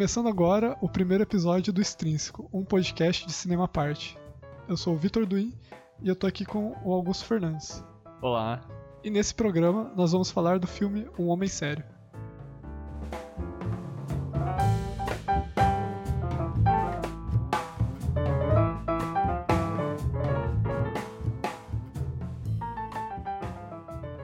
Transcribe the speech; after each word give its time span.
Começando 0.00 0.30
agora 0.30 0.78
o 0.80 0.88
primeiro 0.88 1.24
episódio 1.24 1.74
do 1.74 1.82
Extrínseco, 1.82 2.48
um 2.54 2.64
podcast 2.64 3.26
de 3.26 3.34
cinema 3.34 3.66
à 3.66 3.68
parte. 3.68 4.16
Eu 4.66 4.74
sou 4.74 4.94
o 4.94 4.96
Vitor 4.96 5.26
Duin 5.26 5.52
e 6.00 6.08
eu 6.08 6.16
tô 6.16 6.26
aqui 6.26 6.42
com 6.42 6.74
o 6.82 6.94
Augusto 6.94 7.26
Fernandes. 7.26 7.84
Olá. 8.22 8.62
E 9.04 9.10
nesse 9.10 9.34
programa 9.34 9.92
nós 9.94 10.12
vamos 10.12 10.30
falar 10.30 10.58
do 10.58 10.66
filme 10.66 11.06
Um 11.18 11.26
Homem 11.26 11.50
Sério. 11.50 11.84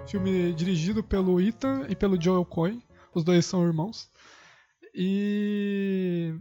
Filme 0.06 0.54
dirigido 0.54 1.04
pelo 1.04 1.38
Ethan 1.38 1.84
e 1.90 1.94
pelo 1.94 2.18
Joel 2.18 2.46
Coen. 2.46 2.82
Os 3.14 3.22
dois 3.22 3.44
são 3.44 3.62
irmãos. 3.62 4.10
E 4.98 6.32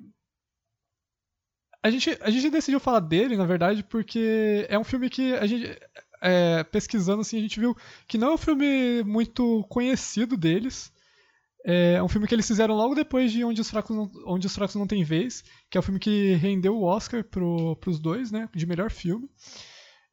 a 1.84 1.90
gente, 1.90 2.18
a 2.22 2.32
gente 2.32 2.50
decidiu 2.50 2.80
falar 2.80 3.02
dele, 3.02 3.36
na 3.36 3.45
verdade, 3.45 3.84
porque 3.84 4.66
é 4.70 4.80
um 4.80 4.84
filme 4.84 5.09
que 5.09 5.34
a 5.34 5.45
gente, 5.45 5.78
é, 6.22 6.64
pesquisando 6.64 7.20
assim, 7.20 7.38
a 7.38 7.41
gente 7.41 7.59
viu 7.59 7.76
que 8.08 8.18
não 8.18 8.30
é 8.30 8.34
um 8.36 8.38
filme 8.38 9.04
muito 9.04 9.64
conhecido 9.70 10.38
deles. 10.38 10.91
É 11.68 12.02
um 12.02 12.08
filme 12.08 12.28
que 12.28 12.36
eles 12.36 12.48
fizeram 12.48 12.76
logo 12.76 12.95
depois 12.95 13.31
de 13.31 13.44
Onde 13.44 13.59
os 13.59 13.70
Fracos 13.70 13.95
Não, 13.95 14.09
Onde 14.26 14.48
os 14.48 14.56
Fracos 14.56 14.76
não 14.76 14.88
Têm 14.88 15.03
Vez, 15.03 15.44
que 15.69 15.78
é 15.78 15.80
o 15.80 15.84
filme 15.84 16.00
que 16.00 16.36
rendeu 16.36 16.78
o 16.78 16.84
Oscar 16.84 17.23
pro, 17.23 17.75
pros 17.78 18.00
dois, 18.00 18.31
né, 18.31 18.47
de 18.56 18.66
melhor 18.66 18.90
filme. 18.92 19.28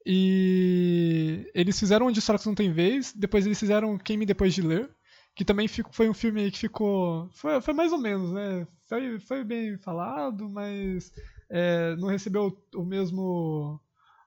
E 0.05 1.49
eles 1.55 1.79
fizeram 1.79 2.07
Onde 2.07 2.19
os 2.19 2.27
Fracos 2.27 2.47
Não 2.47 2.55
Têm 2.55 2.73
Vez, 2.73 3.13
depois 3.15 3.47
eles 3.47 3.61
fizeram 3.61 3.99
Quem 3.99 4.17
Me 4.17 4.27
Depois 4.27 4.53
de 4.55 4.63
Ler, 4.63 4.91
que 5.35 5.45
também 5.45 5.67
foi 5.69 6.09
um 6.09 6.15
filme 6.15 6.51
que 6.51 6.59
ficou. 6.59 7.29
Foi, 7.33 7.61
foi 7.61 7.75
mais 7.75 7.93
ou 7.93 7.99
menos, 7.99 8.33
né? 8.33 8.67
Foi, 8.89 9.19
foi 9.19 9.45
bem 9.45 9.79
falado, 9.79 10.49
mas 10.49 11.13
é, 11.49 11.97
não 11.97 12.09
recebeu 12.09 12.57
o 12.75 12.85
mesmo. 12.85 13.81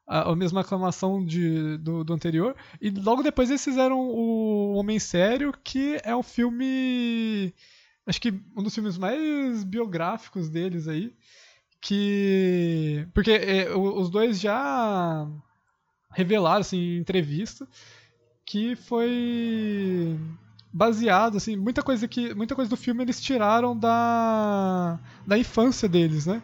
A, 0.08 0.30
a 0.32 0.36
mesma 0.36 0.62
aclamação 0.62 1.26
de, 1.26 1.78
do, 1.78 2.04
do, 2.04 2.14
anterior. 2.14 2.56
E 2.80 2.92
logo 2.92 3.24
depois 3.24 3.50
eles 3.50 3.64
fizeram 3.64 4.00
o 4.00 4.74
Homem 4.76 5.00
Sério, 5.00 5.54
que 5.64 6.00
é 6.04 6.16
um 6.16 6.24
filme. 6.24 7.54
Acho 8.06 8.22
que 8.22 8.32
um 8.56 8.62
dos 8.62 8.74
filmes 8.74 8.98
mais 8.98 9.64
biográficos 9.64 10.50
deles 10.50 10.88
aí. 10.88 11.14
Que. 11.82 13.08
Porque 13.14 13.32
é, 13.32 13.76
os 13.76 14.10
dois 14.10 14.40
já 14.40 15.28
revelaram 16.12 16.62
assim, 16.62 16.78
em 16.78 16.98
entrevista 16.98 17.68
que 18.46 18.76
foi 18.76 20.18
baseado, 20.76 21.38
assim, 21.38 21.56
muita 21.56 21.82
coisa 21.82 22.06
que 22.06 22.34
muita 22.34 22.54
coisa 22.54 22.70
do 22.70 22.76
filme 22.76 23.02
eles 23.02 23.22
tiraram 23.22 23.78
da 23.78 25.00
da 25.26 25.38
infância 25.38 25.88
deles, 25.88 26.26
né? 26.26 26.44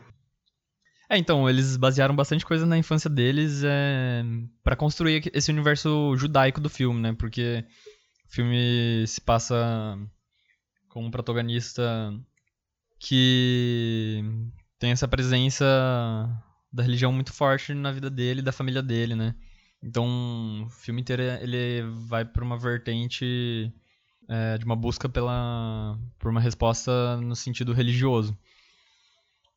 É, 1.10 1.18
então, 1.18 1.50
eles 1.50 1.76
basearam 1.76 2.16
bastante 2.16 2.46
coisa 2.46 2.66
na 2.66 2.78
infância 2.78 3.10
deles 3.10 3.62
é, 3.66 4.24
para 4.64 4.78
construir 4.78 5.30
esse 5.34 5.52
universo 5.52 6.16
judaico 6.16 6.62
do 6.62 6.70
filme, 6.70 7.02
né? 7.02 7.12
Porque 7.12 7.66
o 8.30 8.34
filme 8.34 9.06
se 9.06 9.20
passa 9.20 10.00
com 10.88 11.06
um 11.06 11.12
protagonista 11.12 12.14
que 12.98 14.24
tem 14.80 14.92
essa 14.92 15.10
presença 15.10 15.66
da 16.72 16.84
religião 16.84 17.12
muito 17.12 17.34
forte 17.34 17.74
na 17.74 17.92
vida 17.92 18.10
dele, 18.10 18.42
da 18.42 18.54
família 18.54 18.82
dele, 18.82 19.14
né? 19.14 19.36
Então, 19.84 20.64
o 20.66 20.70
filme 20.70 21.02
inteiro 21.02 21.24
ele 21.24 21.84
vai 22.08 22.24
para 22.24 22.44
uma 22.44 22.58
vertente 22.58 23.74
é, 24.32 24.58
de 24.58 24.64
uma 24.64 24.78
busca 24.78 25.10
pela, 25.10 26.00
por 26.18 26.32
uma 26.32 26.40
resposta 26.40 27.18
no 27.18 27.36
sentido 27.36 27.74
religioso. 27.74 28.38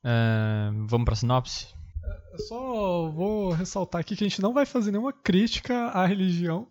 É, 0.03 0.71
vamos 0.89 1.05
para 1.05 1.15
a 1.15 1.17
sinopse? 1.17 1.69
Eu 2.33 2.39
só 2.41 3.09
vou 3.09 3.53
ressaltar 3.53 4.01
aqui 4.01 4.17
que 4.17 4.25
a 4.25 4.29
gente 4.29 4.43
não 4.43 4.53
vai 4.53 4.67
fazer 4.67 4.91
nenhuma 4.91 5.13
crítica 5.13 5.87
à 5.87 6.05
religião. 6.05 6.67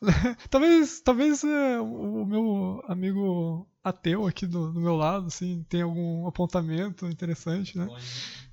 talvez 0.48 1.02
talvez 1.02 1.44
é, 1.44 1.78
o 1.78 2.24
meu 2.24 2.82
amigo 2.88 3.68
ateu 3.84 4.26
aqui 4.26 4.46
do, 4.46 4.72
do, 4.72 4.80
meu 4.80 4.96
lado 4.96 5.26
assim, 5.26 5.64
tenha 5.68 5.84
algum 5.84 6.26
apontamento 6.26 7.06
interessante, 7.06 7.76
né? 7.76 7.86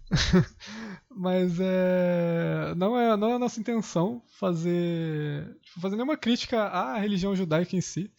Mas 1.09 1.57
é, 1.59 2.73
não, 2.75 2.99
é, 2.99 3.15
não 3.15 3.29
é 3.29 3.33
a 3.35 3.39
nossa 3.39 3.59
intenção 3.61 4.21
fazer, 4.37 5.57
tipo, 5.63 5.79
fazer 5.79 5.95
nenhuma 5.95 6.17
crítica 6.17 6.63
à 6.63 6.97
religião 6.97 7.33
judaica 7.33 7.75
em 7.77 7.81
si 7.81 8.11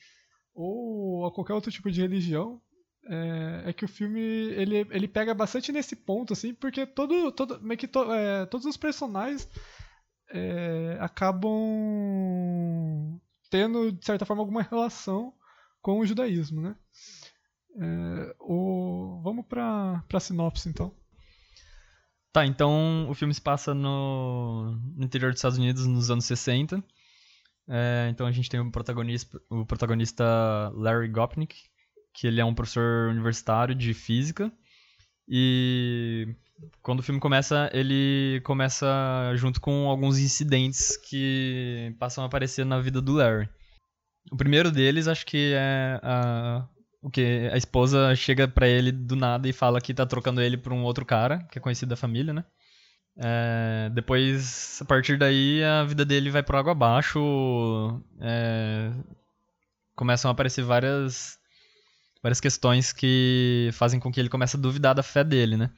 ou 0.61 1.27
a 1.27 1.33
qualquer 1.33 1.55
outro 1.55 1.71
tipo 1.71 1.91
de 1.91 2.01
religião, 2.01 2.61
é, 3.07 3.63
é, 3.67 3.73
que 3.73 3.85
o 3.85 3.89
filme 3.89 4.21
ele, 4.21 4.87
ele 4.91 5.09
pega 5.09 5.35
bastante 5.35 5.73
nesse 5.73 5.97
ponto, 5.97 6.33
assim, 6.33 6.55
porque 6.55 6.87
todo, 6.87 7.33
todo, 7.33 7.61
meio 7.61 7.79
que 7.79 7.89
to, 7.89 8.13
é, 8.13 8.47
todos 8.47 8.67
os 8.67 8.77
personagens 8.77 9.49
é, 10.31 10.99
acabam 11.01 11.51
tendo, 13.51 13.91
de 13.91 14.05
certa 14.05 14.25
forma, 14.25 14.43
alguma 14.43 14.63
relação 14.63 15.33
com 15.81 15.99
o 15.99 16.07
judaísmo, 16.07 16.61
né? 16.61 16.77
É, 17.77 18.37
o, 18.41 19.21
vamos 19.23 19.47
para 19.47 20.05
a 20.13 20.21
sinopse, 20.21 20.69
então. 20.69 20.95
Tá, 22.33 22.47
então 22.47 23.09
o 23.11 23.15
filme 23.15 23.35
se 23.35 23.41
passa 23.41 23.75
no, 23.75 24.73
no 24.95 25.05
interior 25.05 25.33
dos 25.33 25.39
Estados 25.39 25.59
Unidos 25.59 25.87
nos 25.87 26.11
anos 26.11 26.27
60. 26.27 26.85
É, 27.73 28.09
então 28.11 28.27
a 28.27 28.33
gente 28.33 28.51
tem 28.51 28.59
o 28.59 28.71
protagonista, 28.71 29.41
o 29.49 29.65
protagonista 29.65 30.25
Larry 30.75 31.09
Gopnik, 31.09 31.57
que 32.13 32.27
ele 32.27 32.41
é 32.41 32.45
um 32.45 32.55
professor 32.55 33.09
universitário 33.11 33.75
de 33.77 33.95
física. 33.95 34.53
E 35.29 36.35
quando 36.83 36.99
o 36.99 37.03
filme 37.03 37.21
começa, 37.21 37.71
ele 37.73 38.41
começa 38.45 38.87
junto 39.37 39.61
com 39.61 39.89
alguns 39.89 40.19
incidentes 40.19 40.97
que 40.97 41.95
passam 42.01 42.25
a 42.25 42.27
aparecer 42.27 42.67
na 42.67 42.81
vida 42.81 43.01
do 43.01 43.13
Larry. 43.13 43.49
O 44.33 44.37
primeiro 44.37 44.73
deles, 44.73 45.07
acho 45.07 45.25
que 45.25 45.53
é 45.55 46.01
a, 46.03 46.69
o 47.01 47.09
que 47.09 47.49
a 47.53 47.57
esposa 47.57 48.15
chega 48.17 48.49
para 48.49 48.69
ele 48.69 48.91
do 48.91 49.15
nada 49.15 49.49
e 49.49 49.53
fala 49.53 49.81
que 49.81 49.95
tá 49.95 50.05
trocando 50.05 50.43
ele 50.43 50.57
por 50.57 50.73
um 50.73 50.83
outro 50.83 51.07
cara, 51.07 51.39
que 51.51 51.59
é 51.59 51.63
conhecido 51.63 51.91
da 51.91 51.97
família, 51.97 52.33
né? 52.33 52.45
É, 53.23 53.91
depois, 53.93 54.79
a 54.81 54.85
partir 54.87 55.19
daí, 55.19 55.63
a 55.63 55.85
vida 55.85 56.07
dele 56.07 56.31
vai 56.31 56.43
por 56.43 56.57
água 56.57 56.73
abaixo. 56.73 57.21
É, 58.19 58.91
começam 59.95 60.31
a 60.31 60.33
aparecer 60.33 60.65
várias, 60.65 61.39
várias 62.23 62.41
questões 62.41 62.93
que 62.95 63.69
fazem 63.75 64.01
com 64.01 64.11
que 64.11 64.19
ele 64.19 64.31
comece 64.31 64.57
a 64.57 64.61
duvidar 64.61 64.95
da 64.95 65.03
fé 65.03 65.23
dele, 65.23 65.57
né? 65.59 65.71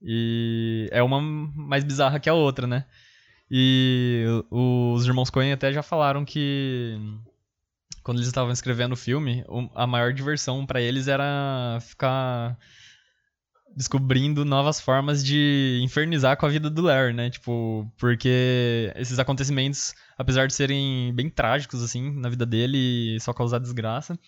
E 0.00 0.88
é 0.92 1.02
uma 1.02 1.20
mais 1.20 1.84
bizarra 1.84 2.18
que 2.18 2.28
a 2.30 2.34
outra, 2.34 2.66
né? 2.66 2.86
E 3.50 4.24
os 4.50 5.06
irmãos 5.06 5.28
Coen 5.30 5.52
até 5.52 5.72
já 5.72 5.82
falaram 5.82 6.24
que 6.24 6.98
quando 8.02 8.18
eles 8.18 8.28
estavam 8.28 8.52
escrevendo 8.52 8.92
o 8.92 8.96
filme, 8.96 9.44
a 9.74 9.86
maior 9.86 10.12
diversão 10.12 10.64
para 10.64 10.80
eles 10.80 11.06
era 11.06 11.78
ficar 11.80 12.58
descobrindo 13.76 14.42
novas 14.42 14.80
formas 14.80 15.22
de 15.22 15.80
infernizar 15.82 16.38
com 16.38 16.46
a 16.46 16.48
vida 16.48 16.70
do 16.70 16.80
Larry, 16.80 17.12
né? 17.12 17.28
Tipo, 17.28 17.86
porque 17.98 18.90
esses 18.96 19.18
acontecimentos, 19.18 19.94
apesar 20.16 20.46
de 20.46 20.54
serem 20.54 21.14
bem 21.14 21.28
trágicos, 21.28 21.82
assim, 21.82 22.10
na 22.18 22.30
vida 22.30 22.46
dele 22.46 23.16
e 23.16 23.20
só 23.20 23.34
causar 23.34 23.58
desgraça, 23.58 24.18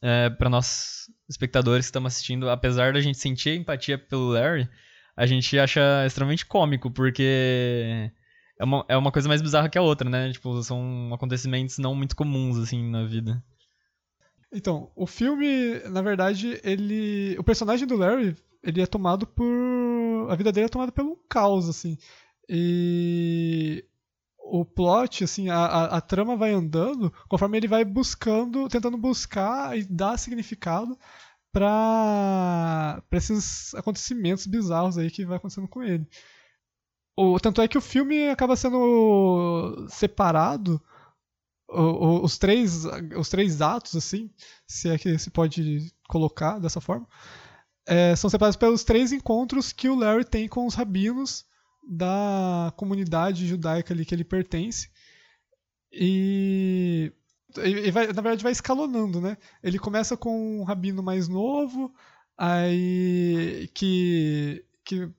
é, 0.00 0.30
para 0.30 0.48
nós 0.48 1.06
espectadores 1.28 1.84
que 1.84 1.90
estamos 1.90 2.14
assistindo, 2.14 2.48
apesar 2.48 2.94
da 2.94 3.00
gente 3.00 3.18
sentir 3.18 3.58
empatia 3.58 3.98
pelo 3.98 4.30
Larry, 4.30 4.66
a 5.14 5.26
gente 5.26 5.58
acha 5.58 6.06
extremamente 6.06 6.46
cômico, 6.46 6.90
porque 6.90 8.10
é 8.58 8.64
uma, 8.64 8.84
é 8.88 8.96
uma 8.96 9.12
coisa 9.12 9.28
mais 9.28 9.42
bizarra 9.42 9.68
que 9.68 9.76
a 9.76 9.82
outra, 9.82 10.08
né? 10.08 10.32
Tipo, 10.32 10.62
são 10.62 11.10
acontecimentos 11.12 11.76
não 11.76 11.94
muito 11.94 12.16
comuns, 12.16 12.56
assim, 12.56 12.90
na 12.90 13.04
vida. 13.04 13.42
Então, 14.50 14.90
o 14.96 15.06
filme, 15.06 15.78
na 15.90 16.00
verdade, 16.00 16.58
ele. 16.64 17.36
O 17.38 17.44
personagem 17.44 17.86
do 17.86 17.96
Larry 17.96 18.34
ele 18.68 18.82
é 18.82 18.86
tomado 18.86 19.26
por. 19.26 20.28
A 20.30 20.36
vida 20.36 20.52
dele 20.52 20.66
é 20.66 20.68
tomada 20.68 20.92
pelo 20.92 21.16
caos, 21.28 21.68
assim. 21.68 21.96
E 22.48 23.84
o 24.38 24.64
plot, 24.64 25.24
assim, 25.24 25.48
a, 25.48 25.56
a, 25.56 25.84
a, 25.96 26.00
trama 26.00 26.36
vai 26.36 26.52
andando 26.52 27.12
conforme 27.28 27.58
ele 27.58 27.68
vai 27.68 27.84
buscando, 27.84 28.68
tentando 28.68 28.96
buscar 28.96 29.76
e 29.76 29.84
dar 29.84 30.18
significado 30.18 30.98
para 31.52 33.02
esses 33.12 33.74
acontecimentos 33.74 34.46
bizarros 34.46 34.98
aí 34.98 35.10
que 35.10 35.24
vai 35.26 35.38
acontecendo 35.38 35.68
com 35.68 35.82
ele. 35.82 36.06
O, 37.16 37.40
tanto 37.40 37.60
é 37.62 37.68
que 37.68 37.78
o 37.78 37.82
filme 37.82 38.28
acaba 38.28 38.56
sendo 38.56 39.86
separado, 39.90 40.80
o, 41.68 41.82
o, 41.82 42.24
os, 42.24 42.38
três, 42.38 42.84
os 43.16 43.28
três 43.28 43.60
atos, 43.60 43.96
assim, 43.96 44.30
se 44.66 44.88
é 44.88 44.98
que 44.98 45.18
se 45.18 45.30
pode 45.30 45.92
colocar 46.08 46.58
dessa 46.58 46.80
forma, 46.80 47.06
é, 47.88 48.14
são 48.14 48.28
separados 48.28 48.56
pelos 48.56 48.84
três 48.84 49.12
encontros 49.12 49.72
que 49.72 49.88
o 49.88 49.94
Larry 49.94 50.24
tem 50.24 50.46
com 50.46 50.66
os 50.66 50.74
rabinos 50.74 51.46
da 51.88 52.70
comunidade 52.76 53.46
judaica 53.46 53.94
ali 53.94 54.04
que 54.04 54.14
ele 54.14 54.24
pertence. 54.24 54.90
E, 55.90 57.10
e 57.56 57.90
vai, 57.90 58.08
na 58.08 58.20
verdade 58.20 58.42
vai 58.42 58.52
escalonando, 58.52 59.22
né? 59.22 59.38
Ele 59.62 59.78
começa 59.78 60.18
com 60.18 60.60
um 60.60 60.64
rabino 60.64 61.02
mais 61.02 61.28
novo, 61.28 61.90
aí 62.36 63.70
que, 63.72 64.62
que 64.84 65.10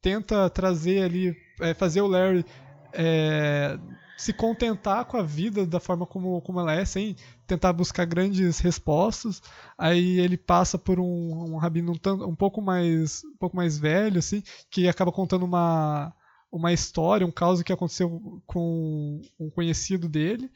tenta 0.00 0.48
trazer 0.48 1.02
ali, 1.02 1.36
é, 1.60 1.74
fazer 1.74 2.02
o 2.02 2.06
Larry 2.06 2.44
é, 2.92 3.76
se 4.22 4.32
contentar 4.32 5.04
com 5.06 5.16
a 5.16 5.22
vida 5.22 5.66
da 5.66 5.80
forma 5.80 6.06
como, 6.06 6.40
como 6.42 6.60
ela 6.60 6.72
é, 6.72 6.84
sem 6.84 7.16
tentar 7.44 7.72
buscar 7.72 8.04
grandes 8.04 8.60
respostas. 8.60 9.42
Aí 9.76 10.20
ele 10.20 10.36
passa 10.36 10.78
por 10.78 11.00
um, 11.00 11.54
um 11.54 11.56
rabino 11.56 11.90
um, 11.90 11.96
tanto, 11.96 12.24
um, 12.24 12.34
pouco 12.36 12.62
mais 12.62 13.24
um 13.24 13.36
pouco 13.36 13.56
mais 13.56 13.76
velho, 13.76 14.20
assim, 14.20 14.40
que 14.70 14.86
acaba 14.86 15.10
contando 15.10 15.44
uma, 15.44 16.14
uma 16.52 16.72
história, 16.72 17.26
um 17.26 17.32
caso 17.32 17.64
que 17.64 17.72
aconteceu 17.72 18.40
com 18.46 19.20
um 19.40 19.50
conhecido 19.50 20.08
dele. 20.08 20.48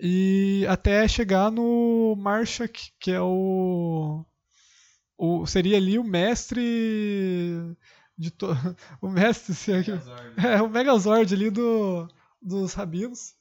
E 0.00 0.64
até 0.68 1.08
chegar 1.08 1.50
no 1.50 2.14
Marshak, 2.16 2.92
que 3.00 3.10
é 3.10 3.20
o, 3.20 4.24
o 5.18 5.44
seria 5.46 5.78
ali 5.78 5.98
o 5.98 6.04
mestre 6.04 7.76
de 8.16 8.30
to... 8.30 8.46
o 9.02 9.08
mestre 9.08 9.52
é 10.38 10.62
o 10.62 10.68
Megazord 10.68 11.34
ali 11.34 11.50
do 11.50 12.08
dos 12.44 12.74
rabinos 12.74 13.34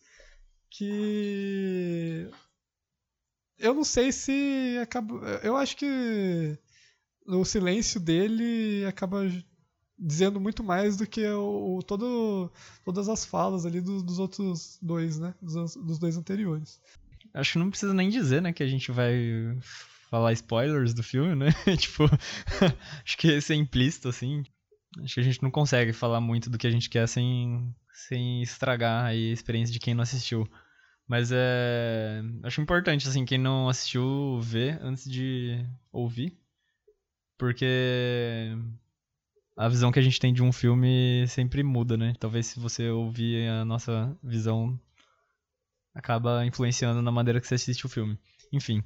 que 0.69 2.29
eu 3.59 3.73
não 3.73 3.83
sei 3.83 4.11
se 4.11 4.77
acaba. 4.81 5.13
Eu 5.43 5.55
acho 5.55 5.77
que 5.77 6.57
o 7.27 7.45
silêncio 7.45 7.99
dele 7.99 8.85
acaba 8.85 9.29
dizendo 9.97 10.39
muito 10.39 10.63
mais 10.63 10.97
do 10.97 11.07
que 11.07 11.25
o, 11.27 11.77
o 11.77 11.83
todo, 11.83 12.51
todas 12.83 13.07
as 13.07 13.25
falas 13.25 13.65
ali 13.65 13.79
do, 13.79 14.01
dos 14.01 14.19
outros 14.19 14.77
dois, 14.81 15.19
né? 15.19 15.33
Dos, 15.41 15.75
dos, 15.75 15.99
dois 15.99 16.17
anteriores. 16.17 16.81
Acho 17.33 17.53
que 17.53 17.59
não 17.59 17.69
precisa 17.69 17.93
nem 17.93 18.09
dizer, 18.09 18.41
né, 18.41 18.51
que 18.51 18.63
a 18.63 18.67
gente 18.67 18.91
vai 18.91 19.57
falar 20.09 20.33
spoilers 20.33 20.93
do 20.93 21.01
filme, 21.01 21.35
né? 21.35 21.51
tipo, 21.77 22.03
acho 23.05 23.17
que 23.17 23.27
esse 23.27 23.53
é 23.53 23.55
implícito, 23.55 24.09
assim. 24.09 24.43
Acho 25.01 25.15
que 25.15 25.19
a 25.19 25.23
gente 25.23 25.41
não 25.41 25.49
consegue 25.51 25.93
falar 25.93 26.21
muito 26.21 26.49
do 26.49 26.57
que 26.57 26.67
a 26.67 26.71
gente 26.71 26.89
quer 26.89 27.07
sem, 27.07 27.73
sem 27.93 28.41
estragar 28.41 29.05
a 29.05 29.15
experiência 29.15 29.73
de 29.73 29.79
quem 29.79 29.93
não 29.93 30.03
assistiu. 30.03 30.47
Mas 31.07 31.31
é. 31.31 32.21
Acho 32.43 32.61
importante, 32.61 33.07
assim, 33.07 33.25
quem 33.25 33.37
não 33.37 33.69
assistiu 33.69 34.39
ver 34.41 34.79
antes 34.81 35.09
de 35.09 35.65
ouvir. 35.91 36.37
Porque 37.37 38.55
a 39.57 39.67
visão 39.67 39.91
que 39.91 39.99
a 39.99 40.01
gente 40.01 40.19
tem 40.19 40.33
de 40.33 40.41
um 40.41 40.51
filme 40.51 41.25
sempre 41.27 41.63
muda, 41.63 41.97
né? 41.97 42.13
Talvez 42.19 42.47
se 42.47 42.59
você 42.59 42.89
ouvir 42.89 43.47
a 43.49 43.65
nossa 43.65 44.17
visão 44.23 44.79
acaba 45.93 46.45
influenciando 46.45 47.01
na 47.01 47.11
maneira 47.11 47.39
que 47.39 47.47
você 47.47 47.55
assiste 47.55 47.85
o 47.85 47.89
filme. 47.89 48.17
Enfim. 48.51 48.83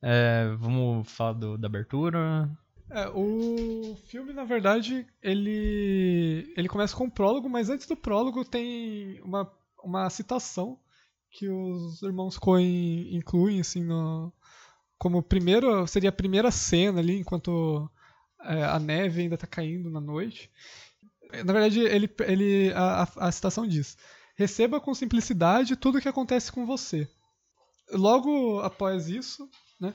É, 0.00 0.48
vamos 0.58 1.10
falar 1.10 1.34
do, 1.34 1.56
da 1.56 1.68
abertura. 1.68 2.50
É, 2.94 3.08
o 3.08 3.96
filme, 4.04 4.34
na 4.34 4.44
verdade, 4.44 5.06
ele, 5.22 6.52
ele 6.54 6.68
começa 6.68 6.94
com 6.94 7.04
um 7.04 7.10
prólogo, 7.10 7.48
mas 7.48 7.70
antes 7.70 7.86
do 7.86 7.96
prólogo 7.96 8.44
tem 8.44 9.18
uma, 9.22 9.50
uma 9.82 10.10
citação 10.10 10.78
que 11.30 11.48
os 11.48 12.02
irmãos 12.02 12.36
Coen 12.36 13.16
incluem, 13.16 13.60
assim, 13.60 13.82
no, 13.82 14.30
como 14.98 15.22
primeiro, 15.22 15.86
seria 15.86 16.10
a 16.10 16.12
primeira 16.12 16.50
cena 16.50 17.00
ali, 17.00 17.18
enquanto 17.18 17.90
é, 18.42 18.62
a 18.62 18.78
neve 18.78 19.22
ainda 19.22 19.36
está 19.36 19.46
caindo 19.46 19.90
na 19.90 20.00
noite. 20.00 20.50
Na 21.46 21.52
verdade, 21.54 21.80
ele, 21.80 22.14
ele, 22.20 22.72
a, 22.74 23.08
a 23.16 23.32
citação 23.32 23.66
diz: 23.66 23.96
Receba 24.36 24.78
com 24.78 24.94
simplicidade 24.94 25.76
tudo 25.76 25.96
o 25.96 26.00
que 26.00 26.08
acontece 26.08 26.52
com 26.52 26.66
você. 26.66 27.08
Logo 27.90 28.60
após 28.60 29.08
isso, 29.08 29.48
né, 29.80 29.94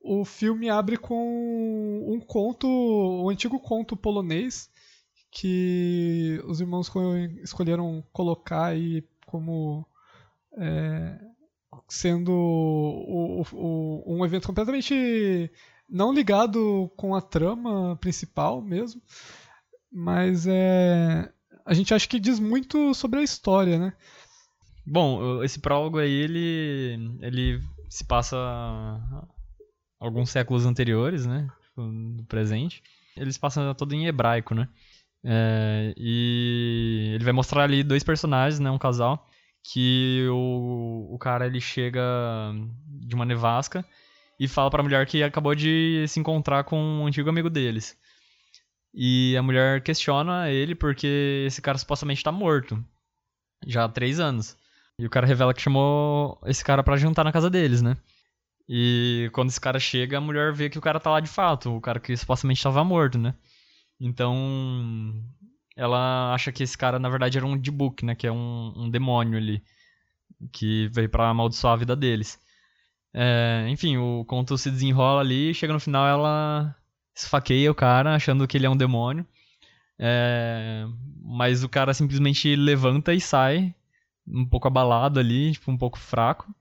o 0.00 0.24
filme 0.24 0.70
abre 0.70 0.96
com 0.96 2.06
um 2.08 2.20
conto, 2.20 2.66
um 2.66 3.28
antigo 3.28 3.58
conto 3.60 3.96
polonês 3.96 4.70
que 5.30 6.40
os 6.46 6.60
irmãos 6.60 6.90
escolheram 7.42 8.02
colocar 8.12 8.66
aí 8.66 9.06
como 9.26 9.86
é, 10.56 11.18
sendo 11.88 12.32
o, 12.32 13.42
o, 13.52 14.16
um 14.16 14.24
evento 14.24 14.46
completamente 14.46 15.50
não 15.88 16.12
ligado 16.12 16.90
com 16.96 17.14
a 17.14 17.20
trama 17.20 17.96
principal 17.96 18.62
mesmo, 18.62 19.00
mas 19.90 20.46
é, 20.46 21.30
a 21.64 21.74
gente 21.74 21.92
acha 21.92 22.06
que 22.06 22.20
diz 22.20 22.38
muito 22.38 22.94
sobre 22.94 23.20
a 23.20 23.22
história, 23.22 23.78
né? 23.78 23.92
Bom, 24.86 25.42
esse 25.42 25.58
prólogo 25.58 25.98
aí, 25.98 26.10
ele, 26.10 27.18
ele 27.20 27.60
se 27.90 28.04
passa 28.04 28.36
alguns 30.00 30.30
séculos 30.30 30.66
anteriores, 30.66 31.26
né? 31.26 31.48
No 31.76 32.24
presente. 32.24 32.82
Eles 33.16 33.38
passam 33.38 33.74
todo 33.74 33.94
em 33.94 34.06
hebraico, 34.06 34.54
né? 34.54 34.68
É, 35.24 35.92
e 35.96 37.12
ele 37.14 37.24
vai 37.24 37.32
mostrar 37.32 37.64
ali 37.64 37.82
dois 37.82 38.04
personagens, 38.04 38.60
né? 38.60 38.70
Um 38.70 38.78
casal 38.78 39.28
que 39.62 40.26
o, 40.30 41.14
o 41.14 41.18
cara 41.18 41.46
ele 41.46 41.60
chega 41.60 42.02
de 42.86 43.14
uma 43.14 43.24
nevasca 43.24 43.84
e 44.38 44.46
fala 44.48 44.70
para 44.70 44.80
a 44.80 44.84
mulher 44.84 45.06
que 45.06 45.22
acabou 45.22 45.54
de 45.54 46.04
se 46.08 46.20
encontrar 46.20 46.64
com 46.64 46.80
um 46.80 47.06
antigo 47.06 47.28
amigo 47.28 47.50
deles. 47.50 47.96
E 48.94 49.36
a 49.36 49.42
mulher 49.42 49.82
questiona 49.82 50.50
ele 50.50 50.74
porque 50.74 51.44
esse 51.46 51.60
cara 51.60 51.76
supostamente 51.76 52.18
está 52.18 52.32
morto. 52.32 52.82
Já 53.66 53.84
há 53.84 53.88
três 53.88 54.20
anos. 54.20 54.56
E 54.98 55.06
o 55.06 55.10
cara 55.10 55.26
revela 55.26 55.52
que 55.52 55.62
chamou 55.62 56.40
esse 56.46 56.64
cara 56.64 56.82
para 56.82 56.96
jantar 56.96 57.24
na 57.24 57.32
casa 57.32 57.50
deles, 57.50 57.82
né? 57.82 57.96
E 58.68 59.30
quando 59.32 59.48
esse 59.48 59.60
cara 59.60 59.80
chega, 59.80 60.18
a 60.18 60.20
mulher 60.20 60.52
vê 60.52 60.68
que 60.68 60.78
o 60.78 60.82
cara 60.82 61.00
tá 61.00 61.10
lá 61.10 61.20
de 61.20 61.28
fato. 61.28 61.74
O 61.76 61.80
cara 61.80 61.98
que 61.98 62.16
supostamente 62.16 62.58
estava 62.58 62.84
morto, 62.84 63.18
né? 63.18 63.34
Então, 64.00 65.24
ela 65.76 66.34
acha 66.34 66.52
que 66.52 66.62
esse 66.62 66.76
cara, 66.76 66.98
na 66.98 67.08
verdade, 67.08 67.38
era 67.38 67.46
um 67.46 67.56
Dibuk, 67.58 68.04
né? 68.04 68.14
Que 68.14 68.26
é 68.26 68.32
um, 68.32 68.72
um 68.76 68.90
demônio 68.90 69.38
ali. 69.38 69.62
Que 70.52 70.88
veio 70.88 71.08
para 71.08 71.30
amaldiçoar 71.30 71.74
a 71.74 71.76
vida 71.76 71.96
deles. 71.96 72.38
É, 73.14 73.66
enfim, 73.68 73.96
o 73.96 74.24
conto 74.26 74.58
se 74.58 74.70
desenrola 74.70 75.20
ali 75.20 75.54
chega 75.54 75.72
no 75.72 75.80
final 75.80 76.06
ela 76.06 76.76
esfaqueia 77.14 77.70
o 77.70 77.74
cara, 77.74 78.14
achando 78.14 78.46
que 78.46 78.56
ele 78.56 78.66
é 78.66 78.70
um 78.70 78.76
demônio. 78.76 79.26
É, 79.98 80.84
mas 81.24 81.64
o 81.64 81.68
cara 81.68 81.92
simplesmente 81.94 82.54
levanta 82.54 83.12
e 83.14 83.20
sai, 83.20 83.74
um 84.26 84.46
pouco 84.46 84.68
abalado 84.68 85.18
ali, 85.18 85.52
tipo, 85.52 85.70
um 85.70 85.78
pouco 85.78 85.98
fraco. 85.98 86.54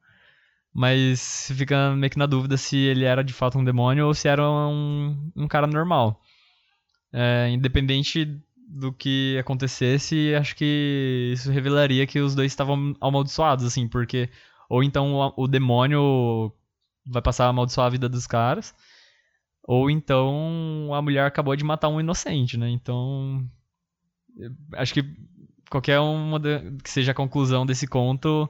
Mas 0.77 1.51
fica 1.55 1.96
meio 1.96 2.12
que 2.12 2.19
na 2.19 2.27
dúvida 2.27 2.55
se 2.55 2.77
ele 2.77 3.03
era 3.03 3.24
de 3.24 3.34
fato 3.34 3.57
um 3.57 3.63
demônio 3.63 4.05
ou 4.05 4.13
se 4.13 4.27
era 4.27 4.48
um, 4.48 5.31
um 5.36 5.48
cara 5.48 5.65
normal. 5.65 6.22
É, 7.12 7.50
independente 7.50 8.39
do 8.69 8.93
que 8.93 9.36
acontecesse, 9.39 10.36
acho 10.36 10.55
que 10.55 11.31
isso 11.34 11.50
revelaria 11.51 12.05
que 12.05 12.19
os 12.19 12.36
dois 12.36 12.51
estavam 12.51 12.96
amaldiçoados, 13.01 13.65
assim, 13.65 13.88
porque 13.88 14.29
ou 14.69 14.84
então 14.84 15.15
o, 15.15 15.46
o 15.46 15.48
demônio 15.48 16.53
vai 17.07 17.24
passar 17.24 17.46
a 17.46 17.50
amaldiçoar 17.50 17.88
a 17.88 17.89
vida 17.89 18.07
dos 18.07 18.27
caras, 18.27 18.75
ou 19.63 19.89
então 19.89 20.93
a 20.93 21.01
mulher 21.01 21.25
acabou 21.25 21.55
de 21.55 21.63
matar 21.63 21.88
um 21.89 22.00
inocente, 22.00 22.55
né? 22.55 22.69
Então, 22.69 23.50
acho 24.74 24.93
que 24.93 25.03
qualquer 25.72 26.00
uma 26.00 26.39
de, 26.39 26.77
que 26.84 26.89
seja 26.91 27.13
a 27.13 27.15
conclusão 27.15 27.65
desse 27.65 27.88
conto, 27.88 28.48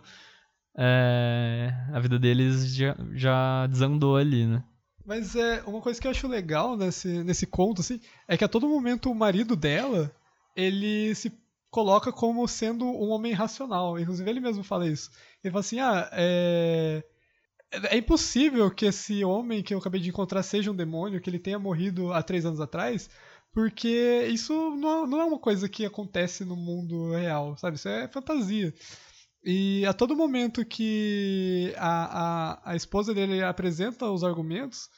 é, 0.78 1.74
a 1.92 2.00
vida 2.00 2.20
deles 2.20 2.76
já, 2.76 2.96
já 3.14 3.66
desandou 3.68 4.16
ali, 4.16 4.46
né? 4.46 4.64
Mas 5.04 5.36
é 5.36 5.64
uma 5.66 5.82
coisa 5.82 6.00
que 6.00 6.06
eu 6.06 6.12
acho 6.12 6.28
legal 6.28 6.78
nesse, 6.78 7.24
nesse 7.24 7.48
conto, 7.48 7.82
assim, 7.82 8.00
é 8.28 8.38
que 8.38 8.44
a 8.44 8.48
todo 8.48 8.70
momento 8.70 9.10
o 9.10 9.16
marido 9.16 9.56
dela, 9.56 10.12
ele 10.56 11.16
se 11.16 11.32
coloca 11.72 12.12
como 12.12 12.48
sendo 12.48 12.86
um 12.86 13.10
homem 13.10 13.34
racional. 13.34 13.98
Inclusive 13.98 14.30
ele 14.30 14.40
mesmo 14.40 14.64
fala 14.64 14.88
isso. 14.88 15.10
Ele 15.44 15.52
fala 15.52 15.62
assim, 15.62 15.80
ah, 15.80 16.10
é... 16.12 17.04
É 17.92 17.98
impossível 17.98 18.72
que 18.72 18.86
esse 18.86 19.26
homem 19.26 19.62
que 19.62 19.74
eu 19.74 19.80
acabei 19.80 20.00
de 20.00 20.10
encontrar 20.10 20.42
seja 20.42 20.72
um 20.72 20.76
demônio, 20.76 21.20
que 21.20 21.30
ele 21.30 21.40
tenha 21.40 21.60
morrido 21.60 22.14
há 22.14 22.24
três 22.24 22.46
anos 22.46 22.62
atrás, 22.62 23.10
porque 23.52 24.26
isso 24.32 24.54
não 24.78 25.20
é 25.20 25.26
uma 25.26 25.40
coisa 25.40 25.68
que 25.68 25.86
acontece 25.86 26.46
no 26.46 26.56
mundo 26.56 27.12
real, 27.12 27.58
sabe? 27.58 27.76
Isso 27.76 27.90
é 27.90 28.08
fantasia. 28.08 28.74
E 29.44 29.86
a 29.86 29.94
todo 29.94 30.16
momento 30.16 30.66
que 30.66 31.74
a, 31.78 32.64
a, 32.64 32.72
a 32.72 32.76
esposa 32.76 33.14
dele 33.14 33.42
apresenta 33.44 34.10
os 34.10 34.24
argumentos 34.24 34.90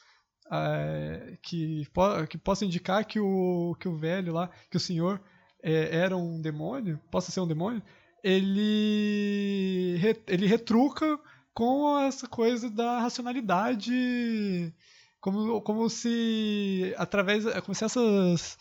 é, 0.51 1.37
que, 1.43 1.87
po 1.93 2.25
que 2.27 2.37
possa 2.37 2.65
indicar 2.65 3.05
que 3.05 3.19
o, 3.19 3.75
que 3.79 3.87
o 3.87 3.97
velho 3.97 4.33
lá, 4.33 4.49
que 4.69 4.77
o 4.77 4.79
senhor 4.79 5.21
é, 5.61 5.95
era 5.95 6.17
um 6.17 6.41
demônio, 6.41 6.99
possa 7.11 7.31
ser 7.31 7.41
um 7.41 7.47
demônio, 7.47 7.81
ele, 8.23 9.97
re, 9.99 10.21
ele 10.27 10.47
retruca 10.47 11.19
com 11.53 11.99
essa 11.99 12.27
coisa 12.27 12.69
da 12.69 12.99
racionalidade, 12.99 14.73
como, 15.19 15.61
como 15.61 15.89
se 15.89 16.93
através, 16.97 17.43
como 17.61 17.75
se 17.75 17.83
essas, 17.83 18.57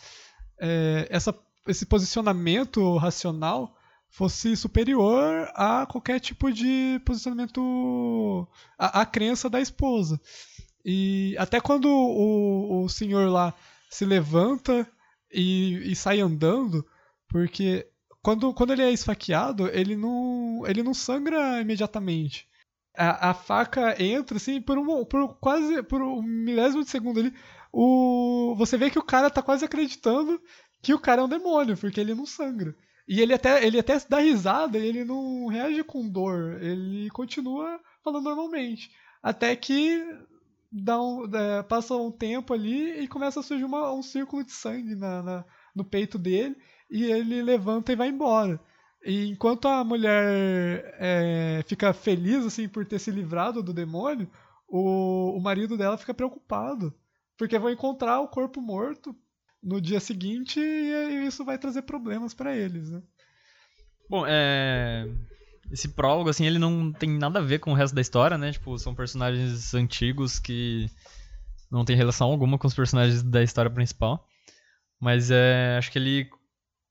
é, 0.60 1.06
essa, 1.10 1.34
esse 1.66 1.86
posicionamento 1.86 2.96
racional 2.96 3.77
fosse 4.10 4.56
superior 4.56 5.50
a 5.54 5.86
qualquer 5.86 6.20
tipo 6.20 6.52
de 6.52 7.00
posicionamento, 7.04 8.48
a, 8.78 9.02
a 9.02 9.06
crença 9.06 9.48
da 9.48 9.60
esposa. 9.60 10.20
E 10.84 11.36
até 11.38 11.60
quando 11.60 11.86
o, 11.88 12.84
o 12.84 12.88
senhor 12.88 13.28
lá 13.30 13.54
se 13.90 14.04
levanta 14.04 14.90
e, 15.32 15.92
e 15.92 15.96
sai 15.96 16.20
andando, 16.20 16.84
porque 17.28 17.86
quando, 18.22 18.52
quando 18.52 18.72
ele 18.72 18.82
é 18.82 18.90
esfaqueado, 18.90 19.68
ele 19.68 19.96
não, 19.96 20.62
ele 20.66 20.82
não 20.82 20.94
sangra 20.94 21.60
imediatamente. 21.60 22.48
A, 22.96 23.30
a 23.30 23.34
faca 23.34 24.02
entra, 24.02 24.36
assim, 24.36 24.60
por, 24.60 24.76
um, 24.76 25.04
por 25.04 25.36
quase 25.38 25.82
por 25.84 26.02
um 26.02 26.22
milésimo 26.22 26.82
de 26.82 26.90
segundo 26.90 27.20
ali. 27.20 27.32
O, 27.72 28.54
você 28.56 28.76
vê 28.76 28.90
que 28.90 28.98
o 28.98 29.04
cara 29.04 29.30
tá 29.30 29.42
quase 29.42 29.64
acreditando 29.64 30.40
que 30.82 30.94
o 30.94 30.98
cara 30.98 31.20
é 31.22 31.24
um 31.24 31.28
demônio, 31.28 31.76
porque 31.76 32.00
ele 32.00 32.14
não 32.14 32.26
sangra. 32.26 32.74
E 33.08 33.20
ele 33.22 33.32
até, 33.32 33.66
ele 33.66 33.78
até 33.78 33.98
dá 34.08 34.18
risada 34.18 34.78
e 34.78 34.86
ele 34.86 35.04
não 35.04 35.46
reage 35.46 35.82
com 35.82 36.06
dor. 36.06 36.62
Ele 36.62 37.08
continua 37.10 37.80
falando 38.04 38.24
normalmente. 38.24 38.90
Até 39.22 39.56
que 39.56 40.04
dá 40.70 41.00
um, 41.00 41.24
é, 41.34 41.62
passa 41.62 41.96
um 41.96 42.10
tempo 42.10 42.52
ali 42.52 43.00
e 43.00 43.08
começa 43.08 43.40
a 43.40 43.42
surgir 43.42 43.64
uma, 43.64 43.92
um 43.94 44.02
círculo 44.02 44.44
de 44.44 44.52
sangue 44.52 44.94
na, 44.94 45.22
na, 45.22 45.44
no 45.74 45.84
peito 45.84 46.18
dele 46.18 46.54
e 46.90 47.04
ele 47.04 47.42
levanta 47.42 47.92
e 47.92 47.96
vai 47.96 48.08
embora. 48.08 48.60
E 49.02 49.28
enquanto 49.28 49.66
a 49.68 49.82
mulher 49.82 50.94
é, 50.98 51.64
fica 51.66 51.94
feliz 51.94 52.44
assim 52.44 52.68
por 52.68 52.84
ter 52.84 52.98
se 52.98 53.10
livrado 53.10 53.62
do 53.62 53.72
demônio, 53.72 54.28
o, 54.68 55.36
o 55.36 55.40
marido 55.40 55.78
dela 55.78 55.96
fica 55.96 56.12
preocupado 56.12 56.92
porque 57.38 57.58
vão 57.58 57.70
encontrar 57.70 58.20
o 58.20 58.28
corpo 58.28 58.60
morto 58.60 59.16
no 59.62 59.80
dia 59.80 60.00
seguinte 60.00 60.60
e 60.60 61.26
isso 61.26 61.44
vai 61.44 61.58
trazer 61.58 61.82
problemas 61.82 62.34
para 62.34 62.56
eles, 62.56 62.90
né? 62.90 63.02
Bom, 64.08 64.24
é 64.26 65.06
esse 65.70 65.88
prólogo, 65.88 66.30
assim, 66.30 66.46
ele 66.46 66.58
não 66.58 66.92
tem 66.92 67.10
nada 67.10 67.38
a 67.38 67.42
ver 67.42 67.58
com 67.58 67.72
o 67.72 67.74
resto 67.74 67.94
da 67.94 68.00
história, 68.00 68.38
né? 68.38 68.52
Tipo, 68.52 68.78
são 68.78 68.94
personagens 68.94 69.74
antigos 69.74 70.38
que 70.38 70.90
não 71.70 71.84
tem 71.84 71.96
relação 71.96 72.30
alguma 72.30 72.58
com 72.58 72.66
os 72.66 72.74
personagens 72.74 73.22
da 73.22 73.42
história 73.42 73.70
principal. 73.70 74.26
Mas 74.98 75.30
é, 75.30 75.76
acho 75.76 75.92
que 75.92 75.98
ele 75.98 76.30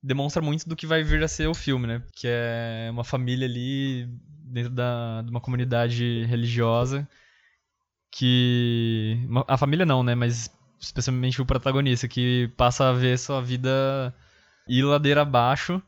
demonstra 0.02 0.42
muito 0.42 0.70
do 0.70 0.76
que 0.76 0.86
vai 0.86 1.04
vir 1.04 1.24
a 1.24 1.28
ser 1.28 1.48
o 1.48 1.56
filme, 1.56 1.88
né? 1.88 2.04
Que 2.16 2.28
é 2.28 2.90
uma 2.92 3.04
família 3.04 3.48
ali 3.48 4.08
dentro 4.44 4.72
da, 4.72 5.24
de 5.24 5.32
uma 5.32 5.42
comunidade 5.42 6.24
religiosa 6.26 7.08
que... 8.12 9.18
A 9.48 9.58
família 9.58 9.86
não, 9.86 10.04
né? 10.04 10.14
Mas 10.14 10.52
especialmente 10.80 11.42
o 11.42 11.46
protagonista, 11.46 12.08
que 12.08 12.52
passa 12.58 12.90
a 12.90 12.94
ver 12.94 13.18
sua 13.18 13.42
vida 13.42 14.14
ir 14.68 14.84
ladeira 14.84 15.22
abaixo 15.22 15.82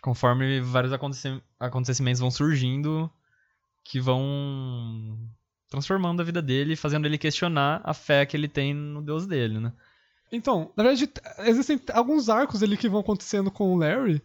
conforme 0.00 0.60
vários 0.60 0.92
acontecimentos 0.92 2.20
vão 2.20 2.30
surgindo 2.30 3.10
que 3.84 4.00
vão 4.00 5.18
transformando 5.68 6.20
a 6.20 6.24
vida 6.24 6.42
dele, 6.42 6.74
fazendo 6.74 7.06
ele 7.06 7.18
questionar 7.18 7.80
a 7.84 7.94
fé 7.94 8.26
que 8.26 8.36
ele 8.36 8.48
tem 8.48 8.74
no 8.74 9.02
Deus 9.02 9.26
dele, 9.26 9.60
né? 9.60 9.72
Então, 10.32 10.72
na 10.76 10.84
verdade, 10.84 11.10
existem 11.40 11.80
alguns 11.92 12.28
arcos 12.28 12.62
ali 12.62 12.76
que 12.76 12.88
vão 12.88 13.00
acontecendo 13.00 13.50
com 13.50 13.74
o 13.74 13.76
Larry 13.76 14.22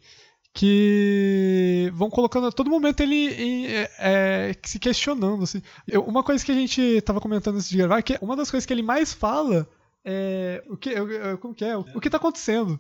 que 0.54 1.92
vão 1.94 2.10
colocando 2.10 2.48
a 2.48 2.52
todo 2.52 2.70
momento 2.70 3.02
ele 3.02 3.34
em, 3.34 3.66
é, 3.68 3.92
é, 4.00 4.56
se 4.64 4.80
questionando. 4.80 5.44
Assim. 5.44 5.62
Eu, 5.86 6.04
uma 6.04 6.24
coisa 6.24 6.46
que 6.46 6.52
a 6.52 6.56
gente 6.56 6.80
estava 6.80 7.20
comentando 7.20 7.56
antes 7.56 7.68
de 7.68 7.78
gravar, 7.78 8.02
que 8.02 8.18
uma 8.22 8.38
das 8.38 8.50
coisas 8.50 8.66
que 8.66 8.72
ele 8.72 8.82
mais 8.82 9.14
fala 9.14 9.68
é 10.06 10.64
o 10.70 10.78
que, 10.78 10.92
como 11.42 11.56
que 11.56 11.66
é? 11.66 11.76
O, 11.76 11.82
o 11.96 12.00
que 12.00 12.08
está 12.08 12.18
acontecendo. 12.18 12.80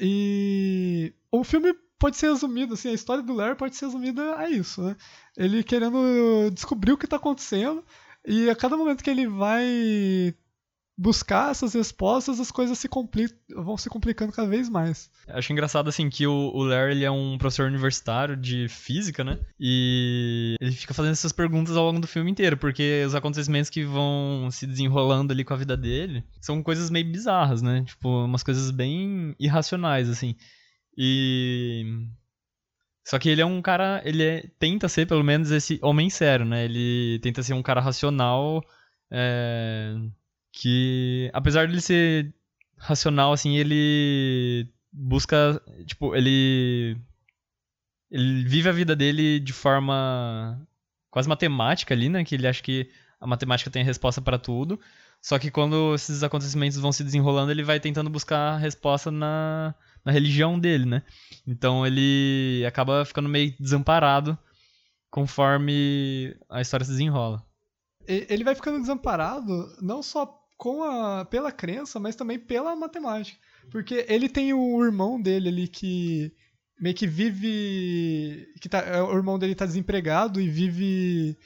E 0.00 1.14
o 1.30 1.44
filme 1.44 1.74
pode 1.98 2.16
ser 2.16 2.30
resumido, 2.30 2.74
assim, 2.74 2.88
a 2.88 2.94
história 2.94 3.22
do 3.22 3.32
Larry 3.32 3.56
pode 3.56 3.76
ser 3.76 3.86
resumida 3.86 4.36
a 4.36 4.50
isso, 4.50 4.82
né? 4.82 4.96
Ele 5.36 5.62
querendo 5.62 6.50
descobrir 6.50 6.92
o 6.92 6.98
que 6.98 7.04
está 7.04 7.16
acontecendo 7.16 7.84
e 8.26 8.48
a 8.50 8.56
cada 8.56 8.76
momento 8.76 9.04
que 9.04 9.10
ele 9.10 9.28
vai 9.28 10.34
buscar 10.96 11.50
essas 11.50 11.74
respostas, 11.74 12.38
as 12.38 12.50
coisas 12.50 12.78
se 12.78 12.88
vão 13.54 13.76
se 13.76 13.88
complicando 13.88 14.32
cada 14.32 14.48
vez 14.48 14.68
mais. 14.68 15.10
Acho 15.28 15.52
engraçado, 15.52 15.88
assim, 15.88 16.10
que 16.10 16.26
o, 16.26 16.52
o 16.54 16.64
Larry 16.64 16.92
ele 16.92 17.04
é 17.04 17.10
um 17.10 17.38
professor 17.38 17.66
universitário 17.66 18.36
de 18.36 18.68
física, 18.68 19.24
né? 19.24 19.38
E 19.58 20.54
ele 20.60 20.72
fica 20.72 20.94
fazendo 20.94 21.12
essas 21.12 21.32
perguntas 21.32 21.76
ao 21.76 21.84
longo 21.84 22.00
do 22.00 22.06
filme 22.06 22.30
inteiro, 22.30 22.56
porque 22.56 23.04
os 23.06 23.14
acontecimentos 23.14 23.70
que 23.70 23.84
vão 23.84 24.48
se 24.50 24.66
desenrolando 24.66 25.32
ali 25.32 25.44
com 25.44 25.54
a 25.54 25.56
vida 25.56 25.76
dele 25.76 26.24
são 26.40 26.62
coisas 26.62 26.90
meio 26.90 27.10
bizarras, 27.10 27.62
né? 27.62 27.84
Tipo, 27.84 28.24
umas 28.24 28.42
coisas 28.42 28.70
bem 28.70 29.34
irracionais, 29.38 30.08
assim. 30.08 30.36
E. 30.96 31.84
Só 33.04 33.18
que 33.18 33.28
ele 33.28 33.40
é 33.40 33.46
um 33.46 33.60
cara. 33.60 34.00
Ele 34.04 34.22
é, 34.22 34.50
tenta 34.58 34.88
ser, 34.88 35.06
pelo 35.06 35.24
menos, 35.24 35.50
esse 35.50 35.78
homem 35.82 36.08
sério, 36.08 36.44
né? 36.44 36.64
Ele 36.64 37.18
tenta 37.22 37.42
ser 37.42 37.54
um 37.54 37.62
cara 37.62 37.80
racional. 37.80 38.62
É, 39.10 39.94
que. 40.52 41.30
Apesar 41.32 41.66
de 41.66 41.72
ele 41.72 41.80
ser 41.80 42.34
racional, 42.76 43.32
assim, 43.32 43.56
ele 43.56 44.68
busca. 44.92 45.60
Tipo, 45.86 46.14
ele. 46.14 46.96
Ele 48.10 48.44
vive 48.44 48.68
a 48.68 48.72
vida 48.72 48.94
dele 48.94 49.40
de 49.40 49.54
forma 49.54 50.60
quase 51.10 51.28
matemática 51.28 51.94
ali, 51.94 52.08
né? 52.08 52.24
Que 52.24 52.34
ele 52.34 52.46
acha 52.46 52.62
que 52.62 52.90
a 53.18 53.26
matemática 53.26 53.70
tem 53.70 53.82
a 53.82 53.86
resposta 53.86 54.20
para 54.20 54.38
tudo. 54.38 54.78
Só 55.20 55.38
que 55.38 55.50
quando 55.50 55.94
esses 55.94 56.22
acontecimentos 56.22 56.76
vão 56.78 56.92
se 56.92 57.04
desenrolando, 57.04 57.52
ele 57.52 57.62
vai 57.62 57.78
tentando 57.78 58.10
buscar 58.10 58.54
a 58.54 58.58
resposta 58.58 59.10
na, 59.10 59.74
na 60.04 60.10
religião 60.12 60.58
dele, 60.58 60.84
né? 60.84 61.02
Então 61.46 61.86
ele 61.86 62.64
acaba 62.66 63.04
ficando 63.04 63.28
meio 63.28 63.54
desamparado 63.58 64.36
conforme 65.10 66.36
a 66.50 66.60
história 66.60 66.84
se 66.84 66.90
desenrola. 66.90 67.46
Ele 68.06 68.42
vai 68.42 68.54
ficando 68.54 68.80
desamparado 68.80 69.72
não 69.80 70.02
só 70.02 70.41
com 70.62 70.84
a, 70.84 71.24
pela 71.24 71.50
crença, 71.50 71.98
mas 71.98 72.14
também 72.14 72.38
pela 72.38 72.76
matemática. 72.76 73.36
Porque 73.68 74.06
ele 74.08 74.28
tem 74.28 74.54
o 74.54 74.84
irmão 74.84 75.20
dele 75.20 75.48
ali 75.48 75.66
que 75.66 76.32
meio 76.80 76.94
que 76.94 77.04
vive. 77.04 78.46
que 78.60 78.68
tá, 78.68 78.78
é, 78.78 79.02
o 79.02 79.12
irmão 79.12 79.40
dele 79.40 79.56
tá 79.56 79.66
desempregado 79.66 80.40
e 80.40 80.48
vive. 80.48 81.36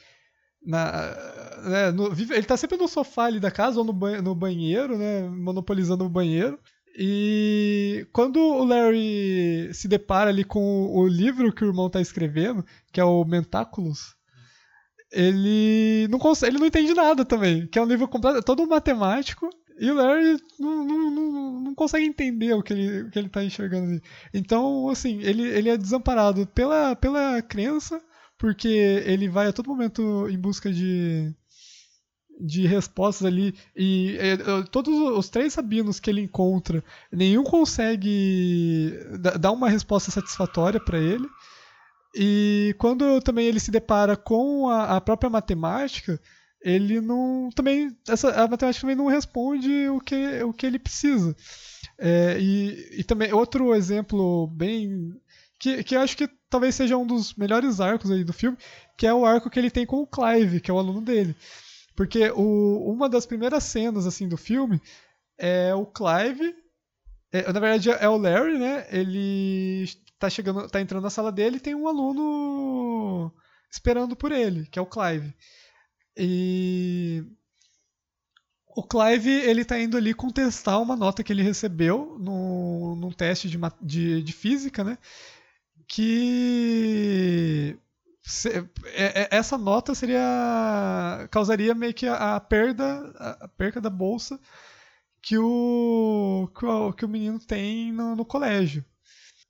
Na, 0.63 1.15
né, 1.63 1.91
no, 1.91 2.13
vive, 2.13 2.35
ele 2.35 2.45
tá 2.45 2.55
sempre 2.55 2.77
no 2.77 2.87
sofá 2.87 3.23
ali 3.25 3.39
da 3.39 3.49
casa 3.49 3.79
ou 3.79 3.85
no, 3.85 3.93
banho, 3.93 4.21
no 4.21 4.35
banheiro, 4.35 4.95
né? 4.95 5.27
Monopolizando 5.27 6.05
o 6.05 6.09
banheiro. 6.09 6.59
E 6.95 8.07
quando 8.13 8.37
o 8.39 8.63
Larry 8.65 9.73
se 9.73 9.87
depara 9.87 10.29
ali 10.29 10.43
com 10.43 10.91
o 10.95 11.07
livro 11.07 11.51
que 11.51 11.63
o 11.63 11.67
irmão 11.67 11.87
está 11.87 11.99
escrevendo, 11.99 12.63
que 12.93 12.99
é 12.99 13.03
o 13.03 13.25
Mentáculos, 13.25 14.15
ele 15.11 16.07
não 16.09 16.19
consegue, 16.19 16.51
ele 16.51 16.59
não 16.59 16.67
entende 16.67 16.93
nada 16.93 17.23
também, 17.23 17.67
que 17.67 17.79
é 17.79 17.81
um 17.81 17.87
livro 17.87 18.07
completo, 18.07 18.41
todo 18.43 18.67
matemático, 18.67 19.49
e 19.79 19.91
o 19.91 19.95
Larry 19.95 20.37
não, 20.59 20.85
não, 20.85 21.11
não, 21.11 21.61
não 21.61 21.75
consegue 21.75 22.05
entender 22.05 22.53
o 22.53 22.63
que 22.63 22.73
ele, 22.73 23.01
o 23.03 23.11
que 23.11 23.19
ele 23.19 23.29
tá 23.29 23.43
enxergando 23.43 23.91
ali. 23.91 24.01
Então, 24.33 24.89
assim, 24.89 25.21
ele, 25.21 25.43
ele 25.43 25.69
é 25.69 25.77
desamparado 25.77 26.47
pela, 26.47 26.95
pela 26.95 27.41
crença, 27.41 28.01
porque 28.37 28.67
ele 28.67 29.29
vai 29.29 29.47
a 29.47 29.53
todo 29.53 29.69
momento 29.69 30.27
em 30.29 30.37
busca 30.37 30.71
de, 30.71 31.31
de 32.39 32.67
respostas 32.67 33.25
ali 33.25 33.55
e 33.75 34.15
é, 34.19 34.37
todos 34.71 34.93
os 35.17 35.29
três 35.29 35.53
sabinos 35.53 35.99
que 35.99 36.09
ele 36.09 36.21
encontra 36.21 36.83
nenhum 37.11 37.43
consegue 37.43 38.93
dar 39.39 39.51
uma 39.51 39.69
resposta 39.69 40.11
satisfatória 40.11 40.79
para 40.79 40.99
ele 40.99 41.27
e 42.15 42.75
quando 42.77 43.21
também 43.21 43.47
ele 43.47 43.59
se 43.59 43.71
depara 43.71 44.15
com 44.15 44.69
a, 44.69 44.97
a, 44.97 45.01
própria 45.01 45.29
matemática 45.29 46.19
ele 46.61 46.99
não 47.01 47.49
também 47.53 47.95
essa 48.07 48.29
a 48.31 48.47
matemática 48.47 48.81
também 48.81 48.95
não 48.95 49.07
responde 49.07 49.89
o 49.89 49.99
que 49.99 50.43
o 50.43 50.53
que 50.53 50.65
ele 50.65 50.79
precisa 50.79 51.35
é, 51.99 52.37
e, 52.39 52.99
e 52.99 53.03
também 53.03 53.33
outro 53.33 53.73
exemplo 53.75 54.47
bem 54.47 55.13
que, 55.59 55.83
que 55.83 55.95
eu 55.95 56.01
acho 56.01 56.15
que 56.15 56.29
talvez 56.49 56.75
seja 56.75 56.97
um 56.97 57.05
dos 57.05 57.33
melhores 57.35 57.79
arcos 57.79 58.11
aí 58.11 58.23
do 58.23 58.33
filme 58.33 58.57
que 58.97 59.05
é 59.05 59.13
o 59.13 59.25
arco 59.25 59.49
que 59.49 59.59
ele 59.59 59.71
tem 59.71 59.85
com 59.85 59.97
o 59.97 60.07
Clive 60.07 60.61
que 60.61 60.71
é 60.71 60.73
o 60.73 60.79
aluno 60.79 61.01
dele 61.01 61.35
porque 61.95 62.29
o, 62.29 62.93
uma 62.93 63.09
das 63.09 63.25
primeiras 63.25 63.63
cenas 63.63 64.05
assim 64.05 64.27
do 64.27 64.37
filme 64.37 64.79
é 65.37 65.73
o 65.73 65.85
Clive. 65.85 66.55
É, 67.31 67.51
na 67.51 67.59
verdade 67.59 67.89
é 67.89 68.07
o 68.07 68.17
Larry, 68.17 68.57
né? 68.57 68.87
Ele 68.89 69.85
tá 70.19 70.29
chegando, 70.29 70.67
tá 70.69 70.81
entrando 70.81 71.03
na 71.03 71.09
sala 71.09 71.31
dele 71.31 71.57
e 71.57 71.61
tem 71.61 71.75
um 71.75 71.87
aluno 71.87 73.31
esperando 73.69 74.15
por 74.15 74.31
ele, 74.31 74.65
que 74.67 74.79
é 74.79 74.81
o 74.81 74.85
Clive. 74.85 75.33
E 76.15 77.23
o 78.75 78.83
Clive 78.83 79.29
ele 79.31 79.65
tá 79.65 79.79
indo 79.79 79.97
ali 79.97 80.13
contestar 80.13 80.81
uma 80.81 80.95
nota 80.95 81.23
que 81.23 81.33
ele 81.33 81.43
recebeu 81.43 82.17
no, 82.19 82.95
num 82.95 83.11
teste 83.11 83.49
de, 83.49 83.57
de, 83.81 84.23
de 84.23 84.33
física, 84.33 84.83
né? 84.83 84.97
Que 85.87 87.77
é, 88.93 89.23
é, 89.23 89.27
essa 89.31 89.57
nota 89.57 89.95
seria 89.95 91.27
causaria 91.31 91.73
meio 91.73 91.93
que 91.93 92.05
a, 92.07 92.35
a 92.35 92.39
perda 92.39 93.13
a 93.17 93.47
perca 93.47 93.79
da 93.79 93.89
bolsa 93.89 94.39
que 95.21 95.37
o 95.37 96.49
que 96.57 96.65
o, 96.65 96.93
que 96.93 97.05
o 97.05 97.09
menino 97.09 97.39
tem 97.39 97.91
no, 97.93 98.15
no 98.15 98.25
colégio 98.25 98.83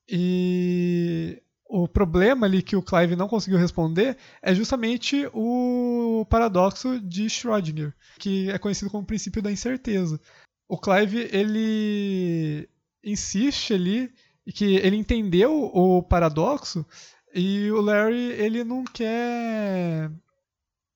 e 0.09 1.41
o 1.69 1.87
problema 1.87 2.45
ali 2.45 2.61
que 2.61 2.75
o 2.75 2.81
Clive 2.81 3.15
não 3.15 3.27
conseguiu 3.27 3.59
responder 3.59 4.17
é 4.41 4.55
justamente 4.55 5.29
o 5.33 6.25
paradoxo 6.29 6.99
de 7.01 7.25
Schrödinger, 7.25 7.93
que 8.17 8.49
é 8.49 8.57
conhecido 8.57 8.89
como 8.89 9.05
princípio 9.05 9.41
da 9.41 9.51
incerteza. 9.51 10.19
O 10.67 10.77
Clive 10.77 11.29
ele 11.31 12.69
insiste 13.03 13.73
ali 13.73 14.11
que 14.53 14.75
ele 14.77 14.95
entendeu 14.95 15.65
o 15.73 16.01
paradoxo 16.01 16.85
e 17.33 17.69
o 17.71 17.81
Larry 17.81 18.31
ele 18.31 18.63
não 18.63 18.83
quer 18.83 20.09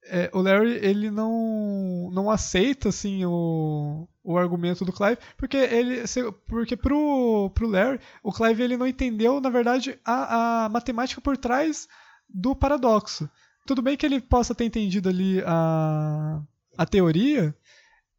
é, 0.05 0.29
o 0.33 0.41
Larry 0.41 0.79
ele 0.81 1.11
não 1.11 2.09
não 2.11 2.31
aceita 2.31 2.89
assim 2.89 3.25
o, 3.25 4.07
o 4.23 4.37
argumento 4.37 4.85
do 4.85 4.93
Clive 4.93 5.17
porque 5.35 5.57
ele 5.57 6.03
porque 6.47 6.77
pro, 6.77 7.49
pro 7.55 7.67
Larry 7.67 7.99
o 8.21 8.31
Clive 8.31 8.61
ele 8.61 8.77
não 8.77 8.87
entendeu 8.87 9.41
na 9.41 9.49
verdade 9.49 9.99
a, 10.05 10.65
a 10.65 10.69
matemática 10.69 11.21
por 11.21 11.37
trás 11.37 11.87
do 12.29 12.55
paradoxo. 12.55 13.29
Tudo 13.65 13.81
bem 13.81 13.97
que 13.97 14.05
ele 14.05 14.21
possa 14.21 14.55
ter 14.55 14.65
entendido 14.65 15.09
ali 15.09 15.41
a, 15.45 16.41
a 16.77 16.85
teoria 16.85 17.55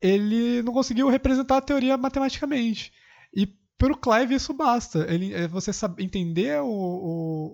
ele 0.02 0.62
não 0.62 0.72
conseguiu 0.72 1.08
representar 1.08 1.58
a 1.58 1.62
teoria 1.62 1.96
matematicamente. 1.96 2.92
E 3.32 3.46
pro 3.78 3.96
Clive 3.96 4.34
isso 4.34 4.52
basta. 4.52 5.06
Ele 5.08 5.32
é, 5.32 5.46
você 5.46 5.72
sabe 5.72 6.02
entender 6.02 6.60
o, 6.60 6.66
o, 6.66 7.46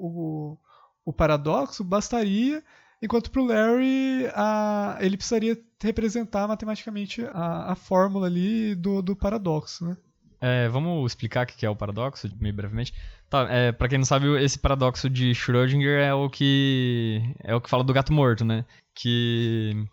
o, 0.54 0.58
o 1.04 1.12
paradoxo 1.12 1.84
bastaria 1.84 2.64
Enquanto 3.00 3.30
para 3.30 3.42
o 3.42 3.46
Larry, 3.46 4.26
a, 4.34 4.98
ele 5.00 5.16
precisaria 5.16 5.56
representar 5.80 6.48
matematicamente 6.48 7.24
a, 7.32 7.72
a 7.72 7.74
fórmula 7.76 8.26
ali 8.26 8.74
do, 8.74 9.00
do 9.00 9.14
paradoxo, 9.14 9.84
né? 9.84 9.96
É, 10.40 10.68
vamos 10.68 11.10
explicar 11.10 11.44
o 11.44 11.48
que 11.48 11.66
é 11.66 11.70
o 11.70 11.76
paradoxo, 11.76 12.28
meio 12.40 12.54
brevemente. 12.54 12.92
Tá, 13.28 13.46
é, 13.50 13.72
para 13.72 13.88
quem 13.88 13.98
não 13.98 14.04
sabe, 14.04 14.26
esse 14.42 14.58
paradoxo 14.58 15.10
de 15.10 15.32
Schrödinger 15.32 16.00
é 16.00 16.14
o 16.14 16.30
que 16.30 17.20
é 17.42 17.54
o 17.54 17.60
que 17.60 17.68
fala 17.70 17.84
do 17.84 17.92
gato 17.92 18.12
morto, 18.12 18.44
né? 18.44 18.64
Que 18.94 19.84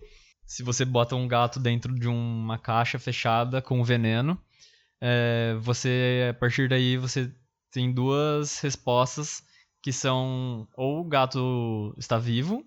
se 0.46 0.64
você 0.64 0.86
bota 0.86 1.16
um 1.16 1.28
gato 1.28 1.60
dentro 1.60 1.94
de 1.94 2.08
uma 2.08 2.58
caixa 2.58 3.00
fechada 3.00 3.62
com 3.62 3.84
veneno, 3.84 4.40
é, 5.02 5.56
você 5.60 6.28
a 6.30 6.34
partir 6.34 6.70
daí 6.70 6.98
você 6.98 7.32
tem 7.72 7.92
duas 7.92 8.60
respostas 8.60 9.44
que 9.82 9.92
são 9.92 10.68
ou 10.76 11.02
o 11.02 11.04
gato 11.04 11.94
está 11.98 12.18
vivo 12.18 12.64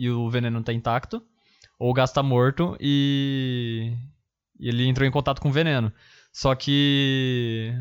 e 0.00 0.08
o 0.08 0.30
veneno 0.30 0.62
tá 0.62 0.72
intacto, 0.72 1.22
ou 1.78 1.90
o 1.90 1.92
gato 1.92 2.14
tá 2.14 2.22
morto 2.22 2.74
e... 2.80 3.92
e 4.58 4.66
ele 4.66 4.86
entrou 4.86 5.06
em 5.06 5.10
contato 5.10 5.42
com 5.42 5.50
o 5.50 5.52
veneno. 5.52 5.92
Só 6.32 6.54
que 6.54 7.74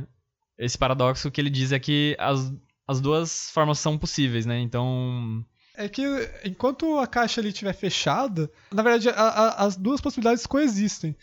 esse 0.57 0.77
paradoxo 0.77 1.31
que 1.31 1.39
ele 1.39 1.49
diz 1.49 1.71
é 1.71 1.79
que 1.79 2.17
as, 2.19 2.53
as 2.85 2.99
duas 2.99 3.49
formas 3.51 3.79
são 3.79 3.97
possíveis, 3.97 4.45
né? 4.45 4.59
Então. 4.59 5.45
É 5.73 5.87
que 5.87 6.03
enquanto 6.43 6.99
a 6.99 7.07
caixa 7.07 7.39
ali 7.39 7.49
estiver 7.49 7.71
fechada, 7.71 8.51
na 8.69 8.83
verdade 8.83 9.07
a, 9.07 9.13
a, 9.13 9.65
as 9.65 9.77
duas 9.77 10.01
possibilidades 10.01 10.45
coexistem. 10.45 11.15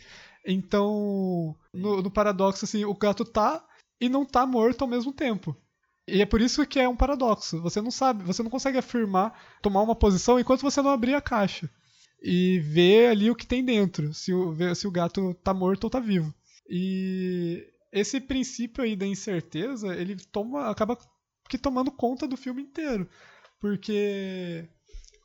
Então, 0.46 1.54
no, 1.74 2.00
no, 2.00 2.10
paradoxo, 2.10 2.64
assim, 2.64 2.86
o 2.86 2.94
gato 2.94 3.22
tá 3.22 3.62
e 4.00 4.08
não 4.08 4.24
tá 4.24 4.46
morto 4.46 4.80
ao 4.80 4.88
mesmo 4.88 5.12
tempo. 5.12 5.54
E 6.08 6.22
é 6.22 6.26
por 6.26 6.40
isso 6.40 6.64
que 6.66 6.78
é 6.78 6.88
um 6.88 6.96
paradoxo. 6.96 7.60
Você 7.62 7.80
não 7.80 7.90
sabe, 7.90 8.22
você 8.22 8.42
não 8.42 8.50
consegue 8.50 8.78
afirmar, 8.78 9.38
tomar 9.60 9.82
uma 9.82 9.94
posição 9.94 10.38
enquanto 10.38 10.62
você 10.62 10.80
não 10.80 10.90
abrir 10.90 11.14
a 11.14 11.20
caixa 11.20 11.68
e 12.22 12.60
ver 12.60 13.10
ali 13.10 13.30
o 13.30 13.34
que 13.34 13.46
tem 13.46 13.64
dentro, 13.64 14.12
se 14.14 14.32
o, 14.32 14.74
se 14.74 14.86
o 14.86 14.90
gato 14.90 15.34
tá 15.34 15.52
morto 15.52 15.84
ou 15.84 15.90
tá 15.90 16.00
vivo. 16.00 16.32
E 16.68 17.66
esse 17.92 18.20
princípio 18.20 18.84
aí 18.84 18.96
da 18.96 19.06
incerteza, 19.06 19.94
ele 19.94 20.16
toma, 20.32 20.70
acaba 20.70 20.98
que 21.48 21.58
tomando 21.58 21.90
conta 21.90 22.26
do 22.26 22.36
filme 22.36 22.62
inteiro. 22.62 23.08
Porque 23.60 24.68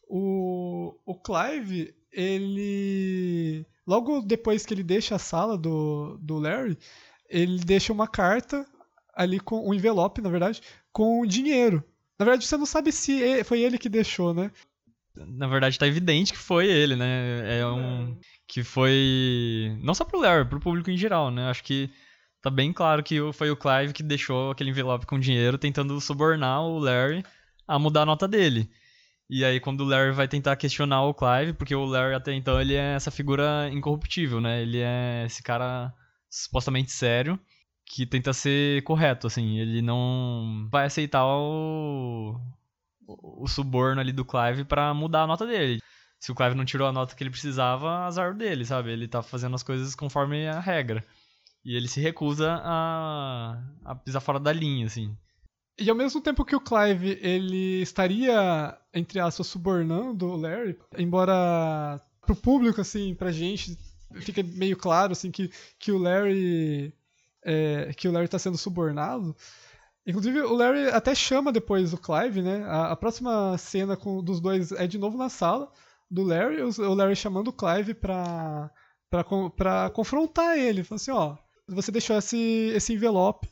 o, 0.07 0.95
o 1.05 1.15
Clive, 1.15 1.93
ele. 2.11 3.65
Logo 3.85 4.21
depois 4.21 4.65
que 4.65 4.73
ele 4.73 4.83
deixa 4.83 5.15
a 5.15 5.19
sala 5.19 5.57
do, 5.57 6.17
do 6.21 6.37
Larry, 6.37 6.77
ele 7.29 7.59
deixa 7.59 7.91
uma 7.91 8.07
carta 8.07 8.65
ali 9.13 9.39
com 9.39 9.67
um 9.67 9.73
envelope, 9.73 10.21
na 10.21 10.29
verdade, 10.29 10.61
com 10.91 11.25
dinheiro. 11.25 11.83
Na 12.17 12.25
verdade, 12.25 12.45
você 12.45 12.57
não 12.57 12.65
sabe 12.65 12.91
se 12.91 13.43
foi 13.43 13.61
ele 13.61 13.77
que 13.77 13.89
deixou, 13.89 14.33
né? 14.33 14.51
Na 15.15 15.47
verdade, 15.47 15.77
tá 15.77 15.87
evidente 15.87 16.31
que 16.31 16.37
foi 16.37 16.67
ele, 16.67 16.95
né? 16.95 17.59
É 17.59 17.65
um. 17.65 18.17
Que 18.47 18.63
foi. 18.63 19.77
Não 19.81 19.93
só 19.93 20.05
pro 20.05 20.19
Larry, 20.19 20.47
pro 20.47 20.59
público 20.59 20.89
em 20.89 20.97
geral, 20.97 21.31
né? 21.31 21.49
Acho 21.49 21.63
que 21.63 21.89
tá 22.41 22.49
bem 22.49 22.71
claro 22.71 23.03
que 23.03 23.17
foi 23.33 23.51
o 23.51 23.57
Clive 23.57 23.93
que 23.93 24.03
deixou 24.03 24.51
aquele 24.51 24.69
envelope 24.69 25.05
com 25.05 25.19
dinheiro 25.19 25.57
tentando 25.57 25.99
subornar 25.99 26.61
o 26.61 26.79
Larry 26.79 27.23
a 27.67 27.77
mudar 27.77 28.03
a 28.03 28.05
nota 28.05 28.27
dele. 28.27 28.69
E 29.29 29.45
aí 29.45 29.59
quando 29.59 29.81
o 29.81 29.85
Larry 29.85 30.11
vai 30.11 30.27
tentar 30.27 30.55
questionar 30.57 31.03
o 31.03 31.13
Clive, 31.13 31.53
porque 31.53 31.73
o 31.73 31.85
Larry 31.85 32.15
até 32.15 32.33
então 32.33 32.59
ele 32.59 32.75
é 32.75 32.95
essa 32.95 33.11
figura 33.11 33.69
incorruptível, 33.71 34.41
né? 34.41 34.61
Ele 34.61 34.79
é 34.79 35.23
esse 35.25 35.41
cara 35.43 35.93
supostamente 36.29 36.91
sério 36.91 37.39
que 37.91 38.05
tenta 38.05 38.31
ser 38.31 38.81
correto, 38.83 39.27
assim. 39.27 39.59
Ele 39.59 39.81
não 39.81 40.67
vai 40.71 40.85
aceitar 40.85 41.25
o, 41.25 42.39
o 43.05 43.47
suborno 43.47 43.99
ali 43.99 44.13
do 44.13 44.23
Clive 44.23 44.63
para 44.63 44.93
mudar 44.93 45.23
a 45.23 45.27
nota 45.27 45.45
dele. 45.45 45.81
Se 46.17 46.31
o 46.31 46.35
Clive 46.35 46.55
não 46.55 46.63
tirou 46.63 46.87
a 46.87 46.91
nota 46.93 47.15
que 47.15 47.21
ele 47.21 47.29
precisava, 47.29 48.05
azar 48.05 48.33
dele, 48.33 48.63
sabe? 48.63 48.91
Ele 48.91 49.07
tá 49.07 49.21
fazendo 49.21 49.55
as 49.55 49.63
coisas 49.63 49.93
conforme 49.93 50.47
a 50.47 50.59
regra. 50.59 51.03
E 51.65 51.75
ele 51.75 51.87
se 51.87 51.99
recusa 51.99 52.61
a, 52.63 53.61
a 53.83 53.95
pisar 53.95 54.21
fora 54.21 54.39
da 54.39 54.53
linha, 54.53 54.85
assim. 54.85 55.15
E 55.77 55.89
ao 55.89 55.95
mesmo 55.95 56.21
tempo 56.21 56.45
que 56.45 56.55
o 56.55 56.61
Clive 56.61 57.19
ele 57.21 57.81
estaria, 57.81 58.77
entre 58.93 59.19
aspas, 59.19 59.47
subornando 59.47 60.27
o 60.27 60.37
Larry, 60.37 60.77
embora 60.97 61.99
pro 62.21 62.35
público, 62.35 62.79
assim, 62.79 63.15
pra 63.15 63.31
gente, 63.31 63.77
fica 64.21 64.43
meio 64.43 64.77
claro, 64.77 65.11
assim, 65.11 65.29
que, 65.29 65.51
que 65.77 65.91
o 65.91 65.97
Larry 65.97 66.93
é, 67.43 67.93
que 67.95 68.07
o 68.07 68.11
Larry 68.11 68.25
está 68.25 68.39
sendo 68.39 68.57
subornado. 68.57 69.35
Inclusive, 70.05 70.41
o 70.41 70.53
Larry 70.53 70.89
até 70.89 71.13
chama 71.13 71.51
depois 71.51 71.93
o 71.93 71.97
Clive, 71.97 72.41
né? 72.41 72.63
A, 72.65 72.91
a 72.91 72.95
próxima 72.95 73.57
cena 73.57 73.95
com, 73.95 74.23
dos 74.23 74.39
dois 74.39 74.71
é 74.71 74.87
de 74.87 74.97
novo 74.97 75.17
na 75.17 75.29
sala 75.29 75.71
do 76.09 76.23
Larry, 76.23 76.61
o, 76.61 76.69
o 76.69 76.93
Larry 76.93 77.15
chamando 77.15 77.49
o 77.49 77.53
Clive 77.53 77.93
pra, 77.93 78.69
pra, 79.09 79.23
pra 79.55 79.89
confrontar 79.91 80.57
ele. 80.57 80.83
Falando 80.83 81.01
assim, 81.01 81.11
ó, 81.11 81.37
você 81.67 81.91
deixou 81.91 82.17
esse, 82.17 82.71
esse 82.75 82.93
envelope 82.93 83.47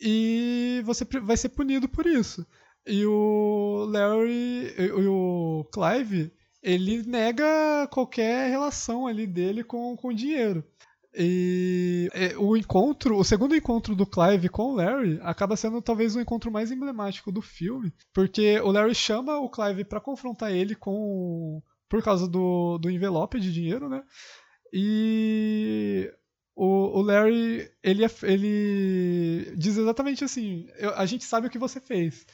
e 0.00 0.82
você 0.84 1.04
vai 1.22 1.36
ser 1.36 1.50
punido 1.50 1.88
por 1.88 2.06
isso. 2.06 2.46
E 2.86 3.04
o 3.04 3.86
Larry 3.90 4.74
e 4.78 4.90
o 4.92 5.64
Clive, 5.72 6.32
ele 6.62 7.02
nega 7.02 7.88
qualquer 7.90 8.48
relação 8.48 9.06
ali 9.06 9.26
dele 9.26 9.64
com, 9.64 9.96
com 9.96 10.08
o 10.08 10.14
dinheiro. 10.14 10.64
E 11.20 12.08
o 12.38 12.56
encontro, 12.56 13.16
o 13.16 13.24
segundo 13.24 13.56
encontro 13.56 13.96
do 13.96 14.06
Clive 14.06 14.48
com 14.48 14.70
o 14.70 14.76
Larry 14.76 15.18
acaba 15.22 15.56
sendo 15.56 15.82
talvez 15.82 16.14
o 16.14 16.20
encontro 16.20 16.48
mais 16.48 16.70
emblemático 16.70 17.32
do 17.32 17.42
filme, 17.42 17.92
porque 18.12 18.60
o 18.60 18.70
Larry 18.70 18.94
chama 18.94 19.36
o 19.36 19.50
Clive 19.50 19.84
para 19.84 20.00
confrontar 20.00 20.52
ele 20.52 20.76
com 20.76 21.60
por 21.88 22.04
causa 22.04 22.28
do, 22.28 22.78
do 22.78 22.88
envelope 22.88 23.40
de 23.40 23.52
dinheiro, 23.52 23.88
né? 23.88 24.04
E 24.72 26.08
o, 26.54 26.98
o 26.98 27.02
Larry 27.02 27.68
ele, 27.82 28.04
ele 28.22 29.56
diz 29.56 29.76
exatamente 29.76 30.22
assim: 30.22 30.68
a 30.94 31.04
gente 31.04 31.24
sabe 31.24 31.48
o 31.48 31.50
que 31.50 31.58
você 31.58 31.80
fez. 31.80 32.24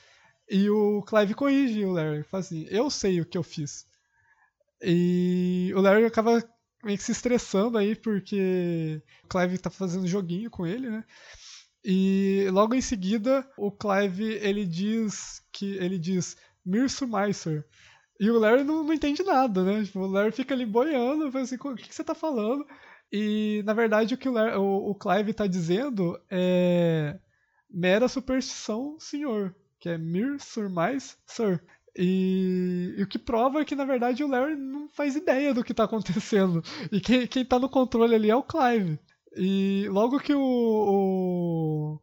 E 0.46 0.68
o 0.68 1.02
Clive 1.04 1.32
corrige 1.32 1.86
o 1.86 1.92
Larry, 1.92 2.22
fala 2.24 2.42
assim: 2.42 2.66
eu 2.68 2.90
sei 2.90 3.22
o 3.22 3.24
que 3.24 3.38
eu 3.38 3.42
fiz. 3.42 3.86
E 4.82 5.72
o 5.74 5.80
Larry 5.80 6.04
acaba 6.04 6.44
meio 6.84 6.98
que 6.98 7.04
se 7.04 7.12
estressando 7.12 7.78
aí, 7.78 7.94
porque 7.96 9.02
o 9.24 9.28
Clive 9.28 9.58
tá 9.58 9.70
fazendo 9.70 10.06
joguinho 10.06 10.50
com 10.50 10.66
ele, 10.66 10.90
né? 10.90 11.04
E 11.84 12.48
logo 12.50 12.74
em 12.74 12.80
seguida, 12.80 13.46
o 13.58 13.70
Clive, 13.70 14.24
ele 14.40 14.64
diz 14.64 15.42
que 15.52 15.76
ele 15.76 15.98
diz 15.98 16.36
Mirsu 16.64 17.06
Meiser. 17.06 17.64
E 18.18 18.30
o 18.30 18.38
Larry 18.38 18.64
não, 18.64 18.84
não 18.84 18.92
entende 18.92 19.22
nada, 19.22 19.62
né? 19.62 19.84
Tipo, 19.84 20.00
o 20.00 20.06
Larry 20.06 20.32
fica 20.32 20.54
ali 20.54 20.64
boiando, 20.64 21.30
fala 21.30 21.44
assim, 21.44 21.56
o 21.56 21.74
que, 21.74 21.88
que 21.88 21.94
você 21.94 22.04
tá 22.04 22.14
falando? 22.14 22.64
E, 23.12 23.62
na 23.66 23.74
verdade, 23.74 24.14
o 24.14 24.18
que 24.18 24.28
o, 24.28 24.32
Larry, 24.32 24.56
o, 24.56 24.90
o 24.90 24.94
Clive 24.94 25.34
tá 25.34 25.46
dizendo 25.46 26.18
é 26.30 27.18
mera 27.68 28.08
superstição, 28.08 28.96
senhor. 28.98 29.54
Que 29.78 29.90
é 29.90 29.98
Mir 29.98 30.40
Surmais 30.40 31.18
Sir. 31.26 31.62
E, 31.96 32.94
e, 32.98 33.02
o 33.02 33.06
que 33.06 33.18
prova 33.18 33.60
é 33.60 33.64
que, 33.64 33.76
na 33.76 33.84
verdade, 33.84 34.24
o 34.24 34.28
Larry 34.28 34.56
não 34.56 34.88
faz 34.88 35.14
ideia 35.14 35.54
do 35.54 35.62
que 35.62 35.72
está 35.72 35.84
acontecendo. 35.84 36.62
E 36.90 37.00
quem, 37.00 37.26
quem 37.26 37.44
tá 37.44 37.58
no 37.58 37.68
controle 37.68 38.14
ali 38.14 38.30
é 38.30 38.36
o 38.36 38.42
Clive. 38.42 38.98
E 39.36 39.86
logo 39.88 40.20
que 40.20 40.34
o, 40.34 40.40
o, 40.40 42.00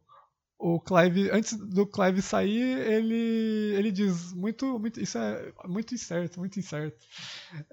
o 0.58 0.80
Clive, 0.80 1.30
antes 1.30 1.54
do 1.54 1.86
Clive 1.86 2.22
sair, 2.22 2.78
ele, 2.86 3.74
ele 3.76 3.90
diz 3.90 4.32
muito, 4.32 4.78
muito, 4.78 5.00
isso 5.00 5.18
é 5.18 5.52
muito 5.66 5.94
incerto, 5.94 6.40
muito 6.40 6.58
incerto. 6.58 6.98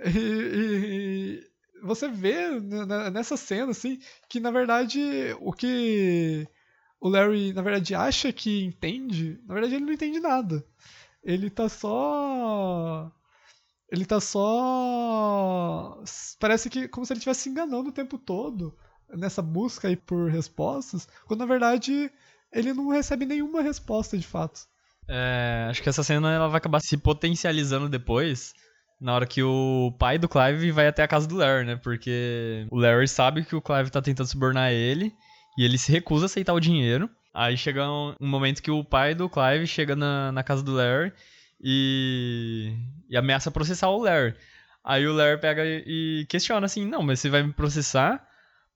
E, 0.05 1.43
e 1.43 1.49
você 1.81 2.09
vê 2.09 2.59
nessa 3.11 3.37
cena, 3.37 3.71
assim, 3.71 3.99
que 4.27 4.39
na 4.39 4.51
verdade 4.51 4.99
o 5.39 5.53
que 5.53 6.47
o 6.99 7.07
Larry, 7.07 7.53
na 7.53 7.61
verdade, 7.61 7.95
acha 7.95 8.33
que 8.33 8.63
entende, 8.63 9.39
na 9.47 9.53
verdade 9.53 9.75
ele 9.75 9.85
não 9.85 9.93
entende 9.93 10.19
nada. 10.19 10.65
Ele 11.23 11.49
tá 11.49 11.69
só. 11.69 13.11
Ele 13.91 14.05
tá 14.05 14.19
só. 14.19 16.01
Parece 16.39 16.69
que 16.69 16.87
como 16.87 17.05
se 17.05 17.13
ele 17.13 17.19
estivesse 17.19 17.41
se 17.41 17.49
enganando 17.49 17.89
o 17.89 17.93
tempo 17.93 18.17
todo 18.17 18.77
nessa 19.15 19.41
busca 19.41 19.87
aí 19.87 19.95
por 19.95 20.29
respostas, 20.29 21.07
quando 21.25 21.39
na 21.39 21.45
verdade 21.45 22.11
ele 22.53 22.73
não 22.73 22.89
recebe 22.89 23.25
nenhuma 23.25 23.61
resposta 23.61 24.17
de 24.17 24.25
fato. 24.25 24.61
É, 25.07 25.67
acho 25.69 25.81
que 25.81 25.89
essa 25.89 26.03
cena 26.03 26.31
ela 26.31 26.47
vai 26.47 26.59
acabar 26.59 26.79
se 26.79 26.95
potencializando 26.95 27.89
depois, 27.89 28.53
na 29.01 29.15
hora 29.15 29.25
que 29.25 29.41
o 29.41 29.91
pai 29.97 30.19
do 30.19 30.29
Clive 30.29 30.71
vai 30.71 30.87
até 30.87 31.01
a 31.01 31.07
casa 31.07 31.27
do 31.27 31.35
Larry, 31.35 31.65
né? 31.65 31.75
Porque 31.75 32.67
o 32.69 32.77
Larry 32.77 33.07
sabe 33.07 33.43
que 33.43 33.55
o 33.55 33.61
Clive 33.61 33.89
tá 33.89 34.01
tentando 34.01 34.27
subornar 34.27 34.71
ele 34.71 35.11
e 35.57 35.63
ele 35.63 35.77
se 35.77 35.91
recusa 35.91 36.25
a 36.25 36.27
aceitar 36.27 36.53
o 36.53 36.59
dinheiro. 36.59 37.09
Aí 37.39 37.55
chega 37.55 37.89
um, 37.89 38.13
um 38.19 38.27
momento 38.27 38.61
que 38.61 38.69
o 38.69 38.83
pai 38.83 39.15
do 39.15 39.29
Clive 39.29 39.65
chega 39.65 39.95
na, 39.95 40.29
na 40.29 40.43
casa 40.43 40.61
do 40.61 40.73
Larry 40.73 41.13
e, 41.61 42.73
e 43.09 43.15
ameaça 43.15 43.49
processar 43.49 43.87
o 43.87 44.03
Larry. 44.03 44.35
Aí 44.83 45.07
o 45.07 45.13
Larry 45.13 45.39
pega 45.39 45.63
e 45.65 46.25
questiona 46.27 46.65
assim: 46.65 46.85
Não, 46.85 47.01
mas 47.01 47.21
você 47.21 47.29
vai 47.29 47.41
me 47.41 47.53
processar 47.53 48.21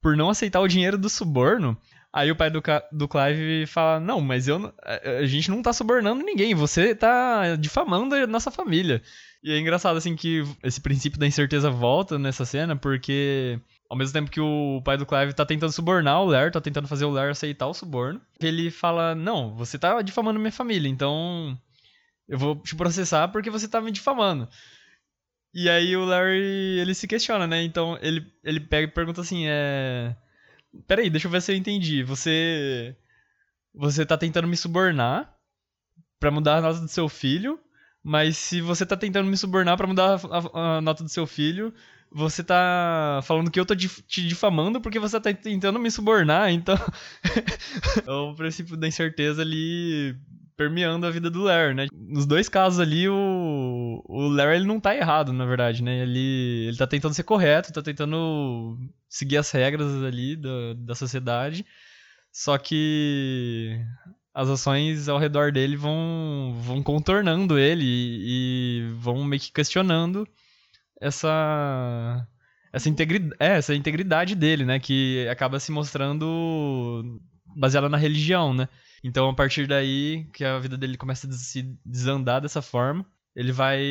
por 0.02 0.16
não 0.16 0.30
aceitar 0.30 0.62
o 0.62 0.68
dinheiro 0.70 0.98
do 0.98 1.10
suborno? 1.10 1.78
Aí 2.14 2.32
o 2.32 2.38
pai 2.38 2.50
do, 2.50 2.64
do 2.90 3.06
Clive 3.06 3.66
fala: 3.66 4.00
Não, 4.00 4.22
mas 4.22 4.48
eu, 4.48 4.74
a, 4.82 5.26
gente 5.26 5.52
não 5.52 5.62
tá 5.62 5.74
subornando 5.74 6.24
ninguém, 6.24 6.56
você 6.56 6.96
tá 6.96 7.58
difamando 7.58 8.16
a 8.16 8.26
nossa 8.26 8.50
família. 8.50 9.02
E 9.44 9.52
é 9.52 9.60
engraçado, 9.60 9.98
assim, 9.98 10.16
que 10.16 10.42
esse 10.64 10.80
princípio 10.80 11.20
da 11.20 11.28
incerteza 11.28 11.70
volta 11.70 12.18
nessa 12.18 12.46
cena, 12.46 12.78
porque 12.78 13.60
ao 13.94 13.98
mesmo 13.98 14.12
tempo 14.12 14.32
que 14.32 14.42
o 14.42 14.82
pai 14.84 14.98
do 14.98 15.06
Clive 15.06 15.34
tá 15.34 15.46
tentando 15.46 15.72
subornar 15.72 16.20
o 16.20 16.26
Larry, 16.26 16.52
tá 16.52 16.60
tentando 16.60 16.88
fazer 16.88 17.06
o 17.06 17.12
Larry 17.12 17.30
aceitar 17.30 17.68
o 17.68 17.76
suborno, 17.76 18.20
ele 18.42 18.72
fala: 18.72 19.14
Não, 19.14 19.56
você 19.56 19.78
tá 19.78 20.02
difamando 20.02 20.40
minha 20.40 20.52
família, 20.52 20.90
então 20.90 21.56
eu 22.28 22.40
vou 22.40 22.56
te 22.56 22.76
processar 22.76 23.28
porque 23.28 23.52
você 23.52 23.68
tá 23.68 23.80
me 23.80 23.92
difamando. 23.92 24.50
E 25.54 25.70
aí 25.70 25.96
o 25.96 26.06
Larry, 26.06 26.80
ele 26.80 26.96
se 26.96 27.08
questiona, 27.08 27.46
né? 27.46 27.62
Então 27.62 27.96
ele, 28.02 28.26
ele 28.44 28.60
pega 28.60 28.88
e 28.88 28.92
pergunta 28.92 29.22
assim: 29.22 29.46
É 29.46 30.16
Peraí, 30.88 31.08
deixa 31.08 31.28
eu 31.28 31.32
ver 31.32 31.42
se 31.42 31.52
eu 31.52 31.56
entendi. 31.56 32.02
Você. 32.02 32.96
Você 33.76 34.04
tá 34.08 34.18
tentando 34.18 34.48
me 34.48 34.58
subornar 34.58 35.32
para 36.20 36.32
mudar 36.32 36.58
a 36.58 36.62
nota 36.62 36.80
do 36.80 36.88
seu 36.88 37.08
filho, 37.08 37.60
mas 38.04 38.38
se 38.38 38.60
você 38.60 38.86
tá 38.88 38.98
tentando 38.98 39.30
me 39.30 39.38
subornar 39.38 39.78
para 39.78 39.88
mudar 39.88 40.16
a, 40.16 40.38
a, 40.38 40.78
a, 40.78 40.82
nota 40.82 41.04
do 41.04 41.10
seu 41.10 41.28
filho, 41.28 41.74
você 42.14 42.44
tá 42.44 43.20
falando 43.24 43.50
que 43.50 43.60
eu 43.60 43.66
tô 43.66 43.76
te 43.76 44.28
difamando 44.28 44.80
porque 44.80 45.00
você 45.00 45.20
tá 45.20 45.34
tentando 45.34 45.80
me 45.80 45.90
subornar, 45.90 46.52
então. 46.52 46.78
é 48.06 48.12
o 48.12 48.36
princípio 48.36 48.78
da 48.78 48.88
incerteza 48.88 49.42
ali 49.42 50.16
permeando 50.56 51.08
a 51.08 51.10
vida 51.10 51.30
do 51.30 51.42
Larry, 51.42 51.74
né? 51.74 51.88
Nos 51.92 52.26
dois 52.26 52.48
casos 52.48 52.80
ali, 52.80 53.10
o, 53.10 54.04
o 54.06 54.28
Larry 54.28 54.58
ele 54.58 54.68
não 54.68 54.80
tá 54.80 54.96
errado, 54.96 55.34
na 55.34 55.46
verdade, 55.46 55.82
né? 55.82 56.04
Ele, 56.04 56.66
ele 56.68 56.78
tá 56.78 56.86
tentando 56.86 57.16
ser 57.16 57.24
correto, 57.24 57.74
tá 57.74 57.82
tentando 57.82 58.78
seguir 59.10 59.38
as 59.38 59.50
regras 59.52 60.04
ali 60.04 60.36
da, 60.36 60.74
da 60.78 60.96
sociedade, 60.96 61.66
só 62.32 62.58
que 62.58 63.80
as 64.34 64.50
ações 64.50 65.10
ao 65.10 65.18
redor 65.18 65.52
dele 65.52 65.76
vão, 65.76 66.56
vão 66.60 66.84
contornando 66.84 67.58
ele 67.58 67.84
e, 67.86 68.82
e 68.82 68.94
vão 68.98 69.24
meio 69.24 69.42
que 69.42 69.52
questionando 69.52 70.28
essa 71.04 72.28
essa 72.72 72.90
integridade, 72.90 73.36
é, 73.40 73.58
essa 73.58 73.76
integridade 73.76 74.36
dele, 74.36 74.66
né, 74.66 74.80
que 74.80 75.28
acaba 75.30 75.60
se 75.60 75.72
mostrando 75.72 77.22
baseada 77.56 77.88
na 77.88 77.98
religião, 77.98 78.54
né? 78.54 78.68
Então, 79.04 79.30
a 79.30 79.34
partir 79.36 79.68
daí, 79.68 80.26
que 80.34 80.44
a 80.44 80.58
vida 80.60 80.78
dele 80.78 80.98
começa 80.98 81.28
a 81.28 81.32
se 81.32 81.78
desandar 81.86 82.42
dessa 82.42 82.62
forma, 82.62 83.06
ele 83.36 83.52
vai 83.52 83.82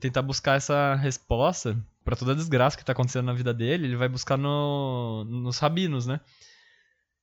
tentar 0.00 0.22
buscar 0.22 0.56
essa 0.56 0.94
resposta 0.96 1.76
para 2.04 2.16
toda 2.16 2.32
a 2.32 2.34
desgraça 2.34 2.76
que 2.76 2.84
tá 2.84 2.92
acontecendo 2.92 3.26
na 3.26 3.32
vida 3.34 3.54
dele, 3.54 3.86
ele 3.86 3.96
vai 3.96 4.08
buscar 4.08 4.36
no, 4.36 5.24
nos 5.24 5.58
rabinos, 5.58 6.06
né? 6.06 6.20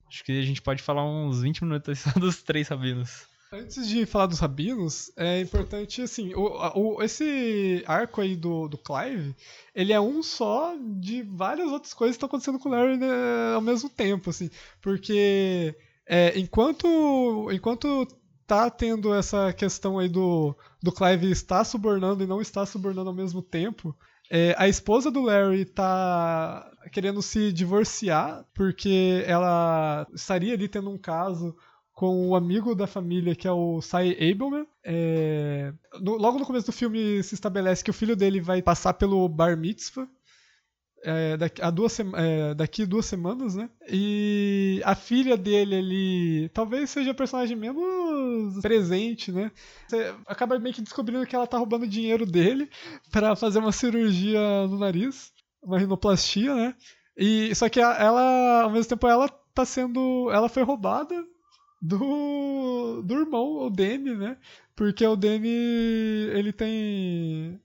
Acho 0.08 0.24
que 0.24 0.40
a 0.40 0.42
gente 0.42 0.62
pode 0.62 0.82
falar 0.82 1.06
uns 1.06 1.42
20 1.42 1.64
minutos 1.64 2.00
só 2.00 2.12
dos 2.20 2.42
três 2.42 2.68
rabinos. 2.68 3.28
Antes 3.52 3.88
de 3.88 4.06
falar 4.06 4.28
dos 4.28 4.38
rabinos, 4.38 5.12
é 5.18 5.42
importante, 5.42 6.04
assim, 6.04 6.36
o, 6.36 6.98
o, 6.98 7.02
esse 7.02 7.84
arco 7.88 8.22
aí 8.22 8.36
do, 8.36 8.68
do 8.68 8.78
Clive, 8.78 9.36
ele 9.74 9.92
é 9.92 10.00
um 10.00 10.22
só 10.22 10.76
de 10.78 11.24
várias 11.24 11.72
outras 11.72 11.92
coisas 11.92 12.16
que 12.16 12.18
estão 12.18 12.28
acontecendo 12.28 12.60
com 12.60 12.70
o 12.70 12.72
Larry 12.72 12.98
né, 12.98 13.08
ao 13.56 13.62
mesmo 13.62 13.90
tempo, 13.90 14.30
assim, 14.30 14.52
porque 14.80 15.76
é, 16.06 16.38
enquanto, 16.38 17.50
enquanto 17.52 18.08
tá 18.46 18.70
tendo 18.70 19.12
essa 19.16 19.52
questão 19.52 19.98
aí 19.98 20.08
do, 20.08 20.56
do 20.82 20.92
Clive 20.92 21.32
estar 21.32 21.64
subornando 21.64 22.24
e 22.24 22.28
não 22.28 22.42
estar 22.42 22.68
subornando 22.68 23.10
ao 23.10 23.16
mesmo 23.16 23.42
tempo, 23.42 23.98
é, 24.30 24.54
a 24.60 24.68
esposa 24.68 25.10
do 25.10 25.24
Larry 25.24 25.66
tá 25.66 26.72
querendo 26.92 27.20
se 27.20 27.52
divorciar 27.52 28.46
porque 28.54 29.24
ela 29.26 30.08
estaria 30.14 30.54
ali 30.54 30.68
tendo 30.68 30.92
um 30.92 31.00
caso 31.00 31.56
com 32.00 32.30
o 32.30 32.34
amigo 32.34 32.74
da 32.74 32.88
família 32.88 33.36
que 33.36 33.46
é 33.46 33.52
o 33.52 33.82
Cy 33.82 34.16
Abelman. 34.32 34.66
É, 34.86 35.74
no, 36.00 36.16
logo 36.16 36.40
no 36.40 36.46
começo 36.46 36.68
do 36.68 36.72
filme 36.72 37.22
se 37.22 37.36
estabelece 37.36 37.84
que 37.84 37.90
o 37.92 37.94
filho 37.94 38.16
dele 38.16 38.40
vai 38.40 38.62
passar 38.62 38.94
pelo 38.94 39.28
bar 39.28 39.58
mitzvah 39.58 40.08
é, 41.04 41.36
daqui, 41.36 41.62
a 41.62 41.70
duas, 41.70 42.00
é, 42.00 42.54
daqui 42.54 42.86
duas 42.86 43.06
semanas, 43.06 43.54
né? 43.54 43.70
E 43.92 44.82
a 44.86 44.96
filha 44.96 45.36
dele 45.36 45.76
ali 45.76 46.50
talvez 46.54 46.90
seja 46.90 47.12
a 47.12 47.14
personagem 47.14 47.58
menos 47.58 48.62
presente, 48.62 49.30
né? 49.30 49.52
Você 49.86 50.16
acaba 50.26 50.58
meio 50.58 50.74
que 50.74 50.82
descobrindo 50.82 51.28
que 51.28 51.36
ela 51.36 51.48
tá 51.48 51.58
roubando 51.58 51.86
dinheiro 51.86 52.26
dele 52.26 52.70
para 53.12 53.36
fazer 53.36 53.60
uma 53.60 53.74
cirurgia 53.74 54.40
no 54.68 54.80
nariz, 54.80 55.34
uma 55.62 55.78
rinoplastia, 55.78 56.56
né? 56.56 56.76
E 57.18 57.54
só 57.56 57.68
que 57.68 57.82
ela, 57.82 58.62
ao 58.62 58.70
mesmo 58.70 58.88
tempo, 58.88 59.06
ela 59.06 59.28
tá 59.54 59.66
sendo, 59.66 60.32
ela 60.32 60.48
foi 60.48 60.64
roubada 60.64 61.14
do 61.82 63.02
do 63.02 63.14
irmão, 63.20 63.66
o 63.66 63.70
Demi, 63.70 64.16
né? 64.16 64.38
Porque 64.76 65.06
o 65.06 65.16
Demi 65.16 65.48
ele 65.48 66.52
tem 66.52 67.60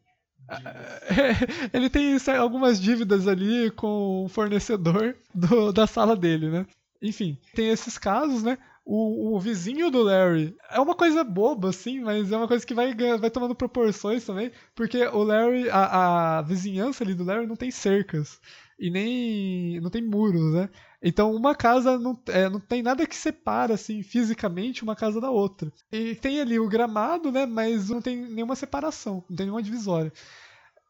ele 1.73 1.91
tem 1.91 2.19
algumas 2.39 2.81
dívidas 2.81 3.27
ali 3.27 3.71
com 3.71 4.25
o 4.25 4.29
fornecedor 4.29 5.17
do, 5.35 5.73
da 5.73 5.87
sala 5.87 6.17
dele, 6.17 6.51
né? 6.51 6.67
Enfim, 7.01 7.39
tem 7.55 7.69
esses 7.69 7.99
casos, 7.99 8.43
né? 8.43 8.59
O, 8.87 9.35
o, 9.35 9.41
vizinho 9.41 9.91
do 9.91 10.03
Larry 10.03 10.55
é 10.71 10.79
uma 10.79 10.95
coisa 10.95 11.25
boba, 11.25 11.71
assim, 11.71 12.01
mas 12.01 12.31
é 12.31 12.37
uma 12.37 12.47
coisa 12.47 12.67
que 12.67 12.75
vai, 12.75 12.95
vai 12.95 13.31
tomando 13.31 13.55
proporções 13.55 14.27
também, 14.27 14.53
porque 14.75 15.07
o 15.07 15.23
Larry, 15.23 15.71
a, 15.71 16.39
a 16.39 16.43
vizinhança 16.43 17.03
ali 17.03 17.15
do 17.15 17.25
Larry 17.25 17.47
não 17.47 17.57
tem 17.57 17.71
cercas 17.71 18.39
e 18.79 18.91
nem 18.91 19.81
não 19.81 19.91
tem 19.91 20.03
muros, 20.03 20.53
né? 20.55 20.69
Então 21.03 21.35
uma 21.35 21.55
casa 21.55 21.99
não, 21.99 22.19
é, 22.29 22.49
não 22.49 22.61
tem 22.61 22.83
nada 22.83 23.07
que 23.07 23.17
separa 23.17 23.75
assim 23.75 24.03
fisicamente 24.03 24.83
uma 24.83 24.97
casa 24.97 25.21
da 25.21 25.31
outra. 25.31 25.73
E 25.93 26.15
tem 26.15 26.41
ali 26.41 26.59
o 26.59 26.69
gramado, 26.69 27.31
né? 27.31 27.47
Mas 27.47 27.91
não 27.91 28.01
tem 28.01 28.17
nenhuma 28.17 28.57
separação, 28.57 29.25
não 29.29 29.37
tem 29.37 29.47
nenhuma 29.47 29.63
divisória. 29.63 30.13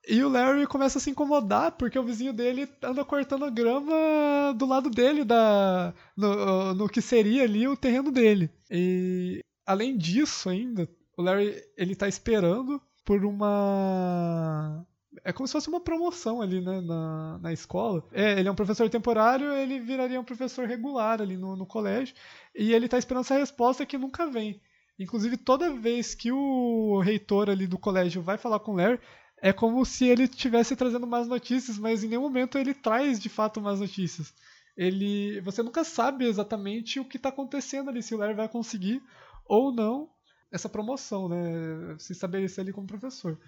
E 0.07 0.23
o 0.23 0.29
Larry 0.29 0.67
começa 0.67 0.99
a 0.99 1.01
se 1.01 1.11
incomodar 1.11 1.73
porque 1.73 1.99
o 1.99 2.05
vizinho 2.05 2.33
dele 2.33 2.69
anda 2.83 3.05
cortando 3.05 3.47
a 3.47 3.51
grama 3.51 4.53
do 4.55 4.67
lado 4.67 4.91
dele, 4.91 5.25
da, 5.25 5.95
no, 6.15 6.75
no 6.75 6.89
que 6.89 7.01
seria 7.01 7.45
ali 7.45 7.67
o 7.67 7.77
terreno 7.77 8.13
dele. 8.13 8.51
E 8.71 9.41
além 9.65 9.97
disso 9.97 10.51
ainda, 10.51 10.89
o 11.17 11.23
Larry 11.23 11.55
ele 11.77 11.97
tá 11.97 12.07
esperando 12.07 12.81
por 13.05 13.25
uma 13.25 14.87
é 15.23 15.33
como 15.33 15.47
se 15.47 15.53
fosse 15.53 15.69
uma 15.69 15.81
promoção 15.81 16.41
ali, 16.41 16.61
né, 16.61 16.81
na, 16.81 17.39
na 17.39 17.53
escola. 17.53 18.05
É, 18.13 18.39
ele 18.39 18.49
é 18.49 18.51
um 18.51 18.57
professor 18.57 18.89
temporário, 18.89 19.53
ele 19.53 19.79
viraria 19.79 20.21
um 20.21 20.25
professor 20.25 20.67
regular 20.67 21.21
ali 21.21 21.37
no, 21.37 21.57
no 21.57 21.67
colégio, 21.67 22.15
e 22.55 22.73
ele 22.73 22.89
tá 22.89 22.99
esperando 22.99 23.25
essa 23.25 23.39
resposta 23.39 23.87
que 23.87 23.99
nunca 23.99 24.27
vem. 24.27 24.61
Inclusive, 24.99 25.37
toda 25.37 25.73
vez 25.73 26.15
que 26.15 26.31
o 26.31 27.01
reitor 27.01 27.51
ali 27.51 27.67
do 27.67 27.79
colégio 27.79 28.23
vai 28.23 28.39
falar 28.39 28.61
com 28.61 28.73
o 28.73 28.77
Larry, 28.77 29.01
é 29.43 29.53
como 29.53 29.85
se 29.85 30.07
ele 30.07 30.25
estivesse 30.25 30.77
trazendo 30.77 31.07
más 31.07 31.29
notícias, 31.29 31.79
mas 31.79 32.03
em 32.03 32.09
nenhum 32.09 32.23
momento 32.23 32.57
ele 32.57 32.73
traz 32.73 33.19
de 33.21 33.29
fato 33.29 33.61
más 33.61 33.81
notícias. 33.81 34.33
Ele, 34.77 35.41
você 35.43 35.63
nunca 35.63 35.85
sabe 35.85 36.25
exatamente 36.25 36.99
o 36.99 37.05
que 37.05 37.17
está 37.17 37.29
acontecendo 37.29 37.91
ali, 37.91 38.03
se 38.03 38.15
o 38.15 38.19
Larry 38.19 38.35
vai 38.35 38.49
conseguir 38.49 39.03
ou 39.47 39.73
não 39.73 40.09
essa 40.51 40.69
promoção, 40.69 41.29
né? 41.29 41.97
Se 41.99 42.13
estabelecer 42.13 42.63
ali 42.63 42.73
como 42.73 42.87
professor. 42.87 43.39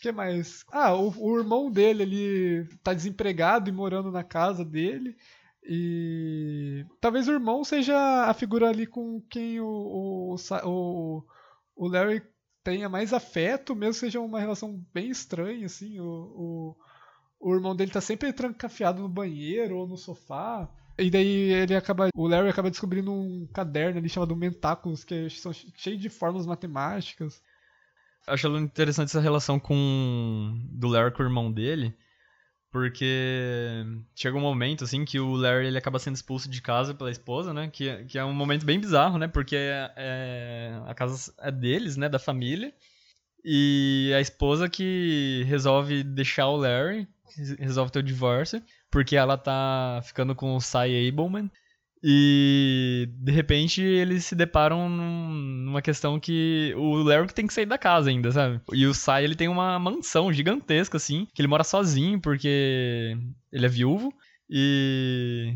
Que 0.00 0.12
mais? 0.12 0.64
Ah, 0.70 0.94
o, 0.94 1.12
o 1.18 1.38
irmão 1.38 1.70
dele 1.70 2.02
ele 2.02 2.68
tá 2.82 2.92
desempregado 2.92 3.68
e 3.68 3.72
morando 3.72 4.10
na 4.10 4.22
casa 4.22 4.64
dele. 4.64 5.16
E 5.68 6.84
talvez 7.00 7.26
o 7.26 7.32
irmão 7.32 7.64
seja 7.64 7.96
a 8.26 8.34
figura 8.34 8.68
ali 8.68 8.86
com 8.86 9.20
quem 9.28 9.60
o, 9.60 10.36
o, 10.64 11.24
o, 11.74 11.88
Larry 11.88 12.22
tenha 12.62 12.88
mais 12.88 13.12
afeto, 13.12 13.74
mesmo 13.74 13.94
seja 13.94 14.20
uma 14.20 14.38
relação 14.38 14.80
bem 14.94 15.10
estranha, 15.10 15.66
assim. 15.66 15.98
O, 15.98 16.06
o, 16.06 16.76
o 17.40 17.54
irmão 17.54 17.74
dele 17.74 17.90
tá 17.90 18.00
sempre 18.00 18.32
trancafiado 18.32 19.02
no 19.02 19.08
banheiro 19.08 19.78
ou 19.78 19.88
no 19.88 19.96
sofá. 19.96 20.70
E 20.98 21.10
daí 21.10 21.52
ele 21.52 21.74
acaba. 21.74 22.10
O 22.14 22.28
Larry 22.28 22.48
acaba 22.48 22.70
descobrindo 22.70 23.12
um 23.12 23.48
caderno 23.52 23.98
ali 23.98 24.08
chamado 24.08 24.36
Mentáculos, 24.36 25.04
que 25.04 25.28
são 25.30 25.52
cheios 25.52 26.00
de 26.00 26.08
fórmulas 26.08 26.46
matemáticas. 26.46 27.42
Acho 28.26 28.48
interessante 28.58 29.08
essa 29.08 29.20
relação 29.20 29.58
com 29.58 30.60
do 30.70 30.88
Larry 30.88 31.12
com 31.12 31.22
o 31.22 31.26
irmão 31.26 31.52
dele, 31.52 31.94
porque 32.70 33.84
chega 34.14 34.36
um 34.36 34.40
momento, 34.40 34.84
assim, 34.84 35.04
que 35.04 35.20
o 35.20 35.34
Larry 35.34 35.66
ele 35.66 35.78
acaba 35.78 35.98
sendo 35.98 36.16
expulso 36.16 36.50
de 36.50 36.60
casa 36.60 36.92
pela 36.92 37.10
esposa, 37.10 37.54
né? 37.54 37.70
Que, 37.72 38.04
que 38.04 38.18
é 38.18 38.24
um 38.24 38.34
momento 38.34 38.66
bem 38.66 38.80
bizarro, 38.80 39.16
né? 39.16 39.28
Porque 39.28 39.56
é, 39.56 39.92
é, 39.96 40.82
a 40.86 40.94
casa 40.94 41.32
é 41.38 41.52
deles, 41.52 41.96
né? 41.96 42.08
Da 42.08 42.18
família. 42.18 42.74
E 43.44 44.12
a 44.16 44.20
esposa 44.20 44.68
que 44.68 45.44
resolve 45.46 46.02
deixar 46.02 46.48
o 46.48 46.56
Larry, 46.56 47.06
resolve 47.60 47.92
ter 47.92 48.00
o 48.00 48.02
divórcio, 48.02 48.60
porque 48.90 49.14
ela 49.14 49.38
tá 49.38 50.00
ficando 50.02 50.34
com 50.34 50.56
o 50.56 50.60
Cy 50.60 51.08
Abelman. 51.08 51.48
E 52.02 53.08
de 53.10 53.32
repente 53.32 53.82
eles 53.82 54.24
se 54.24 54.34
deparam 54.34 54.88
numa 54.88 55.82
questão 55.82 56.20
que 56.20 56.72
o 56.76 56.96
Larry 56.96 57.32
tem 57.32 57.46
que 57.46 57.54
sair 57.54 57.66
da 57.66 57.78
casa 57.78 58.10
ainda, 58.10 58.30
sabe? 58.30 58.60
E 58.72 58.86
o 58.86 58.94
Sai 58.94 59.24
ele 59.24 59.34
tem 59.34 59.48
uma 59.48 59.78
mansão 59.78 60.32
gigantesca 60.32 60.96
assim, 60.96 61.26
que 61.34 61.40
ele 61.40 61.48
mora 61.48 61.64
sozinho 61.64 62.20
porque 62.20 63.16
ele 63.50 63.66
é 63.66 63.68
viúvo 63.68 64.12
e 64.48 65.54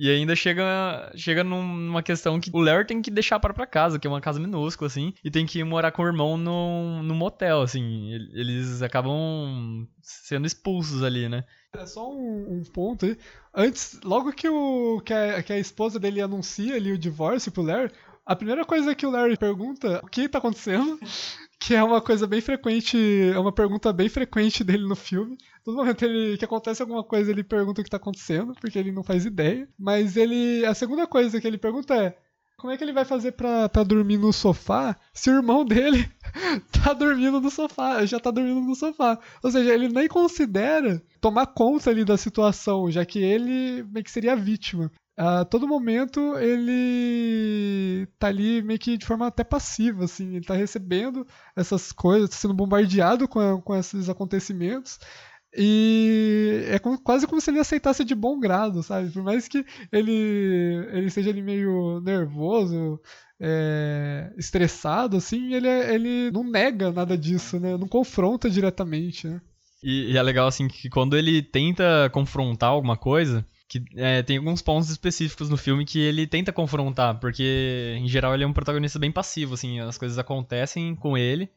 e 0.00 0.08
ainda 0.08 0.36
chega, 0.36 1.10
chega 1.16 1.42
numa 1.42 2.04
questão 2.04 2.38
que 2.38 2.50
o 2.54 2.60
Larry 2.60 2.86
tem 2.86 3.02
que 3.02 3.10
deixar 3.10 3.40
para 3.40 3.52
pra 3.52 3.66
casa, 3.66 3.98
que 3.98 4.06
é 4.06 4.10
uma 4.10 4.20
casa 4.20 4.38
minúscula, 4.38 4.86
assim, 4.86 5.12
e 5.24 5.30
tem 5.30 5.44
que 5.44 5.64
morar 5.64 5.90
com 5.90 6.02
o 6.02 6.06
irmão 6.06 6.36
num, 6.36 7.02
num 7.02 7.16
motel, 7.16 7.62
assim. 7.62 8.12
Eles 8.32 8.80
acabam 8.80 9.88
sendo 10.00 10.46
expulsos 10.46 11.02
ali, 11.02 11.28
né? 11.28 11.42
É 11.74 11.86
só 11.86 12.10
um, 12.10 12.58
um, 12.58 12.62
ponto 12.62 13.04
aí. 13.04 13.16
Antes, 13.54 14.00
logo 14.02 14.32
que, 14.32 14.48
o, 14.48 15.00
que, 15.04 15.12
a, 15.12 15.42
que 15.42 15.52
a 15.52 15.58
esposa 15.58 15.98
dele 15.98 16.20
anuncia 16.20 16.74
ali 16.74 16.92
o 16.92 16.98
divórcio 16.98 17.52
pro 17.52 17.62
Larry, 17.62 17.92
a 18.24 18.34
primeira 18.34 18.64
coisa 18.64 18.94
que 18.94 19.06
o 19.06 19.10
Larry 19.10 19.36
pergunta, 19.36 20.00
o 20.02 20.06
que 20.06 20.28
tá 20.28 20.38
acontecendo? 20.38 20.98
Que 21.60 21.74
é 21.74 21.82
uma 21.82 22.00
coisa 22.00 22.24
bem 22.24 22.40
frequente, 22.40 22.96
é 23.34 23.36
uma 23.36 23.50
pergunta 23.50 23.92
bem 23.92 24.08
frequente 24.08 24.62
dele 24.62 24.86
no 24.86 24.94
filme. 24.94 25.36
Todo 25.64 25.76
momento 25.76 26.04
ele, 26.04 26.38
que 26.38 26.44
acontece 26.44 26.80
alguma 26.80 27.02
coisa, 27.02 27.32
ele 27.32 27.42
pergunta 27.42 27.80
o 27.80 27.84
que 27.84 27.90
tá 27.90 27.96
acontecendo, 27.96 28.54
porque 28.60 28.78
ele 28.78 28.92
não 28.92 29.02
faz 29.02 29.26
ideia. 29.26 29.68
Mas 29.76 30.16
ele, 30.16 30.64
a 30.64 30.72
segunda 30.72 31.04
coisa 31.04 31.40
que 31.40 31.46
ele 31.48 31.58
pergunta 31.58 31.96
é, 31.96 32.16
como 32.58 32.72
é 32.72 32.76
que 32.76 32.82
ele 32.82 32.92
vai 32.92 33.04
fazer 33.04 33.32
pra, 33.32 33.68
pra 33.68 33.84
dormir 33.84 34.18
no 34.18 34.32
sofá 34.32 34.96
se 35.14 35.30
o 35.30 35.36
irmão 35.36 35.64
dele 35.64 36.10
tá 36.84 36.92
dormindo 36.92 37.40
no 37.40 37.50
sofá, 37.50 38.04
já 38.04 38.18
tá 38.18 38.32
dormindo 38.32 38.60
no 38.60 38.74
sofá? 38.74 39.18
Ou 39.42 39.50
seja, 39.50 39.72
ele 39.72 39.88
nem 39.88 40.08
considera 40.08 41.00
tomar 41.20 41.46
conta 41.46 41.90
ali 41.90 42.04
da 42.04 42.16
situação, 42.16 42.90
já 42.90 43.06
que 43.06 43.20
ele 43.20 43.84
meio 43.84 44.04
que 44.04 44.10
seria 44.10 44.32
a 44.32 44.36
vítima. 44.36 44.90
A 45.16 45.44
todo 45.44 45.66
momento 45.68 46.36
ele 46.38 48.06
tá 48.18 48.28
ali 48.28 48.62
meio 48.62 48.78
que 48.78 48.96
de 48.96 49.06
forma 49.06 49.26
até 49.28 49.42
passiva, 49.44 50.04
assim, 50.04 50.36
ele 50.36 50.44
tá 50.44 50.54
recebendo 50.54 51.26
essas 51.56 51.92
coisas, 51.92 52.30
tá 52.30 52.36
sendo 52.36 52.54
bombardeado 52.54 53.26
com, 53.28 53.60
com 53.60 53.74
esses 53.74 54.08
acontecimentos 54.08 54.98
e 55.56 56.64
é 56.68 56.78
como, 56.78 56.98
quase 57.00 57.26
como 57.26 57.40
se 57.40 57.50
ele 57.50 57.58
aceitasse 57.58 58.04
de 58.04 58.14
bom 58.14 58.38
grado, 58.38 58.82
sabe? 58.82 59.10
Por 59.10 59.22
mais 59.22 59.48
que 59.48 59.64
ele, 59.90 60.86
ele 60.92 61.10
seja 61.10 61.32
meio 61.32 62.00
nervoso, 62.00 63.00
é, 63.40 64.30
estressado, 64.36 65.16
assim, 65.16 65.54
ele, 65.54 65.68
ele 65.68 66.30
não 66.30 66.44
nega 66.44 66.92
nada 66.92 67.16
disso, 67.16 67.58
né? 67.58 67.76
Não 67.76 67.88
confronta 67.88 68.50
diretamente, 68.50 69.26
né? 69.26 69.40
E, 69.82 70.12
e 70.12 70.16
é 70.16 70.22
legal, 70.22 70.48
assim, 70.48 70.68
que 70.68 70.90
quando 70.90 71.16
ele 71.16 71.40
tenta 71.40 72.10
confrontar 72.12 72.70
alguma 72.70 72.96
coisa, 72.96 73.46
que 73.68 73.82
é, 73.96 74.22
tem 74.22 74.38
alguns 74.38 74.60
pontos 74.60 74.90
específicos 74.90 75.48
no 75.48 75.56
filme 75.56 75.84
que 75.84 76.00
ele 76.00 76.26
tenta 76.26 76.52
confrontar, 76.52 77.18
porque 77.20 77.94
em 77.96 78.08
geral 78.08 78.34
ele 78.34 78.44
é 78.44 78.46
um 78.46 78.52
protagonista 78.52 78.98
bem 78.98 79.12
passivo, 79.12 79.54
assim, 79.54 79.78
as 79.80 79.96
coisas 79.96 80.18
acontecem 80.18 80.94
com 80.96 81.16
ele 81.16 81.48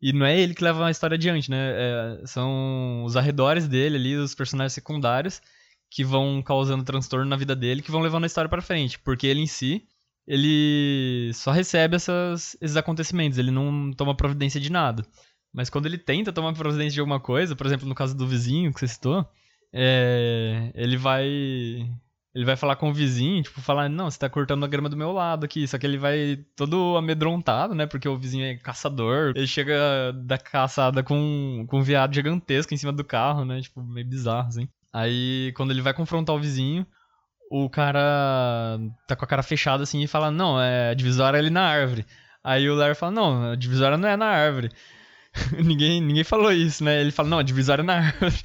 e 0.00 0.12
não 0.12 0.24
é 0.24 0.38
ele 0.38 0.54
que 0.54 0.62
leva 0.62 0.86
a 0.86 0.90
história 0.90 1.16
adiante, 1.16 1.50
né? 1.50 1.56
É, 1.58 2.26
são 2.26 3.04
os 3.04 3.16
arredores 3.16 3.66
dele 3.66 3.96
ali, 3.96 4.16
os 4.16 4.34
personagens 4.34 4.72
secundários, 4.72 5.42
que 5.90 6.04
vão 6.04 6.42
causando 6.42 6.84
transtorno 6.84 7.26
na 7.26 7.36
vida 7.36 7.56
dele, 7.56 7.82
que 7.82 7.90
vão 7.90 8.00
levando 8.00 8.24
a 8.24 8.26
história 8.26 8.48
para 8.48 8.62
frente. 8.62 8.98
Porque 8.98 9.26
ele 9.26 9.40
em 9.40 9.46
si, 9.46 9.86
ele 10.26 11.32
só 11.34 11.50
recebe 11.50 11.96
essas, 11.96 12.56
esses 12.60 12.76
acontecimentos, 12.76 13.38
ele 13.38 13.50
não 13.50 13.92
toma 13.92 14.16
providência 14.16 14.60
de 14.60 14.70
nada. 14.70 15.04
Mas 15.52 15.70
quando 15.70 15.86
ele 15.86 15.98
tenta 15.98 16.32
tomar 16.32 16.52
providência 16.52 16.94
de 16.94 17.00
alguma 17.00 17.18
coisa, 17.20 17.56
por 17.56 17.66
exemplo, 17.66 17.88
no 17.88 17.94
caso 17.94 18.16
do 18.16 18.26
vizinho 18.26 18.72
que 18.72 18.80
você 18.80 18.88
citou, 18.88 19.26
é, 19.72 20.70
ele 20.74 20.96
vai 20.96 21.90
ele 22.34 22.44
vai 22.44 22.56
falar 22.56 22.76
com 22.76 22.90
o 22.90 22.92
vizinho, 22.92 23.42
tipo, 23.42 23.60
falar, 23.60 23.88
não, 23.88 24.10
você 24.10 24.18
tá 24.18 24.28
cortando 24.28 24.64
a 24.64 24.68
grama 24.68 24.88
do 24.88 24.96
meu 24.96 25.12
lado 25.12 25.44
aqui. 25.44 25.66
Só 25.66 25.78
que 25.78 25.86
ele 25.86 25.98
vai 25.98 26.38
todo 26.54 26.96
amedrontado, 26.96 27.74
né? 27.74 27.86
Porque 27.86 28.08
o 28.08 28.18
vizinho 28.18 28.44
é 28.44 28.56
caçador. 28.56 29.32
Ele 29.34 29.46
chega 29.46 30.12
da 30.12 30.38
caçada 30.38 31.02
com, 31.02 31.66
com 31.68 31.78
um 31.78 31.82
viado 31.82 32.14
gigantesco 32.14 32.74
em 32.74 32.76
cima 32.76 32.92
do 32.92 33.02
carro, 33.02 33.44
né? 33.44 33.60
Tipo, 33.60 33.82
meio 33.82 34.06
bizarro, 34.06 34.48
assim. 34.48 34.68
Aí, 34.92 35.52
quando 35.56 35.70
ele 35.70 35.82
vai 35.82 35.94
confrontar 35.94 36.36
o 36.36 36.40
vizinho, 36.40 36.86
o 37.50 37.68
cara 37.68 38.78
tá 39.06 39.16
com 39.16 39.24
a 39.24 39.28
cara 39.28 39.42
fechada 39.42 39.82
assim 39.82 40.02
e 40.02 40.06
fala, 40.06 40.30
não, 40.30 40.60
é 40.60 40.90
a 40.90 40.94
divisória 40.94 41.38
é 41.38 41.40
ali 41.40 41.50
na 41.50 41.62
árvore. 41.62 42.06
Aí 42.44 42.68
o 42.68 42.74
Larry 42.74 42.94
fala, 42.94 43.12
não, 43.12 43.52
a 43.52 43.56
divisória 43.56 43.96
não 43.96 44.08
é 44.08 44.16
na 44.16 44.26
árvore. 44.26 44.70
ninguém, 45.64 46.00
ninguém 46.00 46.24
falou 46.24 46.52
isso, 46.52 46.84
né? 46.84 47.00
Ele 47.00 47.10
fala, 47.10 47.28
não, 47.28 47.38
a 47.38 47.42
divisória 47.42 47.82
é 47.82 47.84
na 47.84 47.96
árvore. 48.06 48.36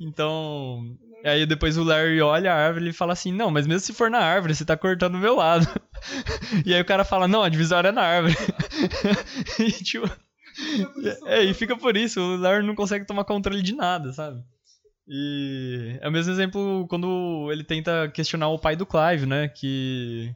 então, 0.00 0.96
e 1.22 1.28
aí 1.28 1.46
depois 1.46 1.76
o 1.76 1.84
Larry 1.84 2.20
olha 2.20 2.52
a 2.52 2.56
árvore 2.56 2.88
e 2.88 2.92
fala 2.92 3.12
assim, 3.12 3.32
não, 3.32 3.50
mas 3.50 3.66
mesmo 3.66 3.80
se 3.80 3.92
for 3.92 4.10
na 4.10 4.18
árvore, 4.18 4.54
você 4.54 4.64
tá 4.64 4.76
cortando 4.76 5.14
o 5.14 5.18
meu 5.18 5.36
lado. 5.36 5.66
e 6.66 6.74
aí 6.74 6.80
o 6.80 6.84
cara 6.84 7.04
fala, 7.04 7.28
não, 7.28 7.42
a 7.42 7.48
divisória 7.48 7.88
é 7.88 7.92
na 7.92 8.02
árvore. 8.02 8.34
e 9.58 9.70
tipo... 9.70 10.10
É, 11.26 11.42
e 11.42 11.54
fica 11.54 11.76
por 11.76 11.96
isso, 11.96 12.20
o 12.20 12.36
Larry 12.36 12.66
não 12.66 12.74
consegue 12.74 13.06
tomar 13.06 13.24
controle 13.24 13.62
de 13.62 13.74
nada, 13.74 14.12
sabe? 14.12 14.42
E 15.06 15.98
é 16.00 16.08
o 16.08 16.12
mesmo 16.12 16.32
exemplo 16.32 16.86
quando 16.88 17.48
ele 17.50 17.64
tenta 17.64 18.10
questionar 18.12 18.48
o 18.48 18.58
pai 18.58 18.76
do 18.76 18.86
Clive, 18.86 19.26
né? 19.26 19.48
Que 19.48 20.34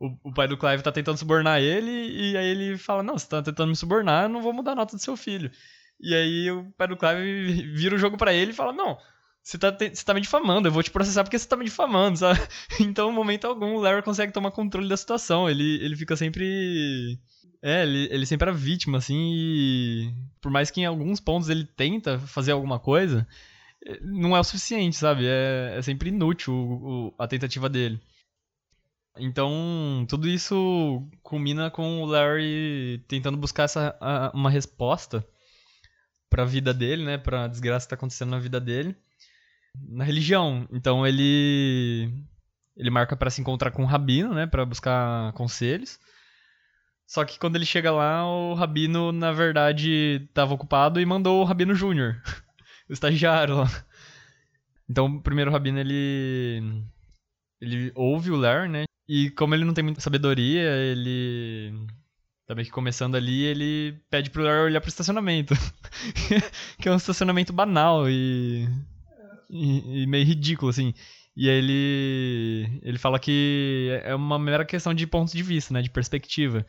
o, 0.00 0.30
o 0.30 0.34
pai 0.34 0.46
do 0.46 0.56
Clive 0.56 0.82
tá 0.82 0.92
tentando 0.92 1.18
subornar 1.18 1.60
ele 1.60 1.90
e 1.90 2.36
aí 2.36 2.46
ele 2.46 2.78
fala, 2.78 3.02
não, 3.02 3.18
você 3.18 3.28
tá 3.28 3.42
tentando 3.42 3.68
me 3.68 3.76
subornar, 3.76 4.24
eu 4.24 4.28
não 4.28 4.42
vou 4.42 4.52
mudar 4.52 4.72
a 4.72 4.76
nota 4.76 4.96
do 4.96 5.02
seu 5.02 5.16
filho. 5.16 5.50
E 6.00 6.14
aí 6.14 6.50
o 6.50 6.70
pai 6.76 6.88
do 6.88 6.96
Clive 6.96 7.74
vira 7.74 7.96
o 7.96 7.98
jogo 7.98 8.16
para 8.16 8.32
ele 8.32 8.52
e 8.52 8.54
fala, 8.54 8.72
não, 8.72 8.96
você 9.48 9.56
tá, 9.56 9.70
você 9.70 10.04
tá 10.04 10.12
me 10.12 10.20
difamando, 10.20 10.68
eu 10.68 10.72
vou 10.72 10.82
te 10.82 10.90
processar 10.90 11.24
porque 11.24 11.38
você 11.38 11.48
tá 11.48 11.56
me 11.56 11.64
difamando, 11.64 12.18
sabe? 12.18 12.38
Então, 12.80 13.10
em 13.10 13.14
momento 13.14 13.46
algum, 13.46 13.76
o 13.76 13.80
Larry 13.80 14.02
consegue 14.02 14.30
tomar 14.30 14.50
controle 14.50 14.86
da 14.86 14.96
situação. 14.96 15.48
Ele, 15.48 15.82
ele 15.82 15.96
fica 15.96 16.14
sempre. 16.16 17.18
É, 17.62 17.82
ele, 17.82 18.08
ele 18.10 18.26
sempre 18.26 18.50
é 18.50 18.52
vítima, 18.52 18.98
assim, 18.98 19.16
e. 19.16 20.14
Por 20.42 20.50
mais 20.52 20.70
que 20.70 20.82
em 20.82 20.84
alguns 20.84 21.18
pontos 21.18 21.48
ele 21.48 21.64
tenta 21.64 22.18
fazer 22.18 22.52
alguma 22.52 22.78
coisa, 22.78 23.26
eh, 23.86 23.98
não 24.02 24.36
é 24.36 24.40
o 24.40 24.44
suficiente, 24.44 24.96
sabe? 24.96 25.24
É, 25.26 25.76
é 25.78 25.82
sempre 25.82 26.10
inútil 26.10 26.52
o, 26.52 27.08
o, 27.08 27.14
a 27.18 27.26
tentativa 27.26 27.70
dele. 27.70 27.98
Então, 29.16 30.06
tudo 30.10 30.28
isso 30.28 31.08
culmina 31.22 31.70
com 31.70 32.02
o 32.02 32.06
Larry 32.06 33.02
tentando 33.08 33.38
buscar 33.38 33.64
essa, 33.64 33.96
a, 33.98 34.30
uma 34.34 34.50
resposta 34.50 35.26
para 36.28 36.42
a 36.42 36.46
vida 36.46 36.74
dele, 36.74 37.04
né? 37.04 37.16
Para 37.16 37.44
a 37.44 37.48
desgraça 37.48 37.86
que 37.86 37.90
tá 37.90 37.96
acontecendo 37.96 38.30
na 38.30 38.38
vida 38.38 38.60
dele 38.60 38.94
na 39.74 40.04
religião. 40.04 40.68
Então 40.72 41.06
ele 41.06 42.12
ele 42.76 42.90
marca 42.90 43.16
para 43.16 43.30
se 43.30 43.40
encontrar 43.40 43.72
com 43.72 43.82
o 43.82 43.86
rabino, 43.86 44.32
né, 44.32 44.46
para 44.46 44.64
buscar 44.64 45.32
conselhos. 45.32 45.98
Só 47.06 47.24
que 47.24 47.38
quando 47.38 47.56
ele 47.56 47.64
chega 47.66 47.90
lá, 47.90 48.26
o 48.26 48.54
rabino 48.54 49.10
na 49.12 49.32
verdade 49.32 50.26
estava 50.28 50.54
ocupado 50.54 51.00
e 51.00 51.06
mandou 51.06 51.40
o 51.40 51.44
rabino 51.44 51.74
júnior, 51.74 52.20
o 52.88 52.92
estagiário 52.92 53.56
lá. 53.56 53.84
Então, 54.88 55.06
o 55.06 55.22
primeiro 55.22 55.50
rabino 55.50 55.78
ele 55.78 56.84
ele 57.60 57.92
ouve 57.94 58.30
o 58.30 58.36
Larry, 58.36 58.68
né? 58.68 58.84
E 59.08 59.30
como 59.30 59.54
ele 59.54 59.64
não 59.64 59.74
tem 59.74 59.82
muita 59.82 60.00
sabedoria, 60.00 60.70
ele 60.76 61.72
tá 62.46 62.54
meio 62.54 62.66
que 62.66 62.72
começando 62.72 63.14
ali, 63.16 63.42
ele 63.42 63.98
pede 64.10 64.30
pro 64.30 64.42
Larry 64.42 64.66
olhar 64.66 64.80
pro 64.80 64.88
estacionamento. 64.88 65.54
que 66.80 66.88
é 66.88 66.92
um 66.92 66.96
estacionamento 66.96 67.52
banal 67.52 68.08
e 68.08 68.68
e, 69.50 70.06
meio 70.06 70.24
ridículo, 70.26 70.70
assim. 70.70 70.94
E 71.36 71.48
ele, 71.48 72.80
ele 72.82 72.98
fala 72.98 73.18
que 73.18 74.00
é 74.02 74.14
uma 74.14 74.38
mera 74.38 74.64
questão 74.64 74.92
de 74.92 75.06
ponto 75.06 75.32
de 75.32 75.42
vista, 75.42 75.72
né? 75.72 75.82
De 75.82 75.90
perspectiva. 75.90 76.66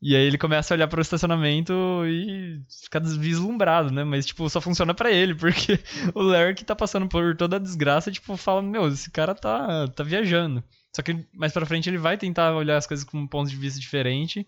E 0.00 0.14
aí 0.14 0.22
ele 0.22 0.38
começa 0.38 0.74
a 0.74 0.76
olhar 0.76 0.88
para 0.88 0.98
o 0.98 1.02
estacionamento 1.02 1.72
e 2.06 2.62
fica 2.84 3.00
deslumbrado, 3.00 3.90
né? 3.90 4.04
Mas, 4.04 4.26
tipo, 4.26 4.48
só 4.50 4.60
funciona 4.60 4.94
para 4.94 5.10
ele, 5.10 5.34
porque 5.34 5.80
o 6.14 6.22
Larry 6.22 6.54
que 6.54 6.64
tá 6.64 6.76
passando 6.76 7.08
por 7.08 7.36
toda 7.36 7.56
a 7.56 7.58
desgraça, 7.58 8.12
tipo, 8.12 8.36
fala, 8.36 8.62
meu, 8.62 8.88
esse 8.88 9.10
cara 9.10 9.34
tá, 9.34 9.88
tá 9.88 10.04
viajando. 10.04 10.62
Só 10.94 11.02
que 11.02 11.26
mais 11.34 11.52
pra 11.52 11.66
frente 11.66 11.88
ele 11.88 11.98
vai 11.98 12.16
tentar 12.18 12.54
olhar 12.54 12.76
as 12.76 12.86
coisas 12.86 13.04
com 13.04 13.18
um 13.18 13.26
ponto 13.26 13.50
de 13.50 13.56
vista 13.56 13.80
diferente. 13.80 14.46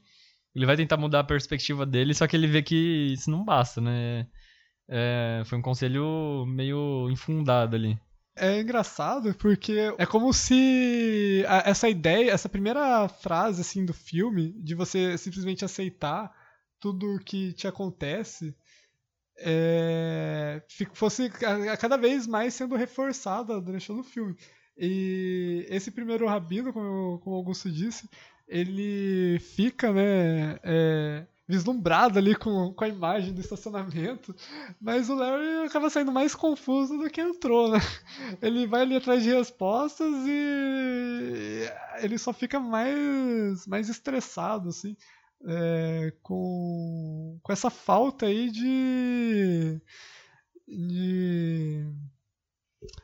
Ele 0.54 0.66
vai 0.66 0.76
tentar 0.76 0.96
mudar 0.96 1.20
a 1.20 1.24
perspectiva 1.24 1.86
dele, 1.86 2.14
só 2.14 2.26
que 2.26 2.36
ele 2.36 2.46
vê 2.46 2.62
que 2.62 3.12
isso 3.12 3.30
não 3.30 3.44
basta, 3.44 3.80
né? 3.80 4.26
É, 4.88 5.42
foi 5.44 5.58
um 5.58 5.62
conselho 5.62 6.44
meio 6.46 7.10
infundado 7.10 7.76
ali. 7.76 7.98
É 8.36 8.60
engraçado 8.60 9.34
porque 9.34 9.92
é 9.98 10.06
como 10.06 10.32
se 10.32 11.44
essa 11.64 11.88
ideia, 11.88 12.30
essa 12.30 12.48
primeira 12.48 13.08
frase 13.08 13.60
assim 13.60 13.84
do 13.84 13.92
filme, 13.92 14.52
de 14.62 14.74
você 14.74 15.18
simplesmente 15.18 15.64
aceitar 15.64 16.32
tudo 16.78 17.18
que 17.24 17.52
te 17.52 17.66
acontece 17.66 18.54
é, 19.40 20.62
fosse 20.92 21.30
a, 21.44 21.76
cada 21.76 21.96
vez 21.96 22.26
mais 22.26 22.54
sendo 22.54 22.76
reforçada 22.76 23.60
durante 23.60 23.86
todo 23.86 24.00
o 24.00 24.04
filme. 24.04 24.36
E 24.76 25.66
esse 25.68 25.90
primeiro 25.90 26.26
rabino, 26.26 26.72
como, 26.72 27.18
como 27.18 27.36
o 27.36 27.38
Augusto 27.38 27.70
disse, 27.70 28.08
ele 28.46 29.38
fica, 29.40 29.92
né, 29.92 30.58
é, 30.62 31.26
vislumbrado 31.48 32.18
ali 32.18 32.34
com, 32.34 32.72
com 32.74 32.84
a 32.84 32.88
imagem 32.88 33.32
do 33.32 33.40
estacionamento, 33.40 34.36
mas 34.80 35.08
o 35.08 35.14
Larry 35.14 35.66
acaba 35.66 35.88
saindo 35.88 36.12
mais 36.12 36.34
confuso 36.34 36.98
do 36.98 37.08
que 37.08 37.20
entrou, 37.20 37.70
né? 37.70 37.78
Ele 38.42 38.66
vai 38.66 38.82
ali 38.82 38.96
atrás 38.96 39.22
de 39.22 39.32
respostas 39.32 40.12
e 40.26 41.64
ele 42.02 42.18
só 42.18 42.32
fica 42.32 42.60
mais, 42.60 43.66
mais 43.66 43.88
estressado, 43.88 44.68
assim 44.68 44.94
é, 45.44 46.12
com, 46.22 47.38
com 47.42 47.52
essa 47.52 47.70
falta 47.70 48.26
aí 48.26 48.50
de. 48.50 49.80
de 50.66 51.86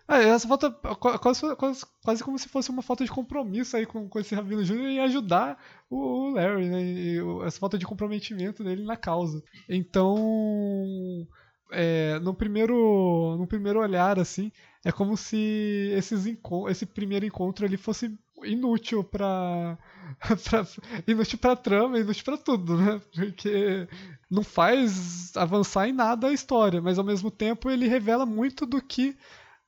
ah, 0.06 0.18
essa 0.18 0.46
falta 0.46 0.70
quase, 0.70 1.56
quase, 1.56 1.86
quase 2.02 2.24
como 2.24 2.38
se 2.38 2.48
fosse 2.48 2.70
uma 2.70 2.82
falta 2.82 3.04
de 3.04 3.10
compromisso 3.10 3.76
aí 3.76 3.86
com, 3.86 4.08
com 4.08 4.20
esse 4.20 4.34
Rabino 4.34 4.64
Júnior 4.64 4.88
em 4.88 5.00
ajudar 5.00 5.58
o, 5.88 5.96
o 5.96 6.30
Larry, 6.34 6.68
né? 6.68 6.82
E, 6.82 7.18
essa 7.46 7.58
falta 7.58 7.78
de 7.78 7.86
comprometimento 7.86 8.62
dele 8.62 8.84
na 8.84 8.96
causa. 8.96 9.42
Então, 9.68 11.26
é, 11.72 12.18
no 12.20 12.34
primeiro 12.34 13.36
no 13.38 13.46
primeiro 13.46 13.80
olhar 13.80 14.18
assim, 14.18 14.52
é 14.84 14.92
como 14.92 15.16
se 15.16 15.90
esses 15.96 16.26
esse 16.68 16.86
primeiro 16.86 17.24
encontro 17.24 17.64
ele 17.64 17.78
fosse 17.78 18.14
inútil 18.44 19.02
para 19.02 19.78
inútil 21.08 21.38
pra 21.38 21.56
trama, 21.56 21.98
inútil 21.98 22.24
pra 22.24 22.36
tudo, 22.36 22.76
né? 22.76 23.00
Porque 23.14 23.88
não 24.30 24.42
faz 24.42 25.34
avançar 25.36 25.88
em 25.88 25.92
nada 25.92 26.28
a 26.28 26.32
história, 26.32 26.82
mas 26.82 26.98
ao 26.98 27.04
mesmo 27.04 27.30
tempo 27.30 27.70
ele 27.70 27.88
revela 27.88 28.26
muito 28.26 28.66
do 28.66 28.82
que 28.82 29.16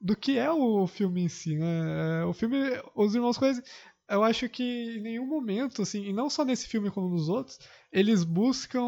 do 0.07 0.17
que 0.17 0.39
é 0.39 0.51
o 0.51 0.87
filme 0.87 1.23
em 1.23 1.29
si, 1.29 1.57
né? 1.57 2.25
O 2.25 2.33
filme, 2.33 2.57
Os 2.95 3.15
Irmãos 3.15 3.37
Coen, 3.37 3.61
eu 4.09 4.23
acho 4.23 4.49
que 4.49 4.63
em 4.97 5.01
nenhum 5.01 5.27
momento, 5.27 5.83
assim, 5.83 6.05
e 6.05 6.13
não 6.13 6.31
só 6.31 6.45
nesse 6.45 6.69
filme 6.69 6.91
como 6.91 7.09
nos 7.09 7.29
outros, 7.29 7.59
eles 7.93 8.23
buscam 8.23 8.87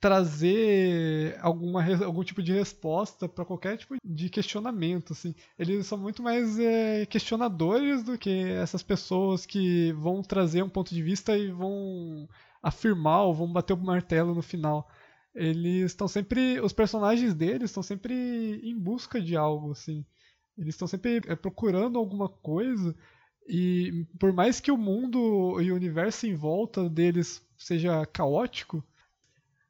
trazer 0.00 1.38
alguma, 1.40 1.84
algum 2.04 2.24
tipo 2.24 2.42
de 2.42 2.52
resposta 2.52 3.28
para 3.28 3.44
qualquer 3.44 3.76
tipo 3.76 3.96
de 4.02 4.30
questionamento, 4.30 5.12
assim. 5.12 5.34
Eles 5.58 5.86
são 5.86 5.98
muito 5.98 6.22
mais 6.22 6.58
é, 6.58 7.04
questionadores 7.06 8.02
do 8.02 8.16
que 8.16 8.30
essas 8.30 8.82
pessoas 8.82 9.44
que 9.44 9.92
vão 9.92 10.22
trazer 10.22 10.62
um 10.62 10.68
ponto 10.70 10.94
de 10.94 11.02
vista 11.02 11.36
e 11.36 11.50
vão 11.50 12.28
afirmar 12.62 13.24
ou 13.24 13.34
vão 13.34 13.52
bater 13.52 13.74
o 13.74 13.76
martelo 13.76 14.34
no 14.34 14.42
final. 14.42 14.88
Eles 15.36 15.92
estão 15.92 16.08
sempre, 16.08 16.60
os 16.60 16.72
personagens 16.72 17.34
deles 17.34 17.70
estão 17.70 17.82
sempre 17.82 18.14
em 18.62 18.76
busca 18.78 19.20
de 19.20 19.36
algo, 19.36 19.72
assim. 19.72 20.04
Eles 20.58 20.74
estão 20.74 20.88
sempre 20.88 21.20
é, 21.26 21.36
procurando 21.36 21.98
alguma 21.98 22.28
coisa 22.28 22.94
e 23.48 24.06
por 24.18 24.32
mais 24.32 24.58
que 24.58 24.72
o 24.72 24.76
mundo 24.76 25.60
e 25.60 25.70
o 25.70 25.76
universo 25.76 26.26
em 26.26 26.34
volta 26.34 26.88
deles 26.88 27.46
seja 27.56 28.04
caótico, 28.06 28.82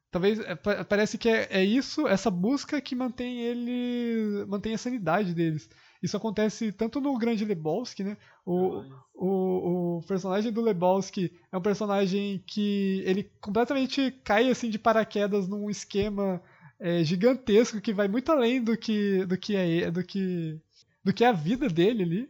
Talvez 0.09 0.39
é, 0.39 0.55
parece 0.55 1.17
que 1.17 1.27
é, 1.27 1.47
é, 1.51 1.63
isso, 1.63 2.07
essa 2.07 2.31
busca 2.31 2.79
que 2.79 2.95
mantém 2.95 3.41
ele. 3.41 4.45
mantém 4.47 4.73
a 4.73 4.77
sanidade 4.77 5.33
deles. 5.33 5.69
Isso 6.01 6.15
acontece 6.15 6.71
tanto 6.71 7.01
no 7.01 7.17
Grande 7.17 7.43
Lebowski, 7.43 8.03
né? 8.03 8.17
O, 8.45 8.83
o, 9.13 9.97
o 9.97 10.01
personagem 10.07 10.51
do 10.51 10.61
Lebowski 10.61 11.33
é 11.51 11.57
um 11.57 11.61
personagem 11.61 12.43
que 12.45 13.01
ele 13.05 13.29
completamente 13.41 14.11
cai 14.23 14.49
assim 14.49 14.69
de 14.69 14.77
paraquedas 14.77 15.47
num 15.47 15.69
esquema 15.69 16.41
é, 16.79 17.03
gigantesco 17.03 17.81
que 17.81 17.93
vai 17.93 18.07
muito 18.07 18.31
além 18.31 18.63
do 18.63 18.77
que 18.77 19.25
do 19.25 19.37
que 19.37 19.55
é 19.55 19.89
do 19.89 20.03
que 20.03 20.59
do 21.03 21.13
que 21.13 21.23
é 21.23 21.27
a 21.27 21.31
vida 21.31 21.67
dele 21.67 22.03
ali. 22.03 22.29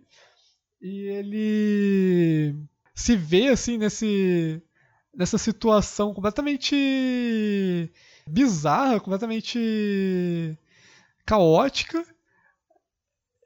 E 0.81 1.07
ele 1.07 2.55
se 2.95 3.15
vê 3.15 3.49
assim 3.49 3.77
nesse 3.77 4.61
nessa 5.13 5.37
situação 5.37 6.13
completamente 6.13 7.91
bizarra, 8.27 8.99
completamente 8.99 10.57
caótica. 11.25 12.05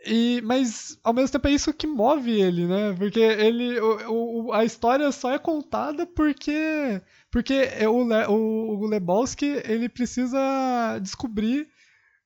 E, 0.05 0.41
mas 0.43 0.97
ao 1.03 1.13
mesmo 1.13 1.31
tempo 1.31 1.47
é 1.47 1.51
isso 1.51 1.73
que 1.73 1.85
move 1.85 2.31
ele, 2.31 2.65
né? 2.65 2.93
Porque 2.97 3.19
ele, 3.19 3.79
o, 3.79 4.47
o, 4.47 4.53
a 4.53 4.65
história 4.65 5.11
só 5.11 5.31
é 5.31 5.37
contada 5.37 6.07
porque 6.07 7.01
porque 7.29 7.53
é 7.53 7.87
o, 7.87 8.03
Le, 8.03 8.25
o, 8.27 8.79
o 8.79 8.87
Lebowski 8.87 9.45
ele 9.63 9.87
precisa 9.87 10.99
descobrir 10.99 11.67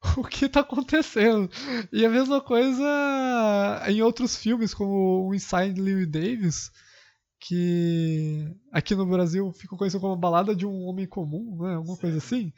o 0.18 0.24
que 0.24 0.46
está 0.46 0.62
acontecendo. 0.62 1.50
E 1.92 2.06
a 2.06 2.10
mesma 2.10 2.42
coisa 2.42 3.84
em 3.88 4.02
outros 4.02 4.36
filmes, 4.36 4.74
como 4.74 5.28
o 5.28 5.36
Inside 5.36 5.80
Louis 5.80 6.08
Davis, 6.08 6.72
que 7.40 8.52
aqui 8.72 8.96
no 8.96 9.06
Brasil 9.06 9.52
ficou 9.52 9.78
conhecido 9.78 10.02
como 10.02 10.16
Balada 10.16 10.56
de 10.56 10.66
um 10.66 10.86
Homem 10.86 11.08
Comum, 11.08 11.58
né? 11.62 11.76
Alguma 11.76 11.98
coisa 11.98 12.18
assim. 12.18 12.52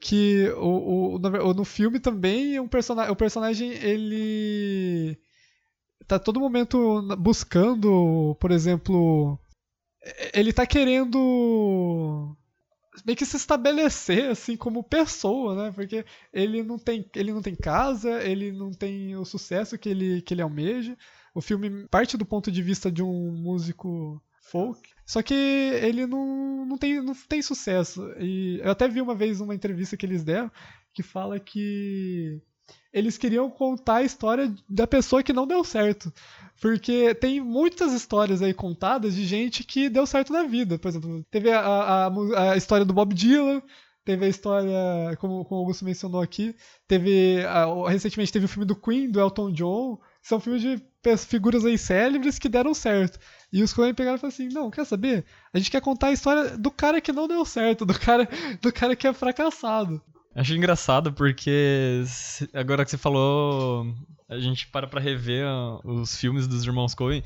Que 0.00 0.48
o, 0.56 1.16
o, 1.16 1.18
no, 1.18 1.54
no 1.54 1.64
filme 1.64 2.00
também 2.00 2.58
um 2.58 2.68
personagem, 2.68 3.12
o 3.12 3.16
personagem 3.16 3.70
ele 3.70 5.18
tá 6.06 6.18
todo 6.18 6.40
momento 6.40 7.02
buscando, 7.18 8.36
por 8.40 8.50
exemplo, 8.50 9.38
ele 10.34 10.52
tá 10.52 10.66
querendo 10.66 12.36
meio 13.04 13.16
que 13.16 13.26
se 13.26 13.36
estabelecer 13.36 14.30
assim 14.30 14.56
como 14.56 14.82
pessoa, 14.82 15.54
né? 15.54 15.72
Porque 15.72 16.04
ele 16.32 16.62
não 16.62 16.78
tem, 16.78 17.08
ele 17.14 17.32
não 17.32 17.42
tem 17.42 17.54
casa, 17.54 18.22
ele 18.22 18.52
não 18.52 18.72
tem 18.72 19.16
o 19.16 19.24
sucesso 19.24 19.78
que 19.78 19.88
ele, 19.88 20.22
que 20.22 20.34
ele 20.34 20.42
almeja. 20.42 20.96
O 21.34 21.40
filme 21.40 21.86
parte 21.88 22.16
do 22.16 22.26
ponto 22.26 22.50
de 22.50 22.62
vista 22.62 22.90
de 22.90 23.02
um 23.02 23.30
músico 23.32 24.20
folk, 24.50 24.80
só 25.06 25.22
que 25.22 25.34
ele 25.34 26.06
não, 26.06 26.64
não, 26.66 26.78
tem, 26.78 27.02
não 27.02 27.14
tem 27.28 27.42
sucesso. 27.42 28.02
E 28.18 28.60
eu 28.62 28.70
até 28.70 28.88
vi 28.88 29.00
uma 29.00 29.14
vez 29.14 29.40
uma 29.40 29.54
entrevista 29.54 29.96
que 29.96 30.06
eles 30.06 30.22
deram 30.22 30.50
que 30.92 31.02
fala 31.02 31.38
que 31.38 32.40
eles 32.92 33.16
queriam 33.16 33.50
contar 33.50 33.96
a 33.96 34.02
história 34.02 34.52
da 34.68 34.86
pessoa 34.86 35.22
que 35.22 35.32
não 35.32 35.46
deu 35.46 35.62
certo. 35.64 36.12
Porque 36.60 37.14
tem 37.14 37.40
muitas 37.40 37.92
histórias 37.92 38.42
aí 38.42 38.52
contadas 38.52 39.14
de 39.14 39.24
gente 39.24 39.64
que 39.64 39.88
deu 39.88 40.06
certo 40.06 40.32
na 40.32 40.42
vida. 40.42 40.78
Por 40.78 40.88
exemplo, 40.88 41.24
teve 41.30 41.50
a, 41.50 41.60
a, 41.60 42.52
a 42.52 42.56
história 42.56 42.84
do 42.84 42.92
Bob 42.92 43.14
Dylan, 43.14 43.62
teve 44.04 44.26
a 44.26 44.28
história, 44.28 45.16
como, 45.18 45.44
como 45.44 45.60
o 45.60 45.62
Augusto 45.62 45.84
mencionou 45.84 46.20
aqui, 46.20 46.54
teve 46.86 47.44
a, 47.46 47.88
recentemente 47.88 48.32
teve 48.32 48.44
o 48.44 48.48
filme 48.48 48.66
do 48.66 48.76
Queen, 48.76 49.10
do 49.10 49.20
Elton 49.20 49.52
John. 49.52 49.98
São 50.22 50.40
filmes 50.40 50.60
de 50.60 50.82
figuras 51.26 51.64
aí 51.64 51.78
célebres 51.78 52.38
que 52.38 52.48
deram 52.48 52.74
certo. 52.74 53.18
E 53.52 53.62
os 53.62 53.72
Coen 53.72 53.94
pegaram 53.94 54.16
e 54.16 54.20
falaram 54.20 54.34
assim: 54.34 54.48
não, 54.48 54.70
quer 54.70 54.84
saber? 54.84 55.24
A 55.52 55.58
gente 55.58 55.70
quer 55.70 55.80
contar 55.80 56.08
a 56.08 56.12
história 56.12 56.56
do 56.56 56.70
cara 56.70 57.00
que 57.00 57.12
não 57.12 57.26
deu 57.26 57.44
certo, 57.44 57.84
do 57.84 57.98
cara, 57.98 58.28
do 58.60 58.72
cara 58.72 58.94
que 58.94 59.06
é 59.06 59.12
fracassado. 59.12 60.00
Acho 60.34 60.54
engraçado 60.54 61.12
porque 61.12 62.04
agora 62.54 62.84
que 62.84 62.90
você 62.90 62.98
falou, 62.98 63.86
a 64.28 64.38
gente 64.38 64.68
para 64.68 64.86
pra 64.86 65.00
rever 65.00 65.44
os 65.84 66.16
filmes 66.16 66.46
dos 66.46 66.64
irmãos 66.64 66.94
Coen. 66.94 67.22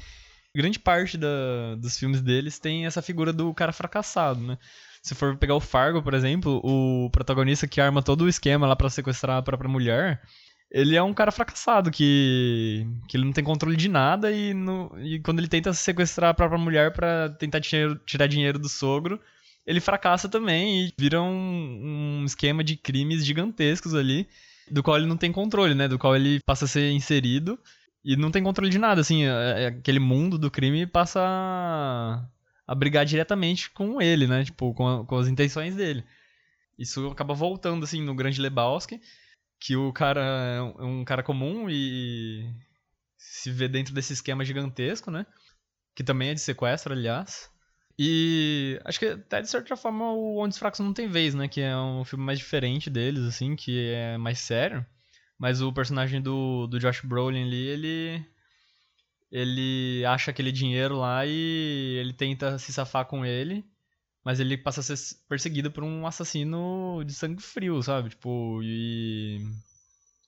Grande 0.57 0.79
parte 0.79 1.19
da, 1.19 1.75
dos 1.77 1.99
filmes 1.99 2.23
deles 2.23 2.61
tem 2.61 2.87
essa 2.87 3.03
figura 3.03 3.33
do 3.33 3.53
cara 3.53 3.73
fracassado, 3.73 4.41
né? 4.41 4.57
Se 5.03 5.15
for 5.15 5.37
pegar 5.37 5.55
o 5.55 5.61
Fargo, 5.61 6.01
por 6.01 6.15
exemplo, 6.15 6.61
o 6.65 7.11
protagonista 7.11 7.67
que 7.67 7.81
arma 7.81 8.03
todo 8.03 8.23
o 8.23 8.29
esquema 8.29 8.67
lá 8.67 8.75
para 8.75 8.89
sequestrar 8.89 9.37
a 9.37 9.43
própria 9.43 9.69
mulher, 9.69 10.23
ele 10.71 10.97
é 10.97 11.03
um 11.03 11.15
cara 11.15 11.31
fracassado, 11.31 11.91
que, 11.91 12.87
que 13.09 13.17
ele 13.17 13.25
não 13.25 13.33
tem 13.33 13.45
controle 13.45 13.77
de 13.77 13.89
nada 13.89 14.33
e, 14.33 14.53
no, 14.53 14.91
e 14.99 15.21
quando 15.21 15.39
ele 15.39 15.49
tenta 15.49 15.73
sequestrar 15.73 16.31
a 16.31 16.35
própria 16.35 16.59
mulher 16.59 16.93
para 16.93 17.31
tentar 17.31 17.61
dinheiro, 17.61 17.97
tirar 18.05 18.27
dinheiro 18.27 18.59
do 18.59 18.69
sogro, 18.69 19.21
ele 19.67 19.81
fracassa 19.81 20.29
também 20.29 20.87
e 20.87 20.95
vira 20.99 21.23
um, 21.23 22.21
um 22.21 22.25
esquema 22.25 22.63
de 22.63 22.77
crimes 22.77 23.25
gigantescos 23.25 23.95
ali, 23.95 24.29
do 24.71 24.83
qual 24.83 24.97
ele 24.97 25.07
não 25.07 25.17
tem 25.17 25.33
controle, 25.33 25.75
né? 25.75 25.89
Do 25.89 25.99
qual 25.99 26.17
ele 26.17 26.41
passa 26.45 26.65
a 26.65 26.69
ser 26.69 26.91
inserido 26.91 27.59
e 28.05 28.17
não 28.17 28.31
tem 28.31 28.43
controle 28.43 28.71
de 28.71 28.79
nada, 28.79 29.01
assim, 29.01 29.25
é, 29.25 29.65
é 29.65 29.67
aquele 29.69 29.99
mundo 29.99 30.37
do 30.37 30.51
crime 30.51 30.87
passa 30.87 31.21
a, 31.23 32.23
a 32.67 32.75
brigar 32.75 33.07
diretamente 33.07 33.71
com 33.71 34.01
ele, 34.01 34.27
né? 34.27 34.45
Tipo, 34.45 34.75
com, 34.75 34.87
a, 34.87 35.05
com 35.07 35.17
as 35.17 35.29
intenções 35.29 35.75
dele. 35.75 36.05
Isso 36.79 37.07
acaba 37.09 37.33
voltando, 37.33 37.85
assim, 37.85 38.03
no 38.03 38.15
Grande 38.15 38.41
Lebowski, 38.41 39.01
que 39.61 39.77
o 39.77 39.93
cara 39.93 40.21
é 40.21 40.63
um 40.85 41.05
cara 41.05 41.23
comum 41.23 41.69
e 41.71 42.45
se 43.17 43.51
vê 43.51 43.69
dentro 43.69 43.95
desse 43.95 44.13
esquema 44.13 44.45
gigantesco, 44.45 45.11
né? 45.11 45.27
Que 45.95 46.05
também 46.05 46.31
é 46.31 46.35
de 46.35 46.41
sequestro, 46.41 46.93
aliás. 46.93 47.51
E 47.99 48.81
acho 48.85 48.99
que 48.99 49.07
até 49.07 49.41
de 49.41 49.49
certa 49.49 49.77
forma 49.77 50.13
o 50.13 50.39
Onde 50.39 50.53
os 50.53 50.59
Fracos 50.59 50.81
Não 50.81 50.93
Tem 50.93 51.09
Vez, 51.09 51.35
né? 51.35 51.49
Que 51.49 51.61
é 51.61 51.77
um 51.77 52.05
filme 52.05 52.25
mais 52.25 52.39
diferente 52.39 52.91
deles, 52.91 53.25
assim, 53.25 53.57
que 53.57 53.91
é 53.91 54.19
mais 54.19 54.41
sério. 54.41 54.85
Mas 55.39 55.61
o 55.61 55.73
personagem 55.73 56.21
do, 56.21 56.67
do 56.67 56.79
Josh 56.79 57.01
Brolin 57.03 57.45
ali, 57.45 57.67
ele. 57.67 58.27
Ele 59.31 60.05
acha 60.07 60.31
aquele 60.31 60.53
dinheiro 60.53 60.97
lá 60.97 61.27
e 61.27 61.97
ele 61.99 62.13
tenta 62.13 62.57
se 62.59 62.73
safar 62.73 63.05
com 63.07 63.27
ele. 63.27 63.65
Mas 64.25 64.41
ele 64.41 64.57
passa 64.57 64.81
a 64.81 64.83
ser 64.83 64.97
perseguido 65.29 65.71
por 65.71 65.85
um 65.85 66.07
assassino 66.07 67.03
de 67.05 67.13
sangue 67.13 67.43
frio, 67.43 67.83
sabe? 67.83 68.11
Tipo, 68.11 68.61
e. 68.63 69.41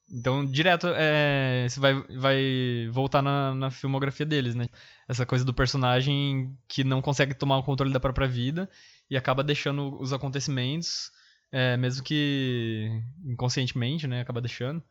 Então, 0.09 0.47
direto, 0.47 0.87
é, 0.95 1.67
você 1.69 1.81
vai, 1.81 1.95
vai 2.17 2.89
voltar 2.93 3.23
na, 3.23 3.55
na 3.55 3.71
filmografia 3.71 4.27
deles, 4.27 4.55
né? 4.55 4.69
Essa 5.09 5.27
coisa 5.27 5.45
do 5.45 5.55
personagem 5.55 6.57
que 6.69 6.85
não 6.85 7.03
consegue 7.03 7.35
tomar 7.35 7.59
o 7.59 7.63
controle 7.65 7.93
da 7.93 7.99
própria 7.99 8.29
vida 8.29 8.71
e 9.11 9.17
acaba 9.17 9.43
deixando 9.43 10.01
os 10.01 10.13
acontecimentos, 10.13 11.11
é, 11.51 11.77
mesmo 11.77 12.05
que 12.05 12.89
inconscientemente, 13.25 14.07
né? 14.07 14.21
Acaba 14.21 14.41
deixando 14.41 14.83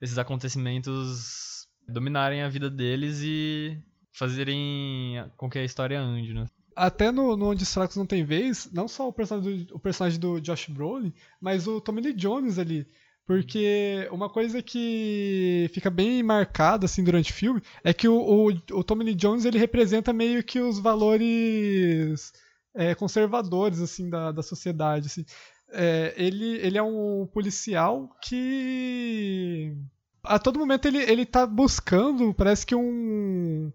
esses 0.00 0.18
acontecimentos 0.18 1.68
dominarem 1.88 2.42
a 2.42 2.48
vida 2.48 2.70
deles 2.70 3.20
e 3.22 3.80
fazerem 4.12 5.14
com 5.36 5.48
que 5.48 5.58
a 5.58 5.64
história 5.64 6.00
ande, 6.00 6.34
né? 6.34 6.46
Até 6.76 7.10
no, 7.12 7.36
no 7.36 7.50
Onde 7.50 7.62
os 7.62 7.72
Fracos 7.72 7.96
Não 7.96 8.06
Tem 8.06 8.24
Vez, 8.24 8.68
não 8.72 8.88
só 8.88 9.08
o 9.08 9.12
personagem, 9.12 9.64
do, 9.64 9.76
o 9.76 9.78
personagem 9.78 10.18
do 10.18 10.40
Josh 10.40 10.68
Brolin, 10.68 11.12
mas 11.40 11.66
o 11.66 11.80
Tommy 11.80 12.00
Lee 12.00 12.12
Jones 12.12 12.58
ali. 12.58 12.86
Porque 13.26 14.06
uma 14.12 14.28
coisa 14.28 14.62
que 14.62 15.70
fica 15.72 15.88
bem 15.90 16.22
marcada 16.22 16.84
assim 16.84 17.02
durante 17.02 17.32
o 17.32 17.34
filme 17.34 17.62
é 17.82 17.92
que 17.94 18.06
o, 18.06 18.18
o, 18.18 18.48
o 18.72 18.84
Tommy 18.84 19.04
Lee 19.04 19.14
Jones 19.14 19.46
ele 19.46 19.58
representa 19.58 20.12
meio 20.12 20.44
que 20.44 20.60
os 20.60 20.78
valores 20.78 22.32
é, 22.74 22.94
conservadores 22.94 23.80
assim 23.80 24.10
da, 24.10 24.30
da 24.30 24.42
sociedade. 24.42 25.06
Assim. 25.06 25.24
É, 25.72 26.14
ele, 26.16 26.58
ele 26.58 26.76
é 26.76 26.82
um 26.82 27.26
policial 27.32 28.10
que 28.22 29.74
a 30.22 30.38
todo 30.38 30.58
momento 30.58 30.86
ele, 30.86 30.98
ele 30.98 31.24
tá 31.24 31.46
buscando, 31.46 32.34
parece 32.34 32.66
que 32.66 32.74
um 32.74 33.72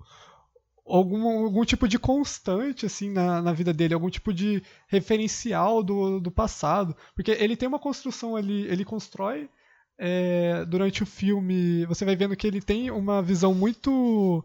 algum, 0.90 1.46
algum 1.46 1.64
tipo 1.64 1.88
de 1.88 2.00
constante 2.00 2.86
assim 2.86 3.12
na, 3.12 3.42
na 3.42 3.54
vida 3.54 3.74
dele, 3.74 3.94
algum 3.94 4.10
tipo 4.10 4.34
de 4.34 4.64
referencial 4.88 5.84
do, 5.84 6.20
do 6.20 6.32
passado. 6.32 6.96
Porque 7.16 7.32
ele 7.32 7.56
tem 7.56 7.68
uma 7.68 7.80
construção 7.80 8.36
ali, 8.36 8.64
ele 8.68 8.84
constrói 8.84 9.50
é, 9.98 10.66
durante 10.66 11.04
o 11.04 11.06
filme, 11.06 11.86
você 11.86 12.06
vai 12.06 12.16
vendo 12.16 12.36
que 12.36 12.48
ele 12.48 12.62
tem 12.62 12.90
uma 12.90 13.22
visão 13.22 13.54
muito 13.54 14.44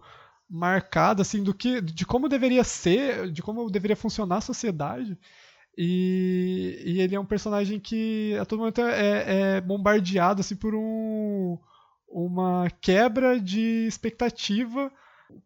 marcada 0.51 1.23
assim 1.23 1.43
do 1.43 1.55
que 1.55 1.81
de 1.81 2.05
como 2.05 2.29
deveria 2.29 2.65
ser, 2.65 3.31
de 3.31 3.43
como 3.43 3.71
deveria 3.71 3.97
funcionar 3.97 4.39
a 4.39 4.43
sociedade. 4.43 5.19
E, 5.77 6.83
e 6.85 7.01
ele 7.01 7.15
é 7.17 7.21
um 7.21 7.27
personagem 7.27 7.81
que 7.81 8.37
a 8.41 8.45
todo 8.45 8.61
momento 8.61 8.81
é, 8.81 9.57
é 9.57 9.61
bombardeado 9.61 10.41
assim 10.41 10.55
por 10.55 10.75
um, 10.75 11.59
uma 12.09 12.71
quebra 12.81 13.41
de 13.41 13.87
expectativa 13.89 14.93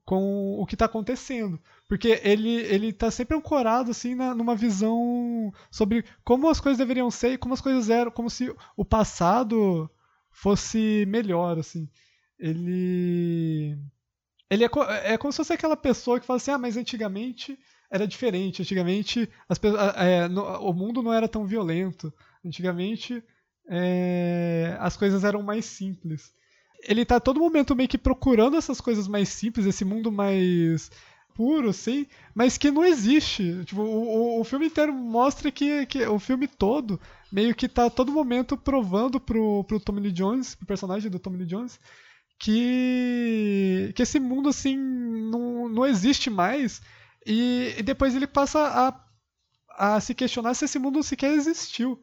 com 0.05 0.59
o 0.59 0.67
que 0.67 0.75
está 0.75 0.87
acontecendo. 0.87 1.61
Porque 1.89 2.21
ele, 2.23 2.51
ele 2.51 2.93
tá 2.93 3.11
sempre 3.11 3.37
ancorado 3.37 3.91
assim 3.91 4.15
na, 4.15 4.35
numa 4.35 4.55
visão 4.55 5.53
sobre 5.71 6.05
como 6.25 6.49
as 6.49 6.61
coisas 6.61 6.79
deveriam 6.79 7.11
ser 7.11 7.33
e 7.33 7.39
como 7.39 7.55
as 7.55 7.61
coisas 7.61 7.89
eram, 7.91 8.11
como 8.11 8.29
se 8.29 8.55
o 8.77 8.85
passado 8.85 9.91
fosse 10.31 11.05
melhor, 11.09 11.59
assim. 11.59 11.89
Ele 12.39 13.77
ele 14.51 14.65
é, 14.65 14.69
é 15.05 15.19
como 15.19 15.33
se 15.33 15.39
fosse 15.39 15.53
aquela 15.53 15.77
pessoa 15.77 16.21
que 16.21 16.27
fala 16.27 16.37
assim: 16.39 16.51
"Ah, 16.51 16.59
mas 16.59 16.77
antigamente 16.77 17.59
era 17.91 18.07
diferente. 18.07 18.63
Antigamente 18.63 19.29
as, 19.49 19.59
é, 19.97 20.29
no, 20.29 20.43
o 20.43 20.73
mundo 20.73 21.03
não 21.03 21.13
era 21.13 21.29
tão 21.29 21.47
violento. 21.47 22.13
Antigamente 22.45 23.23
é, 23.69 24.77
as 24.81 24.97
coisas 24.97 25.25
eram 25.25 25.43
mais 25.43 25.65
simples." 25.65 26.33
Ele 26.89 27.05
tá 27.05 27.21
todo 27.21 27.39
momento 27.39 27.77
meio 27.77 27.89
que 27.89 27.99
procurando 27.99 28.57
essas 28.57 28.81
coisas 28.81 29.07
mais 29.07 29.29
simples, 29.29 29.67
esse 29.67 29.85
mundo 29.85 30.11
mais 30.11 30.91
puro, 31.35 31.69
assim, 31.69 32.07
mas 32.35 32.57
que 32.57 32.71
não 32.71 32.83
existe. 32.83 33.65
Tipo, 33.67 33.83
o, 33.83 34.41
o 34.41 34.45
filme 34.45 34.67
inteiro 34.67 34.93
mostra 34.93 35.53
que, 35.53 35.87
que 35.87 36.05
o 36.07 36.19
filme 36.19 36.49
todo 36.49 36.99
meio 37.31 37.55
que 37.55 37.69
tá 37.69 37.91
todo 37.91 38.11
momento 38.11 38.57
provando 38.57 39.21
pro, 39.21 39.63
pro 39.65 39.79
Tommy 39.79 40.01
Lee 40.01 40.13
Jones, 40.13 40.55
pro 40.55 40.67
personagem 40.67 41.11
do 41.11 41.19
Tommy 41.19 41.37
Lee 41.39 41.47
Jones, 41.47 41.79
que, 42.39 43.93
que 43.95 44.03
esse 44.03 44.19
mundo, 44.19 44.49
assim, 44.49 44.77
não, 44.77 45.69
não 45.69 45.87
existe 45.87 46.31
mais. 46.31 46.81
E, 47.27 47.75
e 47.79 47.83
depois 47.83 48.17
ele 48.17 48.27
passa 48.27 48.99
a, 49.79 49.95
a 49.97 50.01
se 50.01 50.15
questionar 50.15 50.55
se 50.55 50.65
esse 50.65 50.79
mundo 50.79 51.03
sequer 51.03 51.33
existiu. 51.33 52.03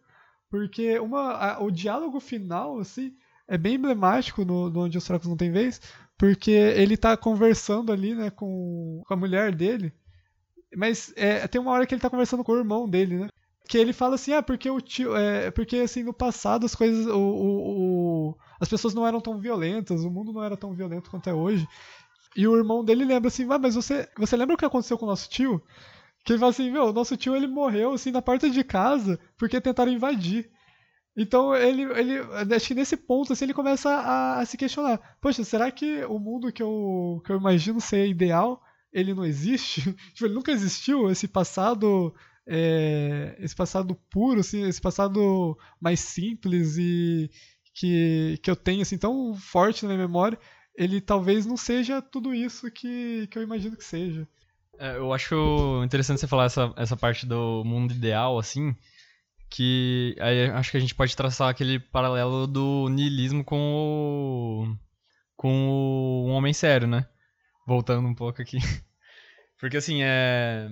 Porque 0.50 1.00
uma, 1.00 1.32
a, 1.32 1.64
o 1.64 1.72
diálogo 1.72 2.20
final, 2.20 2.80
assim, 2.80 3.16
é 3.48 3.58
bem 3.58 3.76
emblemático 3.76 4.44
no, 4.44 4.70
no 4.70 4.82
Onde 4.82 4.98
os 4.98 5.06
Fracos 5.06 5.28
Não 5.28 5.38
Tem 5.38 5.52
Vez, 5.52 5.82
porque 6.18 6.52
ele 6.52 6.98
tá 6.98 7.16
conversando 7.16 7.92
ali, 7.92 8.16
né, 8.16 8.30
com, 8.30 9.02
com 9.06 9.14
a 9.14 9.18
mulher 9.18 9.54
dele, 9.54 9.94
mas 10.76 11.14
é, 11.16 11.48
tem 11.48 11.62
uma 11.62 11.72
hora 11.72 11.86
que 11.86 11.94
ele 11.94 12.02
tá 12.02 12.10
conversando 12.10 12.44
com 12.44 12.52
o 12.52 12.58
irmão 12.58 12.90
dele, 12.90 13.18
né, 13.18 13.28
que 13.68 13.78
ele 13.78 13.94
fala 13.94 14.16
assim, 14.16 14.34
ah, 14.34 14.44
porque 14.44 14.70
o 14.70 14.80
tio, 14.80 15.16
é, 15.16 15.52
porque 15.52 15.78
assim, 15.78 16.04
no 16.04 16.14
passado 16.14 16.66
as 16.66 16.76
coisas, 16.76 17.06
o, 17.08 17.18
o, 17.18 18.30
o, 18.30 18.38
as 18.60 18.70
pessoas 18.70 18.94
não 18.94 19.08
eram 19.08 19.20
tão 19.20 19.40
violentas, 19.40 20.04
o 20.04 20.12
mundo 20.12 20.32
não 20.32 20.44
era 20.44 20.56
tão 20.58 20.74
violento 20.74 21.10
quanto 21.10 21.30
é 21.30 21.34
hoje, 21.34 21.68
e 22.36 22.48
o 22.48 22.58
irmão 22.58 22.84
dele 22.84 23.06
lembra 23.06 23.30
assim, 23.30 23.48
ah, 23.50 23.58
mas 23.58 23.76
você, 23.76 24.10
você 24.18 24.36
lembra 24.36 24.56
o 24.56 24.58
que 24.58 24.66
aconteceu 24.66 24.98
com 24.98 25.06
o 25.06 25.10
nosso 25.10 25.30
tio? 25.30 25.62
Que 26.24 26.34
ele 26.34 26.40
fala 26.40 26.52
assim, 26.52 26.72
meu, 26.72 26.92
nosso 26.92 27.16
tio 27.16 27.36
ele 27.36 27.48
morreu 27.48 27.94
assim 27.94 28.12
na 28.12 28.22
porta 28.22 28.50
de 28.50 28.64
casa 28.64 29.20
porque 29.38 29.62
tentaram 29.62 29.92
invadir. 29.92 30.50
Então 31.16 31.56
ele, 31.56 31.84
ele, 31.84 32.20
acho 32.54 32.68
que 32.68 32.76
nesse 32.76 32.98
ponto 32.98 33.32
assim, 33.32 33.46
ele 33.46 33.54
começa 33.54 33.90
a, 33.90 34.40
a, 34.40 34.46
se 34.46 34.58
questionar: 34.58 35.18
poxa, 35.22 35.44
será 35.44 35.72
que 35.72 36.04
o 36.06 36.20
mundo 36.20 36.52
que 36.52 36.62
eu, 36.62 37.22
que 37.26 37.32
eu 37.32 37.38
imagino 37.38 37.80
ser 37.80 38.08
ideal 38.08 38.62
ele 38.92 39.14
não 39.14 39.26
existe? 39.26 39.82
tipo, 40.14 40.26
ele 40.26 40.34
nunca 40.34 40.52
existiu 40.52 41.10
esse 41.10 41.28
passado, 41.28 42.14
é, 42.46 43.36
esse 43.40 43.56
passado 43.56 43.96
puro, 44.10 44.42
assim, 44.42 44.64
esse 44.68 44.82
passado 44.82 45.58
mais 45.80 46.02
simples 46.02 46.78
e 46.78 47.30
que, 47.74 48.38
que 48.42 48.52
eu 48.52 48.56
tenho 48.56 48.82
assim 48.82 48.98
tão 48.98 49.36
forte 49.36 49.84
na 49.84 49.94
minha 49.94 50.08
memória, 50.08 50.40
ele 50.76 51.00
talvez 51.00 51.46
não 51.46 51.56
seja 51.56 52.02
tudo 52.02 52.34
isso 52.34 52.70
que, 52.72 53.28
que 53.28 53.38
eu 53.38 53.44
imagino 53.44 53.78
que 53.78 53.84
seja. 53.84 54.28
É, 54.78 54.98
eu 54.98 55.14
acho 55.14 55.82
interessante 55.86 56.20
você 56.20 56.28
falar 56.28 56.46
essa, 56.46 56.74
essa 56.76 56.98
parte 56.98 57.26
do 57.26 57.64
mundo 57.64 57.94
ideal, 57.94 58.38
assim 58.38 58.76
que 59.56 60.16
aí 60.20 60.50
acho 60.50 60.72
que 60.72 60.78
a 60.78 60.80
gente 60.80 60.94
pode 60.94 61.16
traçar 61.16 61.50
aquele 61.50 61.80
paralelo 61.80 62.46
do 62.46 62.90
niilismo 62.90 63.44
com 63.44 63.58
o 63.58 64.78
com 65.38 65.70
o 65.70 66.28
um 66.28 66.32
homem 66.32 66.54
sério, 66.54 66.88
né? 66.88 67.08
Voltando 67.66 68.08
um 68.08 68.16
pouco 68.16 68.42
aqui. 68.42 68.58
Porque 69.60 69.78
assim, 69.78 70.00
é 70.04 70.68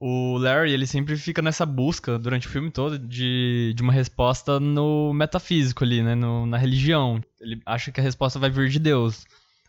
o 0.00 0.38
Larry, 0.38 0.72
ele 0.72 0.86
sempre 0.86 1.16
fica 1.16 1.40
nessa 1.40 1.64
busca 1.64 2.18
durante 2.18 2.46
o 2.46 2.50
filme 2.50 2.70
todo 2.70 2.98
de, 2.98 3.72
de 3.74 3.82
uma 3.82 3.92
resposta 3.92 4.58
no 4.60 5.12
metafísico 5.14 5.84
ali, 5.84 6.02
né, 6.02 6.14
no, 6.14 6.46
na 6.46 6.58
religião. 6.58 7.22
Ele 7.40 7.60
acha 7.64 7.92
que 7.92 8.00
a 8.00 8.02
resposta 8.02 8.38
vai 8.38 8.50
vir 8.50 8.68
de 8.68 8.78
Deus. 8.78 9.24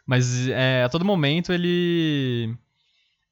Mas 0.06 0.48
é, 0.50 0.84
a 0.84 0.90
todo 0.90 1.06
momento 1.06 1.52
ele 1.54 2.56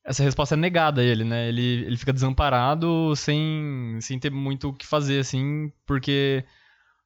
essa 0.05 0.23
resposta 0.23 0.55
é 0.55 0.57
negada 0.57 1.01
a 1.01 1.03
ele, 1.03 1.23
né? 1.23 1.47
Ele, 1.47 1.85
ele 1.85 1.97
fica 1.97 2.13
desamparado 2.13 3.15
sem, 3.15 3.97
sem 4.01 4.19
ter 4.19 4.31
muito 4.31 4.69
o 4.69 4.73
que 4.73 4.85
fazer, 4.85 5.19
assim, 5.19 5.71
porque 5.85 6.43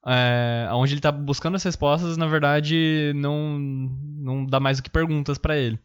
é, 0.05 0.69
onde 0.73 0.93
ele 0.93 1.01
tá 1.01 1.11
buscando 1.11 1.55
as 1.55 1.63
respostas, 1.63 2.17
na 2.17 2.27
verdade, 2.27 3.11
não, 3.15 3.59
não 3.59 4.45
dá 4.45 4.59
mais 4.59 4.77
do 4.77 4.83
que 4.83 4.89
perguntas 4.89 5.37
para 5.37 5.57
ele. 5.57 5.79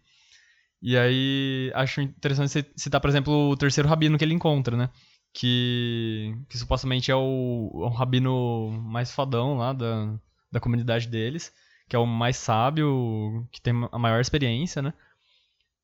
E 0.80 0.96
aí, 0.96 1.70
acho 1.74 2.00
interessante 2.00 2.66
citar, 2.76 3.00
por 3.00 3.10
exemplo, 3.10 3.50
o 3.50 3.56
terceiro 3.56 3.88
rabino 3.88 4.18
que 4.18 4.24
ele 4.24 4.34
encontra, 4.34 4.76
né? 4.76 4.90
Que, 5.34 6.34
que 6.48 6.58
supostamente 6.58 7.10
é 7.10 7.14
o, 7.16 7.70
é 7.84 7.86
o 7.86 7.88
rabino 7.88 8.70
mais 8.82 9.12
fodão 9.12 9.56
lá 9.56 9.72
da, 9.72 10.14
da 10.50 10.60
comunidade 10.60 11.08
deles, 11.08 11.52
que 11.88 11.96
é 11.96 11.98
o 11.98 12.06
mais 12.06 12.36
sábio, 12.36 13.46
que 13.52 13.60
tem 13.60 13.72
a 13.92 13.98
maior 13.98 14.20
experiência, 14.20 14.82
né? 14.82 14.92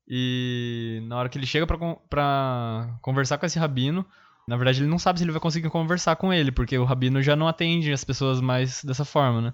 E 0.09 1.01
na 1.03 1.17
hora 1.17 1.29
que 1.29 1.37
ele 1.37 1.45
chega 1.45 1.67
pra 1.67 2.97
conversar 3.01 3.37
com 3.37 3.45
esse 3.45 3.59
rabino, 3.59 4.03
na 4.47 4.57
verdade 4.57 4.81
ele 4.81 4.89
não 4.89 4.97
sabe 4.97 5.19
se 5.19 5.25
ele 5.25 5.31
vai 5.31 5.39
conseguir 5.39 5.69
conversar 5.69 6.15
com 6.15 6.33
ele, 6.33 6.51
porque 6.51 6.75
o 6.77 6.83
rabino 6.83 7.21
já 7.21 7.35
não 7.35 7.47
atende 7.47 7.93
as 7.93 8.03
pessoas 8.03 8.41
mais 8.41 8.83
dessa 8.83 9.05
forma, 9.05 9.39
né? 9.39 9.53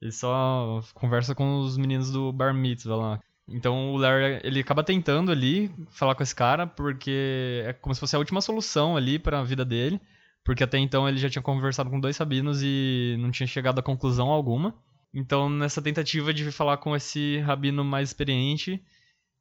Ele 0.00 0.12
só 0.12 0.80
conversa 0.94 1.34
com 1.34 1.60
os 1.60 1.76
meninos 1.76 2.10
do 2.10 2.32
bar 2.32 2.54
mitzvah 2.54 2.96
lá. 2.96 3.20
Então 3.46 3.92
o 3.92 3.98
Larry, 3.98 4.40
ele 4.42 4.60
acaba 4.60 4.82
tentando 4.82 5.30
ali 5.30 5.70
falar 5.90 6.14
com 6.14 6.22
esse 6.22 6.34
cara, 6.34 6.66
porque 6.66 7.62
é 7.66 7.74
como 7.74 7.94
se 7.94 8.00
fosse 8.00 8.16
a 8.16 8.18
última 8.18 8.40
solução 8.40 8.96
ali 8.96 9.18
para 9.18 9.40
a 9.40 9.44
vida 9.44 9.64
dele, 9.64 10.00
porque 10.42 10.64
até 10.64 10.78
então 10.78 11.06
ele 11.06 11.18
já 11.18 11.28
tinha 11.28 11.42
conversado 11.42 11.90
com 11.90 12.00
dois 12.00 12.16
rabinos 12.16 12.62
e 12.62 13.16
não 13.18 13.30
tinha 13.30 13.46
chegado 13.46 13.80
a 13.80 13.82
conclusão 13.82 14.30
alguma. 14.30 14.74
Então 15.12 15.50
nessa 15.50 15.82
tentativa 15.82 16.32
de 16.32 16.50
falar 16.50 16.78
com 16.78 16.96
esse 16.96 17.38
rabino 17.40 17.84
mais 17.84 18.08
experiente, 18.08 18.82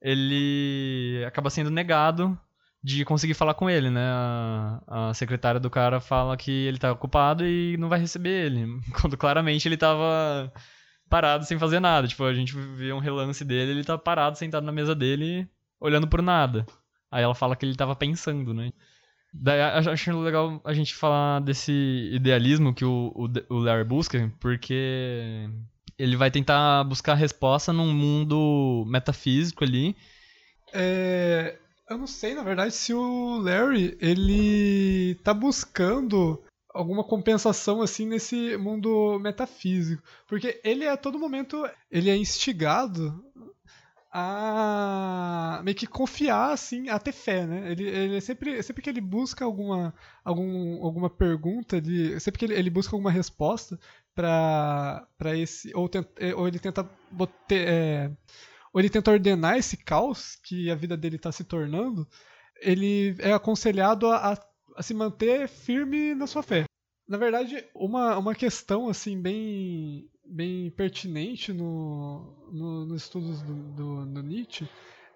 ele 0.01 1.23
acaba 1.27 1.49
sendo 1.49 1.69
negado 1.69 2.37
de 2.83 3.03
conseguir 3.03 3.33
falar 3.33 3.53
com 3.53 3.69
ele, 3.69 3.89
né? 3.89 4.01
A, 4.01 5.09
a, 5.09 5.13
secretária 5.13 5.59
do 5.59 5.69
cara 5.69 5.99
fala 5.99 6.37
que 6.37 6.51
ele 6.51 6.77
tá 6.77 6.91
ocupado 6.91 7.45
e 7.45 7.75
não 7.77 7.89
vai 7.89 7.99
receber 7.99 8.45
ele. 8.45 8.79
Quando 8.99 9.17
claramente 9.17 9.67
ele 9.67 9.77
tava 9.77 10.51
parado 11.09 11.45
sem 11.45 11.59
fazer 11.59 11.79
nada. 11.79 12.07
Tipo, 12.07 12.23
a 12.23 12.33
gente 12.33 12.55
vê 12.55 12.93
um 12.93 12.99
relance 12.99 13.43
dele, 13.43 13.71
ele 13.71 13.83
tá 13.83 13.97
parado 13.97 14.37
sentado 14.37 14.65
na 14.65 14.71
mesa 14.71 14.95
dele, 14.95 15.49
olhando 15.79 16.07
por 16.07 16.21
nada. 16.21 16.65
Aí 17.11 17.23
ela 17.23 17.35
fala 17.35 17.55
que 17.55 17.65
ele 17.65 17.75
tava 17.75 17.95
pensando, 17.95 18.53
né? 18.53 18.71
Daí 19.33 19.61
acho 19.61 20.19
legal 20.21 20.59
a 20.65 20.73
gente 20.73 20.95
falar 20.95 21.41
desse 21.41 22.09
idealismo 22.11 22.73
que 22.73 22.83
o, 22.85 23.11
o, 23.15 23.55
o 23.55 23.59
Larry 23.59 23.83
busca, 23.83 24.31
porque 24.39 25.47
ele 25.97 26.15
vai 26.15 26.29
tentar 26.29 26.83
buscar 26.83 27.13
resposta 27.15 27.73
num 27.73 27.93
mundo 27.93 28.85
metafísico 28.87 29.63
ali. 29.63 29.95
É, 30.73 31.57
eu 31.89 31.97
não 31.97 32.07
sei, 32.07 32.35
na 32.35 32.43
verdade, 32.43 32.73
se 32.73 32.93
o 32.93 33.37
Larry 33.41 33.97
ele 33.99 35.15
tá 35.23 35.33
buscando 35.33 36.41
alguma 36.73 37.03
compensação 37.03 37.81
assim 37.81 38.05
nesse 38.05 38.55
mundo 38.57 39.19
metafísico, 39.19 40.03
porque 40.27 40.61
ele 40.63 40.87
a 40.87 40.95
todo 40.95 41.19
momento 41.19 41.67
ele 41.89 42.09
é 42.09 42.15
instigado 42.15 43.23
a 44.11 45.61
meio 45.63 45.75
que 45.75 45.85
confiar 45.85 46.51
assim, 46.51 46.89
a 46.89 46.97
ter 46.97 47.11
fé, 47.11 47.45
né? 47.45 47.71
Ele, 47.71 47.87
ele 47.87 48.17
é 48.17 48.21
sempre 48.21 48.61
sempre 48.63 48.81
que 48.81 48.89
ele 48.89 49.01
busca 49.01 49.45
alguma 49.45 49.93
algum, 50.23 50.83
alguma 50.83 51.09
pergunta, 51.09 51.77
ele, 51.77 52.19
sempre 52.19 52.39
que 52.39 52.45
ele, 52.45 52.55
ele 52.55 52.69
busca 52.69 52.95
alguma 52.95 53.11
resposta 53.11 53.79
para 54.19 55.37
esse 55.37 55.71
ou, 55.73 55.87
tenta, 55.87 56.09
ou 56.35 56.47
ele 56.47 56.59
tenta 56.59 56.83
botar, 57.09 57.33
é, 57.51 58.11
ou 58.73 58.81
ele 58.81 58.89
tenta 58.89 59.11
ordenar 59.11 59.57
esse 59.57 59.77
caos 59.77 60.35
que 60.43 60.69
a 60.69 60.75
vida 60.75 60.97
dele 60.97 61.15
está 61.15 61.31
se 61.31 61.43
tornando, 61.43 62.07
ele 62.61 63.15
é 63.19 63.31
aconselhado 63.31 64.07
a, 64.07 64.33
a, 64.33 64.37
a 64.75 64.83
se 64.83 64.93
manter 64.93 65.47
firme 65.47 66.13
na 66.13 66.27
sua 66.27 66.43
fé. 66.43 66.65
Na 67.07 67.17
verdade, 67.17 67.65
uma, 67.73 68.17
uma 68.17 68.35
questão 68.35 68.89
assim 68.89 69.19
bem, 69.19 70.09
bem 70.25 70.69
pertinente 70.71 71.53
no, 71.53 72.49
no, 72.51 72.85
nos 72.85 73.03
estudos 73.03 73.41
do, 73.41 73.53
do, 73.73 74.05
do 74.05 74.23
Nietzsche 74.23 74.67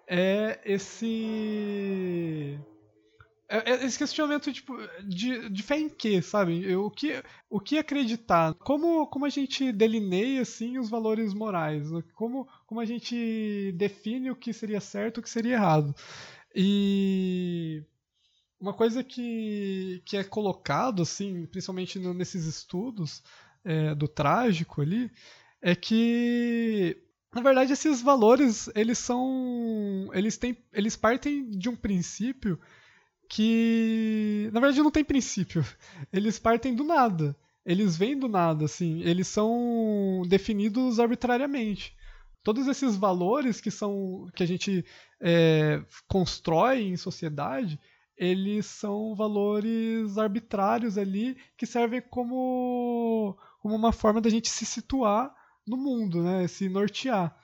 é 0.08 0.60
esse 0.64 2.58
é, 3.54 3.70
é 3.70 3.84
esse 3.84 3.98
questionamento 3.98 4.52
tipo, 4.52 4.76
de, 5.06 5.48
de 5.48 5.62
fé 5.62 5.78
em 5.78 5.88
quê, 5.88 6.20
sabe? 6.20 6.74
O 6.76 6.90
que, 6.90 7.22
o 7.48 7.60
que 7.60 7.78
acreditar? 7.78 8.54
Como, 8.54 9.06
como 9.06 9.24
a 9.24 9.28
gente 9.28 9.70
delineia 9.70 10.42
assim, 10.42 10.78
os 10.78 10.90
valores 10.90 11.32
morais? 11.32 11.88
Como, 12.14 12.48
como 12.66 12.80
a 12.80 12.84
gente 12.84 13.72
define 13.76 14.30
o 14.30 14.36
que 14.36 14.52
seria 14.52 14.80
certo 14.80 15.18
e 15.18 15.20
o 15.20 15.22
que 15.22 15.30
seria 15.30 15.54
errado? 15.54 15.94
E 16.54 17.82
uma 18.60 18.72
coisa 18.72 19.04
que, 19.04 20.02
que 20.04 20.16
é 20.16 20.24
colocado, 20.24 21.02
assim, 21.02 21.46
principalmente 21.46 21.98
no, 21.98 22.14
nesses 22.14 22.46
estudos 22.46 23.22
é, 23.64 23.94
do 23.94 24.08
trágico 24.08 24.80
ali, 24.82 25.10
é 25.60 25.74
que 25.74 26.96
na 27.32 27.42
verdade 27.42 27.72
esses 27.72 28.00
valores 28.00 28.70
eles 28.74 28.98
são 28.98 30.08
eles 30.12 30.36
têm 30.36 30.56
eles 30.72 30.94
partem 30.94 31.50
de 31.50 31.68
um 31.68 31.74
princípio 31.74 32.60
que 33.28 34.48
na 34.52 34.60
verdade 34.60 34.82
não 34.82 34.90
tem 34.90 35.04
princípio 35.04 35.64
eles 36.12 36.38
partem 36.38 36.74
do 36.74 36.84
nada 36.84 37.36
eles 37.64 37.96
vêm 37.96 38.18
do 38.18 38.28
nada 38.28 38.66
assim 38.66 39.00
eles 39.02 39.26
são 39.26 40.22
definidos 40.28 41.00
arbitrariamente 41.00 41.96
todos 42.42 42.66
esses 42.68 42.96
valores 42.96 43.60
que 43.60 43.70
são 43.70 44.28
que 44.34 44.42
a 44.42 44.46
gente 44.46 44.84
é, 45.20 45.82
constrói 46.06 46.82
em 46.82 46.96
sociedade 46.96 47.80
eles 48.16 48.66
são 48.66 49.14
valores 49.14 50.16
arbitrários 50.18 50.96
ali 50.96 51.36
que 51.56 51.66
servem 51.66 52.00
como, 52.00 53.36
como 53.60 53.74
uma 53.74 53.92
forma 53.92 54.20
da 54.20 54.30
gente 54.30 54.48
se 54.48 54.64
situar 54.64 55.34
no 55.66 55.76
mundo, 55.76 56.22
né? 56.22 56.46
Se 56.46 56.68
nortear. 56.68 57.36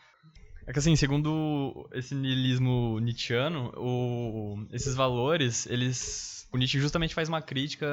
É 0.66 0.72
que 0.72 0.78
assim, 0.78 0.94
segundo 0.96 1.88
esse 1.92 2.14
niilismo 2.14 2.98
nietzschiano, 3.00 3.72
o, 3.76 4.66
esses 4.72 4.94
valores, 4.94 5.66
eles. 5.66 6.48
O 6.52 6.58
Nietzsche 6.58 6.80
justamente 6.80 7.14
faz 7.14 7.28
uma 7.28 7.40
crítica 7.40 7.86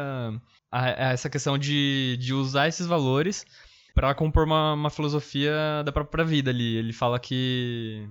a, 0.72 1.10
a 1.10 1.12
essa 1.12 1.30
questão 1.30 1.58
de, 1.58 2.18
de 2.20 2.34
usar 2.34 2.68
esses 2.68 2.88
valores 2.88 3.46
para 3.94 4.16
compor 4.16 4.46
uma, 4.46 4.74
uma 4.74 4.90
filosofia 4.90 5.84
da 5.86 5.92
própria 5.92 6.26
vida 6.26 6.50
ali. 6.50 6.76
Ele 6.76 6.92
fala 6.92 7.20
que 7.20 8.08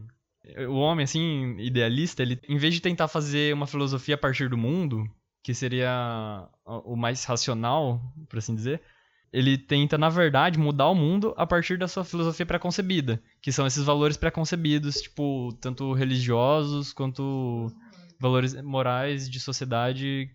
o 0.68 0.74
homem, 0.74 1.04
assim, 1.04 1.56
idealista, 1.58 2.22
ele, 2.22 2.40
em 2.48 2.56
vez 2.56 2.74
de 2.74 2.80
tentar 2.80 3.08
fazer 3.08 3.52
uma 3.52 3.66
filosofia 3.66 4.14
a 4.14 4.18
partir 4.18 4.48
do 4.48 4.56
mundo, 4.56 5.04
que 5.42 5.52
seria 5.54 6.48
o 6.64 6.96
mais 6.96 7.24
racional, 7.24 8.00
por 8.28 8.38
assim 8.38 8.54
dizer, 8.54 8.80
ele 9.32 9.58
tenta, 9.58 9.98
na 9.98 10.08
verdade, 10.08 10.58
mudar 10.58 10.88
o 10.88 10.94
mundo 10.94 11.34
a 11.36 11.46
partir 11.46 11.78
da 11.78 11.88
sua 11.88 12.04
filosofia 12.04 12.46
pré-concebida, 12.46 13.22
que 13.42 13.52
são 13.52 13.66
esses 13.66 13.84
valores 13.84 14.16
pré-concebidos, 14.16 15.00
tipo, 15.02 15.52
tanto 15.60 15.92
religiosos 15.92 16.92
quanto 16.92 17.72
valores 18.18 18.60
morais 18.62 19.28
de 19.28 19.38
sociedade 19.38 20.30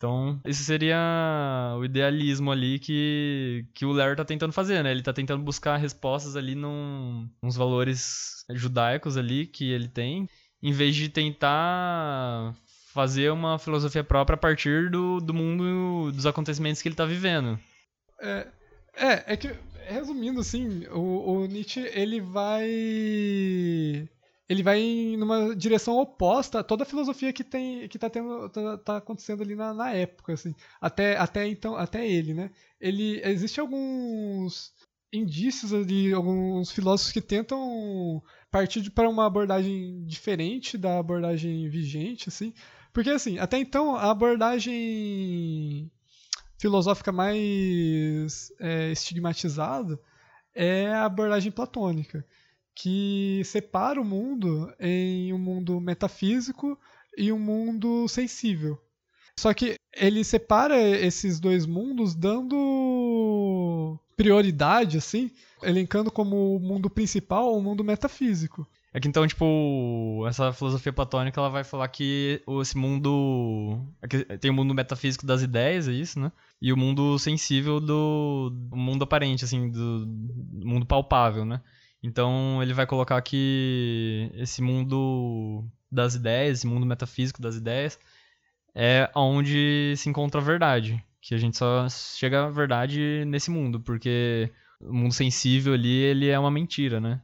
então, 0.00 0.40
esse 0.46 0.64
seria 0.64 1.76
o 1.78 1.84
idealismo 1.84 2.50
ali 2.50 2.78
que, 2.78 3.66
que 3.74 3.84
o 3.84 3.92
Larry 3.92 4.16
tá 4.16 4.24
tentando 4.24 4.50
fazer, 4.50 4.82
né? 4.82 4.90
Ele 4.90 5.02
tá 5.02 5.12
tentando 5.12 5.44
buscar 5.44 5.76
respostas 5.76 6.36
ali 6.36 6.54
num, 6.54 7.28
nos 7.42 7.54
valores 7.54 8.46
judaicos 8.48 9.18
ali 9.18 9.46
que 9.46 9.70
ele 9.70 9.88
tem, 9.88 10.26
em 10.62 10.72
vez 10.72 10.96
de 10.96 11.10
tentar 11.10 12.54
fazer 12.94 13.30
uma 13.30 13.58
filosofia 13.58 14.02
própria 14.02 14.36
a 14.36 14.38
partir 14.38 14.90
do, 14.90 15.20
do 15.20 15.34
mundo, 15.34 16.10
dos 16.12 16.24
acontecimentos 16.24 16.80
que 16.80 16.88
ele 16.88 16.96
tá 16.96 17.04
vivendo. 17.04 17.58
É, 18.20 18.46
é, 18.94 19.32
é 19.32 19.36
que, 19.36 19.48
resumindo 19.86 20.40
assim, 20.40 20.86
o, 20.88 21.32
o 21.32 21.46
Nietzsche, 21.46 21.80
ele 21.80 22.20
vai 22.20 22.68
ele 24.50 24.64
vai 24.64 25.14
numa 25.16 25.54
direção 25.54 25.96
oposta 25.96 26.58
a 26.58 26.64
toda 26.64 26.82
a 26.82 26.86
filosofia 26.86 27.32
que 27.32 27.44
tem 27.44 27.86
que 27.86 27.96
tá 27.96 28.10
tendo 28.10 28.48
tá, 28.48 28.78
tá 28.78 28.96
acontecendo 28.96 29.42
ali 29.44 29.54
na, 29.54 29.72
na, 29.72 29.92
época 29.92 30.32
assim. 30.32 30.56
Até 30.80 31.16
até 31.16 31.46
então 31.46 31.76
até 31.76 32.04
ele 32.04 32.34
né? 32.34 32.50
Ele 32.80 33.20
existe 33.24 33.60
alguns 33.60 34.72
indícios 35.12 35.72
ali 35.72 36.12
alguns 36.12 36.72
filósofos 36.72 37.12
que 37.12 37.20
tentam 37.20 38.20
partir 38.50 38.90
para 38.90 39.08
uma 39.08 39.26
abordagem 39.26 40.04
diferente 40.04 40.76
da 40.76 40.98
abordagem 40.98 41.68
vigente 41.68 42.28
assim. 42.28 42.52
Porque 42.92 43.10
assim 43.10 43.38
até 43.38 43.56
então 43.56 43.94
a 43.94 44.10
abordagem 44.10 45.88
filosófica 46.60 47.10
mais 47.10 48.52
é, 48.60 48.92
estigmatizada 48.92 49.98
é 50.54 50.88
a 50.88 51.06
abordagem 51.06 51.50
platônica 51.50 52.24
que 52.74 53.40
separa 53.44 54.00
o 54.00 54.04
mundo 54.04 54.72
em 54.78 55.32
um 55.32 55.38
mundo 55.38 55.80
metafísico 55.80 56.78
e 57.16 57.32
um 57.32 57.38
mundo 57.38 58.06
sensível. 58.08 58.78
Só 59.38 59.54
que 59.54 59.76
ele 59.94 60.22
separa 60.22 60.78
esses 60.78 61.40
dois 61.40 61.64
mundos 61.64 62.14
dando 62.14 63.98
prioridade, 64.16 64.98
assim, 64.98 65.30
elencando 65.62 66.10
como 66.10 66.56
o 66.56 66.60
mundo 66.60 66.90
principal 66.90 67.56
o 67.56 67.62
mundo 67.62 67.82
metafísico. 67.82 68.66
É 68.92 68.98
que 68.98 69.06
então, 69.06 69.26
tipo, 69.26 70.24
essa 70.26 70.52
filosofia 70.52 70.92
platônica 70.92 71.40
ela 71.40 71.48
vai 71.48 71.62
falar 71.62 71.86
que 71.88 72.42
esse 72.60 72.76
mundo. 72.76 73.86
É 74.02 74.36
tem 74.36 74.50
o 74.50 74.54
mundo 74.54 74.74
metafísico 74.74 75.24
das 75.24 75.42
ideias, 75.42 75.86
é 75.86 75.92
isso, 75.92 76.18
né? 76.18 76.32
E 76.60 76.72
o 76.72 76.76
mundo 76.76 77.16
sensível 77.18 77.78
do, 77.80 78.50
do 78.50 78.76
mundo 78.76 79.04
aparente, 79.04 79.44
assim, 79.44 79.70
do, 79.70 80.06
do 80.06 80.66
mundo 80.66 80.86
palpável, 80.86 81.44
né? 81.44 81.60
Então 82.02 82.62
ele 82.62 82.74
vai 82.74 82.86
colocar 82.86 83.20
que 83.22 84.30
esse 84.34 84.60
mundo 84.62 85.64
das 85.90 86.14
ideias, 86.14 86.58
esse 86.58 86.66
mundo 86.66 86.86
metafísico 86.86 87.40
das 87.40 87.56
ideias, 87.56 87.98
é 88.74 89.10
onde 89.14 89.94
se 89.96 90.08
encontra 90.08 90.40
a 90.40 90.44
verdade. 90.44 91.02
Que 91.20 91.34
a 91.34 91.38
gente 91.38 91.56
só 91.56 91.88
chega 91.88 92.46
à 92.46 92.50
verdade 92.50 93.24
nesse 93.26 93.50
mundo, 93.50 93.80
porque 93.80 94.50
o 94.80 94.92
mundo 94.94 95.12
sensível 95.14 95.74
ali, 95.74 95.92
ele 95.92 96.28
é 96.28 96.38
uma 96.38 96.50
mentira, 96.50 97.00
né? 97.00 97.20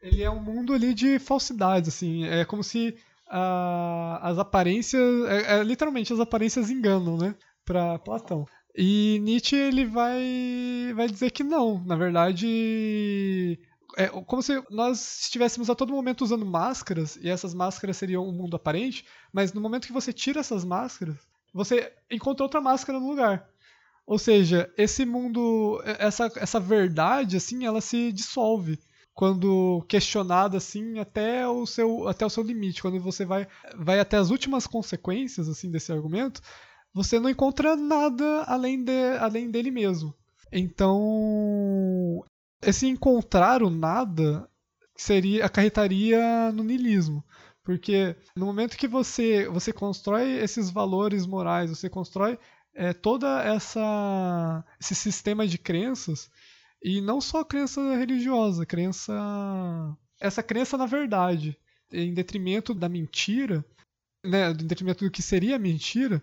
Ele 0.00 0.22
é 0.22 0.30
um 0.30 0.40
mundo 0.40 0.72
ali 0.72 0.94
de 0.94 1.18
falsidades, 1.18 1.88
assim. 1.88 2.24
É 2.24 2.44
como 2.44 2.62
se 2.62 2.96
uh, 3.26 4.18
as 4.20 4.38
aparências. 4.38 5.02
É, 5.28 5.58
é, 5.58 5.64
literalmente, 5.64 6.12
as 6.12 6.20
aparências 6.20 6.70
enganam, 6.70 7.16
né? 7.16 7.34
Pra 7.64 7.98
Platão. 7.98 8.46
E 8.76 9.18
Nietzsche 9.22 9.56
ele 9.56 9.84
vai, 9.84 10.92
vai 10.94 11.08
dizer 11.08 11.30
que 11.30 11.42
não. 11.42 11.82
Na 11.84 11.96
verdade, 11.96 13.58
é 13.96 14.06
como 14.06 14.40
se 14.42 14.62
nós 14.70 15.22
estivéssemos 15.22 15.68
a 15.68 15.74
todo 15.74 15.92
momento 15.92 16.22
usando 16.22 16.46
máscaras, 16.46 17.16
e 17.16 17.28
essas 17.28 17.52
máscaras 17.52 17.96
seriam 17.96 18.26
um 18.26 18.32
mundo 18.32 18.54
aparente, 18.54 19.04
mas 19.32 19.52
no 19.52 19.60
momento 19.60 19.86
que 19.86 19.92
você 19.92 20.12
tira 20.12 20.38
essas 20.38 20.64
máscaras, 20.64 21.16
você 21.52 21.92
encontra 22.08 22.44
outra 22.44 22.60
máscara 22.60 23.00
no 23.00 23.08
lugar. 23.08 23.48
Ou 24.06 24.18
seja, 24.18 24.72
esse 24.78 25.04
mundo, 25.04 25.82
essa, 25.84 26.30
essa 26.36 26.60
verdade, 26.60 27.36
assim, 27.36 27.66
ela 27.66 27.80
se 27.80 28.12
dissolve 28.12 28.78
quando 29.18 29.84
questionada 29.88 30.58
assim 30.58 31.00
até 31.00 31.48
o 31.48 31.66
seu 31.66 32.06
até 32.06 32.24
o 32.24 32.30
seu 32.30 32.44
limite 32.44 32.82
quando 32.82 33.00
você 33.00 33.24
vai 33.24 33.48
vai 33.76 33.98
até 33.98 34.16
as 34.16 34.30
últimas 34.30 34.64
consequências 34.64 35.48
assim 35.48 35.70
desse 35.70 35.90
argumento 35.90 36.40
você 36.94 37.18
não 37.18 37.28
encontra 37.28 37.74
nada 37.74 38.44
além 38.44 38.84
de 38.84 39.16
além 39.18 39.50
dele 39.50 39.72
mesmo 39.72 40.14
então 40.52 42.24
esse 42.62 42.86
encontrar 42.86 43.62
o 43.62 43.70
nada 43.70 44.48
seria 44.98 45.46
acarretaria 45.46 46.52
no 46.52 46.64
niilismo. 46.64 47.24
Porque 47.62 48.16
no 48.34 48.46
momento 48.46 48.76
que 48.76 48.88
você, 48.88 49.48
você 49.48 49.72
constrói 49.72 50.38
esses 50.38 50.70
valores 50.70 51.26
morais, 51.26 51.70
você 51.70 51.88
constrói 51.88 52.38
é, 52.74 52.92
toda 52.92 53.42
essa 53.42 54.64
esse 54.80 54.94
sistema 54.94 55.46
de 55.46 55.58
crenças 55.58 56.30
e 56.82 57.00
não 57.00 57.20
só 57.20 57.44
crença 57.44 57.96
religiosa, 57.96 58.64
crença 58.66 59.12
essa 60.20 60.42
crença 60.42 60.76
na 60.76 60.86
verdade, 60.86 61.56
em 61.92 62.12
detrimento 62.12 62.74
da 62.74 62.88
mentira, 62.88 63.64
né, 64.24 64.50
em 64.50 64.66
detrimento 64.66 65.04
do 65.04 65.10
que 65.10 65.22
seria 65.22 65.58
mentira, 65.58 66.22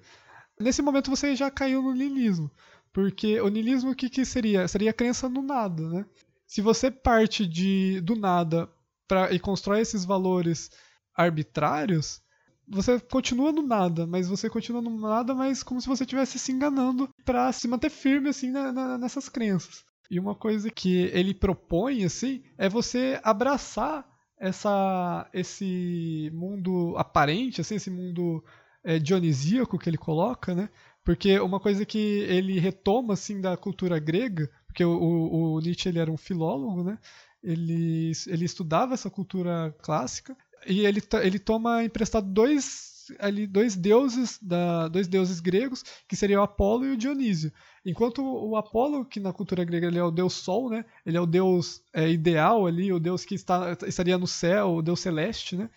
nesse 0.60 0.82
momento 0.82 1.10
você 1.10 1.36
já 1.36 1.50
caiu 1.50 1.82
no 1.82 1.94
niilismo. 1.94 2.52
Porque 2.94 3.42
o 3.42 3.50
niilismo 3.50 3.92
o 3.92 3.96
que, 3.96 4.10
que 4.10 4.24
seria? 4.24 4.68
Seria 4.68 4.92
a 4.92 4.94
crença 4.94 5.28
no 5.28 5.42
nada, 5.42 5.90
né? 5.90 6.06
Se 6.48 6.62
você 6.62 6.90
parte 6.90 7.46
de, 7.46 8.00
do 8.02 8.16
nada 8.16 8.70
pra, 9.08 9.34
e 9.34 9.40
constrói 9.40 9.82
esses 9.82 10.06
valores 10.06 10.72
arbitrários, 11.14 12.22
você 12.68 13.00
continua 13.00 13.52
no 13.52 13.62
nada, 13.62 14.08
mas 14.08 14.28
você 14.28 14.50
continua 14.50 14.82
no 14.82 14.98
nada, 14.98 15.34
mas 15.36 15.62
como 15.62 15.82
se 15.82 15.88
você 15.88 16.04
estivesse 16.04 16.40
se 16.40 16.52
enganando 16.52 17.10
para 17.24 17.52
se 17.52 17.68
manter 17.68 17.90
firme 17.90 18.30
assim 18.30 18.52
na, 18.52 18.72
na, 18.72 18.98
nessas 18.98 19.28
crenças. 19.30 19.84
E 20.10 20.20
uma 20.20 20.36
coisa 20.36 20.70
que 20.70 21.04
ele 21.14 21.34
propõe 21.34 22.04
assim 22.04 22.44
é 22.58 22.70
você 22.70 23.20
abraçar 23.24 24.06
essa 24.38 25.30
esse 25.34 26.30
mundo 26.34 26.96
aparente, 26.98 27.62
assim, 27.62 27.76
esse 27.76 27.90
mundo 27.90 28.44
é, 28.84 29.00
dionisíaco 29.00 29.80
que 29.80 29.90
ele 29.90 29.98
coloca, 29.98 30.54
né? 30.54 30.70
Porque 31.04 31.40
uma 31.40 31.60
coisa 31.60 31.86
que 31.86 31.98
ele 31.98 32.60
retoma 32.60 33.14
assim 33.14 33.40
da 33.40 33.56
cultura 33.56 34.00
grega, 34.00 34.50
porque 34.68 34.84
o, 34.84 34.92
o, 34.92 35.54
o 35.54 35.60
Nietzsche 35.60 35.90
ele 35.90 36.00
era 36.00 36.12
um 36.12 36.18
filólogo, 36.18 36.84
né? 36.84 36.98
Ele, 37.44 38.12
ele 38.28 38.46
estudava 38.46 38.94
essa 38.94 39.10
cultura 39.10 39.76
clássica 39.82 40.36
e 40.68 40.86
ele, 40.86 41.02
ele 41.22 41.40
toma 41.40 41.84
emprestado 41.84 42.28
dois 42.28 42.94
ali 43.20 43.46
dois 43.46 43.76
deuses 43.76 44.40
da 44.42 44.88
dois 44.88 45.08
deuses 45.08 45.40
gregos 45.40 45.84
que 46.08 46.16
seriam 46.16 46.42
Apolo 46.42 46.86
e 46.86 46.92
o 46.92 46.98
Dionísio 46.98 47.52
enquanto 47.86 48.22
o 48.22 48.56
Apolo 48.56 49.06
que 49.06 49.20
na 49.20 49.32
cultura 49.32 49.64
grega 49.64 49.88
ele 49.88 50.00
é 50.00 50.04
o 50.04 50.12
deus 50.12 50.34
Sol 50.34 50.70
né 50.70 50.84
ele 51.06 51.18
é 51.18 51.22
o 51.22 51.26
deus 51.26 51.82
é, 51.94 52.10
ideal 52.10 52.66
ali 52.66 52.92
o 52.92 53.00
deus 53.00 53.24
que 53.24 53.36
está 53.36 53.78
estaria 53.86 54.18
no 54.18 54.28
céu 54.28 54.76
o 54.76 54.82
deus 54.82 55.00
celeste 55.00 55.56
né 55.56 55.70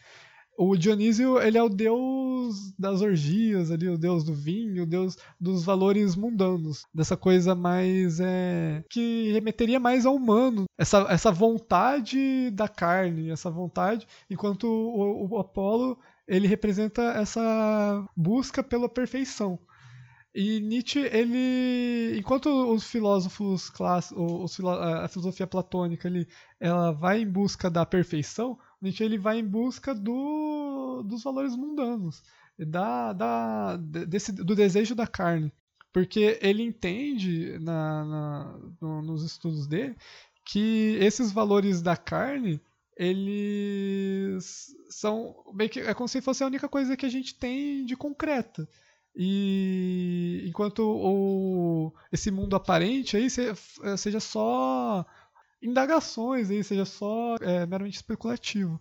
o 0.60 0.76
Dionísio 0.76 1.40
ele 1.40 1.56
é 1.56 1.62
o 1.62 1.68
deus 1.68 2.72
das 2.76 3.00
orgias 3.00 3.70
ali, 3.70 3.88
o 3.88 3.96
deus 3.96 4.24
do 4.24 4.34
vinho, 4.34 4.82
o 4.82 4.86
deus 4.86 5.16
dos 5.40 5.64
valores 5.64 6.16
mundanos, 6.16 6.84
dessa 6.92 7.16
coisa 7.16 7.54
mais 7.54 8.18
é, 8.18 8.82
que 8.90 9.30
remeteria 9.30 9.78
mais 9.78 10.04
ao 10.04 10.16
humano, 10.16 10.64
essa, 10.76 11.06
essa 11.08 11.30
vontade 11.30 12.50
da 12.50 12.66
carne, 12.66 13.30
essa 13.30 13.48
vontade, 13.48 14.04
enquanto 14.28 14.64
o, 14.64 15.28
o 15.28 15.38
Apolo 15.38 15.96
ele 16.26 16.48
representa 16.48 17.02
essa 17.12 18.04
busca 18.16 18.60
pela 18.60 18.88
perfeição. 18.88 19.60
E 20.34 20.60
Nietzsche, 20.60 21.00
ele, 21.00 22.18
enquanto 22.18 22.46
os 22.72 22.84
filósofos 22.84 23.70
clássicos, 23.70 24.60
a 24.64 25.08
filosofia 25.08 25.46
platônica, 25.46 26.06
ele, 26.06 26.28
ela 26.60 26.92
vai 26.92 27.20
em 27.22 27.30
busca 27.30 27.70
da 27.70 27.84
perfeição, 27.86 28.58
Nietzsche 28.80 29.02
ele 29.02 29.18
vai 29.18 29.38
em 29.38 29.46
busca 29.46 29.94
do, 29.94 31.02
dos 31.02 31.22
valores 31.22 31.56
mundanos, 31.56 32.22
da, 32.58 33.12
da, 33.12 33.76
desse, 33.76 34.32
do 34.32 34.54
desejo 34.54 34.94
da 34.94 35.06
carne. 35.06 35.52
Porque 35.92 36.38
ele 36.42 36.62
entende 36.62 37.58
na, 37.60 38.04
na 38.04 38.58
no, 38.80 39.02
nos 39.02 39.24
estudos 39.24 39.66
dele 39.66 39.96
que 40.44 40.96
esses 41.00 41.32
valores 41.32 41.82
da 41.82 41.96
carne 41.96 42.60
eles 42.96 44.74
são 44.90 45.34
meio 45.54 45.70
que 45.70 45.80
é 45.80 45.94
como 45.94 46.08
se 46.08 46.20
fosse 46.20 46.42
a 46.42 46.46
única 46.46 46.68
coisa 46.68 46.96
que 46.96 47.06
a 47.06 47.08
gente 47.08 47.34
tem 47.34 47.84
de 47.84 47.96
concreta. 47.96 48.68
E 49.20 50.44
enquanto 50.46 50.78
o, 50.78 51.92
esse 52.12 52.30
mundo 52.30 52.54
aparente 52.54 53.16
aí 53.16 53.28
seja 53.28 54.20
só 54.20 55.04
indagações 55.60 56.48
aí, 56.50 56.62
seja 56.62 56.84
só 56.84 57.34
é, 57.40 57.66
meramente 57.66 57.96
especulativo. 57.96 58.80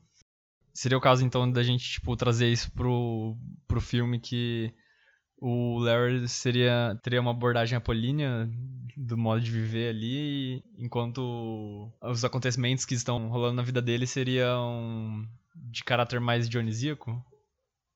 Seria 0.72 0.96
o 0.96 1.02
caso, 1.02 1.26
então, 1.26 1.52
da 1.52 1.64
gente, 1.64 1.90
tipo, 1.90 2.16
trazer 2.16 2.52
isso 2.52 2.72
pro, 2.72 3.36
pro 3.68 3.82
filme 3.82 4.20
que 4.20 4.72
o 5.42 5.80
Larry 5.80 6.28
seria, 6.28 6.96
teria 7.02 7.20
uma 7.20 7.32
abordagem 7.32 7.76
apolínea 7.76 8.48
do 8.96 9.18
modo 9.18 9.42
de 9.42 9.50
viver 9.50 9.90
ali, 9.90 10.64
enquanto 10.78 11.92
os 12.00 12.24
acontecimentos 12.24 12.86
que 12.86 12.94
estão 12.94 13.28
rolando 13.28 13.56
na 13.56 13.64
vida 13.64 13.82
dele 13.82 14.06
seriam 14.06 15.28
de 15.56 15.84
caráter 15.84 16.20
mais 16.20 16.48
dionisíaco? 16.48 17.26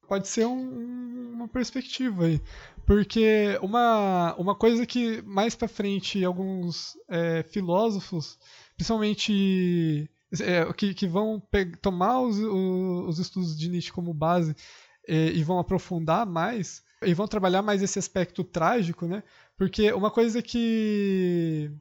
Pode 0.07 0.27
ser 0.27 0.47
um, 0.47 1.00
uma 1.41 1.47
perspectiva 1.47 2.25
aí. 2.25 2.41
Porque 2.85 3.57
uma, 3.61 4.35
uma 4.37 4.55
coisa 4.55 4.85
que 4.85 5.21
mais 5.23 5.55
para 5.55 5.67
frente 5.67 6.23
alguns 6.23 6.97
é, 7.09 7.43
filósofos 7.43 8.37
principalmente 8.81 10.09
é, 10.39 10.73
que, 10.73 10.93
que 10.93 11.07
vão 11.07 11.41
tomar 11.81 12.19
os, 12.21 12.37
os, 12.39 13.19
estudos 13.19 13.55
de 13.55 13.69
Nietzsche 13.69 13.91
como 13.91 14.11
base 14.11 14.55
é, 15.07 15.27
e 15.27 15.43
vão 15.43 15.59
aprofundar 15.59 16.25
mais 16.25 16.83
e 17.03 17.13
vão 17.13 17.27
trabalhar 17.27 17.61
mais 17.61 17.83
esse 17.83 17.99
aspecto 17.99 18.43
trágico, 18.43 19.05
né? 19.05 19.23
Porque 19.57 19.91
uma 19.91 20.09
coisa 20.09 20.41
que 20.41 21.71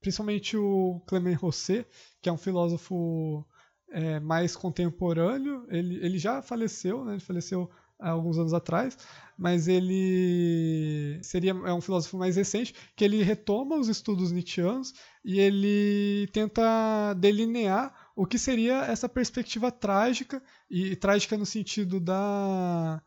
principalmente 0.00 0.56
o 0.56 1.00
Clement 1.06 1.36
Rosset, 1.36 1.86
que 2.20 2.28
é 2.28 2.32
um 2.32 2.38
filósofo 2.38 3.46
é, 3.90 4.20
mais 4.20 4.54
contemporâneo, 4.54 5.66
ele, 5.68 5.96
ele 6.04 6.18
já 6.18 6.42
faleceu, 6.42 7.04
né? 7.04 7.12
Ele 7.12 7.20
faleceu 7.20 7.70
há 7.98 8.10
alguns 8.10 8.38
anos 8.38 8.52
atrás, 8.52 8.96
mas 9.36 9.68
ele 9.68 11.18
seria 11.22 11.50
é 11.50 11.72
um 11.72 11.80
filósofo 11.80 12.16
mais 12.16 12.36
recente 12.36 12.74
que 12.94 13.04
ele 13.04 13.22
retoma 13.22 13.76
os 13.76 13.88
estudos 13.88 14.32
nietzschianos 14.32 14.94
e 15.24 15.40
ele 15.40 16.28
tenta 16.32 17.14
delinear 17.14 17.94
o 18.14 18.26
que 18.26 18.38
seria 18.38 18.84
essa 18.84 19.08
perspectiva 19.08 19.70
trágica 19.70 20.42
e, 20.70 20.92
e 20.92 20.96
trágica 20.96 21.36
no 21.36 21.46
sentido 21.46 22.00
da 22.00 23.02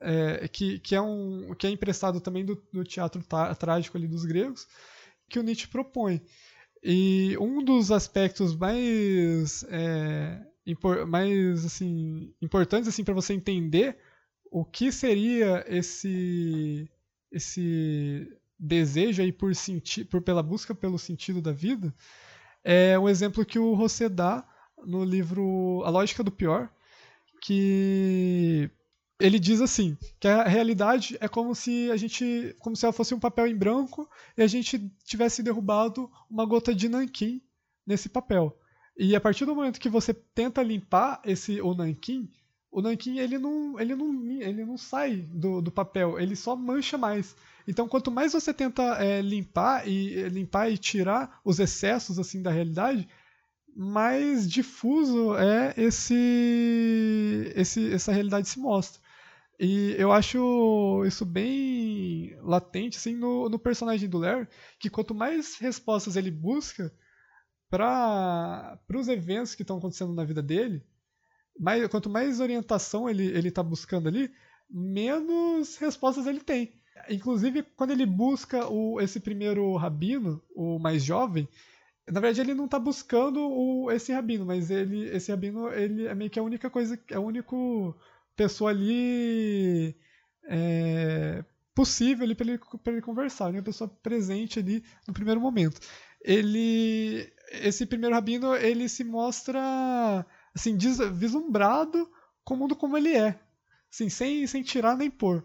é, 0.00 0.48
que, 0.48 0.78
que 0.80 0.94
é 0.94 1.00
um 1.00 1.54
que 1.58 1.66
é 1.66 1.70
emprestado 1.70 2.20
também 2.20 2.44
do, 2.44 2.62
do 2.72 2.84
teatro 2.84 3.22
trágico 3.58 3.96
ali 3.96 4.06
dos 4.06 4.24
gregos 4.24 4.66
que 5.28 5.38
o 5.38 5.42
Nietzsche 5.42 5.68
propõe. 5.68 6.22
E 6.82 7.36
um 7.40 7.64
dos 7.64 7.90
aspectos 7.90 8.54
mais 8.54 9.64
é, 9.70 10.40
mais 11.06 11.64
assim 11.64 12.34
importantes 12.42 12.88
assim 12.88 13.02
para 13.02 13.14
você 13.14 13.32
entender 13.32 13.98
o 14.54 14.64
que 14.64 14.92
seria 14.92 15.64
esse 15.66 16.88
esse 17.30 18.32
desejo 18.56 19.20
aí 19.20 19.32
por 19.32 19.52
sentir 19.52 20.04
por 20.04 20.22
pela 20.22 20.44
busca 20.44 20.72
pelo 20.72 20.96
sentido 20.96 21.42
da 21.42 21.50
vida 21.50 21.92
é 22.62 22.96
um 22.96 23.08
exemplo 23.08 23.44
que 23.44 23.58
o 23.58 23.74
Rosset 23.74 24.08
dá 24.08 24.46
no 24.86 25.04
livro 25.04 25.82
A 25.84 25.90
Lógica 25.90 26.22
do 26.22 26.30
Pior, 26.30 26.70
que 27.42 28.70
ele 29.20 29.38
diz 29.38 29.60
assim, 29.60 29.96
que 30.18 30.28
a 30.28 30.44
realidade 30.44 31.16
é 31.20 31.28
como 31.28 31.54
se 31.54 31.90
a 31.90 31.96
gente, 31.96 32.56
como 32.60 32.74
se 32.74 32.84
ela 32.84 32.92
fosse 32.92 33.14
um 33.14 33.20
papel 33.20 33.46
em 33.46 33.56
branco 33.56 34.08
e 34.36 34.42
a 34.42 34.46
gente 34.46 34.90
tivesse 35.04 35.42
derrubado 35.42 36.10
uma 36.30 36.44
gota 36.44 36.74
de 36.74 36.88
nanquim 36.88 37.42
nesse 37.86 38.08
papel. 38.08 38.56
E 38.96 39.14
a 39.14 39.20
partir 39.20 39.44
do 39.44 39.54
momento 39.54 39.80
que 39.80 39.88
você 39.88 40.14
tenta 40.14 40.62
limpar 40.62 41.20
esse 41.24 41.60
o 41.60 41.74
nanquim, 41.74 42.30
o 42.74 42.82
nanquim 42.82 43.18
ele 43.20 43.38
não, 43.38 43.78
ele 43.78 43.94
não, 43.94 44.26
ele 44.42 44.64
não 44.64 44.76
sai 44.76 45.18
do, 45.18 45.62
do 45.62 45.70
papel, 45.70 46.18
ele 46.18 46.34
só 46.34 46.56
mancha 46.56 46.98
mais. 46.98 47.36
Então, 47.68 47.88
quanto 47.88 48.10
mais 48.10 48.32
você 48.32 48.52
tenta 48.52 48.82
é, 48.96 49.22
limpar 49.22 49.86
e 49.86 50.28
limpar 50.28 50.68
e 50.68 50.76
tirar 50.76 51.40
os 51.44 51.60
excessos 51.60 52.18
assim 52.18 52.42
da 52.42 52.50
realidade, 52.50 53.08
mais 53.76 54.50
difuso 54.50 55.36
é 55.36 55.72
esse, 55.76 57.52
esse 57.54 57.92
essa 57.92 58.12
realidade 58.12 58.48
se 58.48 58.58
mostra. 58.58 59.00
E 59.58 59.94
eu 59.96 60.10
acho 60.10 61.04
isso 61.06 61.24
bem 61.24 62.36
latente 62.42 62.98
assim, 62.98 63.14
no, 63.14 63.48
no 63.48 63.58
personagem 63.58 64.08
do 64.08 64.18
Larry, 64.18 64.48
que 64.80 64.90
quanto 64.90 65.14
mais 65.14 65.58
respostas 65.58 66.16
ele 66.16 66.30
busca 66.30 66.92
para 67.70 68.78
os 68.92 69.06
eventos 69.06 69.54
que 69.54 69.62
estão 69.62 69.78
acontecendo 69.78 70.12
na 70.12 70.24
vida 70.24 70.42
dele, 70.42 70.84
mais, 71.58 71.86
quanto 71.88 72.10
mais 72.10 72.40
orientação 72.40 73.08
ele 73.08 73.26
ele 73.26 73.48
está 73.48 73.62
buscando 73.62 74.08
ali, 74.08 74.30
menos 74.70 75.76
respostas 75.76 76.26
ele 76.26 76.40
tem. 76.40 76.72
Inclusive, 77.10 77.62
quando 77.76 77.90
ele 77.90 78.06
busca 78.06 78.66
o, 78.68 79.00
esse 79.00 79.20
primeiro 79.20 79.76
rabino, 79.76 80.42
o 80.54 80.78
mais 80.78 81.02
jovem, 81.04 81.48
na 82.08 82.20
verdade 82.20 82.40
ele 82.40 82.54
não 82.54 82.66
está 82.66 82.78
buscando 82.78 83.40
o, 83.40 83.90
esse 83.90 84.12
rabino, 84.12 84.44
mas 84.46 84.70
ele, 84.70 85.08
esse 85.08 85.30
rabino 85.30 85.72
ele 85.72 86.06
é 86.06 86.14
meio 86.14 86.30
que 86.30 86.38
a 86.38 86.42
única 86.42 86.70
coisa, 86.70 86.98
é 87.10 87.14
a 87.16 87.20
única 87.20 87.56
pessoa 88.36 88.70
ali 88.70 89.96
é, 90.44 91.44
possível 91.74 92.34
para 92.36 92.46
ele, 92.46 92.60
ele 92.86 93.00
conversar, 93.02 93.50
uma 93.50 93.62
pessoa 93.62 93.88
presente 94.02 94.58
ali 94.58 94.84
no 95.06 95.14
primeiro 95.14 95.40
momento. 95.40 95.80
Ele, 96.20 97.30
esse 97.50 97.84
primeiro 97.84 98.14
rabino, 98.14 98.54
ele 98.54 98.88
se 98.88 99.04
mostra 99.04 100.24
assim, 100.54 100.76
vislumbrado 101.12 102.08
com 102.44 102.54
o 102.54 102.56
mundo 102.56 102.76
como 102.76 102.96
ele 102.96 103.14
é. 103.14 103.38
Assim, 103.92 104.08
sem, 104.08 104.46
sem 104.46 104.62
tirar 104.62 104.96
nem 104.96 105.10
pôr. 105.10 105.44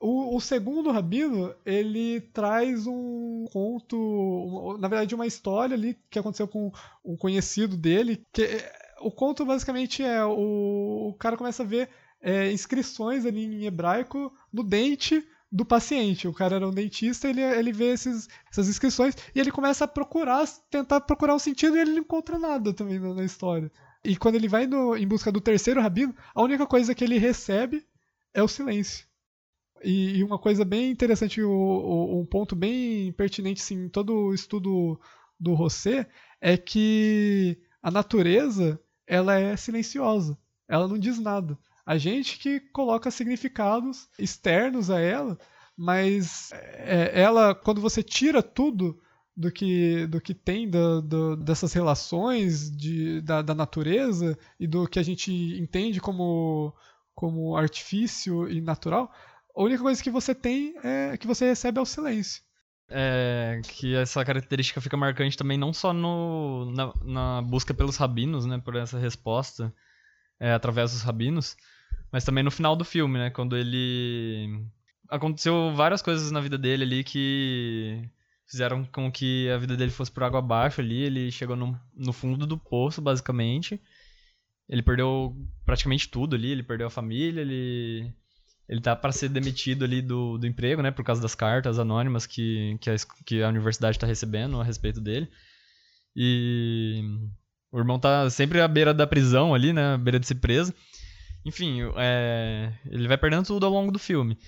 O, 0.00 0.36
o, 0.36 0.40
segundo 0.40 0.90
Rabino, 0.90 1.54
ele 1.64 2.20
traz 2.32 2.88
um 2.88 3.44
conto, 3.52 4.76
na 4.80 4.88
verdade 4.88 5.14
uma 5.14 5.26
história 5.28 5.76
ali 5.76 5.96
que 6.10 6.18
aconteceu 6.18 6.48
com 6.48 6.72
um 7.04 7.16
conhecido 7.16 7.76
dele, 7.76 8.26
que 8.32 8.42
é, 8.42 8.72
o 9.00 9.12
conto 9.12 9.44
basicamente 9.44 10.02
é 10.02 10.24
o, 10.24 11.10
o 11.10 11.14
cara 11.20 11.36
começa 11.36 11.62
a 11.62 11.66
ver 11.66 11.88
é, 12.20 12.50
inscrições 12.50 13.24
ali 13.24 13.44
em 13.44 13.64
hebraico 13.64 14.32
no 14.52 14.64
dente 14.64 15.24
do 15.50 15.64
paciente. 15.64 16.26
O 16.26 16.32
cara 16.32 16.56
era 16.56 16.66
um 16.66 16.72
dentista, 16.72 17.28
ele, 17.28 17.40
ele 17.40 17.72
vê 17.72 17.92
esses, 17.92 18.28
essas 18.50 18.68
inscrições 18.68 19.14
e 19.34 19.38
ele 19.38 19.52
começa 19.52 19.84
a 19.84 19.88
procurar, 19.88 20.48
tentar 20.68 21.02
procurar 21.02 21.34
um 21.34 21.38
sentido 21.38 21.76
e 21.76 21.80
ele 21.80 21.92
não 21.92 21.98
encontra 21.98 22.38
nada 22.38 22.72
também 22.72 22.98
na, 22.98 23.14
na 23.14 23.24
história. 23.24 23.70
E 24.04 24.16
quando 24.16 24.34
ele 24.34 24.48
vai 24.48 24.66
no, 24.66 24.96
em 24.96 25.06
busca 25.06 25.30
do 25.30 25.40
terceiro 25.40 25.80
rabino, 25.80 26.14
a 26.34 26.42
única 26.42 26.66
coisa 26.66 26.94
que 26.94 27.04
ele 27.04 27.18
recebe 27.18 27.86
é 28.34 28.42
o 28.42 28.48
silêncio. 28.48 29.06
E, 29.84 30.18
e 30.18 30.24
uma 30.24 30.38
coisa 30.38 30.64
bem 30.64 30.90
interessante, 30.90 31.42
o, 31.42 31.50
o, 31.50 32.20
um 32.20 32.26
ponto 32.26 32.54
bem 32.54 33.12
pertinente 33.12 33.60
sim, 33.60 33.84
em 33.84 33.88
todo 33.88 34.14
o 34.14 34.34
estudo 34.34 35.00
do 35.38 35.56
José 35.56 36.08
é 36.40 36.56
que 36.56 37.60
a 37.82 37.90
natureza 37.90 38.80
ela 39.06 39.34
é 39.38 39.56
silenciosa, 39.56 40.38
ela 40.68 40.86
não 40.86 40.98
diz 40.98 41.18
nada. 41.18 41.58
A 41.84 41.98
gente 41.98 42.38
que 42.38 42.60
coloca 42.60 43.10
significados 43.10 44.08
externos 44.18 44.88
a 44.88 45.00
ela, 45.00 45.36
mas 45.76 46.52
é, 46.52 47.20
ela, 47.20 47.54
quando 47.54 47.80
você 47.80 48.02
tira 48.02 48.40
tudo 48.40 49.01
do 49.36 49.50
que, 49.50 50.06
do 50.06 50.20
que 50.20 50.34
tem 50.34 50.68
do, 50.68 51.00
do, 51.00 51.36
dessas 51.36 51.72
relações 51.72 52.70
de, 52.70 53.20
da, 53.22 53.40
da 53.42 53.54
natureza 53.54 54.38
e 54.60 54.66
do 54.66 54.86
que 54.86 54.98
a 54.98 55.02
gente 55.02 55.32
entende 55.32 56.00
como, 56.00 56.74
como 57.14 57.56
artifício 57.56 58.48
e 58.48 58.60
natural, 58.60 59.10
a 59.54 59.62
única 59.62 59.82
coisa 59.82 60.02
que 60.02 60.10
você 60.10 60.34
tem 60.34 60.74
é 60.82 61.16
que 61.16 61.26
você 61.26 61.46
recebe 61.46 61.78
é 61.78 61.82
o 61.82 61.86
silêncio. 61.86 62.42
É, 62.94 63.60
que 63.64 63.94
essa 63.94 64.22
característica 64.22 64.80
fica 64.80 64.98
marcante 64.98 65.36
também 65.36 65.56
não 65.56 65.72
só 65.72 65.94
no, 65.94 66.70
na, 66.72 66.92
na 67.02 67.42
busca 67.42 67.72
pelos 67.72 67.96
rabinos, 67.96 68.44
né, 68.44 68.60
por 68.62 68.76
essa 68.76 68.98
resposta 68.98 69.72
é, 70.38 70.52
através 70.52 70.92
dos 70.92 71.00
rabinos, 71.00 71.56
mas 72.10 72.22
também 72.22 72.44
no 72.44 72.50
final 72.50 72.76
do 72.76 72.84
filme, 72.84 73.18
né, 73.18 73.30
quando 73.30 73.56
ele 73.56 74.62
aconteceu 75.08 75.74
várias 75.74 76.02
coisas 76.02 76.30
na 76.30 76.40
vida 76.40 76.58
dele 76.58 76.84
ali 76.84 77.04
que 77.04 78.10
fizeram 78.52 78.84
com 78.84 79.10
que 79.10 79.48
a 79.48 79.56
vida 79.56 79.74
dele 79.74 79.90
fosse 79.90 80.12
por 80.12 80.22
água 80.22 80.38
abaixo 80.38 80.82
ali, 80.82 81.02
ele 81.02 81.32
chegou 81.32 81.56
no, 81.56 81.80
no 81.96 82.12
fundo 82.12 82.46
do 82.46 82.58
poço, 82.58 83.00
basicamente. 83.00 83.80
Ele 84.68 84.82
perdeu 84.82 85.34
praticamente 85.64 86.06
tudo 86.06 86.36
ali, 86.36 86.50
ele 86.50 86.62
perdeu 86.62 86.86
a 86.86 86.90
família, 86.90 87.40
ele 87.40 88.12
ele 88.68 88.80
tá 88.80 88.94
para 88.94 89.10
ser 89.10 89.28
demitido 89.28 89.84
ali 89.84 90.00
do, 90.00 90.38
do 90.38 90.46
emprego, 90.46 90.82
né, 90.82 90.90
por 90.90 91.04
causa 91.04 91.20
das 91.20 91.34
cartas 91.34 91.78
anônimas 91.78 92.26
que, 92.26 92.78
que, 92.80 92.90
a, 92.90 92.94
que 93.26 93.42
a 93.42 93.48
universidade 93.48 93.96
está 93.96 94.06
recebendo 94.06 94.60
a 94.60 94.64
respeito 94.64 95.00
dele. 95.00 95.28
E 96.14 97.02
o 97.70 97.78
irmão 97.78 97.98
tá 97.98 98.30
sempre 98.30 98.60
à 98.60 98.68
beira 98.68 98.94
da 98.94 99.06
prisão 99.06 99.54
ali, 99.54 99.72
né, 99.72 99.94
à 99.94 99.98
beira 99.98 100.20
de 100.20 100.26
ser 100.26 100.36
preso. 100.36 100.72
Enfim, 101.44 101.80
é, 101.96 102.72
ele 102.86 103.08
vai 103.08 103.18
perdendo 103.18 103.46
tudo 103.46 103.66
ao 103.66 103.72
longo 103.72 103.90
do 103.90 103.98
filme. 103.98 104.38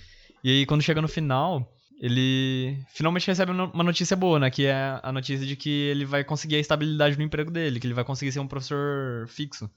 E 0.43 0.51
aí, 0.51 0.67
quando 0.67 0.83
chega 0.83 1.03
no 1.03 1.09
final, 1.09 1.75
ele 2.05 2.85
finalmente 2.89 3.27
recebe 3.27 3.51
uma 3.51 3.83
notícia 3.83 4.15
boa, 4.15 4.39
né? 4.39 4.51
Que 4.51 4.67
é 4.67 5.01
a 5.03 5.11
notícia 5.11 5.47
de 5.47 5.57
que 5.57 5.71
ele 5.71 6.05
vai 6.05 6.23
conseguir 6.23 6.57
a 6.57 6.59
estabilidade 6.59 7.17
no 7.17 7.25
emprego 7.25 7.51
dele, 7.51 7.81
que 7.81 7.87
ele 7.87 7.95
vai 7.95 8.05
conseguir 8.05 8.31
ser 8.31 8.41
um 8.41 8.47
professor 8.47 9.27
fixo 9.27 9.71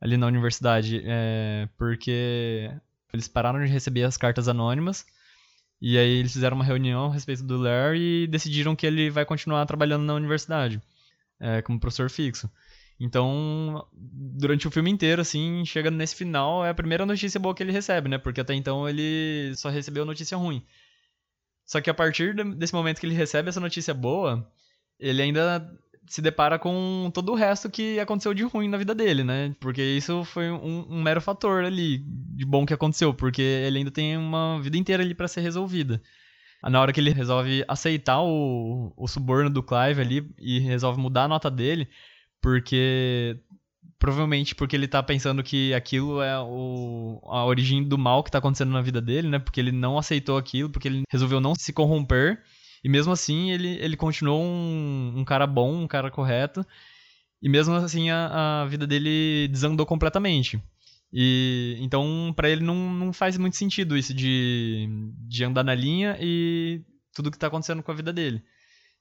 ali 0.00 0.16
na 0.16 0.26
universidade. 0.26 1.00
É, 1.04 1.68
porque 1.78 2.68
eles 3.12 3.28
pararam 3.28 3.64
de 3.64 3.70
receber 3.70 4.02
as 4.02 4.16
cartas 4.16 4.48
anônimas. 4.48 5.06
E 5.80 5.96
aí 5.96 6.18
eles 6.18 6.32
fizeram 6.32 6.56
uma 6.56 6.64
reunião 6.64 7.06
a 7.06 7.12
respeito 7.12 7.44
do 7.44 7.56
Larry 7.56 8.24
e 8.24 8.26
decidiram 8.26 8.74
que 8.74 8.84
ele 8.84 9.08
vai 9.08 9.24
continuar 9.24 9.64
trabalhando 9.64 10.02
na 10.02 10.14
universidade 10.14 10.82
é, 11.38 11.62
como 11.62 11.78
professor 11.78 12.10
fixo. 12.10 12.50
Então, 12.98 13.86
durante 13.94 14.66
o 14.66 14.70
filme 14.72 14.90
inteiro, 14.90 15.22
assim, 15.22 15.64
chega 15.64 15.92
nesse 15.92 16.16
final, 16.16 16.66
é 16.66 16.70
a 16.70 16.74
primeira 16.74 17.06
notícia 17.06 17.38
boa 17.38 17.54
que 17.54 17.62
ele 17.62 17.70
recebe, 17.70 18.08
né? 18.08 18.18
Porque 18.18 18.40
até 18.40 18.52
então 18.52 18.88
ele 18.88 19.54
só 19.54 19.68
recebeu 19.68 20.04
notícia 20.04 20.36
ruim. 20.36 20.66
Só 21.68 21.82
que 21.82 21.90
a 21.90 21.94
partir 21.94 22.34
desse 22.56 22.72
momento 22.72 22.98
que 22.98 23.06
ele 23.06 23.14
recebe 23.14 23.50
essa 23.50 23.60
notícia 23.60 23.92
boa, 23.92 24.50
ele 24.98 25.20
ainda 25.20 25.70
se 26.06 26.22
depara 26.22 26.58
com 26.58 27.10
todo 27.12 27.30
o 27.30 27.34
resto 27.34 27.68
que 27.68 28.00
aconteceu 28.00 28.32
de 28.32 28.42
ruim 28.42 28.68
na 28.68 28.78
vida 28.78 28.94
dele, 28.94 29.22
né? 29.22 29.54
Porque 29.60 29.82
isso 29.82 30.24
foi 30.24 30.50
um, 30.50 30.86
um 30.88 31.02
mero 31.02 31.20
fator 31.20 31.62
ali 31.64 31.98
de 31.98 32.46
bom 32.46 32.64
que 32.64 32.72
aconteceu, 32.72 33.12
porque 33.12 33.42
ele 33.42 33.78
ainda 33.80 33.90
tem 33.90 34.16
uma 34.16 34.58
vida 34.62 34.78
inteira 34.78 35.02
ali 35.02 35.14
para 35.14 35.28
ser 35.28 35.42
resolvida. 35.42 36.02
Na 36.62 36.80
hora 36.80 36.90
que 36.90 37.00
ele 37.00 37.10
resolve 37.10 37.62
aceitar 37.68 38.22
o, 38.22 38.92
o 38.96 39.06
suborno 39.06 39.50
do 39.50 39.62
Clive 39.62 40.00
ali 40.00 40.34
e 40.38 40.58
resolve 40.60 40.98
mudar 40.98 41.24
a 41.24 41.28
nota 41.28 41.50
dele, 41.50 41.86
porque 42.40 43.38
provavelmente 43.98 44.54
porque 44.54 44.76
ele 44.76 44.86
tá 44.86 45.02
pensando 45.02 45.42
que 45.42 45.74
aquilo 45.74 46.22
é 46.22 46.38
o, 46.40 47.20
a 47.24 47.44
origem 47.44 47.82
do 47.82 47.98
mal 47.98 48.22
que 48.22 48.30
tá 48.30 48.38
acontecendo 48.38 48.70
na 48.70 48.80
vida 48.80 49.00
dele, 49.00 49.28
né? 49.28 49.38
Porque 49.38 49.60
ele 49.60 49.72
não 49.72 49.98
aceitou 49.98 50.36
aquilo, 50.36 50.70
porque 50.70 50.88
ele 50.88 51.02
resolveu 51.10 51.40
não 51.40 51.54
se 51.54 51.72
corromper. 51.72 52.42
E 52.82 52.88
mesmo 52.88 53.12
assim, 53.12 53.50
ele, 53.50 53.68
ele 53.80 53.96
continuou 53.96 54.42
um, 54.42 55.14
um 55.16 55.24
cara 55.24 55.46
bom, 55.46 55.82
um 55.82 55.88
cara 55.88 56.10
correto. 56.10 56.64
E 57.42 57.48
mesmo 57.48 57.74
assim, 57.74 58.10
a, 58.10 58.62
a 58.62 58.66
vida 58.66 58.86
dele 58.86 59.48
desandou 59.48 59.84
completamente. 59.86 60.62
E 61.12 61.76
então, 61.80 62.32
para 62.36 62.50
ele 62.50 62.62
não, 62.62 62.92
não 62.92 63.12
faz 63.12 63.36
muito 63.38 63.56
sentido 63.56 63.96
isso 63.96 64.12
de, 64.14 64.88
de 65.26 65.44
andar 65.44 65.64
na 65.64 65.74
linha 65.74 66.16
e 66.20 66.82
tudo 67.14 67.30
que 67.30 67.38
tá 67.38 67.46
acontecendo 67.48 67.82
com 67.82 67.90
a 67.90 67.94
vida 67.94 68.12
dele. 68.12 68.42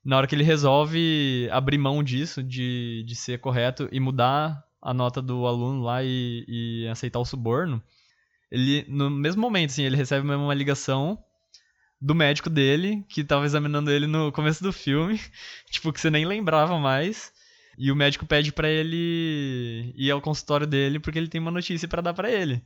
Na 0.03 0.17
hora 0.17 0.27
que 0.27 0.33
ele 0.33 0.43
resolve 0.43 1.49
abrir 1.51 1.77
mão 1.77 2.01
disso, 2.01 2.41
de, 2.41 3.03
de 3.05 3.15
ser 3.15 3.39
correto 3.39 3.89
e 3.91 3.99
mudar 3.99 4.63
a 4.81 4.93
nota 4.93 5.21
do 5.21 5.45
aluno 5.45 5.83
lá 5.83 6.03
e, 6.03 6.45
e 6.47 6.87
aceitar 6.87 7.19
o 7.19 7.25
suborno, 7.25 7.81
ele, 8.51 8.85
no 8.87 9.09
mesmo 9.09 9.41
momento, 9.41 9.71
assim, 9.71 9.83
ele 9.83 9.95
recebe 9.95 10.27
uma 10.27 10.53
ligação 10.53 11.21
do 11.99 12.15
médico 12.15 12.49
dele, 12.49 13.03
que 13.09 13.23
tava 13.23 13.45
examinando 13.45 13.91
ele 13.91 14.07
no 14.07 14.31
começo 14.31 14.63
do 14.63 14.71
filme, 14.71 15.19
tipo, 15.69 15.91
que 15.91 15.99
você 15.99 16.09
nem 16.09 16.25
lembrava 16.25 16.77
mais. 16.79 17.33
E 17.77 17.91
o 17.91 17.95
médico 17.95 18.25
pede 18.25 18.51
para 18.51 18.67
ele 18.69 19.93
ir 19.95 20.09
ao 20.09 20.21
consultório 20.21 20.65
dele 20.65 20.99
porque 20.99 21.19
ele 21.19 21.27
tem 21.27 21.39
uma 21.39 21.51
notícia 21.51 21.87
para 21.87 22.01
dar 22.01 22.13
para 22.13 22.31
ele. 22.31 22.63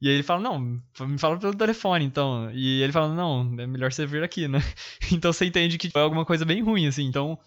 E 0.00 0.08
aí 0.08 0.14
ele 0.14 0.22
fala, 0.22 0.40
não, 0.40 0.58
me 0.60 1.18
fala 1.18 1.38
pelo 1.38 1.56
telefone, 1.56 2.04
então. 2.04 2.50
E 2.52 2.82
ele 2.82 2.92
fala, 2.92 3.12
não, 3.14 3.54
é 3.58 3.66
melhor 3.66 3.92
você 3.92 4.06
vir 4.06 4.22
aqui, 4.22 4.46
né? 4.46 4.60
então 5.10 5.32
você 5.32 5.46
entende 5.46 5.78
que 5.78 5.90
foi 5.90 6.02
alguma 6.02 6.24
coisa 6.24 6.44
bem 6.44 6.62
ruim, 6.62 6.86
assim. 6.86 7.04
Então, 7.04 7.38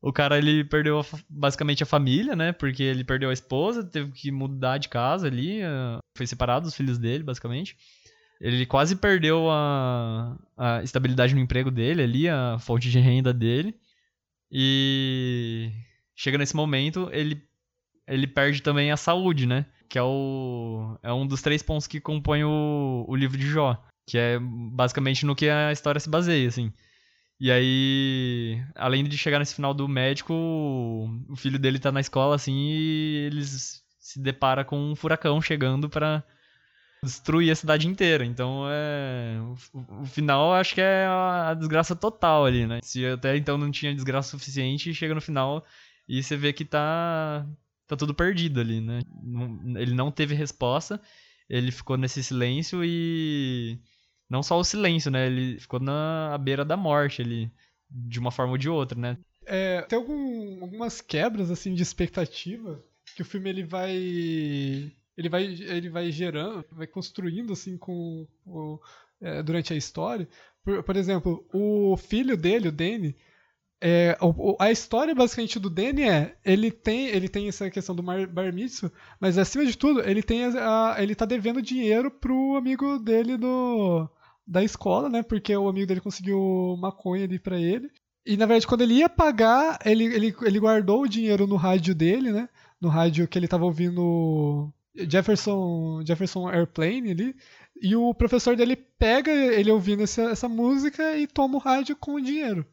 o 0.00 0.12
cara, 0.12 0.38
ele 0.38 0.64
perdeu 0.64 1.04
basicamente 1.28 1.82
a 1.82 1.86
família, 1.86 2.36
né? 2.36 2.52
Porque 2.52 2.82
ele 2.82 3.02
perdeu 3.02 3.30
a 3.30 3.32
esposa, 3.32 3.82
teve 3.82 4.12
que 4.12 4.30
mudar 4.30 4.78
de 4.78 4.88
casa 4.88 5.26
ali, 5.26 5.60
eh, 5.60 5.98
foi 6.16 6.26
separado 6.26 6.66
dos 6.66 6.74
filhos 6.74 6.98
dele, 6.98 7.24
basicamente. 7.24 7.76
Ele 8.40 8.64
quase 8.64 8.94
perdeu 8.94 9.50
a, 9.50 10.36
a 10.56 10.82
estabilidade 10.84 11.34
no 11.34 11.40
emprego 11.40 11.70
dele 11.70 12.02
ali, 12.02 12.28
a 12.28 12.58
fonte 12.60 12.88
de 12.88 12.98
renda 13.00 13.32
dele. 13.32 13.74
E 14.50 15.72
chega 16.14 16.38
nesse 16.38 16.54
momento, 16.54 17.08
ele, 17.12 17.42
ele 18.06 18.26
perde 18.28 18.62
também 18.62 18.92
a 18.92 18.96
saúde, 18.96 19.46
né? 19.46 19.66
Que 19.88 19.98
é, 19.98 20.02
o, 20.02 20.96
é 21.02 21.12
um 21.12 21.26
dos 21.26 21.42
três 21.42 21.62
pontos 21.62 21.88
que 21.88 22.00
compõem 22.00 22.44
o, 22.44 23.04
o 23.08 23.16
livro 23.16 23.36
de 23.36 23.48
Jó. 23.48 23.82
Que 24.06 24.16
é 24.16 24.38
basicamente 24.38 25.26
no 25.26 25.34
que 25.34 25.48
a 25.48 25.72
história 25.72 25.98
se 26.00 26.08
baseia, 26.08 26.46
assim. 26.46 26.72
E 27.40 27.52
aí, 27.52 28.60
além 28.74 29.04
de 29.04 29.16
chegar 29.16 29.38
nesse 29.38 29.54
final 29.54 29.72
do 29.72 29.86
médico, 29.88 30.34
o 31.28 31.36
filho 31.36 31.58
dele 31.58 31.78
tá 31.78 31.92
na 31.92 32.00
escola, 32.00 32.34
assim, 32.34 32.52
e 32.52 33.26
eles 33.26 33.84
se 34.00 34.20
depara 34.20 34.64
com 34.64 34.76
um 34.76 34.96
furacão 34.96 35.40
chegando 35.40 35.88
para 35.88 36.24
destruir 37.02 37.50
a 37.52 37.54
cidade 37.54 37.86
inteira. 37.86 38.24
Então, 38.24 38.64
é... 38.68 39.38
o, 39.72 40.02
o 40.02 40.06
final 40.06 40.52
acho 40.52 40.74
que 40.74 40.80
é 40.80 41.06
a 41.06 41.54
desgraça 41.54 41.94
total 41.94 42.44
ali, 42.44 42.66
né? 42.66 42.80
Se 42.82 43.06
até 43.06 43.36
então 43.36 43.56
não 43.56 43.70
tinha 43.70 43.94
desgraça 43.94 44.30
suficiente, 44.30 44.94
chega 44.94 45.14
no 45.14 45.20
final 45.20 45.64
e 46.08 46.22
você 46.22 46.36
vê 46.36 46.52
que 46.52 46.64
tá, 46.64 47.46
tá 47.86 47.96
tudo 47.96 48.14
perdido 48.14 48.60
ali, 48.60 48.80
né? 48.80 49.00
Ele 49.76 49.94
não 49.94 50.10
teve 50.10 50.34
resposta, 50.34 51.00
ele 51.48 51.70
ficou 51.70 51.96
nesse 51.96 52.22
silêncio 52.24 52.82
e 52.84 53.78
não 54.28 54.42
só 54.42 54.58
o 54.58 54.64
silêncio, 54.64 55.10
né? 55.10 55.26
Ele 55.26 55.58
ficou 55.58 55.80
na 55.80 56.36
beira 56.38 56.64
da 56.64 56.76
morte 56.76 57.22
ali, 57.22 57.50
de 57.90 58.18
uma 58.18 58.30
forma 58.30 58.52
ou 58.52 58.58
de 58.58 58.68
outra, 58.68 58.98
né? 58.98 59.16
É, 59.46 59.82
tem 59.82 59.98
algum, 59.98 60.62
algumas 60.62 61.00
quebras 61.00 61.50
assim 61.50 61.72
de 61.72 61.82
expectativa 61.82 62.82
que 63.16 63.22
o 63.22 63.24
filme 63.24 63.48
ele 63.48 63.64
vai 63.64 63.90
ele 65.16 65.28
vai 65.28 65.44
ele 65.44 65.88
vai 65.88 66.10
gerando, 66.10 66.64
vai 66.70 66.86
construindo 66.86 67.52
assim 67.52 67.76
com 67.78 68.26
é, 69.20 69.42
durante 69.42 69.72
a 69.72 69.76
história. 69.76 70.28
Por, 70.62 70.82
por, 70.82 70.96
exemplo, 70.96 71.46
o 71.52 71.96
filho 71.96 72.36
dele, 72.36 72.68
o 72.68 72.72
Danny, 72.72 73.16
É, 73.80 74.18
o, 74.20 74.56
a 74.60 74.70
história 74.70 75.14
basicamente 75.14 75.58
do 75.58 75.70
Danny 75.70 76.02
é, 76.02 76.36
ele 76.44 76.70
tem, 76.70 77.06
ele 77.08 77.28
tem 77.28 77.48
essa 77.48 77.70
questão 77.70 77.94
do 77.94 78.02
mar, 78.02 78.26
bar 78.26 78.52
mitzvah, 78.52 78.90
mas 79.20 79.38
acima 79.38 79.64
de 79.64 79.78
tudo, 79.78 80.00
ele 80.00 80.22
tem 80.22 80.44
a, 80.44 80.94
a, 80.94 81.02
ele 81.02 81.14
tá 81.14 81.24
devendo 81.24 81.62
dinheiro 81.62 82.10
pro 82.10 82.56
amigo 82.56 82.98
dele 82.98 83.36
do 83.36 84.10
da 84.48 84.64
escola, 84.64 85.08
né? 85.10 85.22
Porque 85.22 85.54
o 85.54 85.68
amigo 85.68 85.86
dele 85.86 86.00
conseguiu 86.00 86.76
maconha 86.80 87.24
ali 87.24 87.38
para 87.38 87.60
ele. 87.60 87.90
E 88.24 88.36
na 88.36 88.46
verdade, 88.46 88.66
quando 88.66 88.82
ele 88.82 88.94
ia 88.94 89.08
pagar, 89.08 89.78
ele, 89.84 90.04
ele, 90.04 90.34
ele 90.42 90.58
guardou 90.58 91.02
o 91.02 91.08
dinheiro 91.08 91.46
no 91.46 91.56
rádio 91.56 91.94
dele, 91.94 92.32
né? 92.32 92.48
No 92.80 92.88
rádio 92.88 93.28
que 93.28 93.38
ele 93.38 93.48
tava 93.48 93.64
ouvindo 93.64 94.72
Jefferson, 94.94 96.02
Jefferson 96.04 96.48
Airplane 96.48 97.10
ali. 97.10 97.36
E 97.80 97.94
o 97.94 98.14
professor 98.14 98.56
dele 98.56 98.76
pega 98.76 99.30
ele 99.30 99.70
ouvindo 99.70 100.02
essa, 100.02 100.22
essa 100.22 100.48
música 100.48 101.16
e 101.16 101.26
toma 101.26 101.56
o 101.56 101.60
rádio 101.60 101.94
com 101.94 102.14
o 102.14 102.20
dinheiro. 102.20 102.66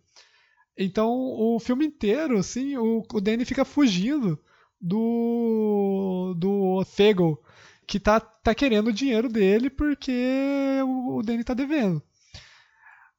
Então, 0.78 1.10
o 1.12 1.60
filme 1.60 1.86
inteiro, 1.86 2.38
assim, 2.38 2.76
o, 2.78 3.04
o 3.14 3.22
Danny 3.22 3.46
fica 3.46 3.64
fugindo 3.64 4.40
do 4.80 6.34
do 6.38 6.84
Thegel, 6.96 7.42
que 7.88 8.00
tá, 8.00 8.20
tá 8.20 8.54
querendo 8.56 8.88
o 8.88 8.94
dinheiro 8.94 9.30
dele 9.30 9.70
porque 9.70 10.80
o, 10.84 11.18
o 11.18 11.24
Danny 11.24 11.44
tá 11.44 11.54
devendo. 11.54 12.02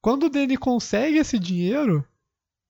Quando 0.01 0.27
o 0.27 0.31
Danny 0.31 0.57
consegue 0.57 1.19
esse 1.19 1.39
dinheiro, 1.39 2.07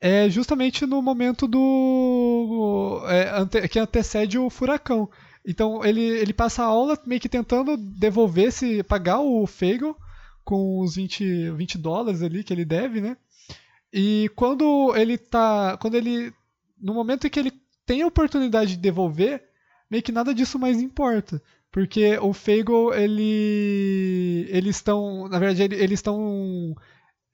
é 0.01 0.29
justamente 0.29 0.87
no 0.87 1.03
momento 1.03 1.47
do 1.47 3.03
é, 3.09 3.31
ante, 3.31 3.69
que 3.69 3.79
antecede 3.79 4.39
o 4.39 4.51
furacão. 4.51 5.09
Então 5.45 5.85
ele, 5.85 6.01
ele 6.01 6.33
passa 6.33 6.63
a 6.63 6.67
aula 6.67 6.99
meio 7.07 7.21
que 7.21 7.29
tentando 7.29 7.77
devolver 7.77 8.53
se 8.53 8.83
pagar 8.83 9.21
o 9.21 9.47
Fagel 9.47 9.97
com 10.45 10.81
os 10.81 10.97
20, 10.97 11.51
20 11.51 11.79
dólares 11.79 12.23
ali 12.23 12.45
que 12.45 12.53
ele 12.53 12.65
deve, 12.65 13.01
né? 13.01 13.17
E 13.93 14.31
quando 14.37 14.95
ele 14.97 15.17
tá. 15.19 15.77
Quando 15.79 15.95
ele. 15.95 16.33
No 16.81 16.95
momento 16.95 17.27
em 17.27 17.31
que 17.31 17.41
ele 17.41 17.53
tem 17.85 18.03
a 18.03 18.07
oportunidade 18.07 18.73
de 18.73 18.77
devolver, 18.77 19.43
meio 19.91 20.03
que 20.03 20.13
nada 20.13 20.35
disso 20.35 20.59
mais 20.59 20.81
importa. 20.81 21.43
Porque 21.77 22.17
o 22.23 22.33
Fagel, 22.33 22.95
ele. 22.95 24.47
Eles 24.49 24.77
estão. 24.77 25.29
Na 25.29 25.39
verdade, 25.39 25.75
eles 25.75 25.99
estão. 25.99 26.75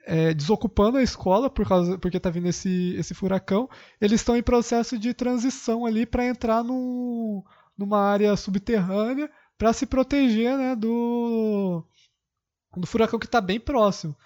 É, 0.05 0.35
desocupando 0.35 0.99
a 0.99 1.03
escola 1.03 1.49
por 1.49 1.65
causa 1.65 1.97
porque 1.97 2.19
tá 2.19 2.29
vindo 2.29 2.49
esse, 2.49 2.97
esse 2.97 3.15
furacão. 3.15 3.71
Eles 4.01 4.21
estão 4.21 4.37
em 4.37 4.43
processo 4.43 4.99
de 4.99 5.15
transição 5.15 5.87
ali 5.87 6.05
para 6.05 6.27
entrar 6.27 6.65
num, 6.65 7.41
numa 7.79 8.01
área 8.01 8.35
subterrânea 8.35 9.31
para 9.57 9.73
se 9.73 9.87
proteger 9.87 10.59
né, 10.59 10.75
do, 10.75 11.87
do 12.77 12.85
furacão 12.85 13.21
que 13.21 13.27
está 13.27 13.41
bem 13.41 13.61
próximo. 13.61 14.17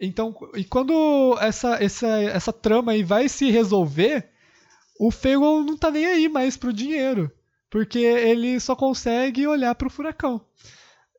Então, 0.00 0.32
e 0.54 0.62
quando 0.62 1.36
essa, 1.40 1.82
essa, 1.82 2.06
essa 2.06 2.52
trama 2.52 2.92
aí 2.92 3.02
vai 3.02 3.28
se 3.28 3.50
resolver, 3.50 4.30
o 5.00 5.10
Fagel 5.10 5.64
não 5.64 5.76
tá 5.76 5.90
nem 5.90 6.06
aí 6.06 6.28
mais 6.28 6.56
pro 6.56 6.72
dinheiro. 6.72 7.32
Porque 7.76 7.98
ele 7.98 8.58
só 8.58 8.74
consegue 8.74 9.46
olhar 9.46 9.74
pro 9.74 9.90
furacão. 9.90 10.40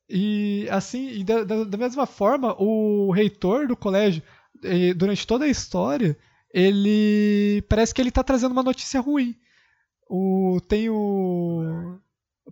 E 0.10 0.68
assim, 0.72 1.08
e 1.10 1.24
da, 1.24 1.44
da, 1.44 1.64
da, 1.64 1.78
mesma 1.78 2.08
forma, 2.08 2.56
o 2.60 3.12
reitor 3.12 3.68
do 3.68 3.78
colégio, 3.78 4.24
durante 4.96 5.28
toda 5.28 5.46
a 5.46 5.48
história, 5.48 6.18
ele 6.52 7.64
parece 7.70 7.94
que 7.94 8.02
ele 8.02 8.10
tá 8.10 8.24
trazendo 8.24 8.54
uma 8.54 8.64
notícia 8.64 9.00
ruim. 9.00 9.36
O, 10.10 10.60
tem 10.68 10.90
o. 10.90 12.00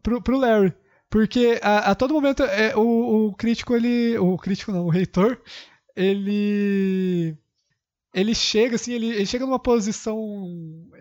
Pro, 0.03 0.21
pro 0.21 0.37
Larry. 0.37 0.71
Porque 1.09 1.59
a, 1.63 1.89
a 1.89 1.95
todo 1.95 2.13
momento 2.13 2.43
é, 2.43 2.75
o, 2.75 3.29
o 3.29 3.33
crítico, 3.33 3.75
ele. 3.75 4.19
O 4.19 4.37
crítico 4.37 4.71
não, 4.71 4.85
o 4.85 4.91
reitor, 4.91 5.41
ele 5.95 7.35
ele 8.13 8.35
chega 8.35 8.75
assim, 8.75 8.93
ele, 8.93 9.07
ele, 9.07 9.25
chega 9.25 9.47
numa 9.47 9.59
posição 9.59 10.15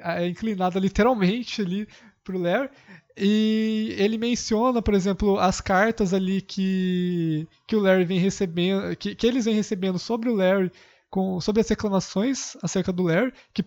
é, 0.03 0.27
inclinada 0.27 0.81
literalmente 0.81 1.61
ali 1.61 1.87
pro 2.25 2.39
Larry 2.39 2.71
e 3.17 3.95
ele 3.97 4.19
menciona, 4.19 4.83
por 4.83 4.93
exemplo, 4.93 5.39
as 5.39 5.61
cartas 5.61 6.13
ali 6.13 6.41
que, 6.41 7.47
que 7.67 7.77
o 7.77 7.81
Larry 7.81 8.05
vem 8.05 8.19
recebendo, 8.19 8.97
que, 8.97 9.15
que 9.15 9.27
eles 9.27 9.45
vêm 9.45 9.55
recebendo 9.55 9.99
sobre 9.99 10.29
o 10.29 10.35
Larry, 10.35 10.73
com, 11.09 11.41
sobre 11.41 11.61
as 11.61 11.69
reclamações 11.69 12.57
acerca 12.61 12.93
do 12.93 13.05
Larry, 13.05 13.33
que 13.53 13.65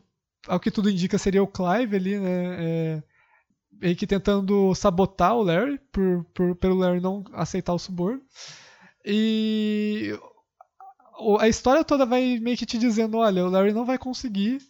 ao 0.48 0.60
que 0.60 0.72
tudo 0.72 0.90
indica 0.90 1.18
seria 1.18 1.42
o 1.44 1.48
Clive 1.48 1.96
ali, 1.96 2.20
né? 2.20 3.04
É, 3.82 3.96
que 3.96 4.08
tentando 4.08 4.74
sabotar 4.76 5.36
o 5.36 5.44
Larry, 5.44 5.80
por, 5.92 6.26
por, 6.34 6.56
pelo 6.56 6.76
Larry 6.76 7.00
não 7.00 7.24
aceitar 7.34 7.74
o 7.74 7.80
suborno. 7.80 8.22
E 9.06 10.14
a 11.40 11.48
história 11.48 11.84
toda 11.84 12.06
vai 12.06 12.40
meio 12.40 12.58
que 12.58 12.66
te 12.66 12.78
dizendo, 12.78 13.18
olha, 13.18 13.46
o 13.46 13.50
Larry 13.50 13.72
não 13.72 13.86
vai 13.86 13.98
conseguir, 13.98 14.62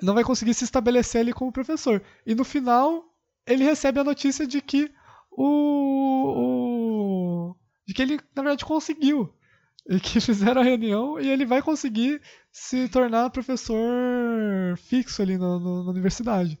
não 0.00 0.14
vai 0.14 0.24
conseguir 0.24 0.54
se 0.54 0.64
estabelecer 0.64 1.20
ali 1.20 1.32
como 1.32 1.52
professor. 1.52 2.02
E 2.24 2.34
no 2.34 2.44
final, 2.44 3.11
ele 3.46 3.64
recebe 3.64 4.00
a 4.00 4.04
notícia 4.04 4.46
de 4.46 4.60
que 4.60 4.90
o, 5.30 5.46
o 7.50 7.56
de 7.86 7.94
que 7.94 8.02
ele 8.02 8.20
na 8.34 8.42
verdade 8.42 8.64
conseguiu 8.64 9.32
e 9.88 9.98
que 9.98 10.20
fizeram 10.20 10.60
a 10.60 10.64
reunião 10.64 11.20
e 11.20 11.28
ele 11.28 11.44
vai 11.44 11.62
conseguir 11.62 12.20
se 12.50 12.88
tornar 12.88 13.30
professor 13.30 14.76
fixo 14.76 15.22
ali 15.22 15.36
no, 15.36 15.58
no, 15.58 15.84
na 15.84 15.90
universidade. 15.90 16.58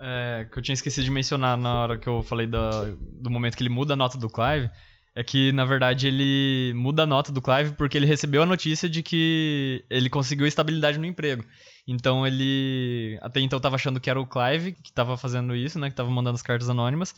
É, 0.00 0.48
que 0.50 0.58
eu 0.58 0.62
tinha 0.62 0.74
esquecido 0.74 1.04
de 1.04 1.10
mencionar 1.10 1.56
na 1.56 1.82
hora 1.82 1.98
que 1.98 2.08
eu 2.08 2.22
falei 2.22 2.46
do, 2.46 2.96
do 3.20 3.30
momento 3.30 3.56
que 3.56 3.62
ele 3.62 3.70
muda 3.70 3.94
a 3.94 3.96
nota 3.96 4.16
do 4.16 4.30
Clive, 4.30 4.70
é 5.14 5.24
que, 5.24 5.52
na 5.52 5.64
verdade, 5.64 6.06
ele 6.06 6.72
muda 6.74 7.02
a 7.02 7.06
nota 7.06 7.32
do 7.32 7.42
Clive 7.42 7.72
porque 7.72 7.96
ele 7.96 8.06
recebeu 8.06 8.42
a 8.42 8.46
notícia 8.46 8.88
de 8.88 9.02
que 9.02 9.84
ele 9.90 10.08
conseguiu 10.08 10.46
estabilidade 10.46 10.98
no 10.98 11.06
emprego. 11.06 11.44
Então 11.86 12.26
ele 12.26 13.18
até 13.22 13.40
então 13.40 13.56
estava 13.56 13.76
achando 13.76 13.98
que 13.98 14.10
era 14.10 14.20
o 14.20 14.26
Clive 14.26 14.72
que 14.72 14.90
estava 14.90 15.16
fazendo 15.16 15.56
isso, 15.56 15.78
né, 15.78 15.88
que 15.88 15.94
estava 15.94 16.10
mandando 16.10 16.36
as 16.36 16.42
cartas 16.42 16.68
anônimas. 16.68 17.14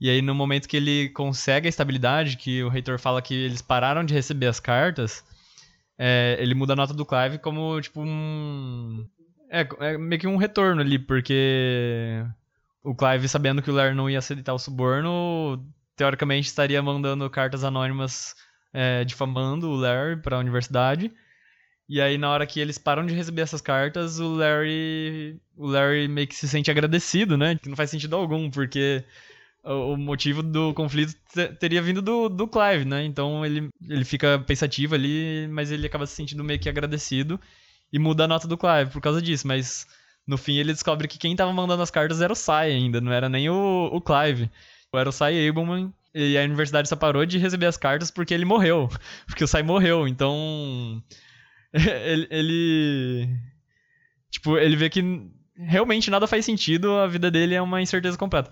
E 0.00 0.10
aí 0.10 0.22
no 0.22 0.34
momento 0.34 0.68
que 0.68 0.76
ele 0.76 1.10
consegue 1.10 1.68
a 1.68 1.70
estabilidade, 1.70 2.36
que 2.36 2.62
o 2.62 2.68
reitor 2.68 2.98
fala 2.98 3.22
que 3.22 3.34
eles 3.34 3.62
pararam 3.62 4.04
de 4.04 4.14
receber 4.14 4.46
as 4.46 4.58
cartas, 4.58 5.22
é, 5.98 6.36
ele 6.40 6.54
muda 6.54 6.72
a 6.72 6.76
nota 6.76 6.94
do 6.94 7.06
Clive 7.06 7.38
como 7.38 7.80
tipo 7.80 8.00
um 8.00 9.06
é, 9.50 9.68
é 9.80 9.98
meio 9.98 10.20
que 10.20 10.26
um 10.26 10.36
retorno 10.36 10.80
ali, 10.80 10.98
porque 10.98 12.24
o 12.82 12.94
Clive 12.94 13.28
sabendo 13.28 13.62
que 13.62 13.70
o 13.70 13.74
Larry 13.74 13.94
não 13.94 14.08
ia 14.08 14.18
aceitar 14.18 14.54
o 14.54 14.58
suborno, 14.58 15.64
teoricamente 15.96 16.48
estaria 16.48 16.82
mandando 16.82 17.28
cartas 17.30 17.64
anônimas 17.64 18.34
é, 18.72 19.04
difamando 19.04 19.70
o 19.70 19.76
Larry 19.76 20.20
para 20.20 20.36
a 20.36 20.40
universidade. 20.40 21.12
E 21.88 22.00
aí, 22.00 22.18
na 22.18 22.30
hora 22.30 22.46
que 22.46 22.60
eles 22.60 22.78
param 22.78 23.06
de 23.06 23.14
receber 23.14 23.42
essas 23.42 23.60
cartas, 23.60 24.18
o 24.18 24.34
Larry. 24.34 25.40
O 25.56 25.66
Larry 25.66 26.08
meio 26.08 26.26
que 26.26 26.34
se 26.34 26.48
sente 26.48 26.70
agradecido, 26.70 27.36
né? 27.36 27.56
Que 27.56 27.68
não 27.68 27.76
faz 27.76 27.90
sentido 27.90 28.16
algum, 28.16 28.50
porque 28.50 29.04
o 29.66 29.96
motivo 29.96 30.42
do 30.42 30.72
conflito 30.74 31.14
teria 31.58 31.82
vindo 31.82 32.00
do, 32.00 32.28
do 32.28 32.46
Clive, 32.46 32.84
né? 32.84 33.04
Então 33.04 33.44
ele, 33.44 33.68
ele 33.88 34.04
fica 34.04 34.38
pensativo 34.38 34.94
ali, 34.94 35.48
mas 35.50 35.70
ele 35.72 35.86
acaba 35.86 36.06
se 36.06 36.14
sentindo 36.14 36.44
meio 36.44 36.58
que 36.60 36.68
agradecido 36.68 37.40
e 37.92 37.98
muda 37.98 38.24
a 38.24 38.28
nota 38.28 38.46
do 38.46 38.56
Clive 38.58 38.90
por 38.92 39.00
causa 39.00 39.20
disso. 39.20 39.46
Mas 39.46 39.86
no 40.26 40.36
fim 40.38 40.58
ele 40.58 40.72
descobre 40.72 41.08
que 41.08 41.18
quem 41.18 41.34
tava 41.36 41.52
mandando 41.52 41.82
as 41.82 41.90
cartas 41.90 42.20
era 42.20 42.32
o 42.32 42.36
Sai 42.36 42.72
ainda, 42.72 43.00
não 43.00 43.12
era 43.12 43.28
nem 43.28 43.48
o, 43.50 43.90
o 43.92 44.00
Clive. 44.00 44.50
Era 44.98 45.08
o 45.08 45.12
Sai 45.12 45.48
Abelman 45.48 45.92
e 46.14 46.38
a 46.38 46.44
universidade 46.44 46.88
só 46.88 46.96
parou 46.96 47.26
de 47.26 47.38
receber 47.38 47.66
as 47.66 47.76
cartas 47.76 48.10
porque 48.10 48.32
ele 48.32 48.44
morreu. 48.44 48.88
Porque 49.26 49.44
o 49.44 49.48
Sai 49.48 49.62
morreu. 49.62 50.08
Então. 50.08 51.02
ele, 51.72 52.26
ele. 52.30 53.28
Tipo, 54.30 54.56
ele 54.58 54.76
vê 54.76 54.88
que 54.88 55.02
realmente 55.56 56.10
nada 56.10 56.26
faz 56.26 56.44
sentido, 56.44 56.92
a 56.92 57.06
vida 57.06 57.30
dele 57.30 57.54
é 57.54 57.62
uma 57.62 57.80
incerteza 57.80 58.16
completa. 58.16 58.50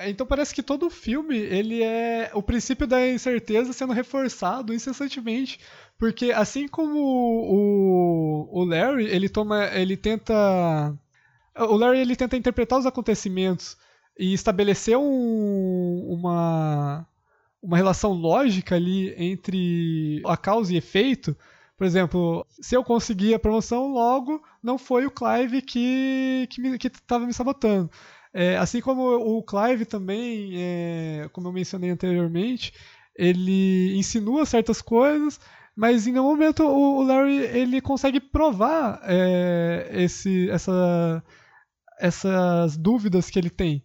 Então 0.00 0.26
parece 0.26 0.54
que 0.54 0.62
todo 0.62 0.90
filme, 0.90 1.36
ele 1.36 1.82
é 1.82 2.30
o 2.34 2.42
princípio 2.42 2.86
da 2.86 3.06
incerteza 3.08 3.72
sendo 3.72 3.92
reforçado 3.92 4.74
incessantemente, 4.74 5.60
porque 5.96 6.32
assim 6.32 6.66
como 6.66 6.98
o, 6.98 8.48
o 8.50 8.64
Larry, 8.64 9.06
ele 9.06 9.28
toma, 9.28 9.66
ele 9.66 9.96
tenta 9.96 10.34
o 11.56 11.76
Larry 11.76 12.00
ele 12.00 12.16
tenta 12.16 12.36
interpretar 12.36 12.80
os 12.80 12.86
acontecimentos 12.86 13.76
e 14.18 14.32
estabelecer 14.32 14.96
um, 14.96 16.06
uma, 16.08 17.06
uma 17.62 17.76
relação 17.76 18.12
lógica 18.12 18.74
ali 18.76 19.14
entre 19.16 20.22
a 20.26 20.36
causa 20.36 20.72
e 20.72 20.76
efeito. 20.76 21.36
Por 21.76 21.84
exemplo, 21.84 22.46
se 22.60 22.76
eu 22.76 22.84
conseguir 22.84 23.34
a 23.34 23.38
promoção, 23.38 23.88
logo 23.88 24.42
não 24.62 24.78
foi 24.78 25.06
o 25.06 25.10
Clive 25.10 25.60
que 25.62 26.48
estava 26.48 26.78
que 26.78 26.88
que 26.88 27.20
me, 27.20 27.26
me 27.26 27.34
sabotando. 27.34 27.90
É, 28.32 28.56
assim 28.56 28.80
como 28.80 29.02
o 29.02 29.42
Clive 29.42 29.84
também, 29.84 30.52
é, 30.56 31.28
como 31.32 31.48
eu 31.48 31.52
mencionei 31.52 31.90
anteriormente, 31.90 32.72
ele 33.16 33.96
insinua 33.96 34.44
certas 34.44 34.82
coisas, 34.82 35.38
mas 35.76 36.06
em 36.06 36.12
nenhum 36.12 36.24
momento 36.24 36.64
o, 36.64 37.02
Larry 37.02 37.38
ele 37.38 37.80
consegue 37.80 38.20
provar 38.20 39.00
é, 39.04 39.88
esse, 39.92 40.50
essa, 40.50 41.22
essas 41.98 42.76
dúvidas 42.76 43.30
que 43.30 43.38
ele 43.38 43.50
tem. 43.50 43.84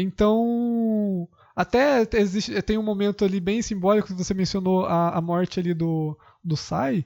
Então, 0.00 1.28
até 1.54 2.06
existe, 2.14 2.60
tem 2.62 2.78
um 2.78 2.82
momento 2.82 3.24
ali 3.24 3.40
bem 3.40 3.62
simbólico 3.62 4.08
que 4.08 4.14
você 4.14 4.34
mencionou 4.34 4.86
a, 4.86 5.10
a 5.10 5.20
morte 5.20 5.60
ali 5.60 5.74
do, 5.74 6.16
do 6.42 6.56
Sai. 6.56 7.04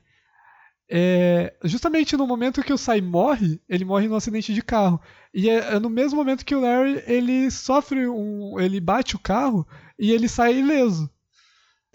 É, 0.88 1.54
justamente 1.64 2.16
no 2.16 2.26
momento 2.26 2.62
que 2.62 2.72
o 2.72 2.78
Sai 2.78 3.00
morre, 3.00 3.60
ele 3.68 3.84
morre 3.84 4.06
num 4.06 4.16
acidente 4.16 4.52
de 4.52 4.62
carro. 4.62 5.00
E 5.32 5.48
é, 5.48 5.74
é, 5.74 5.78
no 5.80 5.90
mesmo 5.90 6.18
momento 6.18 6.44
que 6.44 6.54
o 6.54 6.60
Larry 6.60 7.02
ele 7.06 7.50
sofre 7.50 8.06
um. 8.06 8.60
ele 8.60 8.80
bate 8.80 9.16
o 9.16 9.18
carro 9.18 9.66
e 9.98 10.12
ele 10.12 10.28
sai 10.28 10.58
ileso. 10.58 11.10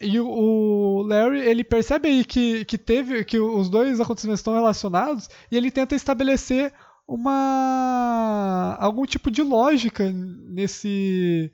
E 0.02 0.20
o, 0.20 0.28
o 0.28 1.02
Larry 1.04 1.40
ele 1.40 1.64
percebe 1.64 2.10
aí 2.10 2.26
que, 2.26 2.66
que 2.66 2.78
teve. 2.78 3.24
que 3.24 3.40
os 3.40 3.70
dois 3.70 4.00
acontecimentos 4.00 4.40
estão 4.40 4.54
relacionados 4.54 5.30
e 5.52 5.56
ele 5.56 5.72
tenta 5.72 5.96
estabelecer 5.96 6.74
uma. 7.10 8.78
algum 8.80 9.06
tipo 9.06 9.32
de 9.32 9.42
lógica 9.42 10.12
nesse. 10.12 11.52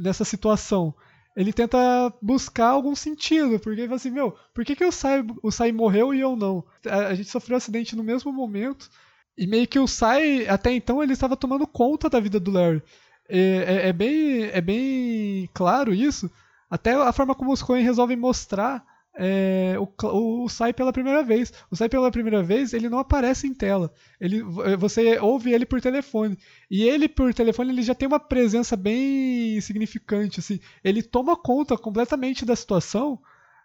nessa 0.00 0.24
situação 0.24 0.94
ele 1.36 1.52
tenta 1.52 1.78
buscar 2.20 2.68
algum 2.68 2.94
sentido, 2.94 3.58
porque 3.58 3.80
ele 3.80 3.88
fala 3.88 3.96
assim, 3.96 4.10
meu, 4.10 4.36
por 4.52 4.64
que, 4.64 4.74
que 4.74 4.84
o, 4.84 4.92
Sai, 4.92 5.24
o 5.42 5.50
Sai 5.50 5.72
morreu 5.72 6.12
e 6.12 6.20
eu 6.20 6.36
não? 6.36 6.64
A, 6.84 7.14
gente 7.14 7.30
sofreu 7.30 7.54
um 7.54 7.58
acidente 7.58 7.94
no 7.94 8.02
mesmo 8.02 8.32
momento, 8.32 8.90
e 9.38 9.46
meio 9.46 9.66
que 9.66 9.78
o 9.78 9.86
Sai, 9.86 10.46
até 10.46 10.72
então, 10.72 11.02
ele 11.02 11.12
estava 11.12 11.36
tomando 11.36 11.66
conta 11.66 12.10
da 12.10 12.20
vida 12.20 12.40
do 12.40 12.50
Larry. 12.50 12.82
É, 13.28 13.38
é, 13.38 13.88
é 13.88 13.92
bem, 13.92 14.44
é 14.52 14.60
bem 14.60 15.48
claro 15.54 15.94
isso, 15.94 16.30
até 16.68 16.92
a 16.94 17.12
forma 17.12 17.34
como 17.34 17.52
os 17.52 17.62
Coen 17.62 17.84
resolvem 17.84 18.16
mostrar 18.16 18.84
é, 19.22 19.76
o, 19.78 20.44
o, 20.44 20.48
Sai 20.48 20.72
pela 20.72 20.94
primeira 20.94 21.22
vez. 21.22 21.52
O 21.70 21.76
Sai 21.76 21.90
pela 21.90 22.10
primeira 22.10 22.42
vez, 22.42 22.72
ele 22.72 22.88
não 22.88 22.98
aparece 22.98 23.46
em 23.46 23.52
tela. 23.52 23.92
Ele, 24.18 24.42
você 24.78 25.18
ouve 25.18 25.52
ele 25.52 25.66
por 25.66 25.78
telefone. 25.78 26.38
E 26.70 26.84
ele, 26.84 27.06
por 27.06 27.34
telefone, 27.34 27.70
ele 27.70 27.82
já 27.82 27.94
tem 27.94 28.08
uma 28.08 28.18
presença 28.18 28.76
bem 28.76 29.60
significante. 29.60 30.40
Assim. 30.40 30.58
Ele 30.82 31.02
toma 31.02 31.36
conta 31.36 31.76
completamente 31.76 32.46
da 32.46 32.56
situação 32.56 33.20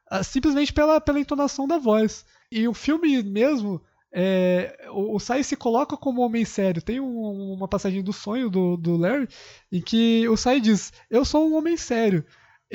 ah, 0.10 0.22
simplesmente 0.24 0.74
pela, 0.74 1.00
pela 1.00 1.22
entonação 1.22 1.66
da 1.66 1.78
voz. 1.78 2.26
E 2.52 2.68
o 2.68 2.74
filme 2.74 3.24
mesmo, 3.24 3.82
é, 4.12 4.90
o, 4.92 5.16
o 5.16 5.20
Sai 5.22 5.42
se 5.42 5.56
coloca 5.56 5.96
como 5.96 6.22
homem 6.22 6.44
sério. 6.44 6.82
Tem 6.82 7.00
um, 7.00 7.54
uma 7.54 7.68
passagem 7.68 8.04
do 8.04 8.12
sonho 8.12 8.50
do, 8.50 8.76
do 8.76 8.98
Larry 8.98 9.30
em 9.72 9.80
que 9.82 10.28
o 10.28 10.36
Sai 10.36 10.60
diz: 10.60 10.92
Eu 11.10 11.24
sou 11.24 11.50
um 11.50 11.56
homem 11.56 11.78
sério. 11.78 12.26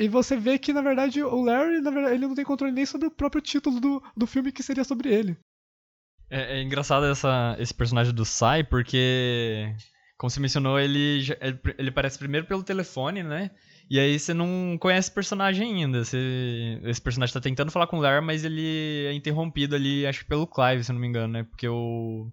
E 0.01 0.07
você 0.07 0.35
vê 0.35 0.57
que, 0.57 0.73
na 0.73 0.81
verdade, 0.81 1.21
o 1.21 1.43
Larry, 1.43 1.79
verdade, 1.79 2.15
ele 2.15 2.25
não 2.25 2.33
tem 2.33 2.43
controle 2.43 2.73
nem 2.73 2.87
sobre 2.87 3.07
o 3.07 3.11
próprio 3.11 3.39
título 3.39 3.79
do, 3.79 4.03
do 4.17 4.25
filme 4.25 4.51
que 4.51 4.63
seria 4.63 4.83
sobre 4.83 5.13
ele. 5.13 5.37
É, 6.27 6.57
é 6.57 6.63
engraçado 6.63 7.05
essa, 7.05 7.55
esse 7.59 7.71
personagem 7.71 8.11
do 8.11 8.25
Sai, 8.25 8.63
porque, 8.63 9.71
como 10.17 10.31
você 10.31 10.39
mencionou, 10.39 10.79
ele, 10.79 11.19
ele, 11.39 11.59
ele 11.77 11.89
aparece 11.89 12.17
primeiro 12.17 12.47
pelo 12.47 12.63
telefone, 12.63 13.21
né? 13.21 13.51
E 13.87 13.99
aí 13.99 14.17
você 14.17 14.33
não 14.33 14.75
conhece 14.79 15.11
o 15.11 15.13
personagem 15.13 15.83
ainda. 15.83 16.03
Você, 16.03 16.81
esse 16.85 17.01
personagem 17.01 17.33
tá 17.33 17.39
tentando 17.39 17.69
falar 17.69 17.85
com 17.85 17.97
o 17.97 18.01
Larry, 18.01 18.25
mas 18.25 18.43
ele 18.43 19.05
é 19.05 19.13
interrompido 19.13 19.75
ali, 19.75 20.07
acho 20.07 20.21
que 20.21 20.29
pelo 20.29 20.47
Clive, 20.47 20.83
se 20.83 20.91
não 20.91 20.99
me 20.99 21.07
engano, 21.07 21.33
né? 21.33 21.43
Porque 21.43 21.67
o. 21.67 22.27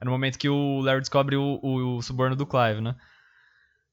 É 0.00 0.04
no 0.04 0.10
momento 0.10 0.40
que 0.40 0.48
o 0.48 0.80
Larry 0.80 1.00
descobre 1.02 1.36
o, 1.36 1.60
o, 1.62 1.98
o 1.98 2.02
suborno 2.02 2.34
do 2.34 2.46
Clive, 2.46 2.80
né? 2.80 2.96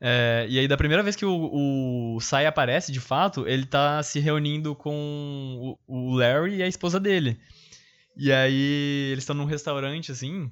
É, 0.01 0.45
e 0.49 0.57
aí, 0.57 0.67
da 0.67 0.77
primeira 0.77 1.03
vez 1.03 1.15
que 1.15 1.25
o, 1.25 2.15
o 2.15 2.19
Sai 2.21 2.45
aparece, 2.45 2.91
de 2.91 2.99
fato, 2.99 3.47
ele 3.47 3.65
tá 3.65 4.01
se 4.01 4.19
reunindo 4.19 4.73
com 4.75 5.77
o, 5.87 6.11
o 6.11 6.15
Larry 6.15 6.57
e 6.57 6.63
a 6.63 6.67
esposa 6.67 6.99
dele. 6.99 7.37
E 8.15 8.31
aí, 8.31 9.09
eles 9.11 9.23
estão 9.23 9.35
num 9.35 9.45
restaurante, 9.45 10.11
assim. 10.11 10.51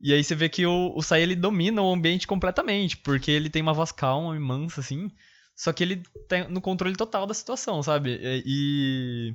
E 0.00 0.12
aí 0.12 0.22
você 0.22 0.34
vê 0.34 0.48
que 0.48 0.66
o, 0.66 0.92
o 0.94 1.02
Sai, 1.02 1.22
ele 1.22 1.36
domina 1.36 1.82
o 1.82 1.92
ambiente 1.92 2.26
completamente, 2.26 2.96
porque 2.96 3.30
ele 3.30 3.48
tem 3.48 3.62
uma 3.62 3.72
voz 3.72 3.92
calma 3.92 4.36
e 4.36 4.40
mansa, 4.40 4.80
assim. 4.80 5.10
Só 5.56 5.72
que 5.72 5.84
ele 5.84 6.02
tá 6.28 6.48
no 6.48 6.60
controle 6.60 6.96
total 6.96 7.26
da 7.26 7.34
situação, 7.34 7.82
sabe? 7.82 8.18
E... 8.44 9.34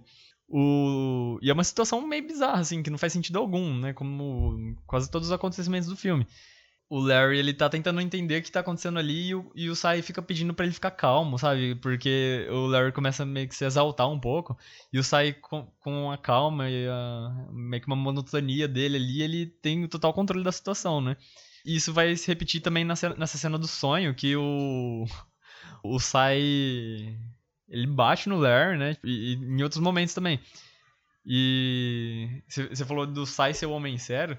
O... 0.52 1.38
E 1.44 1.50
é 1.50 1.54
uma 1.54 1.64
situação 1.64 2.06
meio 2.06 2.26
bizarra, 2.26 2.60
assim, 2.60 2.82
que 2.82 2.90
não 2.90 2.98
faz 2.98 3.14
sentido 3.14 3.38
algum, 3.38 3.74
né? 3.80 3.94
Como 3.94 4.76
quase 4.88 5.10
todos 5.10 5.28
os 5.30 5.32
acontecimentos 5.32 5.88
do 5.88 5.96
filme 5.96 6.26
o 6.90 7.00
Larry, 7.00 7.38
ele 7.38 7.54
tá 7.54 7.70
tentando 7.70 8.02
entender 8.02 8.40
o 8.40 8.42
que 8.42 8.52
tá 8.52 8.62
acontecendo 8.62 8.98
ali 8.98 9.28
e 9.28 9.36
o, 9.36 9.52
e 9.54 9.70
o 9.70 9.76
Sai 9.76 10.02
fica 10.02 10.22
pedindo 10.24 10.56
para 10.56 10.66
ele 10.66 10.74
ficar 10.74 10.90
calmo, 10.90 11.38
sabe? 11.38 11.76
Porque 11.76 12.48
o 12.50 12.66
Larry 12.66 12.92
começa 12.92 13.24
meio 13.26 13.48
que 13.48 13.56
se 13.56 13.64
exaltar 13.64 14.10
um 14.10 14.20
pouco 14.20 14.58
e 14.92 14.98
o 14.98 15.04
Sai 15.04 15.34
com, 15.34 15.68
com 15.80 16.12
a 16.12 16.18
calma 16.18 16.68
e 16.68 16.88
a, 16.88 17.48
meio 17.52 17.82
que 17.82 17.88
uma 17.88 17.96
monotonia 17.96 18.68
dele 18.68 18.98
ali, 18.98 19.22
ele 19.22 19.46
tem 19.46 19.84
o 19.84 19.88
total 19.88 20.14
controle 20.14 20.44
da 20.44 20.52
situação, 20.52 21.00
né? 21.00 21.16
E 21.64 21.76
isso 21.76 21.94
vai 21.94 22.16
se 22.16 22.28
repetir 22.28 22.62
também 22.62 22.84
nessa, 22.84 23.10
nessa 23.16 23.38
cena 23.38 23.60
do 23.60 23.68
sonho, 23.68 24.16
que 24.16 24.36
o 24.36 25.06
o 25.84 26.00
Sai 26.00 26.42
ele 27.70 27.88
bate 27.88 28.28
no 28.28 28.38
Larry, 28.38 28.78
né? 28.78 28.98
E, 29.04 29.34
e 29.34 29.36
em 29.36 29.62
outros 29.62 29.82
momentos 29.82 30.16
também. 30.16 30.40
E 31.24 32.42
você 32.48 32.84
falou 32.84 33.06
do 33.06 33.26
Sai 33.28 33.54
ser 33.54 33.68
o 33.68 33.72
homem 33.72 33.98
sério, 34.00 34.38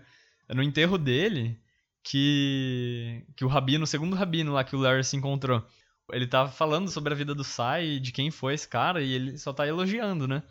no 0.49 0.63
enterro 0.63 0.99
dele, 0.99 1.61
que, 2.03 3.25
que 3.37 3.45
o 3.45 3.49
Rabino, 3.49 3.85
o 3.85 3.87
segundo 3.87 4.17
Rabino 4.17 4.53
lá 4.53 4.65
que 4.65 4.77
o 4.77 4.79
Larry 4.79 5.05
se 5.05 5.17
encontrou, 5.17 5.65
ele 6.13 6.27
tava 6.27 6.51
falando 6.51 6.89
sobre 6.91 7.13
a 7.13 7.17
vida 7.17 7.35
do 7.35 7.45
Sai, 7.45 7.99
de 7.99 8.13
quem 8.13 8.31
foi 8.31 8.55
esse 8.55 8.69
cara, 8.69 9.03
e 9.03 9.13
ele 9.13 9.39
só 9.39 9.53
tá 9.53 9.67
elogiando, 9.67 10.27
né? 10.27 10.43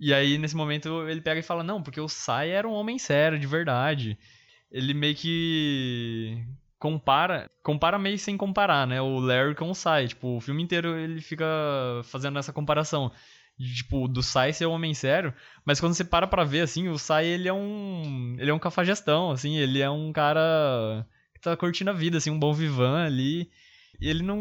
E 0.00 0.14
aí, 0.14 0.38
nesse 0.38 0.56
momento, 0.56 1.08
ele 1.08 1.20
pega 1.20 1.40
e 1.40 1.42
fala, 1.42 1.62
não, 1.62 1.82
porque 1.82 2.00
o 2.00 2.08
Sai 2.08 2.50
era 2.50 2.68
um 2.68 2.72
homem 2.72 2.98
sério, 2.98 3.38
de 3.38 3.46
verdade. 3.46 4.18
Ele 4.70 4.94
meio 4.94 5.14
que 5.14 6.44
compara, 6.78 7.50
compara 7.62 7.98
meio 7.98 8.18
sem 8.18 8.36
comparar, 8.36 8.86
né? 8.86 9.00
O 9.00 9.18
Larry 9.18 9.54
com 9.54 9.70
o 9.70 9.74
Sai. 9.74 10.08
Tipo, 10.08 10.36
o 10.36 10.40
filme 10.40 10.62
inteiro 10.62 10.96
ele 10.96 11.20
fica 11.20 11.46
fazendo 12.04 12.38
essa 12.38 12.52
comparação 12.52 13.10
tipo, 13.58 14.06
do 14.06 14.22
Sai 14.22 14.52
ser 14.52 14.66
um 14.66 14.72
homem 14.72 14.94
sério, 14.94 15.34
mas 15.64 15.80
quando 15.80 15.94
você 15.94 16.04
para 16.04 16.26
pra 16.26 16.44
ver, 16.44 16.60
assim, 16.60 16.88
o 16.88 16.98
Sai, 16.98 17.26
ele 17.26 17.48
é 17.48 17.52
um, 17.52 18.36
ele 18.38 18.50
é 18.50 18.54
um 18.54 18.58
cafajestão, 18.58 19.30
assim, 19.30 19.56
ele 19.56 19.80
é 19.80 19.90
um 19.90 20.12
cara 20.12 21.06
que 21.34 21.40
tá 21.40 21.56
curtindo 21.56 21.90
a 21.90 21.94
vida, 21.94 22.18
assim, 22.18 22.30
um 22.30 22.38
bom 22.38 22.52
vivan 22.52 23.04
ali, 23.04 23.50
ele 24.00 24.22
não, 24.22 24.36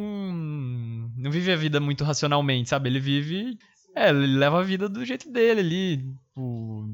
não 1.16 1.32
vive 1.32 1.52
a 1.52 1.56
vida 1.56 1.80
muito 1.80 2.04
racionalmente, 2.04 2.70
sabe, 2.70 2.90
ele 2.90 3.00
vive, 3.00 3.58
é, 3.96 4.10
ele 4.10 4.38
leva 4.38 4.60
a 4.60 4.64
vida 4.64 4.88
do 4.88 5.04
jeito 5.04 5.32
dele 5.32 5.62
ali, 5.62 5.98
tipo, 5.98 6.86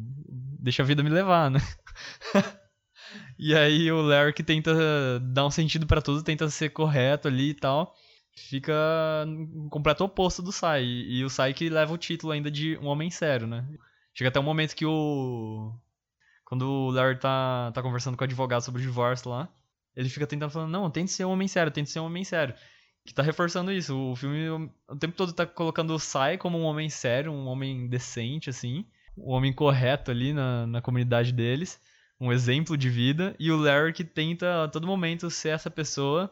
deixa 0.60 0.82
a 0.82 0.86
vida 0.86 1.04
me 1.04 1.10
levar, 1.10 1.52
né? 1.52 1.60
e 3.38 3.54
aí 3.54 3.92
o 3.92 4.02
Larry 4.02 4.32
que 4.32 4.44
tenta 4.44 4.74
dar 5.20 5.46
um 5.46 5.52
sentido 5.52 5.86
para 5.86 6.02
tudo, 6.02 6.24
tenta 6.24 6.50
ser 6.50 6.70
correto 6.70 7.28
ali 7.28 7.50
e 7.50 7.54
tal, 7.54 7.94
fica 8.36 9.26
no 9.28 9.70
completo 9.70 10.04
oposto 10.04 10.42
do 10.42 10.52
Sai. 10.52 10.84
E 10.84 11.24
o 11.24 11.30
Sai 11.30 11.54
que 11.54 11.70
leva 11.70 11.94
o 11.94 11.98
título 11.98 12.34
ainda 12.34 12.50
de 12.50 12.78
um 12.78 12.88
homem 12.88 13.10
sério, 13.10 13.48
né? 13.48 13.66
Chega 14.14 14.30
até 14.30 14.40
um 14.40 14.44
momento 14.44 14.76
que 14.76 14.86
o. 14.86 15.74
Quando 16.46 16.70
o 16.70 16.92
Larry 16.92 17.18
tá, 17.18 17.72
tá 17.74 17.82
conversando 17.82 18.16
com 18.16 18.24
o 18.24 18.26
advogado 18.26 18.62
sobre 18.62 18.82
o 18.82 18.84
divórcio 18.84 19.30
lá, 19.30 19.50
ele 19.96 20.10
fica 20.10 20.28
tentando 20.28 20.52
falando, 20.52 20.72
não, 20.72 20.90
tente 20.92 21.12
ser 21.12 21.26
um 21.26 21.32
homem 21.32 21.48
sério, 21.48 21.72
tente 21.72 21.90
ser 21.90 22.00
um 22.00 22.06
homem 22.06 22.24
sério. 22.24 22.54
Que 23.06 23.14
tá 23.14 23.24
reforçando 23.24 23.72
isso. 23.72 23.98
O 23.98 24.16
filme 24.16 24.50
o 24.88 24.96
tempo 24.96 25.16
todo 25.16 25.34
tá 25.34 25.46
colocando 25.46 25.94
o 25.94 26.00
Sai 26.00 26.38
como 26.38 26.58
um 26.58 26.64
homem 26.64 26.90
sério, 26.90 27.32
um 27.32 27.48
homem 27.48 27.88
decente, 27.88 28.50
assim. 28.50 28.86
Um 29.18 29.32
homem 29.32 29.52
correto 29.54 30.12
ali 30.12 30.34
na, 30.34 30.68
na 30.68 30.82
comunidade 30.82 31.32
deles. 31.32 31.80
Um 32.20 32.32
exemplo 32.32 32.78
de 32.78 32.90
vida. 32.90 33.36
E 33.40 33.52
o 33.52 33.58
Larry 33.58 33.94
que 33.94 34.04
tenta 34.04 34.64
a 34.64 34.68
todo 34.68 34.88
momento 34.88 35.30
ser 35.30 35.50
essa 35.50 35.70
pessoa 35.70 36.32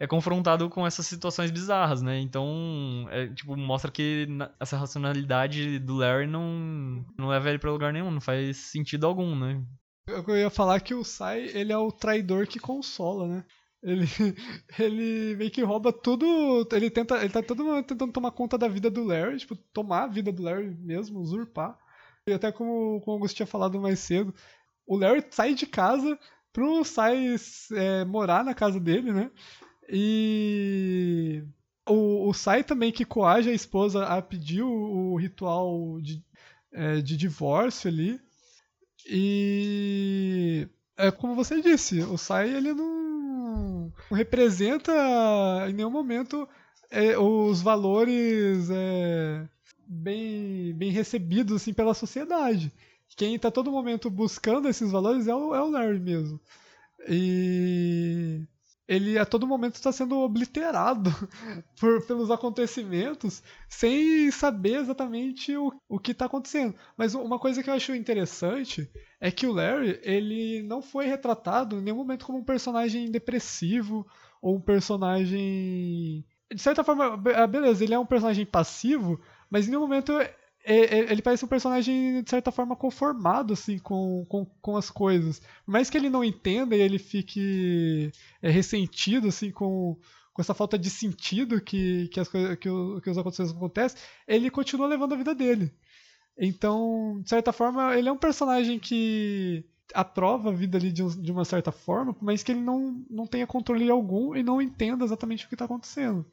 é 0.00 0.06
confrontado 0.06 0.70
com 0.70 0.86
essas 0.86 1.06
situações 1.06 1.50
bizarras, 1.50 2.00
né? 2.00 2.18
Então, 2.18 3.06
é, 3.10 3.26
tipo, 3.28 3.54
mostra 3.54 3.90
que 3.90 4.26
essa 4.58 4.78
racionalidade 4.78 5.78
do 5.78 5.96
Larry 5.96 6.26
não, 6.26 7.04
não 7.18 7.28
leva 7.28 7.50
ele 7.50 7.58
pra 7.58 7.70
lugar 7.70 7.92
nenhum, 7.92 8.10
não 8.10 8.20
faz 8.20 8.56
sentido 8.56 9.06
algum, 9.06 9.38
né? 9.38 9.62
Eu 10.08 10.36
ia 10.36 10.48
falar 10.48 10.80
que 10.80 10.94
o 10.94 11.04
Sai, 11.04 11.50
ele 11.52 11.70
é 11.70 11.76
o 11.76 11.92
traidor 11.92 12.46
que 12.46 12.58
consola, 12.58 13.28
né? 13.28 13.44
Ele, 13.82 14.06
ele 14.78 15.36
meio 15.36 15.50
que 15.50 15.62
rouba 15.62 15.92
tudo. 15.92 16.66
Ele 16.72 16.90
tenta. 16.90 17.16
Ele 17.18 17.28
tá 17.28 17.42
todo 17.42 17.62
mundo 17.62 17.84
tentando 17.84 18.12
tomar 18.12 18.30
conta 18.30 18.56
da 18.56 18.68
vida 18.68 18.90
do 18.90 19.04
Larry, 19.04 19.36
tipo, 19.36 19.54
tomar 19.54 20.04
a 20.04 20.08
vida 20.08 20.32
do 20.32 20.42
Larry 20.42 20.74
mesmo, 20.78 21.20
usurpar. 21.20 21.78
E 22.26 22.32
até 22.32 22.50
como, 22.50 23.00
como 23.00 23.12
o 23.12 23.18
Augusto 23.18 23.36
tinha 23.36 23.46
falado 23.46 23.78
mais 23.78 23.98
cedo, 23.98 24.34
o 24.86 24.96
Larry 24.96 25.24
sai 25.30 25.54
de 25.54 25.66
casa 25.66 26.18
pro 26.52 26.84
Sai 26.84 27.36
é, 27.72 28.04
morar 28.04 28.44
na 28.44 28.54
casa 28.54 28.80
dele, 28.80 29.12
né? 29.12 29.30
E 29.92 31.42
o, 31.88 32.28
o 32.28 32.32
Sai 32.32 32.62
também 32.62 32.92
que 32.92 33.04
coage 33.04 33.50
a 33.50 33.54
esposa 33.54 34.06
a 34.06 34.22
pedir 34.22 34.62
o, 34.62 35.12
o 35.12 35.16
ritual 35.16 36.00
de, 36.00 36.22
é, 36.72 37.00
de 37.00 37.16
divórcio 37.16 37.90
ali. 37.90 38.20
E 39.06 40.68
é 40.96 41.10
como 41.10 41.34
você 41.34 41.60
disse, 41.60 42.00
o 42.02 42.16
Sai 42.16 42.54
ele 42.54 42.72
não, 42.72 43.92
não 44.10 44.16
representa 44.16 44.92
em 45.68 45.72
nenhum 45.72 45.90
momento 45.90 46.48
é, 46.90 47.18
os 47.18 47.60
valores 47.60 48.68
é, 48.70 49.48
bem, 49.86 50.72
bem 50.74 50.90
recebidos 50.92 51.62
assim, 51.62 51.72
pela 51.72 51.94
sociedade. 51.94 52.72
Quem 53.16 53.34
está 53.34 53.50
todo 53.50 53.72
momento 53.72 54.08
buscando 54.08 54.68
esses 54.68 54.92
valores 54.92 55.26
é 55.26 55.34
o, 55.34 55.54
é 55.54 55.60
o 55.60 55.70
Larry 55.70 55.98
mesmo. 55.98 56.40
E 57.08 58.42
ele 58.90 59.16
a 59.16 59.24
todo 59.24 59.46
momento 59.46 59.76
está 59.76 59.92
sendo 59.92 60.18
obliterado 60.18 61.12
por, 61.78 62.04
pelos 62.08 62.28
acontecimentos 62.28 63.40
sem 63.68 64.28
saber 64.32 64.80
exatamente 64.80 65.56
o, 65.56 65.72
o 65.88 65.96
que 66.00 66.10
está 66.10 66.24
acontecendo. 66.24 66.74
Mas 66.96 67.14
uma 67.14 67.38
coisa 67.38 67.62
que 67.62 67.70
eu 67.70 67.74
acho 67.74 67.94
interessante 67.94 68.90
é 69.20 69.30
que 69.30 69.46
o 69.46 69.52
Larry 69.52 70.00
ele 70.02 70.64
não 70.64 70.82
foi 70.82 71.06
retratado 71.06 71.78
em 71.78 71.82
nenhum 71.82 71.98
momento 71.98 72.26
como 72.26 72.38
um 72.38 72.44
personagem 72.44 73.08
depressivo 73.12 74.04
ou 74.42 74.56
um 74.56 74.60
personagem 74.60 76.26
de 76.52 76.60
certa 76.60 76.82
forma, 76.82 77.22
ah, 77.36 77.46
beleza, 77.46 77.84
ele 77.84 77.94
é 77.94 77.98
um 77.98 78.04
personagem 78.04 78.44
passivo, 78.44 79.20
mas 79.48 79.66
em 79.66 79.70
nenhum 79.70 79.82
momento 79.82 80.12
ele 80.64 81.22
parece 81.22 81.44
um 81.44 81.48
personagem, 81.48 82.22
de 82.22 82.30
certa 82.30 82.52
forma, 82.52 82.76
conformado, 82.76 83.54
assim, 83.54 83.78
com, 83.78 84.24
com, 84.28 84.44
com 84.60 84.76
as 84.76 84.90
coisas. 84.90 85.40
Por 85.64 85.72
mais 85.72 85.88
que 85.88 85.96
ele 85.96 86.10
não 86.10 86.22
entenda 86.22 86.76
e 86.76 86.80
ele 86.80 86.98
fique 86.98 88.12
é, 88.42 88.50
ressentido, 88.50 89.28
assim, 89.28 89.50
com, 89.50 89.98
com 90.32 90.42
essa 90.42 90.54
falta 90.54 90.78
de 90.78 90.90
sentido 90.90 91.60
que, 91.60 92.08
que, 92.08 92.20
as 92.20 92.28
que, 92.28 92.56
que 92.56 92.68
os 92.68 93.18
acontecimentos 93.18 93.56
acontecem, 93.56 93.98
ele 94.28 94.50
continua 94.50 94.86
levando 94.86 95.14
a 95.14 95.16
vida 95.16 95.34
dele. 95.34 95.72
Então, 96.38 97.20
de 97.22 97.28
certa 97.28 97.52
forma, 97.52 97.96
ele 97.96 98.08
é 98.08 98.12
um 98.12 98.18
personagem 98.18 98.78
que 98.78 99.64
aprova 99.94 100.50
a 100.50 100.52
vida 100.52 100.78
ali 100.78 100.92
de, 100.92 101.02
de 101.20 101.32
uma 101.32 101.44
certa 101.44 101.72
forma, 101.72 102.16
mas 102.20 102.42
que 102.42 102.52
ele 102.52 102.60
não, 102.60 103.04
não 103.10 103.26
tenha 103.26 103.46
controle 103.46 103.90
algum 103.90 104.34
e 104.34 104.42
não 104.42 104.60
entenda 104.60 105.04
exatamente 105.04 105.44
o 105.44 105.48
que 105.48 105.54
está 105.54 105.64
acontecendo. 105.64 106.24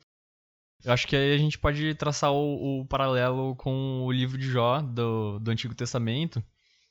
Eu 0.84 0.93
acho 0.93 1.07
que 1.07 1.15
aí 1.15 1.34
a 1.34 1.38
gente 1.38 1.57
pode 1.57 1.95
traçar 1.95 2.32
o, 2.32 2.82
o 2.82 2.86
paralelo 2.86 3.55
com 3.55 4.03
o 4.05 4.11
livro 4.11 4.38
de 4.38 4.49
Jó 4.49 4.82
do, 4.82 5.39
do 5.39 5.51
Antigo 5.51 5.75
Testamento, 5.75 6.43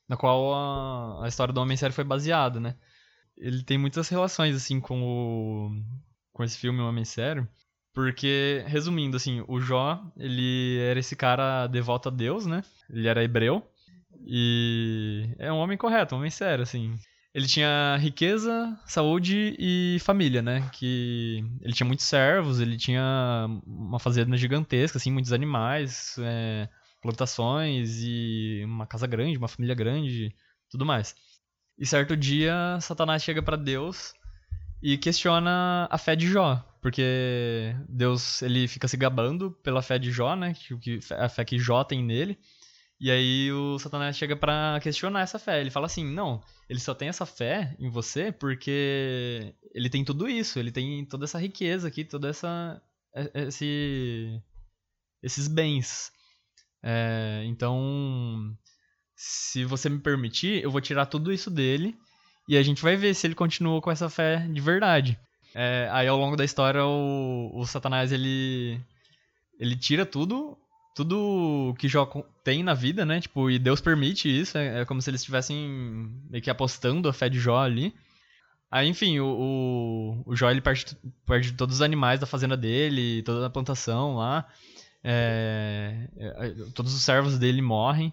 na 0.09 0.17
qual 0.17 0.55
a, 0.55 1.25
a 1.25 1.29
história 1.29 1.55
do 1.55 1.61
Homem 1.61 1.77
Sério 1.77 1.95
foi 1.95 2.05
baseada, 2.05 2.61
né? 2.61 2.77
Ele 3.37 3.63
tem 3.63 3.79
muitas 3.79 4.09
relações, 4.09 4.57
assim, 4.57 4.81
com 4.81 5.03
o, 5.03 5.71
com 6.33 6.43
esse 6.43 6.59
filme 6.59 6.81
O 6.81 6.89
Homem 6.89 7.05
Sério, 7.05 7.49
porque, 7.93 8.65
resumindo, 8.67 9.17
assim, 9.17 9.45
o 9.49 9.61
Jó, 9.61 10.03
ele 10.17 10.79
era 10.81 10.99
esse 10.99 11.15
cara 11.17 11.67
devoto 11.67 12.09
a 12.09 12.13
Deus, 12.13 12.47
né? 12.47 12.63
Ele 12.91 13.09
era 13.09 13.23
hebreu, 13.23 13.63
e 14.27 15.35
é 15.39 15.53
um 15.53 15.59
homem 15.59 15.79
correto, 15.79 16.15
um 16.15 16.19
homem 16.19 16.31
sério, 16.31 16.63
assim 16.63 16.99
ele 17.37 17.47
tinha 17.47 17.99
riqueza, 17.99 18.75
saúde 18.87 19.55
e 19.59 19.99
família, 20.01 20.41
né? 20.41 20.71
Que 20.73 21.45
ele 21.61 21.75
tinha 21.75 21.87
muitos 21.87 22.07
servos, 22.07 22.61
ele 22.61 22.79
tinha 22.79 23.47
uma 23.67 23.99
fazenda 23.99 24.35
gigantesca, 24.39 24.97
assim, 24.97 25.13
muitos 25.13 25.35
animais, 25.35 26.17
é, 26.19 26.67
plantações 27.03 27.99
e 28.01 28.63
uma 28.65 28.87
casa 28.87 29.07
grande, 29.07 29.37
uma 29.37 29.49
família 29.49 29.75
grande, 29.75 30.35
tudo 30.71 30.87
mais. 30.87 31.15
E 31.79 31.85
certo 31.85 32.17
dia, 32.17 32.79
Satanás 32.81 33.23
chega 33.23 33.43
para 33.43 33.59
Deus 33.59 34.15
e 34.83 34.97
questiona 34.97 35.87
a 35.91 35.99
fé 35.99 36.17
de 36.17 36.27
Jó, 36.27 36.57
porque 36.81 37.77
Deus 37.87 38.41
ele 38.41 38.67
fica 38.67 38.89
se 38.89 38.97
gabando 38.97 39.51
pela 39.63 39.83
fé 39.83 39.99
de 39.99 40.11
Jó, 40.11 40.35
né? 40.35 40.55
A 41.19 41.29
fé 41.29 41.45
que 41.45 41.59
Jó 41.59 41.85
tem 41.85 42.03
nele. 42.03 42.39
E 42.99 43.11
aí 43.11 43.53
o 43.53 43.79
Satanás 43.79 44.17
chega 44.17 44.35
para 44.35 44.81
questionar 44.83 45.21
essa 45.21 45.39
fé. 45.39 45.61
Ele 45.61 45.71
fala 45.71 45.87
assim: 45.87 46.05
"Não, 46.05 46.43
ele 46.69 46.81
só 46.81 46.95
tem 46.95 47.09
essa 47.09 47.27
fé 47.27 47.77
em 47.79 47.91
você 47.91 48.33
porque 48.33 49.55
ele 49.75 49.91
tem 49.91 50.05
tudo 50.05 50.29
isso, 50.29 50.59
ele 50.59 50.73
tem 50.73 51.05
toda 51.05 51.25
essa 51.25 51.39
riqueza 51.39 51.89
aqui, 51.89 52.05
toda 52.05 52.29
essa 52.29 52.81
esse 53.35 54.41
esses 55.23 55.49
bens. 55.49 56.13
É, 56.83 57.43
então, 57.47 58.57
se 59.15 59.65
você 59.65 59.89
me 59.89 59.99
permitir, 59.99 60.63
eu 60.63 60.71
vou 60.71 60.81
tirar 60.81 61.07
tudo 61.07 61.33
isso 61.33 61.51
dele 61.51 61.97
e 62.49 62.57
a 62.57 62.63
gente 62.63 62.83
vai 62.83 62.97
ver 62.97 63.15
se 63.15 63.27
ele 63.27 63.35
continua 63.35 63.81
com 63.81 63.91
essa 63.91 64.09
fé 64.09 64.39
de 64.49 64.61
verdade. 64.61 65.19
É, 65.55 65.89
aí 65.93 66.07
ao 66.07 66.19
longo 66.19 66.37
da 66.37 66.45
história 66.45 66.85
o, 66.85 67.51
o 67.55 67.67
Satanás 67.67 68.13
ele 68.13 68.81
ele 69.59 69.75
tira 69.77 70.05
tudo 70.05 70.57
tudo 70.97 71.75
que 71.79 71.89
Jó 71.89 72.07
tem 72.43 72.63
na 72.63 72.73
vida, 72.73 73.05
né? 73.05 73.21
Tipo, 73.21 73.51
e 73.51 73.59
Deus 73.59 73.83
permite 73.83 74.29
isso, 74.29 74.57
é, 74.57 74.81
é, 74.81 74.85
como 74.87 75.03
se 75.03 75.11
eles 75.11 75.21
estivessem 75.21 76.11
meio 76.31 76.43
que 76.43 76.49
apostando 76.49 77.07
a 77.07 77.13
fé 77.13 77.29
de 77.29 77.39
Jó 77.39 77.59
ali. 77.59 77.95
Aí, 78.71 78.89
enfim, 78.89 79.19
o, 79.19 79.27
o, 79.27 80.23
o 80.25 80.35
Jó 80.35 80.51
ele 80.51 80.63
perde, 80.63 80.87
perde 81.27 81.53
todos 81.53 81.77
os 81.77 81.83
animais 81.83 82.19
da 82.19 82.27
fazenda 82.27 82.57
dele, 82.57 83.23
toda 83.25 83.47
a 83.47 83.51
plantação 83.51 84.17
lá. 84.17 84.49
É, 85.05 86.09
é, 86.17 86.51
todos 86.75 86.95
os 86.95 87.03
servos 87.03 87.39
dele 87.39 87.61
morrem. 87.61 88.11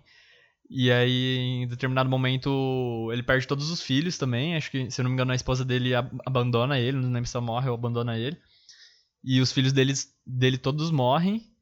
E 0.69 0.91
aí, 0.91 1.37
em 1.37 1.67
determinado 1.67 2.09
momento, 2.09 3.09
ele 3.13 3.23
perde 3.23 3.47
todos 3.47 3.71
os 3.71 3.81
filhos 3.81 4.17
também. 4.17 4.57
Acho 4.57 4.69
que, 4.69 4.91
se 4.91 4.99
eu 4.99 5.03
não 5.03 5.09
me 5.09 5.15
engano, 5.15 5.31
a 5.31 5.35
esposa 5.35 5.63
dele 5.63 5.95
ab 5.95 6.11
abandona 6.25 6.77
ele, 6.77 6.97
não 6.97 7.13
lembro 7.13 7.29
se 7.29 7.37
ela 7.37 7.45
morre 7.45 7.69
ou 7.69 7.75
abandona 7.75 8.17
ele. 8.19 8.37
E 9.23 9.39
os 9.39 9.53
filhos 9.53 9.71
deles, 9.71 10.13
dele 10.27 10.57
todos 10.57 10.91
morrem. 10.91 11.52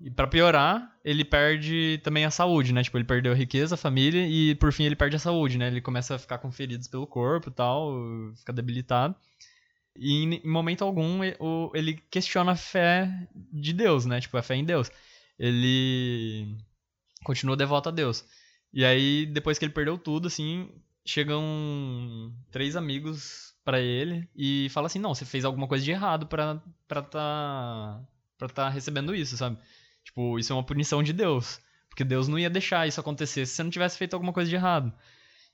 E 0.00 0.10
para 0.10 0.28
piorar, 0.28 0.96
ele 1.04 1.24
perde 1.24 2.00
também 2.04 2.24
a 2.24 2.30
saúde, 2.30 2.72
né? 2.72 2.82
Tipo, 2.84 2.98
ele 2.98 3.04
perdeu 3.04 3.32
a 3.32 3.34
riqueza, 3.34 3.74
a 3.74 3.78
família 3.78 4.26
e 4.28 4.54
por 4.54 4.72
fim 4.72 4.84
ele 4.84 4.94
perde 4.94 5.16
a 5.16 5.18
saúde, 5.18 5.58
né? 5.58 5.66
Ele 5.66 5.80
começa 5.80 6.14
a 6.14 6.18
ficar 6.18 6.38
com 6.38 6.52
feridas 6.52 6.86
pelo 6.86 7.06
corpo 7.06 7.50
tal, 7.50 7.92
fica 8.36 8.52
debilitado. 8.52 9.16
E 9.96 10.12
em, 10.12 10.34
em 10.34 10.48
momento 10.48 10.84
algum 10.84 11.20
ele 11.74 12.00
questiona 12.10 12.52
a 12.52 12.56
fé 12.56 13.10
de 13.52 13.72
Deus, 13.72 14.06
né? 14.06 14.20
Tipo, 14.20 14.36
a 14.36 14.42
fé 14.42 14.54
em 14.54 14.64
Deus. 14.64 14.90
Ele 15.38 16.56
continua 17.24 17.56
devoto 17.56 17.88
a 17.88 17.92
Deus. 17.92 18.24
E 18.72 18.84
aí, 18.84 19.26
depois 19.26 19.58
que 19.58 19.64
ele 19.64 19.72
perdeu 19.72 19.98
tudo, 19.98 20.28
assim, 20.28 20.70
chegam 21.04 22.32
três 22.50 22.76
amigos 22.76 23.54
para 23.64 23.80
ele 23.80 24.28
e 24.36 24.68
fala 24.70 24.86
assim: 24.86 24.98
"Não, 24.98 25.14
você 25.14 25.24
fez 25.24 25.44
alguma 25.44 25.66
coisa 25.66 25.84
de 25.84 25.90
errado 25.90 26.26
para 26.26 26.62
para 26.86 27.02
tá 27.02 28.00
para 28.38 28.48
tá 28.48 28.68
recebendo 28.68 29.14
isso, 29.14 29.36
sabe?" 29.36 29.58
Tipo, 30.08 30.38
isso 30.38 30.52
é 30.52 30.56
uma 30.56 30.64
punição 30.64 31.02
de 31.02 31.12
Deus. 31.12 31.60
Porque 31.90 32.02
Deus 32.02 32.28
não 32.28 32.38
ia 32.38 32.48
deixar 32.48 32.88
isso 32.88 32.98
acontecer 32.98 33.44
se 33.44 33.54
você 33.54 33.62
não 33.62 33.70
tivesse 33.70 33.98
feito 33.98 34.14
alguma 34.14 34.32
coisa 34.32 34.48
de 34.48 34.56
errado. 34.56 34.92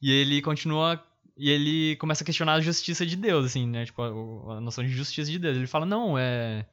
E 0.00 0.12
ele 0.12 0.40
continua. 0.40 1.02
E 1.36 1.50
ele 1.50 1.96
começa 1.96 2.22
a 2.22 2.24
questionar 2.26 2.54
a 2.54 2.60
justiça 2.60 3.04
de 3.04 3.16
Deus, 3.16 3.46
assim, 3.46 3.66
né? 3.66 3.84
Tipo, 3.84 4.02
a, 4.02 4.58
a 4.58 4.60
noção 4.60 4.84
de 4.84 4.90
justiça 4.90 5.30
de 5.30 5.38
Deus. 5.40 5.56
Ele 5.56 5.66
fala, 5.66 5.84
não, 5.84 6.16
é. 6.16 6.66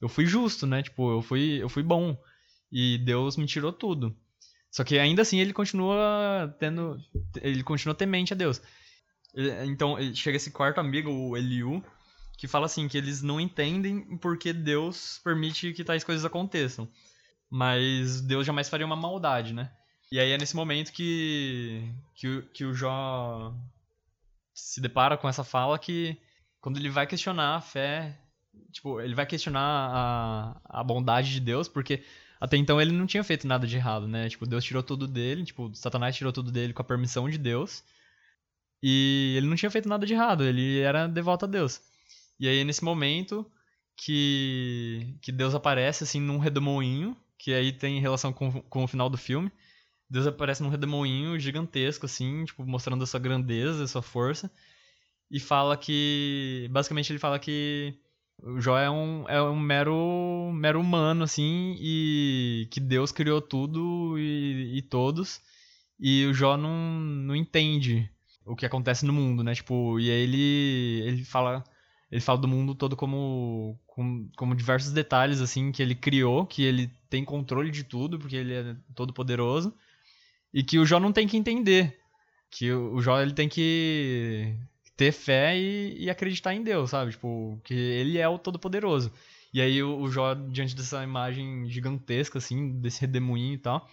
Eu 0.00 0.08
fui 0.08 0.26
justo, 0.26 0.66
né? 0.66 0.82
Tipo, 0.82 1.10
eu 1.10 1.22
fui, 1.22 1.60
eu 1.60 1.68
fui 1.68 1.82
bom. 1.82 2.16
E 2.70 2.98
Deus 2.98 3.36
me 3.36 3.46
tirou 3.46 3.72
tudo. 3.72 4.16
Só 4.70 4.84
que 4.84 4.98
ainda 4.98 5.22
assim 5.22 5.40
ele 5.40 5.52
continua 5.52 6.54
tendo. 6.60 6.96
Ele 7.42 7.64
continua 7.64 7.94
temente 7.96 8.32
a 8.32 8.36
Deus. 8.36 8.62
Então 9.64 9.96
chega 10.14 10.36
esse 10.36 10.52
quarto 10.52 10.78
amigo, 10.78 11.10
o 11.10 11.36
Eliu, 11.36 11.84
que 12.38 12.46
fala 12.46 12.66
assim: 12.66 12.86
que 12.86 12.96
eles 12.96 13.22
não 13.22 13.40
entendem 13.40 14.16
porque 14.18 14.52
Deus 14.52 15.20
permite 15.24 15.72
que 15.72 15.82
tais 15.82 16.04
coisas 16.04 16.24
aconteçam 16.24 16.88
mas 17.50 18.20
Deus 18.20 18.46
jamais 18.46 18.68
faria 18.68 18.86
uma 18.86 18.96
maldade, 18.96 19.52
né? 19.52 19.70
E 20.10 20.18
aí 20.20 20.30
é 20.30 20.38
nesse 20.38 20.54
momento 20.54 20.92
que, 20.92 21.92
que, 22.14 22.28
o, 22.28 22.42
que 22.50 22.64
o 22.64 22.74
Jó 22.74 23.54
se 24.52 24.80
depara 24.80 25.16
com 25.16 25.28
essa 25.28 25.42
fala 25.42 25.78
que 25.78 26.16
quando 26.60 26.78
ele 26.78 26.88
vai 26.88 27.06
questionar 27.06 27.56
a 27.56 27.60
fé, 27.60 28.18
tipo, 28.70 29.00
ele 29.00 29.14
vai 29.14 29.26
questionar 29.26 29.60
a, 29.60 30.80
a 30.80 30.84
bondade 30.84 31.32
de 31.32 31.40
Deus, 31.40 31.68
porque 31.68 32.04
até 32.40 32.56
então 32.56 32.80
ele 32.80 32.92
não 32.92 33.06
tinha 33.06 33.24
feito 33.24 33.46
nada 33.46 33.66
de 33.66 33.76
errado, 33.76 34.06
né? 34.06 34.28
Tipo, 34.28 34.46
Deus 34.46 34.64
tirou 34.64 34.82
tudo 34.82 35.06
dele, 35.08 35.44
tipo, 35.44 35.74
Satanás 35.74 36.14
tirou 36.16 36.32
tudo 36.32 36.52
dele 36.52 36.72
com 36.72 36.82
a 36.82 36.84
permissão 36.84 37.28
de 37.28 37.38
Deus. 37.38 37.82
E 38.82 39.34
ele 39.36 39.46
não 39.46 39.56
tinha 39.56 39.70
feito 39.70 39.88
nada 39.88 40.06
de 40.06 40.12
errado, 40.12 40.44
ele 40.44 40.80
era 40.80 41.06
devoto 41.06 41.46
a 41.46 41.48
Deus. 41.48 41.80
E 42.38 42.48
aí 42.48 42.62
nesse 42.64 42.84
momento 42.84 43.50
que 43.96 45.16
que 45.22 45.32
Deus 45.32 45.54
aparece 45.54 46.04
assim 46.04 46.20
num 46.20 46.38
redemoinho 46.38 47.16
que 47.38 47.52
aí 47.52 47.72
tem 47.72 48.00
relação 48.00 48.32
com, 48.32 48.62
com 48.62 48.84
o 48.84 48.88
final 48.88 49.08
do 49.10 49.18
filme. 49.18 49.50
Deus 50.08 50.26
aparece 50.26 50.62
num 50.62 50.68
redemoinho 50.68 51.38
gigantesco, 51.38 52.06
assim, 52.06 52.44
tipo, 52.44 52.64
mostrando 52.66 53.04
a 53.04 53.06
sua 53.06 53.20
grandeza, 53.20 53.84
a 53.84 53.88
sua 53.88 54.02
força. 54.02 54.50
E 55.30 55.40
fala 55.40 55.76
que. 55.76 56.68
Basicamente, 56.70 57.10
ele 57.12 57.18
fala 57.18 57.38
que 57.38 57.98
o 58.42 58.60
Jó 58.60 58.78
é 58.78 58.90
um, 58.90 59.28
é 59.28 59.42
um 59.42 59.58
mero, 59.58 60.52
mero 60.54 60.80
humano, 60.80 61.24
assim, 61.24 61.76
e 61.80 62.68
que 62.70 62.80
Deus 62.80 63.12
criou 63.12 63.40
tudo 63.40 64.18
e, 64.18 64.78
e 64.78 64.82
todos. 64.82 65.40
E 65.98 66.26
o 66.26 66.34
Jó 66.34 66.56
não, 66.56 67.00
não 67.00 67.36
entende 67.36 68.10
o 68.44 68.54
que 68.56 68.66
acontece 68.66 69.06
no 69.06 69.12
mundo, 69.12 69.42
né? 69.42 69.54
Tipo, 69.54 69.98
e 69.98 70.10
aí 70.10 70.20
ele, 70.22 71.02
ele 71.06 71.24
fala 71.24 71.64
ele 72.14 72.20
fala 72.20 72.38
do 72.38 72.46
mundo 72.46 72.76
todo 72.76 72.94
como, 72.94 73.76
como, 73.86 74.30
como, 74.36 74.54
diversos 74.54 74.92
detalhes 74.92 75.40
assim 75.40 75.72
que 75.72 75.82
ele 75.82 75.96
criou, 75.96 76.46
que 76.46 76.62
ele 76.62 76.88
tem 77.14 77.24
controle 77.24 77.70
de 77.70 77.84
tudo, 77.84 78.18
porque 78.18 78.34
ele 78.36 78.54
é 78.54 78.76
todo 78.94 79.12
poderoso, 79.12 79.72
e 80.52 80.64
que 80.64 80.78
o 80.78 80.86
Jó 80.86 80.98
não 80.98 81.12
tem 81.12 81.28
que 81.28 81.36
entender, 81.36 81.96
que 82.50 82.72
o, 82.72 83.00
Jó 83.00 83.20
ele 83.20 83.32
tem 83.34 83.48
que 83.48 84.56
ter 84.96 85.12
fé 85.12 85.56
e, 85.56 86.04
e, 86.04 86.10
acreditar 86.10 86.54
em 86.54 86.62
Deus, 86.62 86.90
sabe? 86.90 87.12
Tipo, 87.12 87.60
que 87.64 87.74
ele 87.74 88.18
é 88.18 88.28
o 88.28 88.38
todo 88.38 88.58
poderoso. 88.58 89.12
E 89.52 89.60
aí 89.60 89.82
o, 89.82 90.00
o 90.00 90.10
Jó 90.10 90.34
diante 90.34 90.74
dessa 90.74 91.04
imagem 91.04 91.68
gigantesca 91.70 92.38
assim, 92.38 92.80
desse 92.80 93.00
redemoinho 93.00 93.54
e 93.54 93.58
tal, 93.58 93.88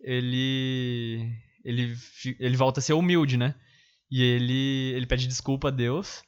ele 0.00 1.32
ele 1.64 1.96
ele 2.40 2.56
volta 2.56 2.80
a 2.80 2.82
ser 2.82 2.94
humilde, 2.94 3.36
né? 3.36 3.54
E 4.10 4.22
ele 4.22 4.92
ele 4.96 5.06
pede 5.06 5.26
desculpa 5.26 5.68
a 5.68 5.70
Deus 5.72 6.22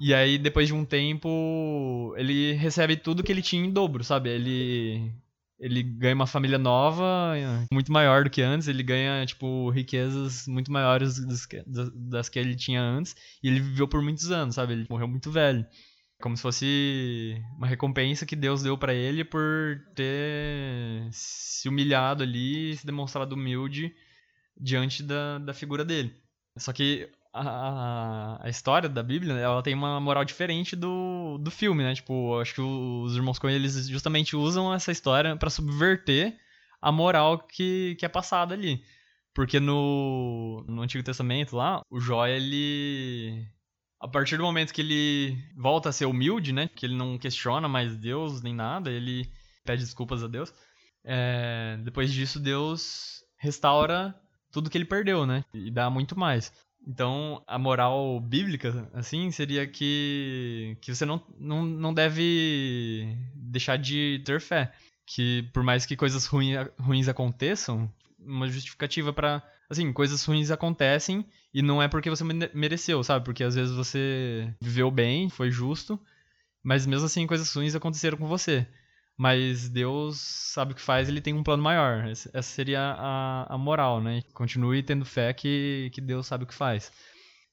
E 0.00 0.14
aí, 0.14 0.38
depois 0.38 0.68
de 0.68 0.74
um 0.74 0.84
tempo, 0.84 2.14
ele 2.16 2.52
recebe 2.54 2.96
tudo 2.96 3.22
que 3.22 3.32
ele 3.32 3.42
tinha 3.42 3.64
em 3.64 3.72
dobro, 3.72 4.02
sabe? 4.04 4.30
Ele 4.30 5.12
ele 5.58 5.82
ganha 5.82 6.14
uma 6.14 6.26
família 6.26 6.58
nova, 6.58 7.34
muito 7.72 7.92
maior 7.92 8.24
do 8.24 8.30
que 8.30 8.42
antes, 8.42 8.68
ele 8.68 8.82
ganha, 8.82 9.24
tipo, 9.24 9.70
riquezas 9.70 10.46
muito 10.46 10.70
maiores 10.72 11.18
das 11.24 11.46
que, 11.46 11.62
das 11.66 12.28
que 12.28 12.38
ele 12.38 12.56
tinha 12.56 12.82
antes, 12.82 13.14
e 13.42 13.48
ele 13.48 13.60
viveu 13.60 13.88
por 13.88 14.02
muitos 14.02 14.30
anos, 14.30 14.56
sabe? 14.56 14.72
Ele 14.72 14.86
morreu 14.90 15.08
muito 15.08 15.30
velho. 15.30 15.64
Como 16.20 16.36
se 16.36 16.42
fosse 16.42 17.36
uma 17.56 17.66
recompensa 17.66 18.24
que 18.24 18.36
Deus 18.36 18.62
deu 18.62 18.78
para 18.78 18.94
ele 18.94 19.24
por 19.24 19.78
ter 19.94 21.08
se 21.10 21.68
humilhado 21.68 22.22
ali, 22.22 22.76
se 22.76 22.86
demonstrado 22.86 23.34
humilde 23.34 23.94
diante 24.56 25.02
da, 25.02 25.38
da 25.38 25.52
figura 25.52 25.84
dele. 25.84 26.14
Só 26.56 26.72
que 26.72 27.10
a, 27.34 28.48
história 28.48 28.88
da 28.88 29.02
Bíblia, 29.02 29.34
ela 29.34 29.62
tem 29.62 29.74
uma 29.74 29.98
moral 30.00 30.24
diferente 30.24 30.76
do, 30.76 31.36
do 31.38 31.50
filme, 31.50 31.82
né? 31.82 31.94
Tipo, 31.94 32.38
acho 32.38 32.54
que 32.54 32.60
os 32.60 33.16
irmãos 33.16 33.38
Coen, 33.38 33.56
eles 33.56 33.88
justamente 33.88 34.36
usam 34.36 34.72
essa 34.72 34.92
história 34.92 35.36
para 35.36 35.50
subverter 35.50 36.38
a 36.80 36.92
moral 36.92 37.38
que, 37.38 37.96
que 37.98 38.06
é 38.06 38.08
passada 38.08 38.54
ali. 38.54 38.84
Porque 39.34 39.58
no, 39.58 40.64
no 40.68 40.82
Antigo 40.82 41.02
Testamento 41.02 41.56
lá, 41.56 41.82
o 41.90 41.98
Jó, 41.98 42.24
ele... 42.26 43.44
A 44.00 44.06
partir 44.06 44.36
do 44.36 44.44
momento 44.44 44.72
que 44.72 44.82
ele 44.82 45.36
volta 45.56 45.88
a 45.88 45.92
ser 45.92 46.04
humilde, 46.04 46.52
né? 46.52 46.68
Que 46.68 46.86
ele 46.86 46.94
não 46.94 47.18
questiona 47.18 47.66
mais 47.66 47.96
Deus 47.96 48.42
nem 48.42 48.54
nada, 48.54 48.90
ele 48.90 49.28
pede 49.64 49.82
desculpas 49.82 50.22
a 50.22 50.28
Deus. 50.28 50.52
É, 51.02 51.78
depois 51.82 52.12
disso, 52.12 52.38
Deus 52.38 53.24
restaura 53.38 54.14
tudo 54.52 54.70
que 54.70 54.78
ele 54.78 54.84
perdeu, 54.84 55.26
né? 55.26 55.44
E 55.52 55.70
dá 55.70 55.90
muito 55.90 56.16
mais. 56.18 56.52
Então, 56.86 57.42
a 57.46 57.58
moral 57.58 58.20
bíblica, 58.20 58.88
assim, 58.92 59.30
seria 59.30 59.66
que, 59.66 60.76
que 60.80 60.94
você 60.94 61.06
não, 61.06 61.22
não, 61.38 61.64
não 61.64 61.94
deve 61.94 63.16
deixar 63.34 63.76
de 63.76 64.22
ter 64.24 64.40
fé. 64.40 64.72
Que 65.06 65.48
por 65.52 65.62
mais 65.62 65.86
que 65.86 65.96
coisas 65.96 66.26
ruim, 66.26 66.52
ruins 66.78 67.08
aconteçam, 67.08 67.90
uma 68.18 68.48
justificativa 68.48 69.12
para 69.12 69.42
Assim, 69.68 69.92
coisas 69.92 70.24
ruins 70.24 70.50
acontecem 70.50 71.24
e 71.52 71.62
não 71.62 71.82
é 71.82 71.88
porque 71.88 72.10
você 72.10 72.22
mereceu, 72.52 73.02
sabe? 73.02 73.24
Porque 73.24 73.42
às 73.42 73.54
vezes 73.54 73.74
você 73.74 74.52
viveu 74.60 74.90
bem, 74.90 75.30
foi 75.30 75.50
justo, 75.50 75.98
mas 76.62 76.86
mesmo 76.86 77.06
assim 77.06 77.26
coisas 77.26 77.52
ruins 77.52 77.74
aconteceram 77.74 78.18
com 78.18 78.28
você. 78.28 78.66
Mas 79.16 79.68
Deus 79.68 80.18
sabe 80.18 80.72
o 80.72 80.74
que 80.74 80.80
faz, 80.80 81.08
ele 81.08 81.20
tem 81.20 81.34
um 81.34 81.42
plano 81.42 81.62
maior. 81.62 82.04
Essa 82.08 82.42
seria 82.42 82.80
a, 82.80 83.54
a 83.54 83.58
moral, 83.58 84.00
né? 84.00 84.22
Continue 84.32 84.82
tendo 84.82 85.04
fé 85.04 85.32
que, 85.32 85.90
que 85.94 86.00
Deus 86.00 86.26
sabe 86.26 86.44
o 86.44 86.46
que 86.46 86.54
faz. 86.54 86.90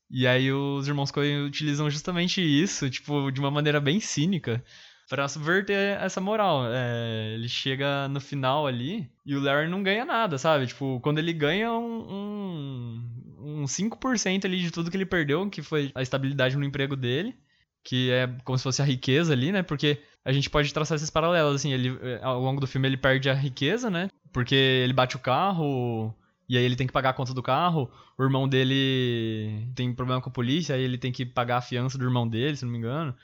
E 0.09 0.27
aí 0.27 0.51
os 0.51 0.87
irmãos 0.87 1.11
Coen 1.11 1.45
utilizam 1.45 1.89
justamente 1.89 2.41
isso, 2.41 2.89
tipo, 2.89 3.31
de 3.31 3.39
uma 3.39 3.51
maneira 3.51 3.79
bem 3.79 3.99
cínica, 3.99 4.63
para 5.11 5.27
subverter 5.27 6.01
essa 6.01 6.19
moral. 6.19 6.63
É, 6.67 7.33
ele 7.35 7.47
chega 7.47 8.07
no 8.07 8.19
final 8.19 8.65
ali 8.65 9.09
e 9.25 9.35
o 9.35 9.41
Larry 9.41 9.69
não 9.69 9.83
ganha 9.83 10.03
nada, 10.05 10.37
sabe? 10.37 10.67
Tipo, 10.67 10.99
quando 11.01 11.19
ele 11.19 11.33
ganha 11.33 11.71
um, 11.73 13.01
um, 13.39 13.61
um 13.61 13.65
5% 13.65 14.45
ali 14.45 14.59
de 14.59 14.71
tudo 14.71 14.89
que 14.89 14.97
ele 14.97 15.05
perdeu, 15.05 15.49
que 15.49 15.61
foi 15.61 15.91
a 15.93 16.01
estabilidade 16.01 16.57
no 16.57 16.63
emprego 16.63 16.95
dele, 16.95 17.35
que 17.83 18.11
é 18.11 18.27
como 18.43 18.57
se 18.57 18.63
fosse 18.63 18.81
a 18.81 18.85
riqueza 18.85 19.33
ali, 19.33 19.51
né? 19.51 19.63
Porque 19.63 20.01
a 20.23 20.31
gente 20.31 20.49
pode 20.49 20.73
traçar 20.73 20.95
esses 20.95 21.09
paralelos, 21.09 21.55
assim, 21.55 21.73
ele, 21.73 21.97
eh, 22.01 22.19
ao 22.21 22.39
longo 22.39 22.61
do 22.61 22.67
filme 22.67 22.87
ele 22.87 22.97
perde 22.97 23.29
a 23.29 23.33
riqueza, 23.33 23.89
né? 23.89 24.09
Porque 24.31 24.55
ele 24.55 24.93
bate 24.93 25.15
o 25.15 25.19
carro 25.19 26.15
e 26.47 26.57
aí 26.57 26.63
ele 26.63 26.75
tem 26.75 26.85
que 26.85 26.93
pagar 26.93 27.11
a 27.11 27.13
conta 27.13 27.33
do 27.33 27.41
carro, 27.41 27.89
o 28.17 28.23
irmão 28.23 28.47
dele 28.47 29.67
tem 29.75 29.93
problema 29.93 30.21
com 30.21 30.29
a 30.29 30.33
polícia, 30.33 30.75
aí 30.75 30.81
ele 30.83 30.97
tem 30.97 31.11
que 31.11 31.25
pagar 31.25 31.57
a 31.57 31.61
fiança 31.61 31.97
do 31.97 32.03
irmão 32.03 32.27
dele, 32.27 32.55
se 32.57 32.65
não 32.65 32.71
me 32.71 32.77
engano. 32.77 33.15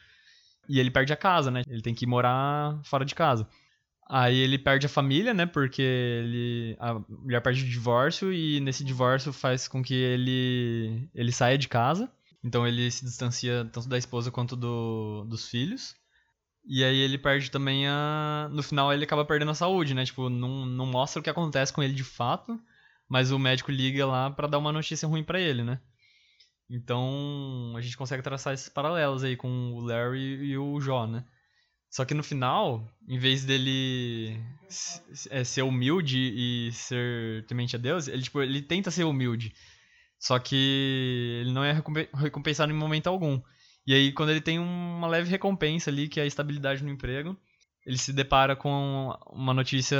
E 0.69 0.79
ele 0.79 0.91
perde 0.91 1.13
a 1.13 1.17
casa, 1.17 1.51
né? 1.51 1.63
Ele 1.67 1.81
tem 1.81 1.93
que 1.93 2.05
morar 2.05 2.79
fora 2.83 3.05
de 3.05 3.15
casa. 3.15 3.47
Aí 4.09 4.37
ele 4.37 4.57
perde 4.57 4.85
a 4.85 4.89
família, 4.89 5.33
né? 5.33 5.45
Porque 5.45 5.81
ele 5.81 6.77
a 6.79 6.93
mulher 7.09 7.41
perde 7.41 7.63
o 7.63 7.67
divórcio 7.67 8.31
e 8.31 8.59
nesse 8.61 8.83
divórcio 8.83 9.33
faz 9.33 9.67
com 9.67 9.83
que 9.83 9.93
ele 9.93 11.09
ele 11.13 11.31
saia 11.31 11.57
de 11.57 11.67
casa. 11.67 12.09
Então 12.43 12.65
ele 12.65 12.89
se 12.89 13.03
distancia 13.03 13.65
tanto 13.71 13.89
da 13.89 13.97
esposa 13.97 14.31
quanto 14.31 14.55
do, 14.55 15.25
dos 15.25 15.49
filhos. 15.49 15.95
E 16.69 16.83
aí 16.83 16.97
ele 16.97 17.17
perde 17.17 17.49
também 17.49 17.87
a. 17.87 18.49
No 18.51 18.61
final 18.61 18.91
ele 18.93 19.05
acaba 19.05 19.23
perdendo 19.23 19.51
a 19.51 19.55
saúde, 19.55 19.93
né? 19.93 20.03
Tipo, 20.05 20.29
não, 20.29 20.65
não 20.65 20.85
mostra 20.85 21.19
o 21.19 21.23
que 21.23 21.29
acontece 21.29 21.71
com 21.71 21.81
ele 21.81 21.93
de 21.93 22.03
fato, 22.03 22.59
mas 23.07 23.31
o 23.31 23.39
médico 23.39 23.71
liga 23.71 24.05
lá 24.05 24.29
para 24.29 24.47
dar 24.47 24.57
uma 24.57 24.73
notícia 24.73 25.07
ruim 25.07 25.23
para 25.23 25.39
ele, 25.39 25.63
né? 25.63 25.79
Então 26.69 27.73
a 27.77 27.81
gente 27.81 27.95
consegue 27.95 28.21
traçar 28.21 28.53
esses 28.53 28.67
paralelos 28.67 29.23
aí 29.23 29.37
com 29.37 29.73
o 29.73 29.79
Larry 29.79 30.43
e 30.43 30.57
o 30.57 30.79
Jó, 30.81 31.07
né? 31.07 31.23
Só 31.89 32.03
que 32.03 32.13
no 32.13 32.21
final, 32.21 32.85
em 33.07 33.17
vez 33.17 33.45
dele 33.45 34.37
é, 35.29 35.43
ser 35.45 35.61
humilde 35.61 36.17
e 36.17 36.71
ser 36.73 37.45
temente 37.47 37.77
a 37.77 37.79
Deus, 37.79 38.09
ele, 38.09 38.23
tipo, 38.23 38.41
ele 38.41 38.61
tenta 38.61 38.91
ser 38.91 39.05
humilde. 39.05 39.53
Só 40.19 40.37
que 40.37 41.39
ele 41.41 41.53
não 41.53 41.63
é 41.63 41.81
recompensado 42.13 42.71
em 42.71 42.75
momento 42.75 43.07
algum. 43.07 43.41
E 43.87 43.93
aí, 43.93 44.11
quando 44.11 44.31
ele 44.31 44.41
tem 44.41 44.59
uma 44.59 45.07
leve 45.07 45.29
recompensa 45.29 45.89
ali, 45.89 46.09
que 46.09 46.19
é 46.19 46.23
a 46.23 46.27
estabilidade 46.27 46.83
no 46.83 46.89
emprego, 46.89 47.37
ele 47.85 47.97
se 47.97 48.11
depara 48.11 48.53
com 48.53 49.17
uma 49.27 49.53
notícia 49.53 49.97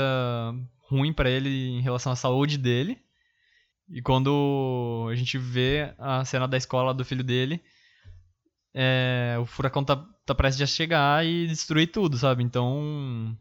ruim 0.90 1.10
para 1.10 1.30
ele 1.30 1.48
em 1.48 1.80
relação 1.80 2.12
à 2.12 2.16
saúde 2.16 2.58
dele. 2.58 3.00
E 3.88 4.02
quando 4.02 5.08
a 5.10 5.14
gente 5.14 5.38
vê 5.38 5.94
a 5.98 6.22
cena 6.22 6.46
da 6.46 6.58
escola 6.58 6.92
do 6.92 7.02
filho 7.02 7.24
dele, 7.24 7.62
é, 8.74 9.36
o 9.40 9.46
furacão 9.46 9.82
tá, 9.82 9.96
tá 10.26 10.34
prestes 10.34 10.62
a 10.62 10.66
chegar 10.66 11.24
e 11.24 11.46
destruir 11.46 11.86
tudo, 11.90 12.18
sabe? 12.18 12.44
Então, 12.44 13.34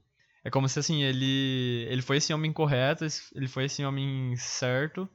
é 0.46 0.50
como 0.50 0.70
se 0.70 0.80
assim, 0.80 1.04
ele, 1.04 1.86
ele 1.90 2.02
foi 2.02 2.18
esse 2.18 2.34
homem 2.34 2.54
correto, 2.54 3.06
ele 3.36 3.50
foi 3.50 3.66
esse 3.66 3.84
homem 3.84 4.34
certo, 4.38 5.10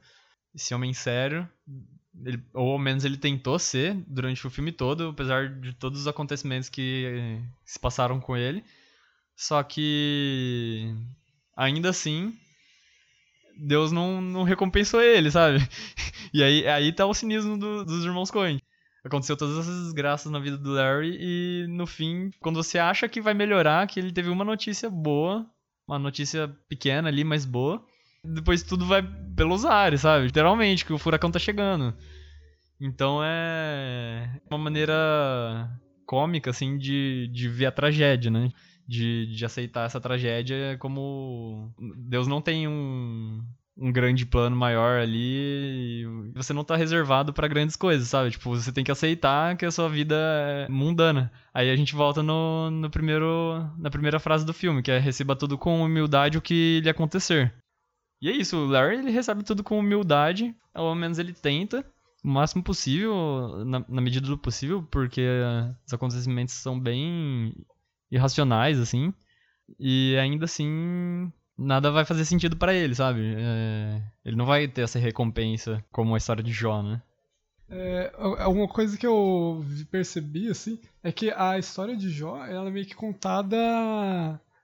esse 0.53 0.75
homem 0.75 0.93
sério, 0.93 1.49
ele, 2.25 2.43
ou 2.53 2.73
ao 2.73 2.79
menos 2.79 3.03
ele 3.05 3.17
tentou 3.17 3.57
ser 3.57 3.95
durante 4.07 4.45
o 4.45 4.49
filme 4.49 4.71
todo, 4.71 5.09
apesar 5.09 5.49
de 5.49 5.73
todos 5.73 6.01
os 6.01 6.07
acontecimentos 6.07 6.69
que 6.69 7.39
se 7.65 7.79
passaram 7.79 8.19
com 8.19 8.37
ele. 8.37 8.63
Só 9.35 9.63
que 9.63 10.93
ainda 11.55 11.89
assim 11.89 12.37
Deus 13.57 13.91
não, 13.91 14.21
não 14.21 14.43
recompensou 14.43 15.01
ele, 15.01 15.31
sabe? 15.31 15.59
E 16.33 16.41
aí, 16.41 16.67
aí 16.67 16.91
tá 16.91 17.05
o 17.05 17.13
cinismo 17.13 17.59
do, 17.59 17.85
dos 17.85 18.03
irmãos 18.03 18.31
Coen. 18.31 18.59
Aconteceu 19.05 19.37
todas 19.37 19.59
essas 19.59 19.83
desgraças 19.83 20.31
na 20.31 20.39
vida 20.39 20.57
do 20.57 20.71
Larry 20.71 21.15
e 21.19 21.67
no 21.67 21.85
fim, 21.85 22.31
quando 22.39 22.55
você 22.55 22.79
acha 22.79 23.07
que 23.07 23.21
vai 23.21 23.35
melhorar, 23.35 23.85
que 23.85 23.99
ele 23.99 24.11
teve 24.11 24.29
uma 24.29 24.43
notícia 24.43 24.89
boa, 24.89 25.45
uma 25.87 25.99
notícia 25.99 26.47
pequena 26.67 27.07
ali, 27.07 27.23
mas 27.23 27.45
boa, 27.45 27.85
depois 28.23 28.63
tudo 28.63 28.85
vai 28.85 29.01
pelos 29.35 29.65
ares, 29.65 30.01
sabe? 30.01 30.25
Literalmente, 30.25 30.85
que 30.85 30.93
o 30.93 30.97
furacão 30.97 31.31
tá 31.31 31.39
chegando. 31.39 31.93
Então 32.79 33.21
é 33.23 34.39
uma 34.49 34.57
maneira 34.57 35.69
cômica, 36.05 36.49
assim, 36.49 36.77
de, 36.77 37.29
de 37.31 37.47
ver 37.49 37.67
a 37.67 37.71
tragédia, 37.71 38.31
né? 38.31 38.49
De, 38.87 39.27
de 39.27 39.45
aceitar 39.45 39.85
essa 39.85 39.99
tragédia 39.99 40.77
como. 40.79 41.73
Deus 41.97 42.27
não 42.27 42.41
tem 42.41 42.67
um, 42.67 43.41
um 43.77 43.91
grande 43.91 44.25
plano 44.25 44.55
maior 44.55 44.99
ali 44.99 46.05
você 46.35 46.53
não 46.53 46.63
tá 46.63 46.75
reservado 46.75 47.31
para 47.33 47.47
grandes 47.47 47.75
coisas, 47.75 48.07
sabe? 48.07 48.31
Tipo, 48.31 48.49
você 48.49 48.71
tem 48.71 48.83
que 48.83 48.91
aceitar 48.91 49.55
que 49.55 49.65
a 49.65 49.71
sua 49.71 49.87
vida 49.87 50.15
é 50.15 50.67
mundana. 50.69 51.31
Aí 51.53 51.69
a 51.69 51.75
gente 51.75 51.95
volta 51.95 52.21
no, 52.23 52.69
no 52.71 52.89
primeiro, 52.89 53.65
na 53.77 53.89
primeira 53.89 54.19
frase 54.19 54.45
do 54.45 54.53
filme, 54.53 54.81
que 54.81 54.91
é 54.91 54.99
receba 54.99 55.35
tudo 55.35 55.57
com 55.57 55.81
humildade 55.83 56.37
o 56.37 56.41
que 56.41 56.81
lhe 56.81 56.89
acontecer. 56.89 57.53
E 58.23 58.29
é 58.29 58.31
isso, 58.31 58.55
o 58.55 58.65
Larry 58.67 58.99
ele 58.99 59.11
recebe 59.11 59.43
tudo 59.43 59.65
com 59.65 59.77
humildade, 59.77 60.55
ao 60.73 60.95
menos 60.95 61.19
ele 61.19 61.33
tenta, 61.33 61.85
o 62.23 62.29
máximo 62.29 62.63
possível, 62.63 63.65
na, 63.65 63.83
na 63.85 63.99
medida 63.99 64.25
do 64.25 64.37
possível, 64.37 64.81
porque 64.89 65.27
os 65.85 65.93
acontecimentos 65.93 66.53
são 66.53 66.79
bem 66.79 67.53
irracionais, 68.09 68.79
assim, 68.79 69.13
e 69.77 70.15
ainda 70.21 70.45
assim 70.45 71.29
nada 71.57 71.91
vai 71.91 72.05
fazer 72.05 72.23
sentido 72.23 72.55
para 72.55 72.73
ele, 72.73 72.95
sabe? 72.95 73.35
É, 73.37 74.01
ele 74.23 74.37
não 74.37 74.45
vai 74.45 74.69
ter 74.69 74.83
essa 74.83 74.97
recompensa 74.97 75.83
como 75.91 76.15
a 76.15 76.17
história 76.17 76.41
de 76.41 76.53
Jó, 76.53 76.81
né? 76.81 77.01
É, 77.69 78.13
uma 78.47 78.69
coisa 78.69 78.97
que 78.97 79.05
eu 79.05 79.65
percebi, 79.91 80.47
assim, 80.47 80.79
é 81.03 81.11
que 81.11 81.29
a 81.29 81.59
história 81.59 81.97
de 81.97 82.09
Jó, 82.09 82.37
ela 82.45 82.69
é 82.69 82.71
meio 82.71 82.85
que 82.85 82.95
contada 82.95 83.57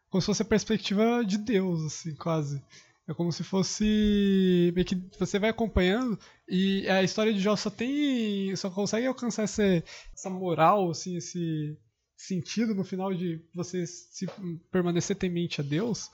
como 0.09 0.21
se 0.21 0.27
fosse 0.27 0.43
a 0.43 0.45
perspectiva 0.45 1.25
de 1.25 1.37
Deus, 1.37 1.83
assim, 1.83 2.15
quase. 2.15 2.63
É 3.09 3.13
como 3.15 3.31
se 3.31 3.43
fosse. 3.43 4.71
Meio 4.75 4.85
que 4.85 4.95
você 5.17 5.39
vai 5.39 5.49
acompanhando 5.49 6.17
e 6.47 6.87
a 6.87 7.01
história 7.01 7.33
de 7.33 7.39
Jó 7.39 7.55
só 7.55 7.71
tem. 7.71 8.55
só 8.55 8.69
consegue 8.69 9.07
alcançar 9.07 9.43
essa, 9.43 9.63
essa 10.13 10.29
moral, 10.29 10.91
assim, 10.91 11.17
esse 11.17 11.75
sentido 12.15 12.75
no 12.75 12.83
final 12.83 13.11
de 13.11 13.43
você 13.55 13.87
se 13.87 14.27
permanecer 14.71 15.15
temente 15.15 15.59
a 15.59 15.63
Deus, 15.63 16.11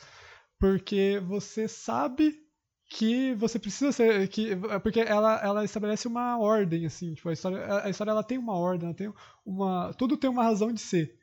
porque 0.57 1.21
você 1.27 1.67
sabe 1.67 2.39
que 2.87 3.33
você 3.33 3.59
precisa 3.59 3.91
ser 3.91 4.27
que 4.29 4.55
porque 4.81 4.99
ela, 5.01 5.41
ela 5.43 5.65
estabelece 5.65 6.07
uma 6.07 6.37
ordem 6.37 6.85
assim 6.85 7.15
tipo 7.15 7.27
a 7.29 7.33
história 7.33 7.83
a 7.83 7.89
história 7.89 8.11
ela 8.11 8.23
tem 8.23 8.37
uma 8.37 8.53
ordem 8.53 8.87
ela 8.87 8.95
tem 8.95 9.11
uma 9.43 9.91
tudo 9.95 10.15
tem 10.15 10.29
uma 10.29 10.43
razão 10.43 10.71
de 10.71 10.79
ser 10.79 11.17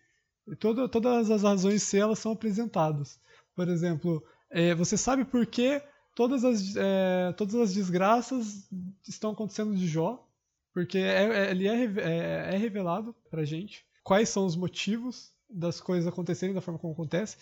Todo, 0.58 0.88
todas 0.88 1.30
as 1.30 1.44
razões 1.44 1.74
de 1.74 1.80
ser 1.86 1.98
elas 1.98 2.18
são 2.18 2.32
apresentadas 2.32 3.20
por 3.54 3.68
exemplo 3.68 4.20
é, 4.52 4.74
você 4.74 4.96
sabe 4.96 5.24
por 5.24 5.46
que 5.46 5.82
todas 6.14 6.44
as 6.44 6.76
é, 6.76 7.32
todas 7.36 7.54
as 7.54 7.74
desgraças 7.74 8.68
estão 9.08 9.32
acontecendo 9.32 9.74
de 9.74 9.88
Jó 9.88 10.24
porque 10.72 10.98
é, 10.98 11.24
é 11.24 11.50
ele 11.50 11.66
é, 11.66 11.84
é, 11.84 12.54
é 12.54 12.56
revelado 12.56 13.14
pra 13.30 13.44
gente 13.44 13.84
quais 14.04 14.28
são 14.28 14.46
os 14.46 14.54
motivos 14.54 15.32
das 15.48 15.80
coisas 15.80 16.06
acontecerem 16.06 16.54
da 16.54 16.60
forma 16.60 16.78
como 16.78 16.92
acontece 16.92 17.36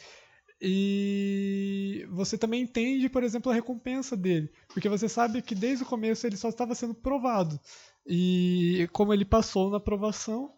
e 0.63 2.07
você 2.11 2.37
também 2.37 2.63
entende, 2.63 3.09
por 3.09 3.23
exemplo, 3.23 3.51
a 3.51 3.55
recompensa 3.55 4.15
dele. 4.15 4.53
Porque 4.69 4.91
você 4.91 5.09
sabe 5.09 5.41
que 5.41 5.55
desde 5.55 5.85
o 5.85 5.87
começo 5.87 6.27
ele 6.27 6.37
só 6.37 6.51
estava 6.51 6.75
sendo 6.75 6.95
provado. 6.95 7.59
E 8.07 8.87
como 8.93 9.15
ele 9.15 9.25
passou 9.25 9.71
na 9.71 9.79
aprovação, 9.79 10.53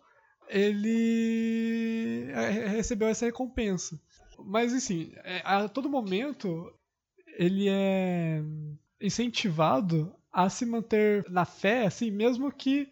ele 0.48 2.26
é, 2.30 2.66
recebeu 2.68 3.06
essa 3.08 3.26
recompensa. 3.26 4.00
Mas, 4.44 4.72
assim, 4.72 5.12
é, 5.24 5.42
a 5.44 5.68
todo 5.68 5.88
momento 5.88 6.72
ele 7.38 7.68
é 7.68 8.42
incentivado 9.00 10.14
a 10.32 10.48
se 10.48 10.64
manter 10.64 11.28
na 11.30 11.44
fé, 11.44 11.86
assim, 11.86 12.10
mesmo 12.10 12.50
que 12.52 12.90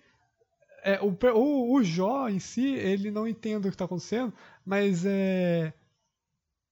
é, 0.82 1.00
o, 1.00 1.16
o, 1.34 1.74
o 1.74 1.84
Jó 1.84 2.28
em 2.28 2.38
si, 2.38 2.74
ele 2.74 3.10
não 3.10 3.26
entenda 3.28 3.68
o 3.68 3.70
que 3.70 3.74
está 3.74 3.84
acontecendo, 3.84 4.32
mas 4.64 5.04
é, 5.06 5.72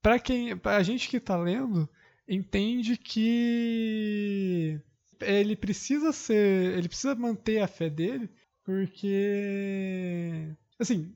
para 0.03 0.19
quem, 0.19 0.57
pra 0.57 0.83
gente 0.83 1.09
que 1.09 1.21
tá 1.21 1.37
lendo, 1.37 1.89
entende 2.27 2.97
que 2.97 4.81
ele 5.21 5.57
precisa 5.57 6.13
ser, 6.13 6.77
ele 6.77 6.89
precisa 6.89 7.15
manter 7.15 7.61
a 7.61 7.69
fé 7.69 7.91
dele, 7.91 8.31
porque 8.65 10.55
assim, 10.79 11.15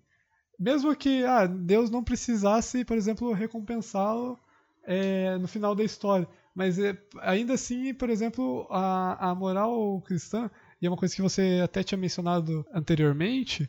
mesmo 0.63 0.95
que 0.95 1.25
ah, 1.25 1.47
Deus 1.47 1.91
não 1.91 2.05
precisasse, 2.05 2.85
por 2.85 2.97
exemplo, 2.97 3.33
recompensá-lo 3.33 4.39
é, 4.85 5.37
no 5.39 5.49
final 5.49 5.75
da 5.75 5.83
história, 5.83 6.29
mas 6.55 6.79
é, 6.79 6.97
ainda 7.21 7.55
assim, 7.55 7.93
por 7.93 8.09
exemplo, 8.09 8.69
a, 8.71 9.31
a 9.31 9.35
moral 9.35 10.01
cristã, 10.03 10.49
e 10.81 10.87
é 10.87 10.89
uma 10.89 10.97
coisa 10.97 11.15
que 11.17 11.23
você 11.23 11.61
até 11.65 11.83
tinha 11.83 11.99
mencionado 11.99 12.65
anteriormente, 12.73 13.69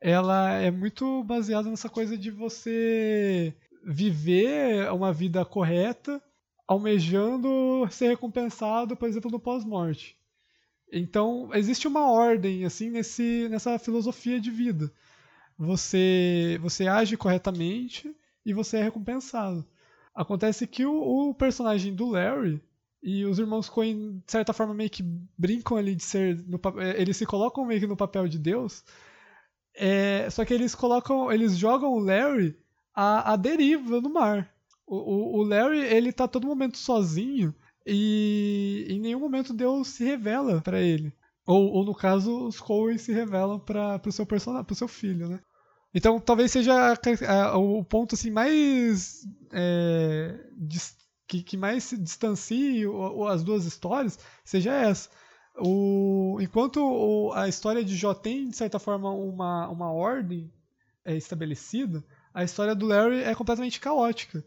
ela 0.00 0.54
é 0.54 0.70
muito 0.70 1.22
baseada 1.24 1.68
nessa 1.68 1.88
coisa 1.90 2.16
de 2.16 2.30
você 2.30 3.54
viver 3.84 4.90
uma 4.90 5.12
vida 5.12 5.44
correta, 5.44 6.22
almejando 6.66 7.86
ser 7.90 8.08
recompensado, 8.08 8.96
por 8.96 9.06
exemplo, 9.06 9.30
no 9.30 9.38
pós-morte. 9.38 10.16
Então, 10.90 11.50
existe 11.52 11.86
uma 11.86 12.10
ordem 12.10 12.64
assim 12.64 12.90
nesse, 12.90 13.48
nessa 13.50 13.78
filosofia 13.78 14.40
de 14.40 14.50
vida. 14.50 14.90
Você 15.58 16.58
você 16.60 16.86
age 16.86 17.16
corretamente 17.16 18.14
e 18.44 18.52
você 18.52 18.78
é 18.78 18.82
recompensado. 18.82 19.66
Acontece 20.14 20.66
que 20.66 20.84
o, 20.84 21.30
o 21.30 21.34
personagem 21.34 21.94
do 21.94 22.10
Larry 22.10 22.62
e 23.02 23.24
os 23.24 23.38
irmãos 23.38 23.68
Coen, 23.68 24.22
de 24.24 24.32
certa 24.32 24.52
forma, 24.52 24.74
meio 24.74 24.90
que 24.90 25.02
brincam 25.36 25.76
ali 25.76 25.94
de 25.94 26.04
ser. 26.04 26.38
No, 26.46 26.60
é, 26.80 27.00
eles 27.00 27.16
se 27.16 27.26
colocam 27.26 27.64
meio 27.64 27.80
que 27.80 27.86
no 27.86 27.96
papel 27.96 28.28
de 28.28 28.38
Deus. 28.38 28.84
É, 29.74 30.28
só 30.30 30.44
que 30.44 30.54
eles 30.54 30.74
colocam. 30.74 31.32
Eles 31.32 31.56
jogam 31.56 31.92
o 31.92 31.98
Larry 31.98 32.56
a 32.94 33.36
deriva 33.36 34.00
no 34.00 34.12
mar. 34.12 34.52
O, 34.86 34.96
o, 34.96 35.38
o, 35.38 35.42
Larry, 35.42 35.78
ele 35.78 36.12
tá 36.12 36.28
todo 36.28 36.46
momento 36.46 36.76
sozinho 36.76 37.54
e 37.86 38.86
em 38.88 39.00
nenhum 39.00 39.20
momento 39.20 39.54
Deus 39.54 39.88
se 39.88 40.04
revela 40.04 40.60
para 40.60 40.80
ele. 40.80 41.12
Ou, 41.46 41.72
ou, 41.72 41.84
no 41.84 41.94
caso, 41.94 42.46
os 42.46 42.60
Coen 42.60 42.98
se 42.98 43.12
revelam 43.12 43.58
para 43.58 44.00
o 44.06 44.12
seu 44.12 44.24
personagem, 44.24 44.64
pro 44.64 44.74
seu 44.74 44.88
filho, 44.88 45.28
né? 45.28 45.40
Então, 45.94 46.18
talvez 46.18 46.50
seja 46.50 46.72
a, 46.92 46.96
a, 47.28 47.58
o 47.58 47.84
ponto 47.84 48.14
assim 48.14 48.30
mais 48.30 49.26
é, 49.52 50.38
que, 51.26 51.42
que, 51.42 51.56
mais 51.56 51.84
se 51.84 51.98
distancie 51.98 52.84
as 53.28 53.42
duas 53.42 53.66
histórias 53.66 54.18
seja 54.44 54.72
essa. 54.72 55.10
O, 55.58 56.38
enquanto 56.40 56.78
o, 56.78 57.32
a 57.34 57.48
história 57.48 57.84
de 57.84 57.94
Jó 57.94 58.14
tem, 58.14 58.48
de 58.48 58.56
certa 58.56 58.78
forma, 58.78 59.10
uma, 59.10 59.68
uma 59.68 59.92
ordem 59.92 60.50
é, 61.04 61.14
estabelecida, 61.14 62.02
a 62.32 62.42
história 62.42 62.74
do 62.74 62.86
Larry 62.86 63.22
é 63.22 63.34
completamente 63.34 63.80
caótica. 63.80 64.42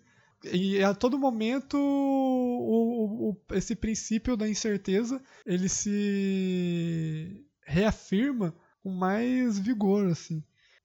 E 0.52 0.84
a 0.84 0.94
todo 0.94 1.18
momento 1.18 1.78
o, 1.78 3.30
o, 3.30 3.56
esse 3.56 3.76
princípio 3.76 4.38
da 4.38 4.48
incerteza 4.48 5.22
ele 5.46 5.70
se 5.70 7.46
reafirma 7.66 8.54
com 8.84 8.92
mais 8.92 9.58
vigor, 9.58 10.08
assim. 10.08 10.44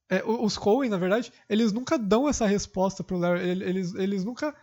É, 0.08 0.24
os 0.24 0.56
Coen, 0.56 0.90
na 0.90 0.96
verdade, 0.96 1.32
eles 1.48 1.72
nunca 1.72 1.96
dão 1.96 2.28
essa 2.28 2.46
resposta 2.46 3.04
pro 3.04 3.18
Larry. 3.18 3.48
Eles, 3.48 3.94
eles 3.94 4.24
nunca 4.24 4.54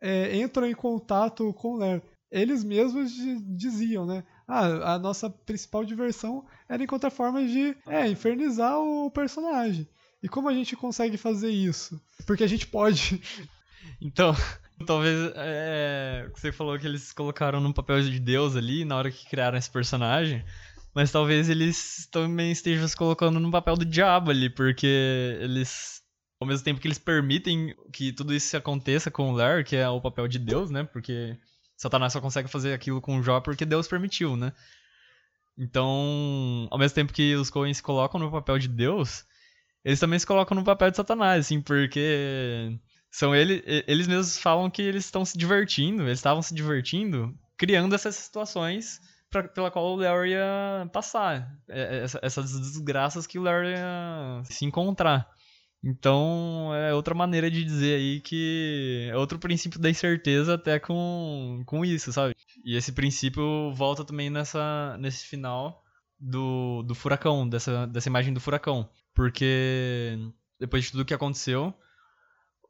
é, 0.00 0.36
entram 0.36 0.66
em 0.66 0.74
contato 0.74 1.52
com 1.54 1.74
o 1.74 1.76
Larry. 1.78 2.02
Eles 2.30 2.64
mesmos 2.64 3.12
diziam, 3.56 4.04
né? 4.04 4.24
Ah, 4.48 4.94
a 4.94 4.98
nossa 4.98 5.30
principal 5.30 5.84
diversão 5.84 6.44
era 6.68 6.82
encontrar 6.82 7.10
formas 7.10 7.50
de 7.50 7.76
é, 7.86 8.08
infernizar 8.08 8.78
o 8.80 9.10
personagem. 9.10 9.88
E 10.22 10.28
como 10.28 10.48
a 10.48 10.54
gente 10.54 10.74
consegue 10.74 11.16
fazer 11.16 11.50
isso? 11.50 12.00
Porque 12.26 12.42
a 12.42 12.48
gente 12.48 12.66
pode. 12.66 13.22
Então, 14.00 14.34
talvez 14.86 15.32
é, 15.36 16.28
você 16.34 16.52
falou 16.52 16.78
que 16.78 16.86
eles 16.86 17.12
colocaram 17.12 17.60
no 17.60 17.72
papel 17.72 18.02
de 18.02 18.20
Deus 18.20 18.56
ali 18.56 18.84
na 18.84 18.96
hora 18.96 19.10
que 19.10 19.28
criaram 19.28 19.58
esse 19.58 19.70
personagem, 19.70 20.44
mas 20.94 21.12
talvez 21.12 21.48
eles 21.48 22.08
também 22.10 22.52
estejam 22.52 22.86
se 22.86 22.96
colocando 22.96 23.38
no 23.38 23.50
papel 23.50 23.76
do 23.76 23.84
diabo 23.84 24.30
ali, 24.30 24.48
porque 24.50 25.38
eles 25.40 26.02
ao 26.40 26.46
mesmo 26.46 26.64
tempo 26.64 26.80
que 26.80 26.86
eles 26.86 26.98
permitem 26.98 27.74
que 27.92 28.12
tudo 28.12 28.34
isso 28.34 28.56
aconteça 28.56 29.10
com 29.10 29.30
o 29.30 29.34
Larry, 29.34 29.64
que 29.64 29.76
é 29.76 29.88
o 29.88 30.00
papel 30.00 30.28
de 30.28 30.38
Deus, 30.38 30.70
né? 30.70 30.84
Porque 30.84 31.36
Satanás 31.76 32.12
só 32.12 32.20
consegue 32.20 32.48
fazer 32.48 32.74
aquilo 32.74 33.00
com 33.00 33.22
Jó 33.22 33.40
porque 33.40 33.64
Deus 33.64 33.88
permitiu, 33.88 34.36
né? 34.36 34.52
Então, 35.58 36.68
ao 36.70 36.78
mesmo 36.78 36.94
tempo 36.94 37.12
que 37.12 37.34
os 37.34 37.48
Coen 37.48 37.72
se 37.72 37.82
colocam 37.82 38.20
no 38.20 38.30
papel 38.30 38.58
de 38.58 38.68
Deus, 38.68 39.24
eles 39.82 39.98
também 39.98 40.18
se 40.18 40.26
colocam 40.26 40.54
no 40.54 40.64
papel 40.64 40.90
de 40.90 40.96
Satanás, 40.96 41.46
assim, 41.46 41.62
porque 41.62 42.78
são 43.16 43.34
ele, 43.34 43.62
eles 43.86 44.06
mesmos 44.06 44.36
falam 44.36 44.68
que 44.68 44.82
eles 44.82 45.06
estão 45.06 45.24
se 45.24 45.38
divertindo, 45.38 46.02
eles 46.02 46.18
estavam 46.18 46.42
se 46.42 46.52
divertindo 46.52 47.34
criando 47.56 47.94
essas 47.94 48.14
situações 48.14 49.00
pra, 49.30 49.42
pela 49.44 49.70
qual 49.70 49.86
o 49.86 49.96
Larry 49.96 50.32
ia 50.32 50.86
passar, 50.92 51.50
é, 51.66 51.80
é, 51.80 52.02
essa, 52.02 52.20
essas 52.22 52.60
desgraças 52.60 53.26
que 53.26 53.38
o 53.38 53.42
Larry 53.42 53.70
ia 53.70 54.42
se 54.44 54.66
encontrar. 54.66 55.26
Então, 55.82 56.74
é 56.74 56.92
outra 56.92 57.14
maneira 57.14 57.50
de 57.50 57.64
dizer 57.64 57.96
aí 57.96 58.20
que 58.20 59.08
é 59.10 59.16
outro 59.16 59.38
princípio 59.38 59.80
da 59.80 59.88
incerteza 59.88 60.52
até 60.52 60.78
com, 60.78 61.62
com 61.64 61.86
isso, 61.86 62.12
sabe? 62.12 62.34
E 62.66 62.76
esse 62.76 62.92
princípio 62.92 63.72
volta 63.72 64.04
também 64.04 64.28
nessa, 64.28 64.94
nesse 64.98 65.26
final 65.26 65.82
do, 66.20 66.82
do 66.82 66.94
furacão, 66.94 67.48
dessa, 67.48 67.86
dessa 67.86 68.10
imagem 68.10 68.34
do 68.34 68.40
furacão. 68.40 68.90
Porque 69.14 70.18
depois 70.60 70.84
de 70.84 70.90
tudo 70.90 71.04
que 71.04 71.14
aconteceu, 71.14 71.72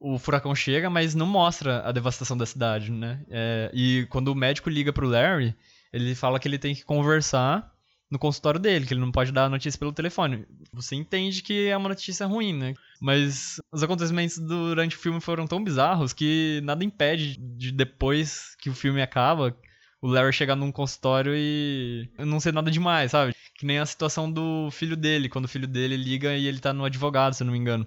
o 0.01 0.19
furacão 0.19 0.55
chega, 0.55 0.91
mas 0.91 1.15
não 1.15 1.27
mostra 1.27 1.87
a 1.87 1.93
devastação 1.93 2.37
da 2.37 2.47
cidade, 2.47 2.91
né? 2.91 3.25
É, 3.31 3.71
e 3.73 4.07
quando 4.11 4.29
o 4.29 4.35
médico 4.35 4.71
liga 4.71 4.93
pro 4.93 5.09
Larry, 5.09 5.55
ele 5.93 6.15
fala 6.15 6.39
que 6.39 6.47
ele 6.47 6.59
tem 6.59 6.75
que 6.75 6.85
conversar 6.85 7.73
no 8.11 8.19
consultório 8.19 8.61
dele, 8.61 8.87
que 8.87 8.95
ele 8.95 9.01
não 9.01 9.11
pode 9.11 9.33
dar 9.33 9.47
a 9.47 9.49
notícia 9.49 9.79
pelo 9.79 9.93
telefone. 9.93 10.47
Você 10.73 10.95
entende 10.95 11.43
que 11.43 11.67
é 11.67 11.77
uma 11.77 11.89
notícia 11.89 12.27
ruim, 12.27 12.53
né? 12.53 12.75
Mas 13.01 13.61
os 13.73 13.83
acontecimentos 13.83 14.39
durante 14.39 14.97
o 14.97 14.99
filme 14.99 15.21
foram 15.21 15.47
tão 15.47 15.63
bizarros 15.63 16.13
que 16.13 16.61
nada 16.63 16.85
impede 16.85 17.37
de 17.37 17.73
depois 17.73 18.55
que 18.61 18.71
o 18.71 18.75
filme 18.75 19.03
acaba, 19.03 19.57
o 20.01 20.07
Larry 20.07 20.33
chegar 20.33 20.55
num 20.55 20.71
consultório 20.71 21.33
e 21.35 22.09
não 22.19 22.39
ser 22.39 22.53
nada 22.53 22.71
demais, 22.71 23.11
sabe? 23.11 23.35
Que 23.57 23.67
nem 23.67 23.79
a 23.79 23.87
situação 23.87 24.31
do 24.31 24.71
filho 24.71 24.97
dele, 24.97 25.29
quando 25.29 25.47
o 25.47 25.49
filho 25.49 25.67
dele 25.67 25.97
liga 25.97 26.37
e 26.37 26.47
ele 26.47 26.61
tá 26.61 26.73
no 26.73 26.85
advogado, 26.85 27.35
se 27.35 27.43
eu 27.43 27.47
não 27.47 27.53
me 27.53 27.59
engano. 27.59 27.87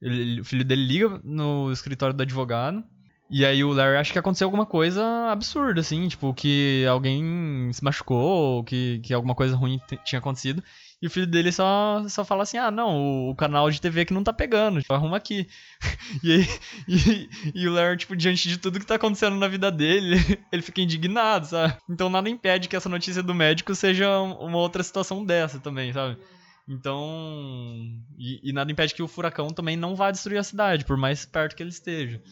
Ele, 0.00 0.40
o 0.40 0.44
filho 0.44 0.64
dele 0.64 0.84
liga 0.84 1.20
no 1.24 1.72
escritório 1.72 2.14
do 2.14 2.22
advogado. 2.22 2.84
E 3.30 3.44
aí 3.44 3.62
o 3.62 3.72
Larry 3.72 3.98
acha 3.98 4.12
que 4.12 4.18
aconteceu 4.18 4.46
alguma 4.46 4.64
coisa 4.64 5.02
absurda, 5.30 5.82
assim, 5.82 6.08
tipo, 6.08 6.32
que 6.32 6.86
alguém 6.86 7.70
se 7.74 7.84
machucou, 7.84 8.56
ou 8.56 8.64
que, 8.64 9.00
que 9.00 9.12
alguma 9.12 9.34
coisa 9.34 9.54
ruim 9.54 9.78
tinha 10.04 10.18
acontecido. 10.18 10.62
E 11.00 11.06
o 11.06 11.10
filho 11.10 11.26
dele 11.26 11.52
só, 11.52 12.02
só 12.08 12.24
fala 12.24 12.42
assim: 12.42 12.56
ah, 12.56 12.70
não, 12.70 12.96
o, 12.96 13.30
o 13.30 13.34
canal 13.36 13.70
de 13.70 13.80
TV 13.80 14.06
que 14.06 14.14
não 14.14 14.24
tá 14.24 14.32
pegando, 14.32 14.80
tipo, 14.80 14.94
arruma 14.94 15.18
aqui. 15.18 15.46
e, 16.24 16.32
aí, 16.32 16.48
e, 16.88 17.30
e, 17.54 17.68
o 17.68 17.72
Larry, 17.72 17.98
tipo, 17.98 18.16
diante 18.16 18.48
de 18.48 18.56
tudo 18.56 18.80
que 18.80 18.86
tá 18.86 18.94
acontecendo 18.94 19.36
na 19.36 19.46
vida 19.46 19.70
dele, 19.70 20.16
ele 20.50 20.62
fica 20.62 20.80
indignado, 20.80 21.46
sabe? 21.46 21.76
Então 21.88 22.08
nada 22.08 22.30
impede 22.30 22.68
que 22.68 22.76
essa 22.76 22.88
notícia 22.88 23.22
do 23.22 23.34
médico 23.34 23.74
seja 23.74 24.18
uma 24.20 24.56
outra 24.56 24.82
situação 24.82 25.24
dessa 25.24 25.60
também, 25.60 25.92
sabe? 25.92 26.16
Então. 26.68 27.98
E, 28.18 28.50
e 28.50 28.52
nada 28.52 28.70
impede 28.70 28.94
que 28.94 29.02
o 29.02 29.08
furacão 29.08 29.48
também 29.48 29.76
não 29.76 29.96
vá 29.96 30.10
destruir 30.10 30.38
a 30.38 30.42
cidade, 30.44 30.84
por 30.84 30.96
mais 30.96 31.24
perto 31.24 31.56
que 31.56 31.62
ele 31.62 31.70
esteja. 31.70 32.22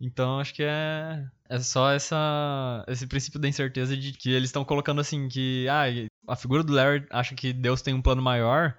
Então 0.00 0.40
acho 0.40 0.54
que 0.54 0.62
é, 0.64 1.24
é 1.48 1.58
só 1.60 1.90
essa, 1.92 2.84
esse 2.88 3.06
princípio 3.06 3.38
da 3.38 3.48
incerteza 3.48 3.96
de 3.96 4.12
que 4.12 4.30
eles 4.32 4.48
estão 4.48 4.64
colocando 4.64 5.00
assim 5.00 5.28
que 5.28 5.66
ah, 5.68 5.84
a 6.28 6.36
figura 6.36 6.64
do 6.64 6.72
Larry 6.72 7.06
acha 7.10 7.36
que 7.36 7.52
Deus 7.52 7.82
tem 7.82 7.94
um 7.94 8.02
plano 8.02 8.20
maior 8.20 8.76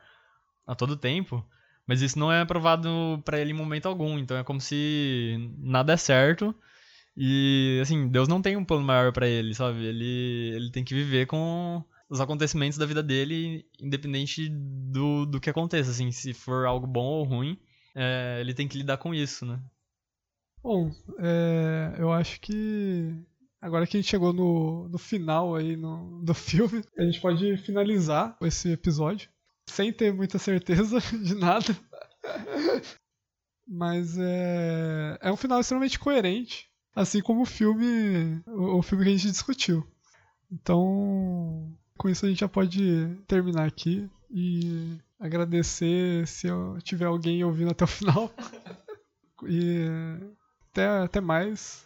a 0.68 0.76
todo 0.76 0.98
tempo, 0.98 1.46
mas 1.88 2.02
isso 2.02 2.20
não 2.20 2.32
é 2.32 2.44
provado 2.46 3.22
para 3.26 3.40
ele 3.40 3.52
em 3.52 3.54
momento 3.54 3.88
algum. 3.88 4.20
Então 4.20 4.38
é 4.38 4.44
como 4.44 4.60
se 4.60 5.38
nada 5.60 5.94
é 5.94 5.98
certo 5.98 6.54
e 7.16 7.80
assim 7.82 8.10
Deus 8.10 8.28
não 8.28 8.42
tem 8.42 8.58
um 8.58 8.66
plano 8.66 8.86
maior 8.86 9.14
para 9.14 9.28
ele, 9.28 9.54
sabe? 9.54 9.86
Ele 9.86 10.52
ele 10.56 10.72
tem 10.72 10.84
que 10.84 10.94
viver 10.94 11.26
com 11.28 11.84
os 12.14 12.22
acontecimentos 12.22 12.78
da 12.78 12.86
vida 12.86 13.02
dele, 13.02 13.66
independente 13.80 14.48
do, 14.48 15.26
do 15.26 15.42
que 15.42 15.50
aconteça, 15.50 15.90
assim, 15.90 16.12
se 16.12 16.32
for 16.32 16.68
algo 16.68 16.86
bom 16.86 17.06
ou 17.06 17.24
ruim, 17.24 17.60
é, 17.96 18.38
ele 18.40 18.54
tem 18.54 18.68
que 18.68 18.78
lidar 18.78 18.98
com 18.98 19.16
isso, 19.16 19.48
né? 19.48 19.60
Bom, 20.62 20.92
é, 21.18 21.96
eu 21.98 22.14
acho 22.14 22.40
que 22.40 23.16
agora 23.60 23.88
que 23.88 23.98
a 23.98 24.00
gente 24.00 24.12
chegou 24.12 24.32
no, 24.32 24.88
no 24.90 24.98
final 25.00 25.56
aí 25.56 25.76
no, 25.76 26.24
do 26.24 26.36
filme, 26.36 26.84
a 26.96 27.04
gente 27.04 27.20
pode 27.20 27.58
finalizar 27.58 28.38
esse 28.44 28.72
episódio 28.72 29.28
sem 29.68 29.92
ter 29.92 30.14
muita 30.14 30.38
certeza 30.38 31.00
de 31.18 31.34
nada. 31.34 31.76
Mas 33.68 34.20
é, 34.20 35.18
é 35.20 35.32
um 35.32 35.38
final 35.38 35.60
extremamente 35.60 35.98
coerente, 35.98 36.70
assim 36.96 37.24
como 37.24 37.42
o 37.42 37.46
filme, 37.46 38.40
o, 38.46 38.78
o 38.78 38.82
filme 38.84 39.04
que 39.04 39.10
a 39.10 39.18
gente 39.18 39.32
discutiu. 39.32 39.84
Então, 40.52 41.76
com 42.04 42.10
isso 42.10 42.26
a 42.26 42.30
gente 42.30 42.42
já 42.42 42.50
pode 42.50 43.16
terminar 43.26 43.66
aqui 43.66 44.10
e 44.30 44.98
agradecer 45.18 46.28
se 46.28 46.48
eu 46.48 46.78
tiver 46.84 47.06
alguém 47.06 47.46
ouvindo 47.46 47.72
até 47.72 47.86
o 47.86 47.88
final. 47.88 48.30
e 49.48 49.86
até, 50.70 50.86
até 50.86 51.22
mais. 51.22 51.86